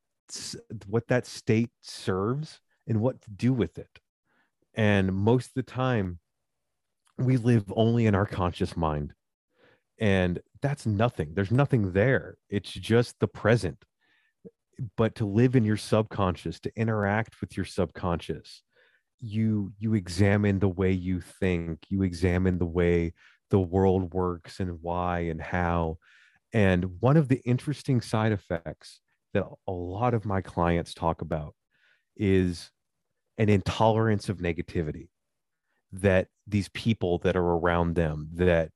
what 0.86 1.08
that 1.08 1.26
state 1.26 1.70
serves 1.82 2.60
and 2.86 3.00
what 3.00 3.20
to 3.22 3.30
do 3.30 3.52
with 3.52 3.78
it. 3.78 4.00
And 4.74 5.12
most 5.12 5.48
of 5.48 5.54
the 5.54 5.62
time, 5.62 6.20
we 7.18 7.36
live 7.36 7.64
only 7.74 8.06
in 8.06 8.14
our 8.14 8.26
conscious 8.26 8.76
mind. 8.76 9.12
And 9.98 10.40
that's 10.60 10.86
nothing. 10.86 11.32
There's 11.34 11.50
nothing 11.50 11.92
there. 11.92 12.36
It's 12.48 12.70
just 12.70 13.18
the 13.20 13.28
present. 13.28 13.84
But 14.96 15.16
to 15.16 15.26
live 15.26 15.56
in 15.56 15.64
your 15.64 15.76
subconscious, 15.76 16.60
to 16.60 16.72
interact 16.76 17.40
with 17.40 17.56
your 17.56 17.66
subconscious, 17.66 18.62
you 19.20 19.72
you 19.78 19.94
examine 19.94 20.60
the 20.60 20.68
way 20.68 20.92
you 20.92 21.20
think, 21.20 21.80
you 21.88 22.02
examine 22.02 22.58
the 22.58 22.66
way 22.66 23.14
the 23.50 23.58
world 23.58 24.14
works 24.14 24.60
and 24.60 24.80
why 24.82 25.20
and 25.20 25.40
how. 25.40 25.98
And 26.52 27.00
one 27.00 27.16
of 27.16 27.28
the 27.28 27.42
interesting 27.44 28.00
side 28.00 28.32
effects 28.32 29.00
that 29.34 29.44
a 29.66 29.72
lot 29.72 30.14
of 30.14 30.24
my 30.24 30.40
clients 30.40 30.94
talk 30.94 31.20
about 31.20 31.54
is 32.16 32.70
an 33.36 33.48
intolerance 33.48 34.28
of 34.28 34.38
negativity 34.38 35.08
that 35.92 36.28
these 36.46 36.68
people 36.70 37.18
that 37.18 37.36
are 37.36 37.52
around 37.56 37.94
them 37.94 38.28
that 38.34 38.70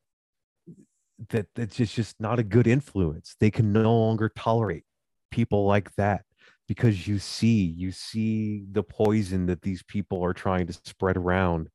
that 1.30 1.46
that's 1.54 1.76
just 1.76 1.94
just 1.94 2.20
not 2.20 2.38
a 2.38 2.44
good 2.44 2.66
influence. 2.66 3.36
They 3.40 3.50
can 3.50 3.72
no 3.72 3.94
longer 3.94 4.30
tolerate 4.36 4.84
people 5.30 5.66
like 5.66 5.94
that 5.96 6.24
because 6.68 7.06
you 7.06 7.18
see 7.18 7.74
you 7.76 7.92
see 7.92 8.64
the 8.70 8.82
poison 8.82 9.46
that 9.46 9.62
these 9.62 9.82
people 9.82 10.24
are 10.24 10.34
trying 10.34 10.66
to 10.66 10.72
spread 10.84 11.16
around 11.16 11.68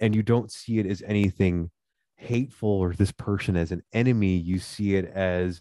and 0.00 0.14
you 0.14 0.22
don't 0.22 0.50
see 0.50 0.78
it 0.78 0.86
as 0.86 1.02
anything 1.02 1.70
hateful 2.16 2.68
or 2.70 2.92
this 2.92 3.12
person 3.12 3.56
as 3.56 3.72
an 3.72 3.82
enemy. 3.92 4.36
You 4.36 4.58
see 4.58 4.96
it 4.96 5.06
as 5.06 5.60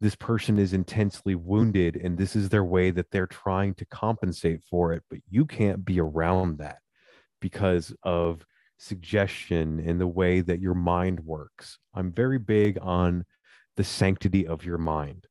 this 0.00 0.14
person 0.16 0.58
is 0.58 0.72
intensely 0.72 1.34
wounded 1.34 1.96
and 1.96 2.18
this 2.18 2.34
is 2.34 2.48
their 2.48 2.64
way 2.64 2.90
that 2.90 3.10
they're 3.10 3.26
trying 3.26 3.74
to 3.74 3.84
compensate 3.86 4.62
for 4.68 4.92
it. 4.92 5.02
But 5.08 5.20
you 5.28 5.46
can't 5.46 5.84
be 5.84 6.00
around 6.00 6.58
that 6.58 6.78
because 7.40 7.94
of 8.02 8.44
suggestion 8.82 9.78
and 9.78 10.00
the 10.00 10.06
way 10.06 10.40
that 10.40 10.60
your 10.60 10.74
mind 10.74 11.20
works. 11.20 11.78
I'm 11.94 12.12
very 12.12 12.38
big 12.38 12.78
on 12.82 13.24
the 13.76 13.84
sanctity 13.84 14.46
of 14.46 14.64
your 14.64 14.78
mind 14.78 15.26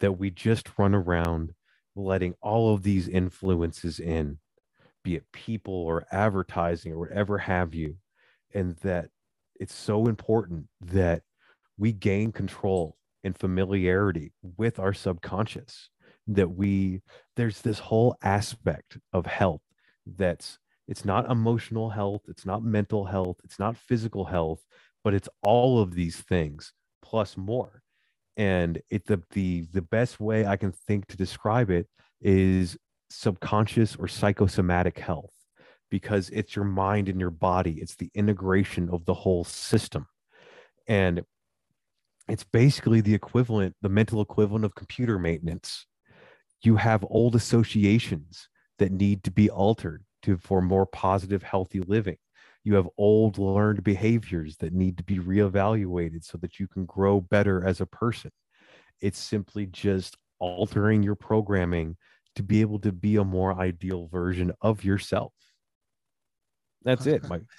that 0.00 0.12
we 0.12 0.30
just 0.30 0.78
run 0.78 0.94
around 0.94 1.52
letting 1.94 2.34
all 2.40 2.74
of 2.74 2.82
these 2.82 3.06
influences 3.06 4.00
in 4.00 4.38
be 5.04 5.16
it 5.16 5.24
people 5.32 5.74
or 5.74 6.06
advertising 6.10 6.92
or 6.92 6.98
whatever 6.98 7.38
have 7.38 7.74
you 7.74 7.96
and 8.54 8.76
that 8.76 9.10
it's 9.60 9.74
so 9.74 10.06
important 10.06 10.66
that 10.80 11.22
we 11.76 11.92
gain 11.92 12.32
control 12.32 12.96
and 13.22 13.36
familiarity 13.36 14.32
with 14.56 14.78
our 14.78 14.94
subconscious 14.94 15.90
that 16.26 16.50
we 16.50 17.02
there's 17.36 17.60
this 17.60 17.78
whole 17.78 18.16
aspect 18.22 18.98
of 19.12 19.26
health 19.26 19.60
that's 20.06 20.58
it's 20.86 21.04
not 21.04 21.30
emotional 21.30 21.90
health 21.90 22.22
it's 22.28 22.46
not 22.46 22.62
mental 22.62 23.04
health 23.04 23.36
it's 23.44 23.58
not 23.58 23.76
physical 23.76 24.24
health 24.24 24.64
but 25.04 25.14
it's 25.14 25.28
all 25.42 25.80
of 25.80 25.94
these 25.94 26.16
things 26.16 26.72
plus 27.02 27.36
more. 27.36 27.82
And 28.36 28.82
it 28.90 29.06
the 29.06 29.22
the 29.30 29.66
the 29.72 29.82
best 29.82 30.18
way 30.18 30.44
i 30.44 30.56
can 30.56 30.72
think 30.72 31.06
to 31.06 31.16
describe 31.16 31.70
it 31.70 31.86
is 32.20 32.76
subconscious 33.10 33.94
or 33.94 34.08
psychosomatic 34.08 34.98
health 34.98 35.34
because 35.90 36.30
it's 36.30 36.56
your 36.56 36.64
mind 36.64 37.08
and 37.08 37.20
your 37.20 37.30
body 37.30 37.78
it's 37.80 37.94
the 37.94 38.10
integration 38.14 38.88
of 38.90 39.04
the 39.04 39.14
whole 39.14 39.44
system. 39.44 40.06
And 40.88 41.22
it's 42.26 42.44
basically 42.44 43.00
the 43.00 43.14
equivalent 43.14 43.76
the 43.82 43.88
mental 43.88 44.20
equivalent 44.20 44.64
of 44.64 44.74
computer 44.74 45.18
maintenance. 45.18 45.86
You 46.62 46.76
have 46.76 47.04
old 47.08 47.36
associations 47.36 48.48
that 48.78 48.90
need 48.90 49.22
to 49.24 49.30
be 49.30 49.50
altered 49.50 50.02
to 50.24 50.36
for 50.36 50.60
more 50.60 50.86
positive 50.86 51.42
healthy 51.42 51.80
living 51.80 52.16
you 52.64 52.74
have 52.74 52.88
old 52.96 53.38
learned 53.38 53.84
behaviors 53.84 54.56
that 54.56 54.72
need 54.72 54.96
to 54.96 55.04
be 55.04 55.18
reevaluated 55.18 56.24
so 56.24 56.38
that 56.38 56.58
you 56.58 56.66
can 56.66 56.84
grow 56.86 57.20
better 57.20 57.66
as 57.66 57.80
a 57.80 57.86
person 57.86 58.30
it's 59.00 59.18
simply 59.18 59.66
just 59.66 60.16
altering 60.38 61.02
your 61.02 61.14
programming 61.14 61.96
to 62.34 62.42
be 62.42 62.60
able 62.60 62.78
to 62.78 62.90
be 62.90 63.16
a 63.16 63.24
more 63.24 63.58
ideal 63.58 64.08
version 64.08 64.52
of 64.60 64.84
yourself 64.84 65.32
that's 66.82 67.06
it 67.06 67.22
mike 67.28 67.42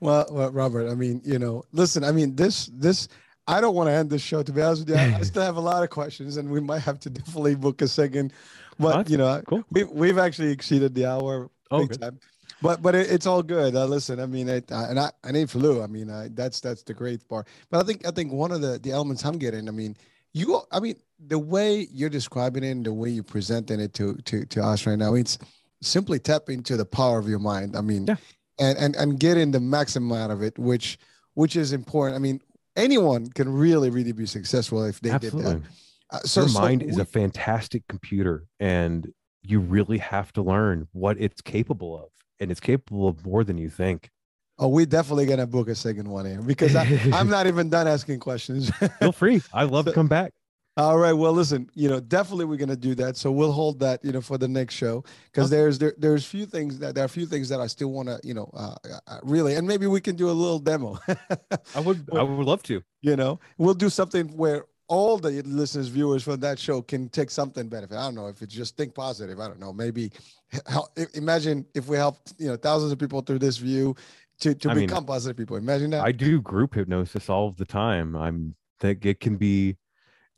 Well, 0.00 0.26
well, 0.30 0.50
Robert, 0.50 0.90
I 0.90 0.94
mean, 0.94 1.22
you 1.24 1.38
know, 1.38 1.64
listen, 1.72 2.04
I 2.04 2.12
mean, 2.12 2.36
this, 2.36 2.66
this, 2.66 3.08
I 3.46 3.60
don't 3.60 3.74
want 3.74 3.88
to 3.88 3.92
end 3.92 4.10
this 4.10 4.22
show. 4.22 4.42
To 4.42 4.52
be 4.52 4.60
honest 4.60 4.86
with 4.86 4.90
you, 4.90 4.96
I, 4.96 5.18
I 5.18 5.22
still 5.22 5.42
have 5.42 5.56
a 5.56 5.60
lot 5.60 5.82
of 5.82 5.90
questions, 5.90 6.36
and 6.36 6.50
we 6.50 6.60
might 6.60 6.80
have 6.80 6.98
to 7.00 7.10
definitely 7.10 7.54
book 7.54 7.82
a 7.82 7.88
second. 7.88 8.32
But 8.78 9.08
you 9.08 9.16
know, 9.16 9.40
cool. 9.46 9.64
we 9.70 9.84
we've 9.84 10.18
actually 10.18 10.50
exceeded 10.50 10.94
the 10.94 11.06
hour. 11.06 11.48
Oh, 11.70 11.80
big 11.80 11.90
good. 11.90 12.00
time. 12.00 12.20
But 12.62 12.82
but 12.82 12.94
it, 12.94 13.10
it's 13.10 13.26
all 13.26 13.42
good. 13.42 13.74
Uh, 13.74 13.86
listen, 13.86 14.20
I 14.20 14.26
mean, 14.26 14.48
it, 14.48 14.70
uh, 14.70 14.86
and 14.88 14.98
I 14.98 15.10
I 15.22 15.32
need 15.32 15.50
flu. 15.50 15.82
I 15.82 15.86
mean, 15.86 16.08
uh, 16.10 16.28
that's 16.32 16.60
that's 16.60 16.82
the 16.82 16.94
great 16.94 17.26
part. 17.28 17.48
But 17.70 17.80
I 17.80 17.82
think 17.84 18.06
I 18.06 18.10
think 18.10 18.32
one 18.32 18.52
of 18.52 18.60
the 18.60 18.78
the 18.78 18.90
elements 18.92 19.24
I'm 19.24 19.38
getting. 19.38 19.68
I 19.68 19.72
mean, 19.72 19.96
you. 20.32 20.60
I 20.70 20.80
mean, 20.80 20.96
the 21.26 21.38
way 21.38 21.88
you're 21.92 22.10
describing 22.10 22.64
it, 22.64 22.70
and 22.70 22.86
the 22.86 22.92
way 22.92 23.10
you're 23.10 23.24
presenting 23.24 23.80
it 23.80 23.92
to 23.94 24.16
to 24.16 24.44
to 24.46 24.62
us 24.62 24.86
right 24.86 24.98
now, 24.98 25.14
it's 25.14 25.38
simply 25.82 26.18
tapping 26.18 26.62
to 26.64 26.76
the 26.76 26.86
power 26.86 27.18
of 27.18 27.28
your 27.28 27.38
mind. 27.38 27.76
I 27.76 27.80
mean, 27.80 28.06
Yeah. 28.06 28.16
and 28.58 28.78
and 28.78 28.96
and 28.96 29.18
getting 29.20 29.50
the 29.50 29.60
maximum 29.60 30.12
out 30.16 30.30
of 30.30 30.42
it, 30.42 30.58
which 30.58 30.98
which 31.34 31.56
is 31.56 31.72
important. 31.72 32.16
I 32.16 32.20
mean, 32.20 32.40
anyone 32.76 33.26
can 33.26 33.52
really 33.52 33.90
really 33.90 34.12
be 34.12 34.26
successful 34.26 34.84
if 34.84 35.00
they 35.00 35.10
absolutely 35.10 35.54
did 35.54 35.62
that. 35.62 35.68
Uh, 36.10 36.18
so 36.20 36.40
your 36.42 36.48
so 36.48 36.60
mind 36.60 36.82
is 36.82 36.98
a 36.98 37.04
fantastic 37.04 37.82
computer 37.88 38.44
and 38.60 39.12
you 39.44 39.60
really 39.60 39.98
have 39.98 40.32
to 40.34 40.42
learn 40.42 40.88
what 40.92 41.16
it's 41.20 41.40
capable 41.40 41.96
of 41.98 42.10
and 42.40 42.50
it's 42.50 42.60
capable 42.60 43.08
of 43.08 43.24
more 43.24 43.44
than 43.44 43.58
you 43.58 43.68
think 43.70 44.10
Oh, 44.56 44.68
we're 44.68 44.86
definitely 44.86 45.26
gonna 45.26 45.46
book 45.46 45.68
a 45.68 45.74
second 45.74 46.08
one 46.08 46.26
here 46.26 46.40
because 46.40 46.76
I, 46.76 46.86
I'm 47.12 47.28
not 47.28 47.46
even 47.46 47.70
done 47.70 47.88
asking 47.88 48.20
questions. 48.20 48.70
feel 49.00 49.12
free 49.12 49.42
i 49.52 49.64
love 49.64 49.86
to 49.86 49.92
come 49.92 50.08
back 50.08 50.32
All 50.76 50.98
right. 50.98 51.12
Well, 51.12 51.32
listen, 51.32 51.70
you 51.74 51.88
know, 51.88 52.00
definitely 52.00 52.46
we're 52.46 52.56
gonna 52.58 52.74
do 52.74 52.96
that. 52.96 53.16
So 53.16 53.30
we'll 53.30 53.52
hold 53.52 53.78
that, 53.80 54.04
you 54.04 54.10
know, 54.10 54.20
for 54.20 54.38
the 54.38 54.48
next 54.48 54.74
show 54.74 55.04
because 55.26 55.46
Okay. 55.46 55.56
there's 55.56 55.78
there 55.78 55.94
there's 55.98 56.24
few 56.26 56.46
things 56.46 56.80
that 56.80 56.96
there 56.96 57.04
are 57.04 57.06
a 57.06 57.08
few 57.08 57.26
things 57.26 57.48
that 57.50 57.60
I 57.60 57.68
still 57.68 57.92
want 57.92 58.08
to, 58.08 58.18
you 58.24 58.34
know, 58.34 58.50
uh, 58.54 58.74
uh, 59.06 59.18
really, 59.22 59.54
and 59.54 59.68
maybe 59.68 59.86
we 59.86 60.00
can 60.00 60.16
do 60.16 60.28
a 60.30 60.32
little 60.34 60.58
demo. 60.58 60.98
i 61.74 61.80
would 61.80 62.08
i 62.14 62.22
would 62.22 62.46
love 62.46 62.62
to 62.62 62.82
you 63.02 63.16
know, 63.16 63.38
we'll 63.58 63.74
do 63.74 63.90
something 63.90 64.28
where 64.36 64.64
all 64.88 65.18
the 65.18 65.42
listeners, 65.42 65.88
viewers 65.88 66.22
from 66.22 66.40
that 66.40 66.58
show 66.58 66.82
can 66.82 67.08
take 67.08 67.30
something 67.30 67.68
benefit. 67.68 67.96
I 67.96 68.02
don't 68.04 68.14
know 68.14 68.28
if 68.28 68.42
it's 68.42 68.54
just 68.54 68.76
think 68.76 68.94
positive. 68.94 69.40
I 69.40 69.48
don't 69.48 69.60
know. 69.60 69.72
Maybe 69.72 70.12
help, 70.66 70.90
imagine 71.14 71.64
if 71.74 71.88
we 71.88 71.96
helped, 71.96 72.34
you 72.38 72.48
know, 72.48 72.56
thousands 72.56 72.92
of 72.92 72.98
people 72.98 73.20
through 73.22 73.38
this 73.38 73.56
view 73.56 73.94
to 74.40 74.54
to 74.54 74.70
I 74.70 74.74
mean, 74.74 74.86
become 74.86 75.06
positive 75.06 75.36
people. 75.36 75.56
Imagine 75.56 75.90
that. 75.90 76.04
i 76.04 76.12
do 76.12 76.40
group 76.40 76.74
hypnosis 76.74 77.30
all 77.30 77.46
of 77.48 77.56
the 77.56 77.64
time 77.64 78.16
i'm 78.16 78.56
that 78.80 79.04
it 79.06 79.20
can 79.20 79.36
be 79.36 79.76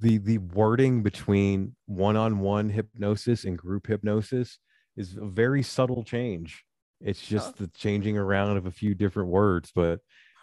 the 0.00 0.18
the 0.18 0.38
wording 0.38 1.02
between 1.02 1.74
one-on-one 1.86 2.68
hypnosis 2.68 3.44
and 3.44 3.56
group 3.56 3.86
hypnosis 3.86 4.58
is 4.96 5.16
a 5.16 5.24
very 5.24 5.62
subtle 5.62 6.04
change 6.04 6.64
It's 7.00 7.26
just 7.26 7.56
the 7.56 7.68
changing 7.68 8.16
around 8.16 8.56
of 8.56 8.66
a 8.66 8.70
few 8.70 8.94
different 8.94 9.28
words, 9.28 9.70
but 9.74 10.00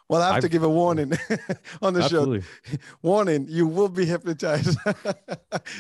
Well, 0.09 0.21
I 0.21 0.25
have 0.33 0.41
to 0.41 0.47
I've- 0.47 0.49
give 0.49 0.63
a 0.63 0.69
warning 0.69 1.11
on 1.81 1.93
the 1.93 2.01
absolutely, 2.03 2.41
show. 2.41 2.77
Warning: 3.01 3.45
you 3.49 3.67
will 3.67 3.89
be 3.89 4.05
hypnotized. 4.05 4.77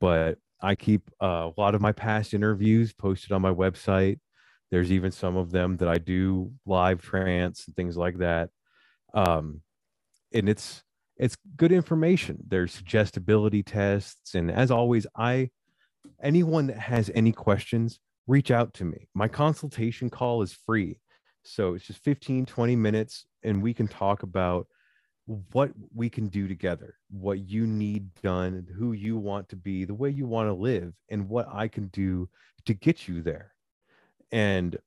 But 0.00 0.38
I 0.60 0.74
keep 0.74 1.10
uh, 1.22 1.50
a 1.56 1.60
lot 1.60 1.74
of 1.74 1.80
my 1.80 1.92
past 1.92 2.34
interviews 2.34 2.92
posted 2.92 3.32
on 3.32 3.42
my 3.42 3.52
website. 3.52 4.18
There's 4.70 4.92
even 4.92 5.12
some 5.12 5.36
of 5.36 5.50
them 5.50 5.76
that 5.78 5.88
I 5.88 5.98
do 5.98 6.52
live 6.66 7.00
trance 7.00 7.66
and 7.66 7.76
things 7.76 7.96
like 7.96 8.18
that. 8.18 8.50
Um, 9.14 9.62
and 10.32 10.48
it's 10.48 10.82
it's 11.16 11.36
good 11.56 11.72
information. 11.72 12.38
There's 12.46 12.72
suggestibility 12.72 13.62
tests, 13.62 14.34
and 14.34 14.50
as 14.50 14.70
always, 14.70 15.06
I 15.16 15.50
anyone 16.22 16.68
that 16.68 16.78
has 16.78 17.10
any 17.14 17.32
questions, 17.32 17.98
reach 18.26 18.50
out 18.50 18.74
to 18.74 18.84
me. 18.84 19.08
My 19.14 19.26
consultation 19.28 20.10
call 20.10 20.42
is 20.42 20.52
free. 20.52 21.00
So 21.44 21.74
it's 21.74 21.86
just 21.86 22.04
15, 22.04 22.46
20 22.46 22.76
minutes, 22.76 23.26
and 23.42 23.62
we 23.62 23.72
can 23.72 23.88
talk 23.88 24.22
about 24.22 24.66
what 25.52 25.70
we 25.94 26.08
can 26.08 26.28
do 26.28 26.48
together, 26.48 26.94
what 27.10 27.38
you 27.40 27.66
need 27.66 28.08
done, 28.22 28.66
who 28.78 28.92
you 28.92 29.18
want 29.18 29.46
to 29.50 29.56
be, 29.56 29.84
the 29.84 29.94
way 29.94 30.08
you 30.08 30.26
want 30.26 30.48
to 30.48 30.54
live, 30.54 30.94
and 31.10 31.28
what 31.28 31.46
I 31.52 31.68
can 31.68 31.88
do 31.88 32.30
to 32.64 32.72
get 32.72 33.06
you 33.06 33.20
there. 33.20 33.52
And 34.32 34.78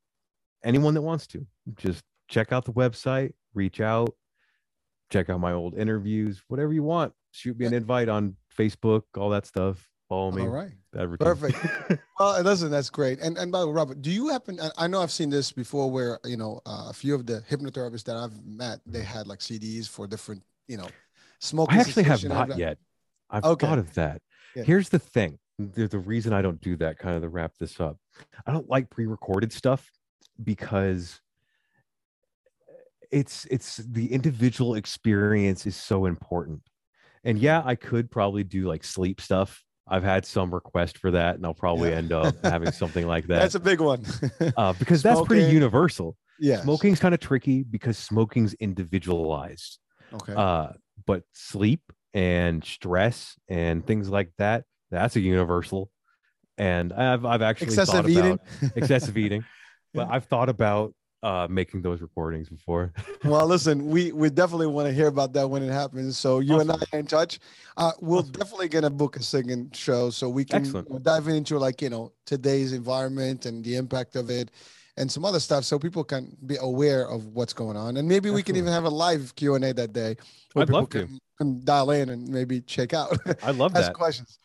anyone 0.63 0.95
that 0.95 1.03
wants 1.03 1.27
to, 1.27 1.45
just 1.75 2.03
check 2.27 2.51
out 2.51 2.65
the 2.65 2.73
website, 2.73 3.33
reach 3.53 3.81
out, 3.81 4.15
check 5.11 5.29
out 5.29 5.39
my 5.39 5.51
old 5.51 5.77
interviews, 5.77 6.41
whatever 6.47 6.73
you 6.73 6.83
want. 6.83 7.13
Shoot 7.29 7.59
me 7.59 7.67
an 7.67 7.73
invite 7.73 8.09
on 8.09 8.35
Facebook, 8.57 9.03
all 9.15 9.29
that 9.29 9.45
stuff. 9.45 9.90
Follow 10.11 10.31
me. 10.31 10.41
All 10.41 10.49
right. 10.49 10.73
Perfect. 11.21 11.57
Well, 12.19 12.39
listen, 12.43 12.69
that's 12.69 12.89
great. 12.89 13.19
And 13.19 13.37
and 13.37 13.49
by 13.51 13.61
the 13.61 13.67
way, 13.67 13.73
Robert, 13.73 14.01
do 14.01 14.11
you 14.11 14.27
happen? 14.27 14.59
I- 14.59 14.83
I 14.83 14.87
know 14.87 15.01
I've 15.01 15.11
seen 15.11 15.29
this 15.29 15.51
before, 15.51 15.89
where 15.89 16.19
you 16.25 16.35
know 16.37 16.59
uh, 16.67 16.87
a 16.89 16.93
few 16.93 17.15
of 17.15 17.25
the 17.25 17.41
hypnotherapists 17.49 18.03
that 18.03 18.17
I've 18.17 18.45
met, 18.45 18.81
they 18.85 19.01
had 19.01 19.25
like 19.25 19.39
CDs 19.39 19.87
for 19.87 20.05
different, 20.05 20.43
you 20.67 20.75
know, 20.77 20.89
smoking. 21.39 21.77
I 21.77 21.81
actually 21.81 22.03
have 22.03 22.23
not 22.25 22.57
yet. 22.57 22.77
I've 23.29 23.43
Okay. 23.45 23.65
thought 23.65 23.79
of 23.79 23.91
that. 23.95 24.21
Yeah. 24.55 24.63
Here's 24.63 24.89
the 24.89 24.99
thing. 24.99 25.39
The, 25.57 25.87
the 25.87 25.97
reason 25.97 26.33
I 26.33 26.41
don't 26.43 26.59
do 26.61 26.75
that, 26.77 26.99
kind 26.99 27.15
of 27.15 27.21
to 27.23 27.29
wrap 27.29 27.53
this 27.57 27.79
up, 27.79 27.97
I 28.45 28.51
don't 28.51 28.69
like 28.69 28.89
pre-recorded 28.89 29.53
stuff 29.53 29.89
because 30.43 31.21
it's 33.11 33.45
it's 33.49 33.77
the 33.77 34.11
individual 34.11 34.75
experience 34.75 35.65
is 35.65 35.75
so 35.77 36.05
important. 36.05 36.61
And 37.23 37.39
yeah, 37.39 37.61
I 37.65 37.75
could 37.75 38.11
probably 38.11 38.43
do 38.43 38.67
like 38.67 38.83
sleep 38.83 39.21
stuff. 39.21 39.63
I've 39.91 40.03
had 40.03 40.25
some 40.25 40.53
request 40.53 40.97
for 40.97 41.11
that, 41.11 41.35
and 41.35 41.45
I'll 41.45 41.53
probably 41.53 41.89
Yeah. 41.91 41.97
end 41.97 42.11
up 42.13 42.33
having 42.43 42.71
something 42.71 43.05
like 43.05 43.27
that 43.27 43.39
That's 43.39 43.55
a 43.55 43.59
big 43.59 43.79
one. 43.81 44.05
uh, 44.57 44.73
because 44.73 45.03
that's 45.03 45.21
pretty 45.21 45.51
universal. 45.51 46.15
yeah. 46.39 46.61
Smoking's 46.63 46.99
kind 46.99 47.13
of 47.13 47.19
tricky 47.19 47.61
because 47.63 47.97
smoking's 47.97 48.53
individualized 48.55 49.77
Okay. 50.13 50.33
uh 50.35 50.67
but 51.05 51.23
sleep 51.33 51.81
and 52.13 52.63
stress 52.65 53.35
and 53.47 53.85
things 53.87 54.09
like 54.09 54.31
that 54.37 54.65
that's 54.89 55.15
a 55.15 55.21
universal 55.21 55.89
and 56.57 56.91
i've 56.91 57.23
i've 57.25 57.41
actually 57.41 57.67
Excessive 57.67 57.93
thought 58.03 58.09
eating. 58.09 58.31
about 58.33 58.71
excessive 58.75 59.17
eating 59.17 59.45
but 59.93 60.09
i've 60.11 60.25
thought 60.25 60.49
about 60.49 60.93
uh 61.23 61.47
making 61.49 61.81
those 61.81 62.01
recordings 62.01 62.49
before 62.49 62.91
well, 63.23 63.45
listen, 63.45 63.87
we 63.87 64.11
we 64.11 64.29
definitely 64.29 64.67
want 64.67 64.87
to 64.87 64.93
hear 64.93 65.07
about 65.07 65.33
that 65.33 65.47
when 65.47 65.61
it 65.61 65.71
happens. 65.71 66.17
So 66.17 66.39
you 66.39 66.59
and 66.59 66.71
I 66.71 66.75
are 66.91 66.99
in 66.99 67.05
touch. 67.05 67.39
Uh, 67.77 67.91
we'll 68.01 68.19
Awesome. 68.19 68.31
definitely 68.31 68.69
gonna 68.69 68.89
book 68.89 69.15
a 69.17 69.23
second 69.23 69.75
show 69.75 70.09
so 70.09 70.27
we 70.29 70.43
can 70.45 70.61
Excellent. 70.65 71.03
dive 71.03 71.27
into 71.27 71.59
like 71.59 71.81
you 71.81 71.89
know 71.89 72.11
today's 72.25 72.73
environment 72.73 73.45
and 73.45 73.63
the 73.63 73.75
impact 73.75 74.15
of 74.15 74.29
it, 74.31 74.49
and 74.97 75.11
some 75.11 75.23
other 75.23 75.39
stuff, 75.39 75.63
so 75.63 75.77
people 75.77 76.03
can 76.03 76.35
be 76.47 76.57
aware 76.57 77.07
of 77.07 77.27
what's 77.27 77.53
going 77.53 77.77
on. 77.77 77.97
And 77.97 78.07
maybe 78.07 78.29
we 78.31 78.41
can 78.41 78.55
even 78.55 78.71
have 78.71 78.85
a 78.85 78.89
live 78.89 79.35
Q 79.35 79.55
and 79.55 79.63
A 79.65 79.73
that 79.73 79.93
day. 79.93 80.15
where 80.53 80.63
I'd 80.63 80.67
people 80.67 80.81
love 80.81 80.89
to. 80.89 81.05
Can, 81.05 81.19
can 81.37 81.65
dial 81.65 81.91
in 81.91 82.09
and 82.09 82.27
maybe 82.27 82.61
check 82.61 82.93
out. 82.93 83.15
i 83.43 83.51
love 83.51 83.71
ask 83.75 83.87
that 83.87 83.93
questions. 83.93 84.39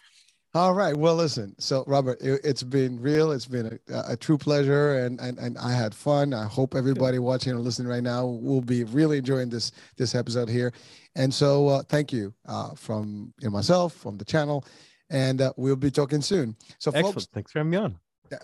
All 0.54 0.72
right. 0.72 0.96
Well, 0.96 1.16
listen. 1.16 1.54
So, 1.58 1.84
Robert, 1.86 2.20
it, 2.22 2.40
it's 2.42 2.62
been 2.62 2.98
real. 3.00 3.32
It's 3.32 3.46
been 3.46 3.78
a, 3.88 4.12
a 4.12 4.16
true 4.16 4.38
pleasure, 4.38 5.00
and, 5.00 5.20
and 5.20 5.38
and 5.38 5.58
I 5.58 5.72
had 5.72 5.94
fun. 5.94 6.32
I 6.32 6.44
hope 6.44 6.74
everybody 6.74 7.18
watching 7.18 7.52
or 7.52 7.58
listening 7.58 7.88
right 7.88 8.02
now 8.02 8.26
will 8.26 8.62
be 8.62 8.84
really 8.84 9.18
enjoying 9.18 9.50
this 9.50 9.72
this 9.96 10.14
episode 10.14 10.48
here. 10.48 10.72
And 11.14 11.32
so, 11.32 11.68
uh, 11.68 11.82
thank 11.82 12.12
you 12.12 12.32
uh, 12.46 12.74
from 12.74 13.34
you 13.40 13.48
know, 13.48 13.52
myself, 13.52 13.94
from 13.94 14.16
the 14.16 14.24
channel, 14.24 14.64
and 15.10 15.40
uh, 15.40 15.52
we'll 15.56 15.76
be 15.76 15.90
talking 15.90 16.22
soon. 16.22 16.56
So, 16.78 16.90
excellent 16.90 17.14
folks, 17.14 17.28
thanks 17.32 17.52
for 17.52 17.58
having 17.58 17.70
me 17.70 17.76
on 17.76 17.98
Yeah, 18.30 18.38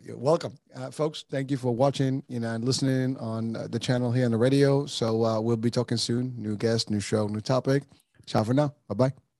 you're 0.00 0.18
welcome, 0.18 0.58
uh, 0.76 0.90
folks. 0.90 1.24
Thank 1.30 1.50
you 1.50 1.56
for 1.56 1.74
watching, 1.74 2.22
you 2.28 2.38
know, 2.40 2.54
and 2.54 2.64
listening 2.64 3.16
on 3.18 3.56
uh, 3.56 3.66
the 3.68 3.78
channel 3.78 4.12
here 4.12 4.24
on 4.24 4.30
the 4.30 4.36
radio. 4.36 4.86
So, 4.86 5.24
uh, 5.24 5.40
we'll 5.40 5.56
be 5.56 5.70
talking 5.70 5.96
soon. 5.96 6.34
New 6.36 6.56
guest, 6.56 6.90
new 6.90 7.00
show, 7.00 7.26
new 7.26 7.40
topic. 7.40 7.84
Ciao 8.26 8.44
for 8.44 8.54
now. 8.54 8.74
Bye 8.88 8.94
bye. 8.94 9.31